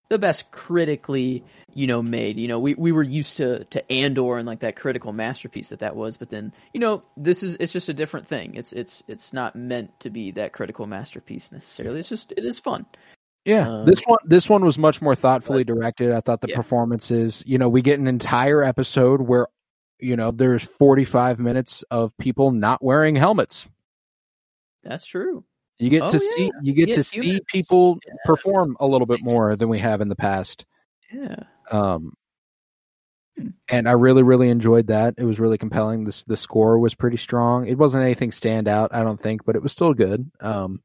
the 0.10 0.20
best 0.20 0.52
critically, 0.52 1.44
you 1.74 1.88
know, 1.88 2.02
made. 2.02 2.38
You 2.38 2.48
know, 2.48 2.60
we, 2.60 2.76
we 2.76 2.92
were 2.92 3.04
used 3.04 3.38
to 3.38 3.64
to 3.66 3.92
Andor 3.92 4.38
and 4.38 4.46
like 4.48 4.60
that 4.60 4.76
critical 4.76 5.14
masterpiece 5.14 5.70
that 5.70 5.80
that 5.80 5.96
was, 5.96 6.18
but 6.18 6.30
then 6.30 6.54
you 6.74 6.80
know, 6.80 7.04
this 7.18 7.44
is 7.44 7.58
it's 7.60 7.74
just 7.74 7.90
a 7.90 7.94
different 7.94 8.28
thing. 8.28 8.56
It's 8.56 8.74
it's 8.74 9.04
it's 9.08 9.34
not 9.34 9.56
meant 9.56 10.00
to 10.02 10.10
be 10.10 10.32
that 10.32 10.54
critical 10.54 10.86
masterpiece 10.88 11.52
necessarily. 11.52 12.00
It's 12.00 12.10
just 12.10 12.32
it 12.32 12.46
is 12.46 12.60
fun. 12.60 12.86
Yeah, 13.46 13.68
Um, 13.68 13.86
this 13.86 14.02
one 14.06 14.20
this 14.26 14.50
one 14.50 14.66
was 14.66 14.78
much 14.78 15.02
more 15.02 15.16
thoughtfully 15.16 15.64
directed. 15.64 16.12
I 16.12 16.22
thought 16.22 16.42
the 16.42 16.48
Yeah. 16.50 16.56
performances, 16.56 17.44
you 17.46 17.58
know, 17.58 17.70
we 17.70 17.82
get 17.82 18.00
an 18.00 18.08
entire 18.08 18.64
episode 18.64 19.22
where 19.22 19.48
you 20.00 20.18
know, 20.18 20.32
there's 20.32 20.62
45 20.62 21.40
minutes 21.40 21.84
of 21.90 22.16
people 22.18 22.52
not 22.52 22.84
wearing 22.84 23.16
helmets. 23.16 23.68
That's 24.84 25.06
true. 25.06 25.46
You 25.80 25.90
get 25.90 26.04
Oh, 26.04 26.10
to 26.10 26.20
see 26.20 26.44
yeah. 26.46 26.50
you 26.62 26.74
get 26.74 26.90
Yeah, 26.90 26.96
to 26.96 27.04
see 27.04 27.42
people 27.48 27.98
Yeah. 28.08 28.14
perform 28.26 28.78
a 28.80 28.88
little 28.88 29.08
bit 29.08 29.22
more 29.22 29.56
than 29.56 29.68
we 29.70 29.80
have 29.80 30.02
in 30.02 30.08
the 30.10 30.16
past. 30.16 30.66
Yeah. 31.12 31.44
Um 31.72 32.14
Hmm. 33.38 33.50
and 33.68 33.90
I 33.90 33.92
really 33.92 34.24
really 34.24 34.48
enjoyed 34.50 34.88
that. 34.88 35.16
It 35.18 35.26
was 35.26 35.40
really 35.42 35.58
compelling. 35.58 36.06
This 36.06 36.24
the 36.24 36.38
score 36.38 36.80
was 36.80 36.96
pretty 36.96 37.18
strong. 37.18 37.68
It 37.68 37.78
wasn't 37.78 38.04
anything 38.06 38.32
stand 38.32 38.70
out, 38.70 38.94
I 38.94 39.04
don't 39.04 39.22
think, 39.22 39.44
but 39.44 39.56
it 39.58 39.62
was 39.64 39.74
still 39.74 39.94
good. 39.94 40.32
Um 40.40 40.82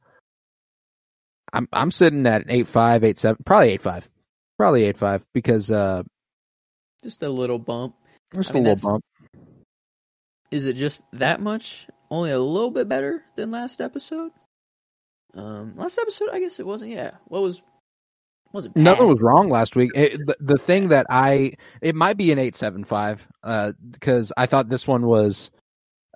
I'm 1.53 1.69
I'm 1.73 1.91
sitting 1.91 2.27
at 2.27 2.45
eight 2.49 2.67
five, 2.69 3.05
eight 3.05 3.19
seven, 3.19 3.43
probably 3.45 3.71
eight 3.71 3.83
five, 3.83 4.09
probably 4.59 4.85
eight 4.85 4.97
five 4.97 5.25
because 5.33 5.71
uh, 5.71 6.03
Just 7.03 7.23
a 7.23 7.29
little 7.29 7.59
bump. 7.59 7.95
just 8.35 8.51
I 8.51 8.55
mean, 8.55 8.67
a 8.67 8.71
little 8.71 8.91
bump. 8.91 9.05
Is 10.51 10.67
it 10.67 10.75
just 10.75 11.03
that 11.12 11.41
much? 11.41 11.87
Only 12.11 12.31
a 12.33 12.39
little 12.41 12.71
bit 12.71 12.89
better 12.89 13.23
than 13.37 13.51
last 13.53 13.81
episode? 13.81 14.33
Um, 15.35 15.74
last 15.77 15.98
episode, 15.98 16.31
I 16.32 16.40
guess 16.40 16.61
it 16.61 16.66
wasn't. 16.66 16.93
Yeah, 16.93 17.12
what 17.27 17.43
was 17.43 17.62
was 18.52 18.66
it? 18.66 18.74
bad. 18.74 18.82
Nothing 18.85 19.09
was 19.09 19.20
wrong 19.20 19.48
last 19.48 19.77
week. 19.77 19.90
It, 19.94 20.27
the, 20.27 20.36
the 20.40 20.59
thing 20.59 20.89
that 20.89 21.07
I 21.11 21.55
it 21.81 21.94
might 21.94 22.16
be 22.16 22.32
an 22.32 22.39
eight 22.39 22.55
seven 22.55 22.85
five 22.85 23.27
uh, 23.43 23.73
because 23.89 24.32
I 24.36 24.47
thought 24.47 24.69
this 24.69 24.86
one 24.86 25.07
was. 25.07 25.51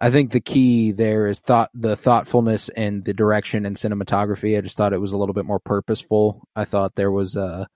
I 0.01 0.11
think 0.11 0.33
the 0.33 0.41
key 0.41 0.91
there 0.91 1.29
is 1.29 1.39
thought 1.39 1.71
the 1.73 1.97
thoughtfulness 1.97 2.69
and 2.69 3.05
the 3.05 3.13
direction 3.15 3.65
and 3.65 3.77
cinematography. 3.77 4.59
I 4.59 4.61
just 4.61 4.77
thought 4.77 4.93
it 4.93 5.01
was 5.01 5.13
a 5.13 5.17
little 5.17 5.35
bit 5.35 5.47
more 5.47 5.61
purposeful. 5.61 6.43
I 6.57 6.65
thought 6.65 6.97
there 6.97 7.13
was 7.13 7.37
uh, 7.37 7.67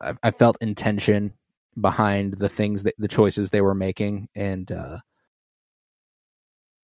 I, 0.00 0.14
I 0.22 0.30
felt 0.32 0.56
intention 0.60 1.34
behind 1.80 2.34
the 2.34 2.48
things 2.48 2.82
that 2.82 2.94
the 2.98 3.08
choices 3.08 3.50
they 3.50 3.60
were 3.60 3.74
making, 3.74 4.28
and 4.34 4.70
uh, 4.72 4.98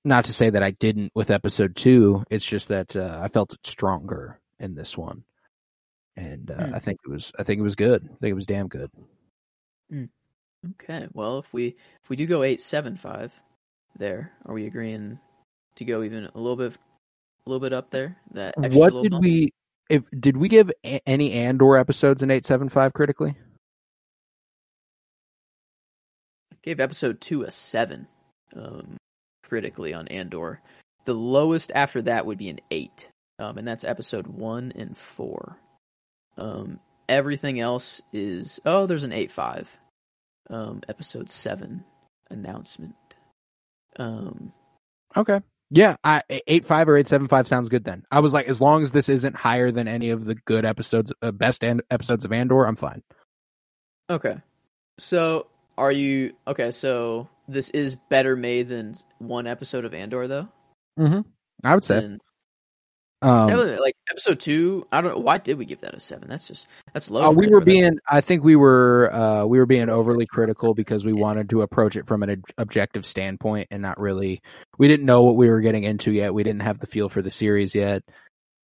not 0.04 0.26
to 0.26 0.32
say 0.32 0.50
that 0.50 0.62
I 0.62 0.70
didn't 0.72 1.12
with 1.14 1.30
episode 1.30 1.76
two. 1.76 2.24
It's 2.30 2.44
just 2.44 2.68
that 2.68 2.94
uh, 2.96 3.20
I 3.22 3.28
felt 3.28 3.52
it 3.54 3.66
stronger 3.66 4.38
in 4.58 4.74
this 4.74 4.96
one, 4.96 5.24
and 6.16 6.50
uh, 6.50 6.66
Hmm. 6.66 6.74
I 6.74 6.78
think 6.78 7.00
it 7.06 7.10
was 7.10 7.32
I 7.38 7.42
think 7.42 7.60
it 7.60 7.64
was 7.64 7.74
good. 7.76 8.02
I 8.04 8.16
think 8.20 8.30
it 8.32 8.34
was 8.34 8.46
damn 8.46 8.68
good. 8.68 8.90
Okay, 10.80 11.08
well, 11.12 11.38
if 11.38 11.52
we 11.52 11.76
if 12.02 12.08
we 12.10 12.16
do 12.16 12.26
go 12.26 12.42
eight 12.42 12.60
seven 12.60 12.96
five, 12.96 13.32
there 13.98 14.32
are 14.46 14.54
we 14.54 14.66
agreeing 14.66 15.18
to 15.76 15.84
go 15.84 16.02
even 16.02 16.24
a 16.34 16.38
little 16.38 16.56
bit 16.56 16.72
a 16.74 17.50
little 17.50 17.60
bit 17.60 17.72
up 17.74 17.90
there? 17.90 18.16
That 18.32 18.54
extra 18.62 18.78
what 18.78 19.02
did 19.02 19.10
bump? 19.12 19.22
we? 19.22 19.52
If 19.90 20.04
did 20.18 20.36
we 20.38 20.48
give 20.48 20.70
a- 20.84 21.06
any 21.06 21.32
Andor 21.32 21.76
episodes 21.76 22.22
in 22.22 22.30
eight 22.30 22.46
seven 22.46 22.68
five 22.70 22.92
critically? 22.94 23.36
gave 26.62 26.80
episode 26.80 27.20
two 27.20 27.42
a 27.42 27.50
seven, 27.50 28.06
um, 28.56 28.96
critically 29.54 29.94
on 29.94 30.08
Andor. 30.08 30.60
The 31.04 31.14
lowest 31.14 31.70
after 31.72 32.02
that 32.02 32.26
would 32.26 32.38
be 32.38 32.48
an 32.48 32.58
eight, 32.72 33.08
um, 33.38 33.56
and 33.56 33.68
that's 33.68 33.84
episode 33.84 34.26
one 34.26 34.72
and 34.74 34.96
four. 34.98 35.56
Um, 36.36 36.80
everything 37.08 37.60
else 37.60 38.02
is 38.12 38.58
oh, 38.64 38.86
there's 38.86 39.04
an 39.04 39.12
eight 39.12 39.30
five, 39.30 39.68
um, 40.50 40.80
episode 40.88 41.30
seven 41.30 41.84
announcement. 42.30 42.96
Um, 43.96 44.52
Okay. 45.16 45.40
Yeah, 45.70 45.94
I 46.02 46.22
eight 46.48 46.64
five 46.64 46.88
or 46.88 46.96
eight 46.96 47.06
seven 47.06 47.28
five 47.28 47.46
sounds 47.46 47.68
good. 47.68 47.84
Then 47.84 48.02
I 48.10 48.18
was 48.18 48.32
like, 48.32 48.48
as 48.48 48.60
long 48.60 48.82
as 48.82 48.90
this 48.90 49.08
isn't 49.08 49.36
higher 49.36 49.70
than 49.70 49.86
any 49.86 50.10
of 50.10 50.24
the 50.24 50.34
good 50.34 50.64
episodes, 50.64 51.12
uh, 51.22 51.30
best 51.30 51.62
an- 51.62 51.82
episodes 51.92 52.24
of 52.24 52.32
Andor, 52.32 52.64
I'm 52.66 52.74
fine. 52.74 53.02
okay, 54.10 54.38
so 54.98 55.46
are 55.78 55.92
you 55.92 56.32
okay? 56.48 56.72
So 56.72 57.28
this 57.48 57.70
is 57.70 57.96
better 58.08 58.36
made 58.36 58.68
than 58.68 58.94
one 59.18 59.46
episode 59.46 59.84
of 59.84 59.94
Andor, 59.94 60.26
though. 60.28 60.48
Mm-hmm. 60.98 61.20
I 61.62 61.74
would 61.74 61.84
say. 61.84 61.98
And 61.98 62.20
Um, 63.22 63.48
like 63.80 63.96
episode 64.10 64.38
two, 64.40 64.86
I 64.92 65.00
don't 65.00 65.14
know 65.14 65.20
why 65.20 65.38
did 65.38 65.56
we 65.56 65.64
give 65.64 65.80
that 65.80 65.94
a 65.94 66.00
seven. 66.00 66.28
That's 66.28 66.46
just 66.46 66.66
that's 66.92 67.10
low. 67.10 67.24
Uh, 67.24 67.30
we 67.30 67.46
were 67.46 67.60
for 67.60 67.60
that. 67.60 67.66
being, 67.66 67.98
I 68.10 68.20
think 68.20 68.44
we 68.44 68.54
were, 68.54 69.10
uh, 69.14 69.46
we 69.46 69.58
were 69.58 69.64
being 69.64 69.88
overly 69.88 70.26
critical 70.26 70.74
because 70.74 71.06
we 71.06 71.14
wanted 71.14 71.48
to 71.50 71.62
approach 71.62 71.96
it 71.96 72.06
from 72.06 72.22
an 72.22 72.30
ob- 72.30 72.44
objective 72.58 73.06
standpoint 73.06 73.68
and 73.70 73.80
not 73.80 73.98
really, 73.98 74.42
we 74.76 74.88
didn't 74.88 75.06
know 75.06 75.22
what 75.22 75.36
we 75.36 75.48
were 75.48 75.62
getting 75.62 75.84
into 75.84 76.12
yet. 76.12 76.34
We 76.34 76.42
didn't 76.42 76.62
have 76.62 76.78
the 76.80 76.86
feel 76.86 77.08
for 77.08 77.22
the 77.22 77.30
series 77.30 77.74
yet. 77.74 78.02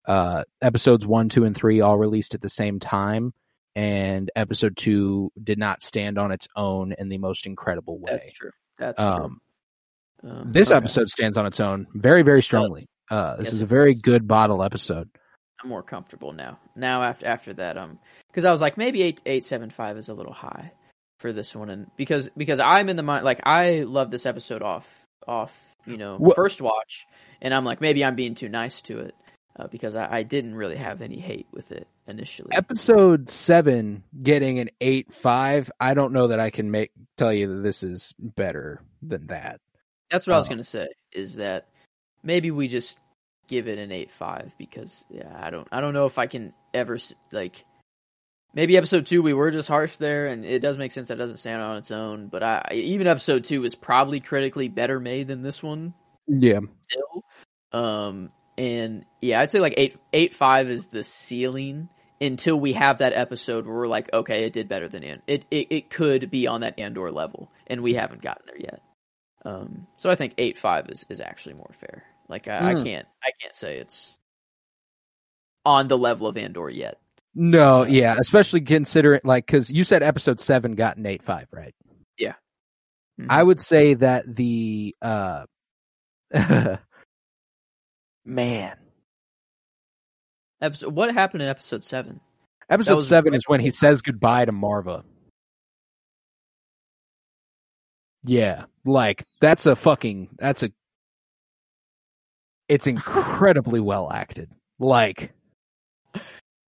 Uh, 0.07 0.45
episodes 0.61 1.07
one, 1.07 1.31
two, 1.31 1.45
and 1.45 1.57
three 1.57 1.81
all 1.81 1.97
released 1.97 2.35
at 2.35 2.43
the 2.43 2.51
same 2.51 2.81
time, 2.81 3.33
and 3.75 4.31
episode 4.37 4.77
two 4.77 5.33
did 5.43 5.59
not 5.59 5.83
stand 5.83 6.19
on 6.19 6.33
its 6.33 6.49
own 6.55 6.93
in 6.99 7.09
the 7.09 7.19
most 7.19 7.47
incredible 7.47 7.99
way. 7.99 8.21
That's 8.25 8.33
true. 8.35 8.51
That's 8.81 8.99
Um. 8.99 9.39
Um, 10.23 10.53
this 10.53 10.71
okay. 10.71 10.77
episode 10.77 11.09
stands 11.09 11.39
on 11.39 11.47
its 11.47 11.61
own 11.61 11.87
very, 11.95 12.23
very 12.23 12.43
strongly. 12.43 12.87
Uh, 13.11 13.37
this 13.37 13.47
Yes, 13.47 13.55
is 13.55 13.61
a 13.63 13.67
very 13.67 13.95
good 13.95 14.29
bottle 14.29 14.63
episode. 14.63 15.09
I'm 15.63 15.69
more 15.69 15.83
comfortable 15.83 16.33
now. 16.33 16.59
Now 16.77 17.03
after 17.03 17.27
after 17.27 17.55
that, 17.55 17.77
um, 17.79 17.99
because 18.29 18.45
I 18.45 18.51
was 18.51 18.61
like 18.61 18.77
maybe 18.77 19.03
eight 19.03 19.23
eight 19.27 19.45
seven 19.45 19.71
five 19.71 19.97
is 19.97 20.09
a 20.09 20.15
little 20.15 20.33
high 20.33 20.73
for 21.21 21.33
this 21.33 21.55
one, 21.55 21.71
and 21.71 21.87
because 21.97 22.29
because 22.37 22.61
I'm 22.61 22.89
in 22.89 22.97
the 22.97 23.03
mind 23.03 23.25
like 23.25 23.41
I 23.45 23.81
love 23.81 24.11
this 24.11 24.27
episode 24.27 24.63
off 24.63 24.87
off 25.27 25.53
you 25.87 25.97
know 25.97 26.17
Well- 26.19 26.35
first 26.35 26.61
watch, 26.61 27.07
and 27.41 27.55
I'm 27.55 27.65
like 27.65 27.81
maybe 27.81 28.05
I'm 28.05 28.15
being 28.15 28.35
too 28.35 28.49
nice 28.49 28.81
to 28.83 29.01
it 29.01 29.15
uh, 29.59 29.67
because 29.69 29.95
I, 29.97 30.19
I 30.19 30.23
didn't 30.23 30.55
really 30.55 30.77
have 30.77 31.01
any 31.03 31.19
hate 31.19 31.47
with 31.53 31.73
it 31.73 31.89
initially. 32.11 32.51
episode 32.53 33.31
seven 33.31 34.03
getting 34.23 34.59
an 34.59 34.69
eight 34.81 35.13
five 35.15 35.71
i 35.81 35.95
don't 35.95 36.13
know 36.13 36.27
that 36.29 36.41
i 36.41 36.51
can 36.51 36.71
make 36.71 36.91
tell 37.17 37.33
you 37.33 37.55
that 37.55 37.63
this 37.63 37.83
is 37.83 38.13
better 38.19 38.83
than 39.03 39.27
that 39.29 39.61
That's 40.11 40.27
what 40.27 40.35
I 40.35 40.39
was 40.39 40.47
Oh. 40.47 40.51
gonna 40.51 40.65
say. 40.65 40.89
Is 41.13 41.37
that 41.37 41.69
maybe 42.23 42.51
we 42.51 42.69
just 42.69 42.99
give 43.49 43.69
it 43.69 43.79
an 43.79 43.91
eight 43.93 44.11
five 44.11 44.53
because 44.59 45.05
yeah, 45.09 45.37
I 45.41 45.51
don't 45.51 45.67
I 45.73 45.81
don't 45.81 45.95
know 45.95 46.07
if 46.07 46.19
I 46.19 46.27
can 46.27 46.53
ever 46.75 46.99
like 47.33 47.65
maybe 48.55 48.77
episode 48.77 49.07
two 49.07 49.23
we 49.23 49.33
were 49.33 49.51
just 49.53 49.69
harsh 49.69 49.97
there 49.99 50.27
and 50.27 50.45
it 50.45 50.59
does 50.61 50.77
make 50.79 50.93
sense 50.93 51.09
that 51.09 51.19
doesn't 51.19 51.37
stand 51.39 51.63
on 51.63 51.77
its 51.79 51.91
own. 51.93 52.27
But 52.29 52.43
I 52.43 52.69
even 52.75 53.07
episode 53.07 53.45
two 53.45 53.65
is 53.65 53.75
probably 53.75 54.21
critically 54.21 54.69
better 54.69 54.99
made 55.01 55.29
than 55.29 55.43
this 55.43 55.63
one 55.63 55.95
yeah 56.27 56.59
still. 56.89 57.23
Um 57.73 58.31
and 58.59 59.05
yeah, 59.23 59.41
I'd 59.41 59.51
say 59.51 59.61
like 59.61 59.75
eight 59.77 59.97
eight 60.13 60.35
five 60.35 60.69
is 60.69 60.89
the 60.89 61.03
ceiling 61.05 61.89
until 62.21 62.59
we 62.61 62.73
have 62.75 62.99
that 62.99 63.13
episode 63.15 63.67
where 63.67 63.75
we're 63.77 63.87
like, 63.89 64.11
okay, 64.13 64.45
it 64.45 64.53
did 64.53 64.69
better 64.69 64.89
than 64.89 65.03
An- 65.03 65.23
it. 65.27 65.45
It 65.51 65.67
it 65.71 65.91
could 65.91 66.31
be 66.31 66.47
on 66.47 66.61
that 66.63 66.79
Andor 66.79 67.11
level, 67.11 67.51
and 67.67 67.83
we 67.83 67.95
haven't 67.95 68.23
gotten 68.23 68.45
there 68.47 68.59
yet. 68.61 68.83
Um, 69.45 69.87
so 69.97 70.11
I 70.11 70.15
think 70.17 70.35
eight 70.39 70.59
five 70.59 70.89
is 70.91 71.05
is 71.09 71.21
actually 71.21 71.55
more 71.55 71.73
fair. 71.81 72.05
Like 72.29 72.47
I, 72.49 72.71
I 72.71 72.75
Mm. 72.75 72.85
can't 72.85 73.07
I 73.23 73.31
can't 73.41 73.55
say 73.55 73.79
it's 73.79 74.17
on 75.65 75.89
the 75.89 75.99
level 75.99 76.27
of 76.27 76.37
Andor 76.37 76.71
yet. 76.71 76.99
no 77.35 77.85
yeah 77.85 78.17
especially 78.21 78.61
considering 78.63 79.21
like 79.25 79.47
because 79.47 79.71
you 79.71 79.85
said 79.85 80.03
episode 80.03 80.41
seven 80.41 80.75
got 80.75 80.97
an 80.97 81.07
eight 81.07 81.23
five 81.23 81.47
right 81.53 81.75
Mhm. 83.21 83.27
i 83.29 83.43
would 83.43 83.61
say 83.61 83.93
that 83.95 84.25
the 84.35 84.97
uh 85.03 85.45
man 88.25 88.77
episode 90.61 90.95
what 90.95 91.13
happened 91.13 91.43
in 91.43 91.49
episode 91.49 91.85
seven? 91.85 92.21
episode 92.69 92.95
was 92.95 93.09
seven 93.09 93.35
is 93.35 93.43
when 93.47 93.61
he 93.61 93.71
says 93.71 94.03
goodbye 94.03 94.45
to 94.45 94.53
Maarva 94.53 95.03
yeah 98.23 98.65
like 98.85 99.25
that's 99.41 99.67
a 99.67 99.75
fucking 99.75 100.29
that's 100.39 100.63
a 100.63 100.71
it's 102.69 102.87
incredibly 102.87 103.81
well 103.91 104.13
acted 104.13 104.51
like 104.79 105.33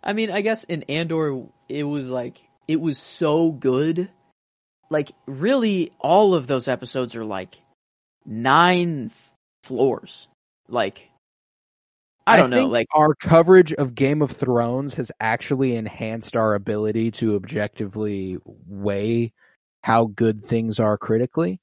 I 0.02 0.12
mean, 0.12 0.31
I 0.31 0.40
guess 0.40 0.64
in 0.64 0.82
Andor, 0.85 1.44
it 1.69 1.85
was 1.85 2.10
like 2.10 2.40
it 2.66 2.81
was 2.81 2.98
so 2.98 3.52
good. 3.52 4.09
Like, 4.90 5.12
really, 5.27 5.93
all 6.01 6.35
of 6.35 6.47
those 6.47 6.69
episodes 6.69 7.16
are 7.16 7.24
like 7.24 7.56
nine 8.27 9.06
f- 9.06 9.32
floors. 9.62 10.27
Like, 10.69 11.09
I 12.27 12.36
don't 12.36 12.51
know. 12.51 12.57
think 12.57 12.70
Like, 12.70 12.86
our 12.94 13.15
coverage 13.15 13.73
of 13.73 13.94
Game 13.94 14.23
of 14.23 14.31
Thrones 14.31 14.94
has 14.94 15.11
actually 15.20 15.74
enhanced 15.77 16.36
our 16.36 16.55
ability 16.55 17.11
to 17.12 17.35
objectively 17.36 18.39
weigh 18.44 19.32
how 19.82 20.07
good 20.07 20.44
things 20.44 20.78
are 20.78 20.97
critically. 20.97 21.61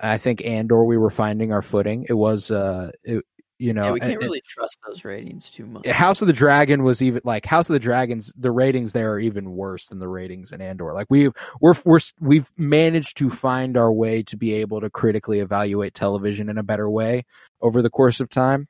I 0.00 0.18
think 0.18 0.44
Andor 0.44 0.84
we 0.84 0.96
were 0.96 1.10
finding 1.10 1.52
our 1.52 1.62
footing. 1.62 2.06
It 2.08 2.14
was 2.14 2.50
uh 2.50 2.90
it, 3.04 3.22
You 3.58 3.74
know, 3.74 3.84
yeah, 3.88 3.92
we 3.92 4.00
can't 4.00 4.12
and- 4.14 4.22
really 4.22 4.40
trust 4.46 4.78
those 4.86 5.04
ratings 5.04 5.50
too 5.50 5.66
much. 5.66 5.82
and 5.84 5.94
House 5.94 6.22
of 6.22 6.26
the 6.26 6.32
Dragon 6.32 6.82
was 6.82 7.02
even 7.02 7.20
like 7.22 7.44
House 7.44 7.68
of 7.68 7.74
the 7.74 7.78
Dragons. 7.78 8.32
The 8.36 8.50
ratings 8.50 8.92
there 8.92 9.12
are 9.12 9.20
even 9.20 9.52
worse 9.52 9.88
than 9.88 9.98
the 9.98 10.08
ratings 10.08 10.52
in 10.52 10.62
Andor. 10.62 10.94
Like 10.94 11.06
we 11.10 11.28
we're 11.60 11.74
we're 11.84 12.00
we've 12.18 12.50
managed 12.56 13.18
to 13.18 13.28
find 13.30 13.76
our 13.76 13.92
way 13.92 14.22
to 14.24 14.36
be 14.38 14.54
able 14.54 14.80
to 14.80 14.88
critically 14.90 15.40
evaluate 15.40 15.92
television 15.94 16.48
in 16.48 16.56
a 16.56 16.62
better 16.62 16.88
way 16.90 17.26
over 17.60 17.82
the 17.82 17.90
course 17.90 18.18
of 18.20 18.30
time. 18.30 18.66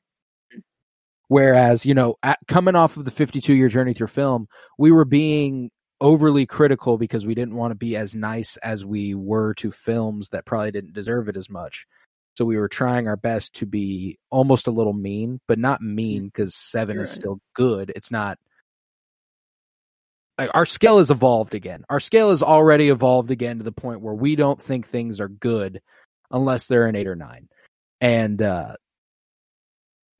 Whereas, 1.31 1.85
you 1.85 1.93
know, 1.93 2.15
at, 2.21 2.39
coming 2.45 2.75
off 2.75 2.97
of 2.97 3.05
the 3.05 3.09
52 3.09 3.53
year 3.53 3.69
journey 3.69 3.93
through 3.93 4.07
film, 4.07 4.49
we 4.77 4.91
were 4.91 5.05
being 5.05 5.71
overly 6.01 6.45
critical 6.45 6.97
because 6.97 7.25
we 7.25 7.35
didn't 7.35 7.55
want 7.55 7.71
to 7.71 7.75
be 7.75 7.95
as 7.95 8.13
nice 8.13 8.57
as 8.57 8.83
we 8.83 9.15
were 9.15 9.53
to 9.53 9.71
films 9.71 10.27
that 10.33 10.45
probably 10.45 10.71
didn't 10.71 10.91
deserve 10.91 11.29
it 11.29 11.37
as 11.37 11.49
much. 11.49 11.87
So 12.35 12.43
we 12.43 12.57
were 12.57 12.67
trying 12.67 13.07
our 13.07 13.15
best 13.15 13.55
to 13.55 13.65
be 13.65 14.19
almost 14.29 14.67
a 14.67 14.71
little 14.71 14.91
mean, 14.91 15.39
but 15.47 15.57
not 15.57 15.79
mean 15.79 16.25
because 16.25 16.53
seven 16.53 16.95
You're 16.95 17.05
is 17.05 17.11
right. 17.11 17.19
still 17.21 17.39
good. 17.53 17.93
It's 17.95 18.11
not 18.11 18.37
like 20.37 20.51
our 20.53 20.65
scale 20.65 20.97
has 20.97 21.11
evolved 21.11 21.55
again. 21.55 21.85
Our 21.89 22.01
scale 22.01 22.31
has 22.31 22.43
already 22.43 22.89
evolved 22.89 23.31
again 23.31 23.59
to 23.59 23.63
the 23.63 23.71
point 23.71 24.01
where 24.01 24.13
we 24.13 24.35
don't 24.35 24.61
think 24.61 24.85
things 24.85 25.21
are 25.21 25.29
good 25.29 25.81
unless 26.29 26.65
they're 26.65 26.87
an 26.87 26.97
eight 26.97 27.07
or 27.07 27.15
nine. 27.15 27.47
And 28.01 28.41
uh 28.41 28.75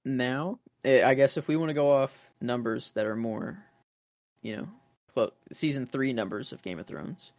now 0.05 0.59
i 0.85 1.13
guess 1.13 1.37
if 1.37 1.47
we 1.47 1.55
want 1.55 1.69
to 1.69 1.73
go 1.73 1.91
off 1.91 2.31
numbers 2.41 2.91
that 2.93 3.05
are 3.05 3.15
more 3.15 3.57
you 4.41 4.55
know 4.55 4.67
clo- 5.13 5.33
season 5.51 5.85
three 5.85 6.13
numbers 6.13 6.51
of 6.51 6.61
game 6.61 6.79
of 6.79 6.85
thrones 6.85 7.31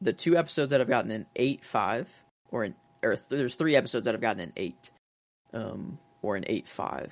the 0.00 0.12
two 0.12 0.36
episodes 0.36 0.70
that 0.70 0.80
have 0.80 0.88
gotten 0.88 1.10
an 1.10 1.26
8-5 1.36 2.06
or 2.50 2.64
an 2.64 2.74
or 3.02 3.16
th- 3.16 3.26
there's 3.28 3.54
three 3.54 3.76
episodes 3.76 4.04
that 4.04 4.14
have 4.14 4.20
gotten 4.20 4.40
an 4.40 4.52
8 4.56 4.90
um 5.54 5.98
or 6.22 6.36
an 6.36 6.44
8-5 6.44 7.08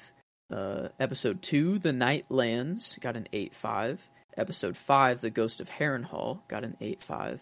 uh 0.52 0.88
episode 1.00 1.40
2 1.42 1.78
the 1.78 1.92
night 1.92 2.26
lands 2.28 2.98
got 3.00 3.16
an 3.16 3.28
8-5 3.32 3.98
episode 4.36 4.76
5 4.76 5.20
the 5.20 5.30
ghost 5.30 5.60
of 5.60 5.70
harrenhal 5.70 6.40
got 6.48 6.64
an 6.64 6.76
8-5 6.80 7.40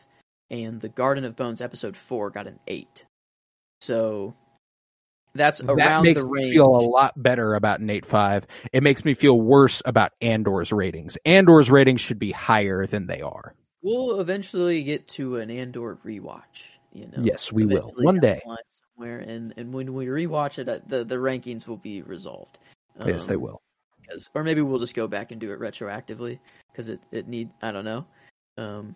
and 0.51 0.81
the 0.81 0.89
garden 0.89 1.25
of 1.25 1.35
bones 1.35 1.61
episode 1.61 1.97
4 1.97 2.31
got 2.31 2.47
an 2.47 2.61
8 2.69 3.05
so 3.81 4.35
that's 5.35 5.59
that 5.61 5.71
around 5.71 6.03
makes 6.05 6.21
the 6.23 6.27
me 6.29 6.33
range 6.43 6.53
feel 6.55 6.67
a 6.67 6.85
lot 6.87 7.21
better 7.23 7.55
about 7.55 7.81
an 7.81 7.91
eight 7.91 8.05
five. 8.07 8.47
It 8.73 8.83
makes 8.83 9.05
me 9.05 9.15
feel 9.15 9.41
worse 9.41 9.83
about 9.85 10.13
Andor's 10.21 10.73
ratings. 10.73 11.17
Andor's 11.25 11.71
ratings 11.71 12.01
should 12.01 12.19
be 12.19 12.33
higher 12.33 12.87
than 12.87 13.07
they 13.07 13.21
are. 13.21 13.55
We'll 13.83 14.21
eventually 14.21 14.83
get 14.85 15.09
to 15.09 15.37
an 15.39 15.51
Andor 15.51 15.99
rewatch. 16.05 16.63
You 16.93 17.07
know, 17.07 17.23
Yes, 17.23 17.51
we 17.51 17.65
will. 17.67 17.93
One 17.99 18.21
day. 18.21 18.41
somewhere, 18.97 19.21
and 19.21 19.55
and 19.57 19.73
when 19.73 19.95
we 19.95 20.07
rewatch 20.07 20.59
it, 20.59 20.69
uh, 20.69 20.81
the 20.87 21.05
the 21.05 21.17
rankings 21.17 21.67
will 21.67 21.79
be 21.79 22.03
resolved. 22.03 22.59
yes, 23.07 23.25
they 23.25 23.37
will. 23.37 23.53
will. 23.53 23.63
'cause- 24.09 24.29
or 24.35 24.45
maybe 24.45 24.61
we'll 24.61 24.79
just 24.79 24.95
go 24.95 25.07
back 25.09 25.31
and 25.33 25.41
do 25.41 25.53
it 25.53 25.59
retroactively 25.61 26.39
because 26.71 26.89
it 26.89 27.01
it 27.11 27.27
need 27.29 27.49
I 27.63 27.73
don't 27.73 27.85
know. 27.87 28.05
Um, 28.59 28.95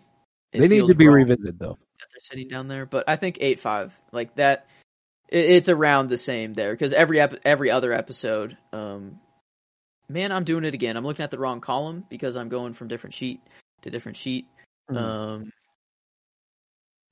They 0.53 0.67
need 0.67 0.85
to 0.87 0.93
be 0.95 1.07
revisited 1.07 1.57
though. 1.59 1.77
that 1.99 2.07
they're 2.13 2.21
sitting 2.21 2.47
down 2.47 2.67
there, 2.67 2.85
but 2.85 3.03
I 3.09 3.15
think 3.15 3.37
eight 3.41 3.59
five 3.59 3.91
like 4.11 4.35
that. 4.35 4.67
It, 5.29 5.45
it's 5.51 5.69
around 5.69 6.09
the 6.09 6.17
same 6.17 6.53
there 6.53 6.71
because 6.73 6.93
every 6.93 7.19
ep- 7.19 7.41
every 7.45 7.71
other 7.71 7.91
episode. 7.93 8.57
Um, 8.73 9.19
man, 10.09 10.31
I'm 10.31 10.43
doing 10.43 10.63
it 10.63 10.73
again. 10.73 10.95
I'm 10.97 11.05
looking 11.05 11.23
at 11.23 11.31
the 11.31 11.39
wrong 11.39 11.61
column 11.61 12.05
because 12.09 12.35
I'm 12.35 12.49
going 12.49 12.73
from 12.73 12.87
different 12.87 13.13
sheet 13.13 13.41
to 13.81 13.89
different 13.89 14.17
sheet. 14.17 14.47
Mhm. 14.89 14.97
Um, 14.97 15.51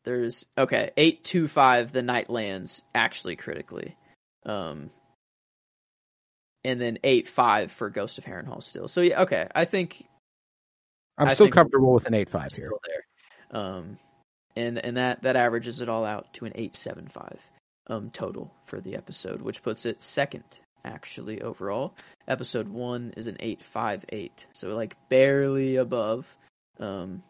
there's 0.06 0.46
okay 0.58 0.92
eight 0.98 1.24
two 1.24 1.48
five. 1.48 1.92
The 1.92 2.04
night 2.04 2.30
lands 2.30 2.82
actually 2.94 3.36
critically, 3.36 3.98
um, 4.46 4.92
and 6.64 6.80
then 6.80 7.00
eight 7.04 7.28
five 7.28 7.72
for 7.72 7.90
Ghost 7.90 8.18
of 8.18 8.26
Harrenhal 8.26 8.62
still. 8.64 8.88
So 8.88 9.02
yeah, 9.02 9.22
okay. 9.24 9.48
I 9.54 9.66
think 9.66 10.08
I'm 11.18 11.28
I 11.28 11.34
still 11.34 11.48
think- 11.48 11.56
comfortable 11.56 11.94
with 11.94 12.06
an 12.06 12.14
eight 12.14 12.30
five 12.30 12.54
here. 12.54 12.72
there. 12.88 13.62
Um, 13.62 13.98
and 14.56 14.78
and 14.78 14.98
that 14.98 15.24
that 15.24 15.36
averages 15.36 15.82
it 15.82 15.90
all 15.90 16.06
out 16.06 16.34
to 16.36 16.46
an 16.46 16.52
eight 16.56 16.76
seven 16.76 17.08
five 17.08 17.40
um 17.88 18.10
total 18.12 18.54
for 18.66 18.82
the 18.82 18.96
episode, 18.96 19.42
which 19.42 19.64
puts 19.64 19.86
it 19.86 20.02
second 20.02 20.44
actually 20.84 21.42
overall. 21.42 21.96
Episode 22.28 22.68
one 22.70 23.14
is 23.18 23.28
an 23.28 23.38
eight 23.40 23.64
five 23.64 24.04
eight, 24.10 24.48
so 24.54 24.76
like 24.76 24.96
barely 25.10 25.76
above, 25.78 26.26
um, 26.80 27.24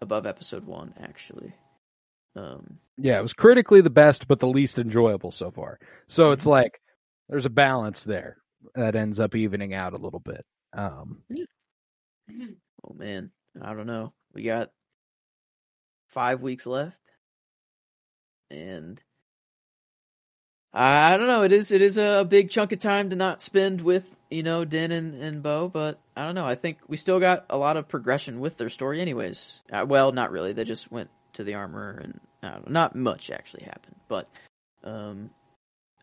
above 0.00 0.26
episode 0.26 0.66
one 0.66 0.94
actually. 1.00 1.52
Um, 2.36 2.78
Yeah, 2.98 3.18
it 3.18 3.22
was 3.22 3.34
critically 3.34 3.80
the 3.82 3.90
best, 3.90 4.26
but 4.28 4.40
the 4.40 4.46
least 4.48 4.78
enjoyable 4.78 5.32
so 5.32 5.50
far. 5.50 5.78
So 6.08 6.32
Mm-hmm. 6.32 6.32
it's 6.32 6.46
like 6.46 6.80
there's 7.28 7.46
a 7.46 7.50
balance 7.50 8.04
there 8.04 8.36
that 8.74 8.96
ends 8.96 9.20
up 9.20 9.34
evening 9.34 9.74
out 9.74 9.92
a 9.92 9.98
little 9.98 10.20
bit. 10.20 10.44
Um, 10.74 11.22
oh 12.84 12.94
man, 12.94 13.30
I 13.60 13.74
don't 13.74 13.86
know. 13.86 14.12
We 14.34 14.42
got 14.44 14.70
five 16.08 16.40
weeks 16.42 16.66
left, 16.66 16.96
and 18.50 19.00
I 20.74 21.16
don't 21.16 21.26
know. 21.26 21.42
It 21.42 21.52
is 21.52 21.70
it 21.70 21.82
is 21.82 21.98
a 21.98 22.26
big 22.28 22.50
chunk 22.50 22.72
of 22.72 22.78
time 22.78 23.10
to 23.10 23.16
not 23.16 23.40
spend 23.40 23.80
with 23.80 24.04
you 24.30 24.42
know 24.42 24.64
Din 24.64 24.90
and 24.90 25.14
and 25.14 25.42
Bo, 25.42 25.68
but 25.68 26.00
I 26.16 26.24
don't 26.24 26.34
know. 26.34 26.46
I 26.46 26.54
think 26.54 26.78
we 26.88 26.96
still 26.96 27.20
got 27.20 27.46
a 27.50 27.58
lot 27.58 27.76
of 27.76 27.88
progression 27.88 28.40
with 28.40 28.56
their 28.56 28.70
story, 28.70 29.00
anyways. 29.00 29.52
Uh, 29.70 29.84
well, 29.86 30.12
not 30.12 30.30
really. 30.30 30.52
They 30.52 30.64
just 30.64 30.90
went 30.90 31.10
to 31.34 31.44
the 31.44 31.54
armor, 31.54 32.00
and 32.02 32.20
I 32.42 32.50
don't 32.52 32.66
know, 32.66 32.72
not 32.72 32.96
much 32.96 33.30
actually 33.30 33.64
happened, 33.64 33.96
but 34.08 34.28
um. 34.84 35.30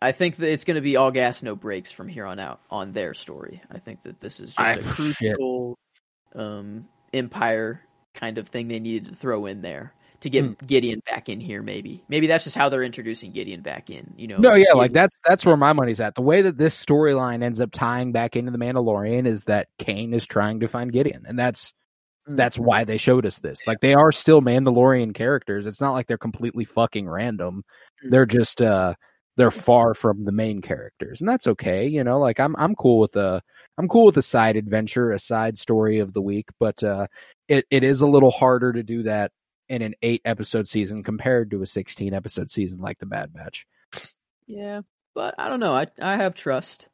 I 0.02 0.14
think 0.14 0.38
that 0.38 0.50
it's 0.50 0.64
going 0.64 0.76
to 0.76 0.82
be 0.82 0.96
all 0.96 1.12
gas, 1.12 1.44
no 1.44 1.58
brakes 1.58 1.92
from 1.92 2.08
here 2.08 2.26
on 2.26 2.40
out 2.40 2.62
on 2.72 2.94
their 2.94 3.14
story. 3.14 3.62
I 3.70 3.80
think 3.80 4.02
that 4.04 4.22
this 4.22 4.40
is 4.40 4.54
just 4.54 4.60
I- 4.62 4.76
a 4.76 4.82
crucial 4.82 5.78
um, 6.34 6.88
empire 7.14 7.82
kind 8.14 8.38
of 8.38 8.48
thing 8.48 8.70
they 8.70 8.80
needed 8.80 9.10
to 9.10 9.16
throw 9.16 9.46
in 9.46 9.62
there 9.62 9.94
to 10.22 10.30
get 10.30 10.46
Hmm. 10.46 10.54
Gideon 10.66 11.02
back 11.06 11.30
in 11.30 11.40
here. 11.40 11.62
Maybe, 11.62 12.04
maybe 12.10 12.28
that's 12.28 12.44
just 12.44 12.56
how 12.56 12.70
they're 12.70 12.84
introducing 12.84 13.32
Gideon 13.32 13.62
back 13.62 13.90
in. 13.90 14.14
You 14.18 14.28
know? 14.28 14.38
no, 14.38 14.50
yeah, 14.52 14.58
Gideon- 14.66 14.78
like 14.78 14.94
that's 14.94 15.20
that's 15.28 15.46
where 15.46 15.58
my 15.58 15.74
money's 15.74 16.00
at. 16.00 16.16
The 16.16 16.22
way 16.22 16.42
that 16.44 16.58
this 16.58 16.82
storyline 16.84 17.44
ends 17.44 17.62
up 17.62 17.72
tying 17.72 18.12
back 18.12 18.36
into 18.36 18.52
the 18.52 18.58
Mandalorian 18.58 19.26
is 19.28 19.44
that 19.46 19.68
Kane 19.78 20.14
is 20.14 20.26
trying 20.28 20.60
to 20.62 20.68
find 20.68 20.92
Gideon, 20.92 21.26
and 21.28 21.38
that's 21.38 21.74
Mm. 22.28 22.36
that's 22.36 22.60
why 22.60 22.84
they 22.84 22.98
showed 22.98 23.26
us 23.26 23.40
this. 23.40 23.66
Like 23.66 23.80
they 23.80 23.94
are 23.94 24.12
still 24.12 24.42
Mandalorian 24.42 25.16
characters. 25.16 25.66
It's 25.66 25.82
not 25.82 25.94
like 25.94 26.06
they're 26.08 26.18
completely 26.18 26.66
fucking 26.66 27.08
random. 27.10 27.64
Mm. 28.06 28.12
They're 28.12 28.26
just 28.26 28.62
uh 28.62 28.96
they're 29.38 29.52
far 29.52 29.94
from 29.94 30.26
the 30.26 30.34
main 30.34 30.62
characters. 30.62 31.22
And 31.22 31.30
that's 31.30 31.48
okay, 31.48 31.88
you 31.88 32.04
know, 32.04 32.20
like 32.20 32.40
I'm 32.42 32.56
I'm 32.58 32.76
cool 32.76 33.00
with 33.00 33.16
a 33.16 33.42
I'm 33.78 33.88
cool 33.88 34.06
with 34.08 34.18
a 34.18 34.22
side 34.22 34.58
adventure, 34.58 35.12
a 35.12 35.18
side 35.20 35.58
story 35.58 36.00
of 36.00 36.12
the 36.14 36.22
week, 36.22 36.48
but 36.60 36.84
uh 36.84 37.08
it, 37.48 37.66
it 37.72 37.84
is 37.86 38.02
a 38.02 38.06
little 38.08 38.32
harder 38.32 38.74
to 38.74 38.84
do 38.84 39.04
that 39.04 39.32
in 39.70 39.82
an 39.82 39.96
eight 40.02 40.22
episode 40.26 40.68
season 40.68 41.04
compared 41.04 41.52
to 41.52 41.62
a 41.62 41.68
sixteen 41.68 42.14
episode 42.14 42.52
season 42.52 42.80
like 42.80 43.00
the 43.00 43.06
Bad 43.06 43.34
Batch. 43.34 43.66
Yeah, 44.48 44.82
but 45.16 45.36
I 45.38 45.48
don't 45.48 45.60
know. 45.60 45.74
I 45.74 45.88
I 46.02 46.16
have 46.18 46.36
trust. 46.36 46.90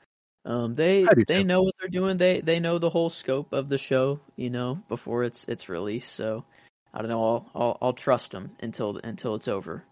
Um, 0.45 0.75
they 0.75 1.05
they 1.27 1.41
too. 1.41 1.43
know 1.43 1.63
what 1.63 1.73
they're 1.79 1.89
doing. 1.89 2.17
They 2.17 2.41
they 2.41 2.59
know 2.59 2.77
the 2.77 2.89
whole 2.89 3.09
scope 3.09 3.53
of 3.53 3.69
the 3.69 3.77
show. 3.77 4.19
You 4.35 4.49
know, 4.49 4.79
before 4.89 5.23
it's 5.23 5.45
it's 5.45 5.69
released. 5.69 6.11
So 6.11 6.45
I 6.93 6.99
don't 6.99 7.09
know. 7.09 7.23
I'll 7.23 7.51
I'll, 7.55 7.77
I'll 7.81 7.93
trust 7.93 8.31
them 8.31 8.51
until 8.59 8.97
until 9.03 9.35
it's 9.35 9.47
over. 9.47 9.83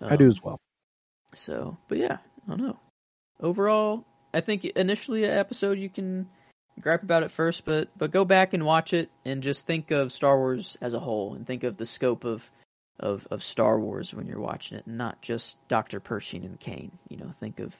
I 0.00 0.16
do 0.16 0.24
Um, 0.24 0.30
as 0.30 0.42
well. 0.42 0.58
So, 1.34 1.76
but 1.88 1.98
yeah, 1.98 2.18
I 2.46 2.50
don't 2.50 2.62
know. 2.62 2.78
Overall, 3.40 4.04
I 4.32 4.40
think 4.40 4.64
initially 4.64 5.24
an 5.24 5.30
episode 5.32 5.78
you 5.78 5.90
can 5.90 6.28
gripe 6.80 7.02
about 7.02 7.22
it 7.22 7.30
first, 7.30 7.64
but 7.64 7.88
but 7.96 8.10
go 8.10 8.24
back 8.24 8.54
and 8.54 8.64
watch 8.64 8.92
it 8.92 9.10
and 9.24 9.42
just 9.42 9.66
think 9.66 9.90
of 9.90 10.12
Star 10.12 10.38
Wars 10.38 10.76
as 10.80 10.94
a 10.94 11.00
whole 11.00 11.34
and 11.34 11.46
think 11.46 11.64
of 11.64 11.76
the 11.76 11.86
scope 11.86 12.24
of 12.24 12.48
of 12.98 13.26
of 13.30 13.42
Star 13.42 13.78
Wars 13.78 14.12
when 14.14 14.26
you're 14.26 14.40
watching 14.40 14.78
it, 14.78 14.86
and 14.86 14.98
not 14.98 15.22
just 15.22 15.56
Doctor 15.68 16.00
Pershing 16.00 16.44
and 16.44 16.58
Kane. 16.58 16.98
You 17.08 17.16
know, 17.16 17.30
think 17.30 17.60
of 17.60 17.74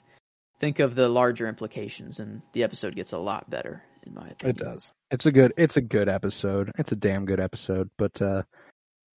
think 0.59 0.79
of 0.79 0.95
the 0.95 1.07
larger 1.09 1.47
implications, 1.47 2.19
and 2.19 2.41
the 2.53 2.63
episode 2.63 2.95
gets 2.95 3.11
a 3.11 3.17
lot 3.17 3.49
better 3.49 3.83
in 4.05 4.13
my 4.13 4.27
opinion. 4.27 4.57
It 4.57 4.57
does. 4.57 4.91
It's 5.09 5.25
a 5.25 5.31
good 5.31 5.53
it's 5.57 5.77
a 5.77 5.81
good 5.81 6.09
episode. 6.09 6.71
It's 6.77 6.91
a 6.91 6.95
damn 6.95 7.25
good 7.25 7.39
episode. 7.39 7.89
But 7.97 8.21
uh 8.21 8.43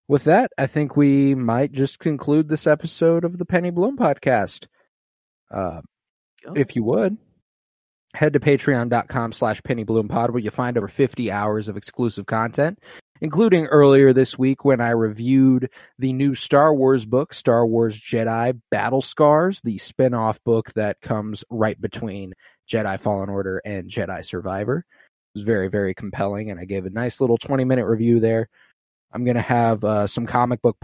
with 0.09 0.25
that, 0.25 0.51
I 0.59 0.67
think 0.67 0.97
we 0.97 1.35
might 1.35 1.73
just 1.73 1.99
conclude 1.99 2.49
this 2.49 2.67
episode 2.67 3.25
of 3.25 3.39
the 3.39 3.45
Penny 3.45 3.71
Bloom 3.71 3.97
podcast. 3.97 4.67
Uh 5.51 5.81
Go. 6.45 6.55
if 6.55 6.75
you 6.75 6.85
would 6.85 7.17
head 8.15 8.35
to 8.35 8.41
patreon.com 8.41 9.33
slash 9.33 9.61
pennybloom 9.63 10.11
where 10.31 10.39
you 10.39 10.51
find 10.51 10.77
over 10.77 10.89
50 10.89 11.31
hours 11.31 11.69
of 11.69 11.77
exclusive 11.77 12.27
content 12.27 12.79
including 13.21 13.67
earlier 13.67 14.13
this 14.13 14.39
week 14.39 14.65
when 14.65 14.81
i 14.81 14.91
reviewed 14.91 15.71
the 15.99 16.13
new 16.13 16.35
star 16.35 16.75
wars 16.75 17.05
book 17.05 17.33
star 17.33 17.67
wars 17.67 17.99
jedi 17.99 18.59
battle 18.71 19.03
scars 19.03 19.61
the 19.63 19.79
spin-off 19.79 20.43
book 20.45 20.73
that 20.75 21.01
comes 21.01 21.45
right 21.51 21.81
between 21.81 22.35
jedi 22.69 22.99
fallen 23.01 23.29
order 23.29 23.61
and 23.65 23.89
jedi 23.89 24.25
survivor. 24.25 24.79
It 24.79 25.39
was 25.39 25.45
very 25.45 25.69
very 25.69 25.95
compelling 25.95 26.51
and 26.51 26.61
i 26.61 26.65
gave 26.65 26.87
a 26.87 26.91
nice 26.91 27.21
little 27.21 27.39
20 27.39 27.65
minute 27.65 27.87
review 27.87 28.21
there. 28.21 28.49
I'm 29.15 29.25
going 29.25 29.37
to 29.37 29.43
have 29.43 29.85
uh, 29.85 30.07
some 30.07 30.25
comic 30.27 30.63
book 30.63 30.79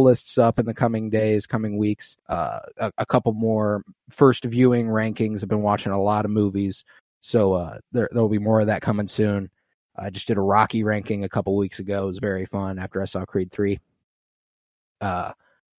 lists 0.00 0.38
up 0.38 0.58
in 0.58 0.66
the 0.66 0.74
coming 0.74 1.10
days, 1.10 1.46
coming 1.46 1.76
weeks. 1.76 2.16
Uh, 2.28 2.60
a, 2.78 2.92
a 2.98 3.06
couple 3.06 3.32
more 3.32 3.82
first 4.10 4.44
viewing 4.44 4.86
rankings. 4.86 5.42
I've 5.42 5.48
been 5.48 5.62
watching 5.62 5.92
a 5.92 6.02
lot 6.02 6.24
of 6.24 6.30
movies, 6.30 6.84
so 7.20 7.54
uh, 7.54 7.78
there 7.92 8.08
there'll 8.12 8.28
be 8.28 8.38
more 8.38 8.60
of 8.60 8.68
that 8.68 8.82
coming 8.82 9.08
soon. 9.08 9.50
I 9.96 10.10
just 10.10 10.26
did 10.26 10.38
a 10.38 10.42
Rocky 10.42 10.84
ranking 10.84 11.24
a 11.24 11.28
couple 11.28 11.56
weeks 11.56 11.78
ago. 11.78 12.04
It 12.04 12.06
was 12.06 12.18
very 12.18 12.46
fun 12.46 12.78
after 12.78 13.02
I 13.02 13.04
saw 13.04 13.24
Creed 13.24 13.50
three. 13.50 13.80
Uh, 15.00 15.32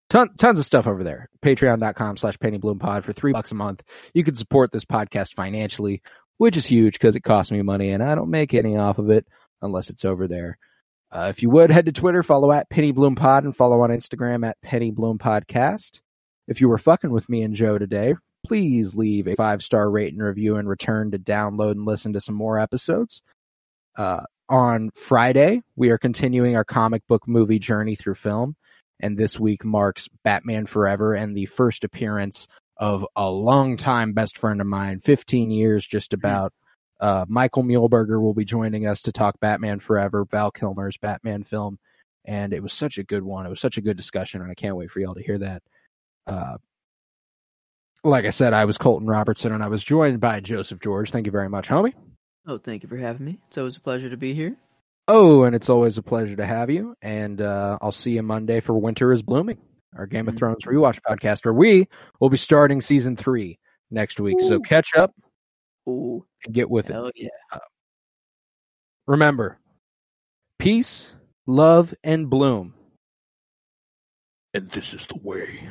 ton, 0.09 0.35
tons 0.37 0.59
of 0.59 0.65
stuff 0.65 0.85
over 0.85 1.03
there. 1.03 1.29
Patreon.com 1.41 2.17
slash 2.17 2.37
Penny 2.39 2.57
Bloom 2.57 2.79
Pod 2.79 3.03
for 3.03 3.13
three 3.13 3.33
bucks 3.33 3.51
a 3.51 3.55
month. 3.55 3.81
You 4.13 4.23
can 4.23 4.35
support 4.35 4.71
this 4.71 4.85
podcast 4.85 5.33
financially, 5.33 6.03
which 6.37 6.57
is 6.57 6.65
huge 6.65 6.93
because 6.93 7.15
it 7.15 7.23
costs 7.23 7.51
me 7.51 7.61
money 7.61 7.91
and 7.91 8.03
I 8.03 8.15
don't 8.15 8.29
make 8.29 8.53
any 8.53 8.77
off 8.77 8.99
of 8.99 9.09
it 9.09 9.25
unless 9.61 9.89
it's 9.89 10.05
over 10.05 10.27
there. 10.27 10.57
Uh, 11.13 11.27
if 11.29 11.43
you 11.43 11.49
would 11.51 11.69
head 11.69 11.85
to 11.85 11.91
Twitter, 11.91 12.23
follow 12.23 12.51
at 12.51 12.71
Penny 12.71 12.91
Bloom 12.91 13.13
Pod 13.13 13.43
and 13.43 13.55
follow 13.55 13.81
on 13.81 13.91
Instagram 13.91 14.43
at 14.47 14.59
Penny 14.63 14.89
Bloom 14.89 15.19
Podcast. 15.19 15.99
If 16.47 16.59
you 16.59 16.67
were 16.67 16.79
fucking 16.79 17.11
with 17.11 17.29
me 17.29 17.43
and 17.43 17.53
Joe 17.53 17.77
today, 17.77 18.15
please 18.43 18.95
leave 18.95 19.27
a 19.27 19.35
five 19.35 19.61
star 19.61 19.87
rate 19.87 20.13
and 20.13 20.23
review 20.23 20.55
and 20.55 20.67
return 20.67 21.11
to 21.11 21.19
download 21.19 21.73
and 21.73 21.85
listen 21.85 22.13
to 22.13 22.19
some 22.19 22.33
more 22.33 22.57
episodes. 22.57 23.21
Uh, 23.95 24.21
on 24.49 24.89
Friday, 24.95 25.61
we 25.75 25.91
are 25.91 25.99
continuing 25.99 26.55
our 26.55 26.65
comic 26.65 27.05
book 27.07 27.27
movie 27.27 27.59
journey 27.59 27.95
through 27.95 28.15
film, 28.15 28.55
and 28.99 29.15
this 29.15 29.39
week 29.39 29.63
marks 29.63 30.09
Batman 30.23 30.65
Forever 30.65 31.13
and 31.13 31.37
the 31.37 31.45
first 31.45 31.83
appearance 31.83 32.47
of 32.75 33.05
a 33.15 33.29
longtime 33.29 34.13
best 34.13 34.39
friend 34.39 34.59
of 34.61 34.67
mine, 34.67 34.99
15 34.99 35.51
years 35.51 35.85
just 35.85 36.13
about. 36.13 36.53
Uh, 36.99 37.25
Michael 37.27 37.63
Muehlberger 37.63 38.21
will 38.21 38.33
be 38.33 38.45
joining 38.45 38.87
us 38.87 39.01
to 39.03 39.11
talk 39.11 39.39
Batman 39.39 39.79
Forever, 39.79 40.25
Val 40.29 40.51
Kilmer's 40.51 40.97
Batman 40.97 41.43
film, 41.43 41.77
and 42.25 42.53
it 42.53 42.63
was 42.63 42.71
such 42.73 42.97
a 42.97 43.03
good 43.03 43.23
one. 43.23 43.45
It 43.45 43.49
was 43.49 43.59
such 43.59 43.77
a 43.77 43.81
good 43.81 43.97
discussion, 43.97 44.41
and 44.41 44.49
I 44.51 44.55
can't 44.55 44.75
wait 44.77 44.91
for 44.91 44.99
y'all 44.99 45.15
to 45.15 45.23
hear 45.23 45.37
that. 45.39 45.63
Uh, 46.27 46.57
like 48.03 48.25
I 48.25 48.29
said, 48.31 48.53
I 48.53 48.65
was 48.65 48.77
Colton 48.77 49.07
Robertson, 49.07 49.51
and 49.51 49.63
I 49.63 49.67
was 49.67 49.83
joined 49.83 50.19
by 50.19 50.39
Joseph 50.39 50.79
George. 50.79 51.11
Thank 51.11 51.25
you 51.25 51.31
very 51.31 51.49
much, 51.49 51.67
homie. 51.67 51.93
Oh, 52.45 52.57
thank 52.57 52.83
you 52.83 52.89
for 52.89 52.97
having 52.97 53.25
me. 53.25 53.39
It's 53.47 53.57
always 53.57 53.77
a 53.77 53.81
pleasure 53.81 54.09
to 54.09 54.17
be 54.17 54.33
here. 54.33 54.55
Oh, 55.07 55.43
and 55.43 55.55
it's 55.55 55.69
always 55.69 55.97
a 55.97 56.01
pleasure 56.03 56.35
to 56.35 56.45
have 56.45 56.69
you. 56.69 56.95
And 57.01 57.41
uh, 57.41 57.77
I'll 57.81 57.91
see 57.93 58.11
you 58.11 58.23
Monday 58.23 58.59
for 58.59 58.73
Winter 58.77 59.11
is 59.11 59.21
Blooming, 59.21 59.57
our 59.97 60.05
Game 60.05 60.27
of 60.27 60.35
Mhm. 60.35 60.37
Thrones 60.37 60.65
rewatch 60.65 60.99
podcast, 61.07 61.45
where 61.45 61.53
we 61.53 61.87
will 62.19 62.29
be 62.29 62.37
starting 62.37 62.81
season 62.81 63.15
three 63.15 63.59
next 63.91 64.19
week. 64.19 64.39
So 64.41 64.59
catch 64.59 64.95
up 64.95 65.13
Ooh, 65.87 66.25
and 66.45 66.53
get 66.53 66.69
with 66.69 66.89
it. 66.89 66.93
hell 66.93 67.11
yeah. 67.15 67.29
Uh, 67.51 67.59
remember, 69.07 69.59
peace, 70.59 71.11
love, 71.45 71.93
and 72.03 72.29
bloom. 72.29 72.73
And 74.53 74.69
this 74.69 74.93
is 74.93 75.07
the 75.07 75.19
way. 75.21 75.69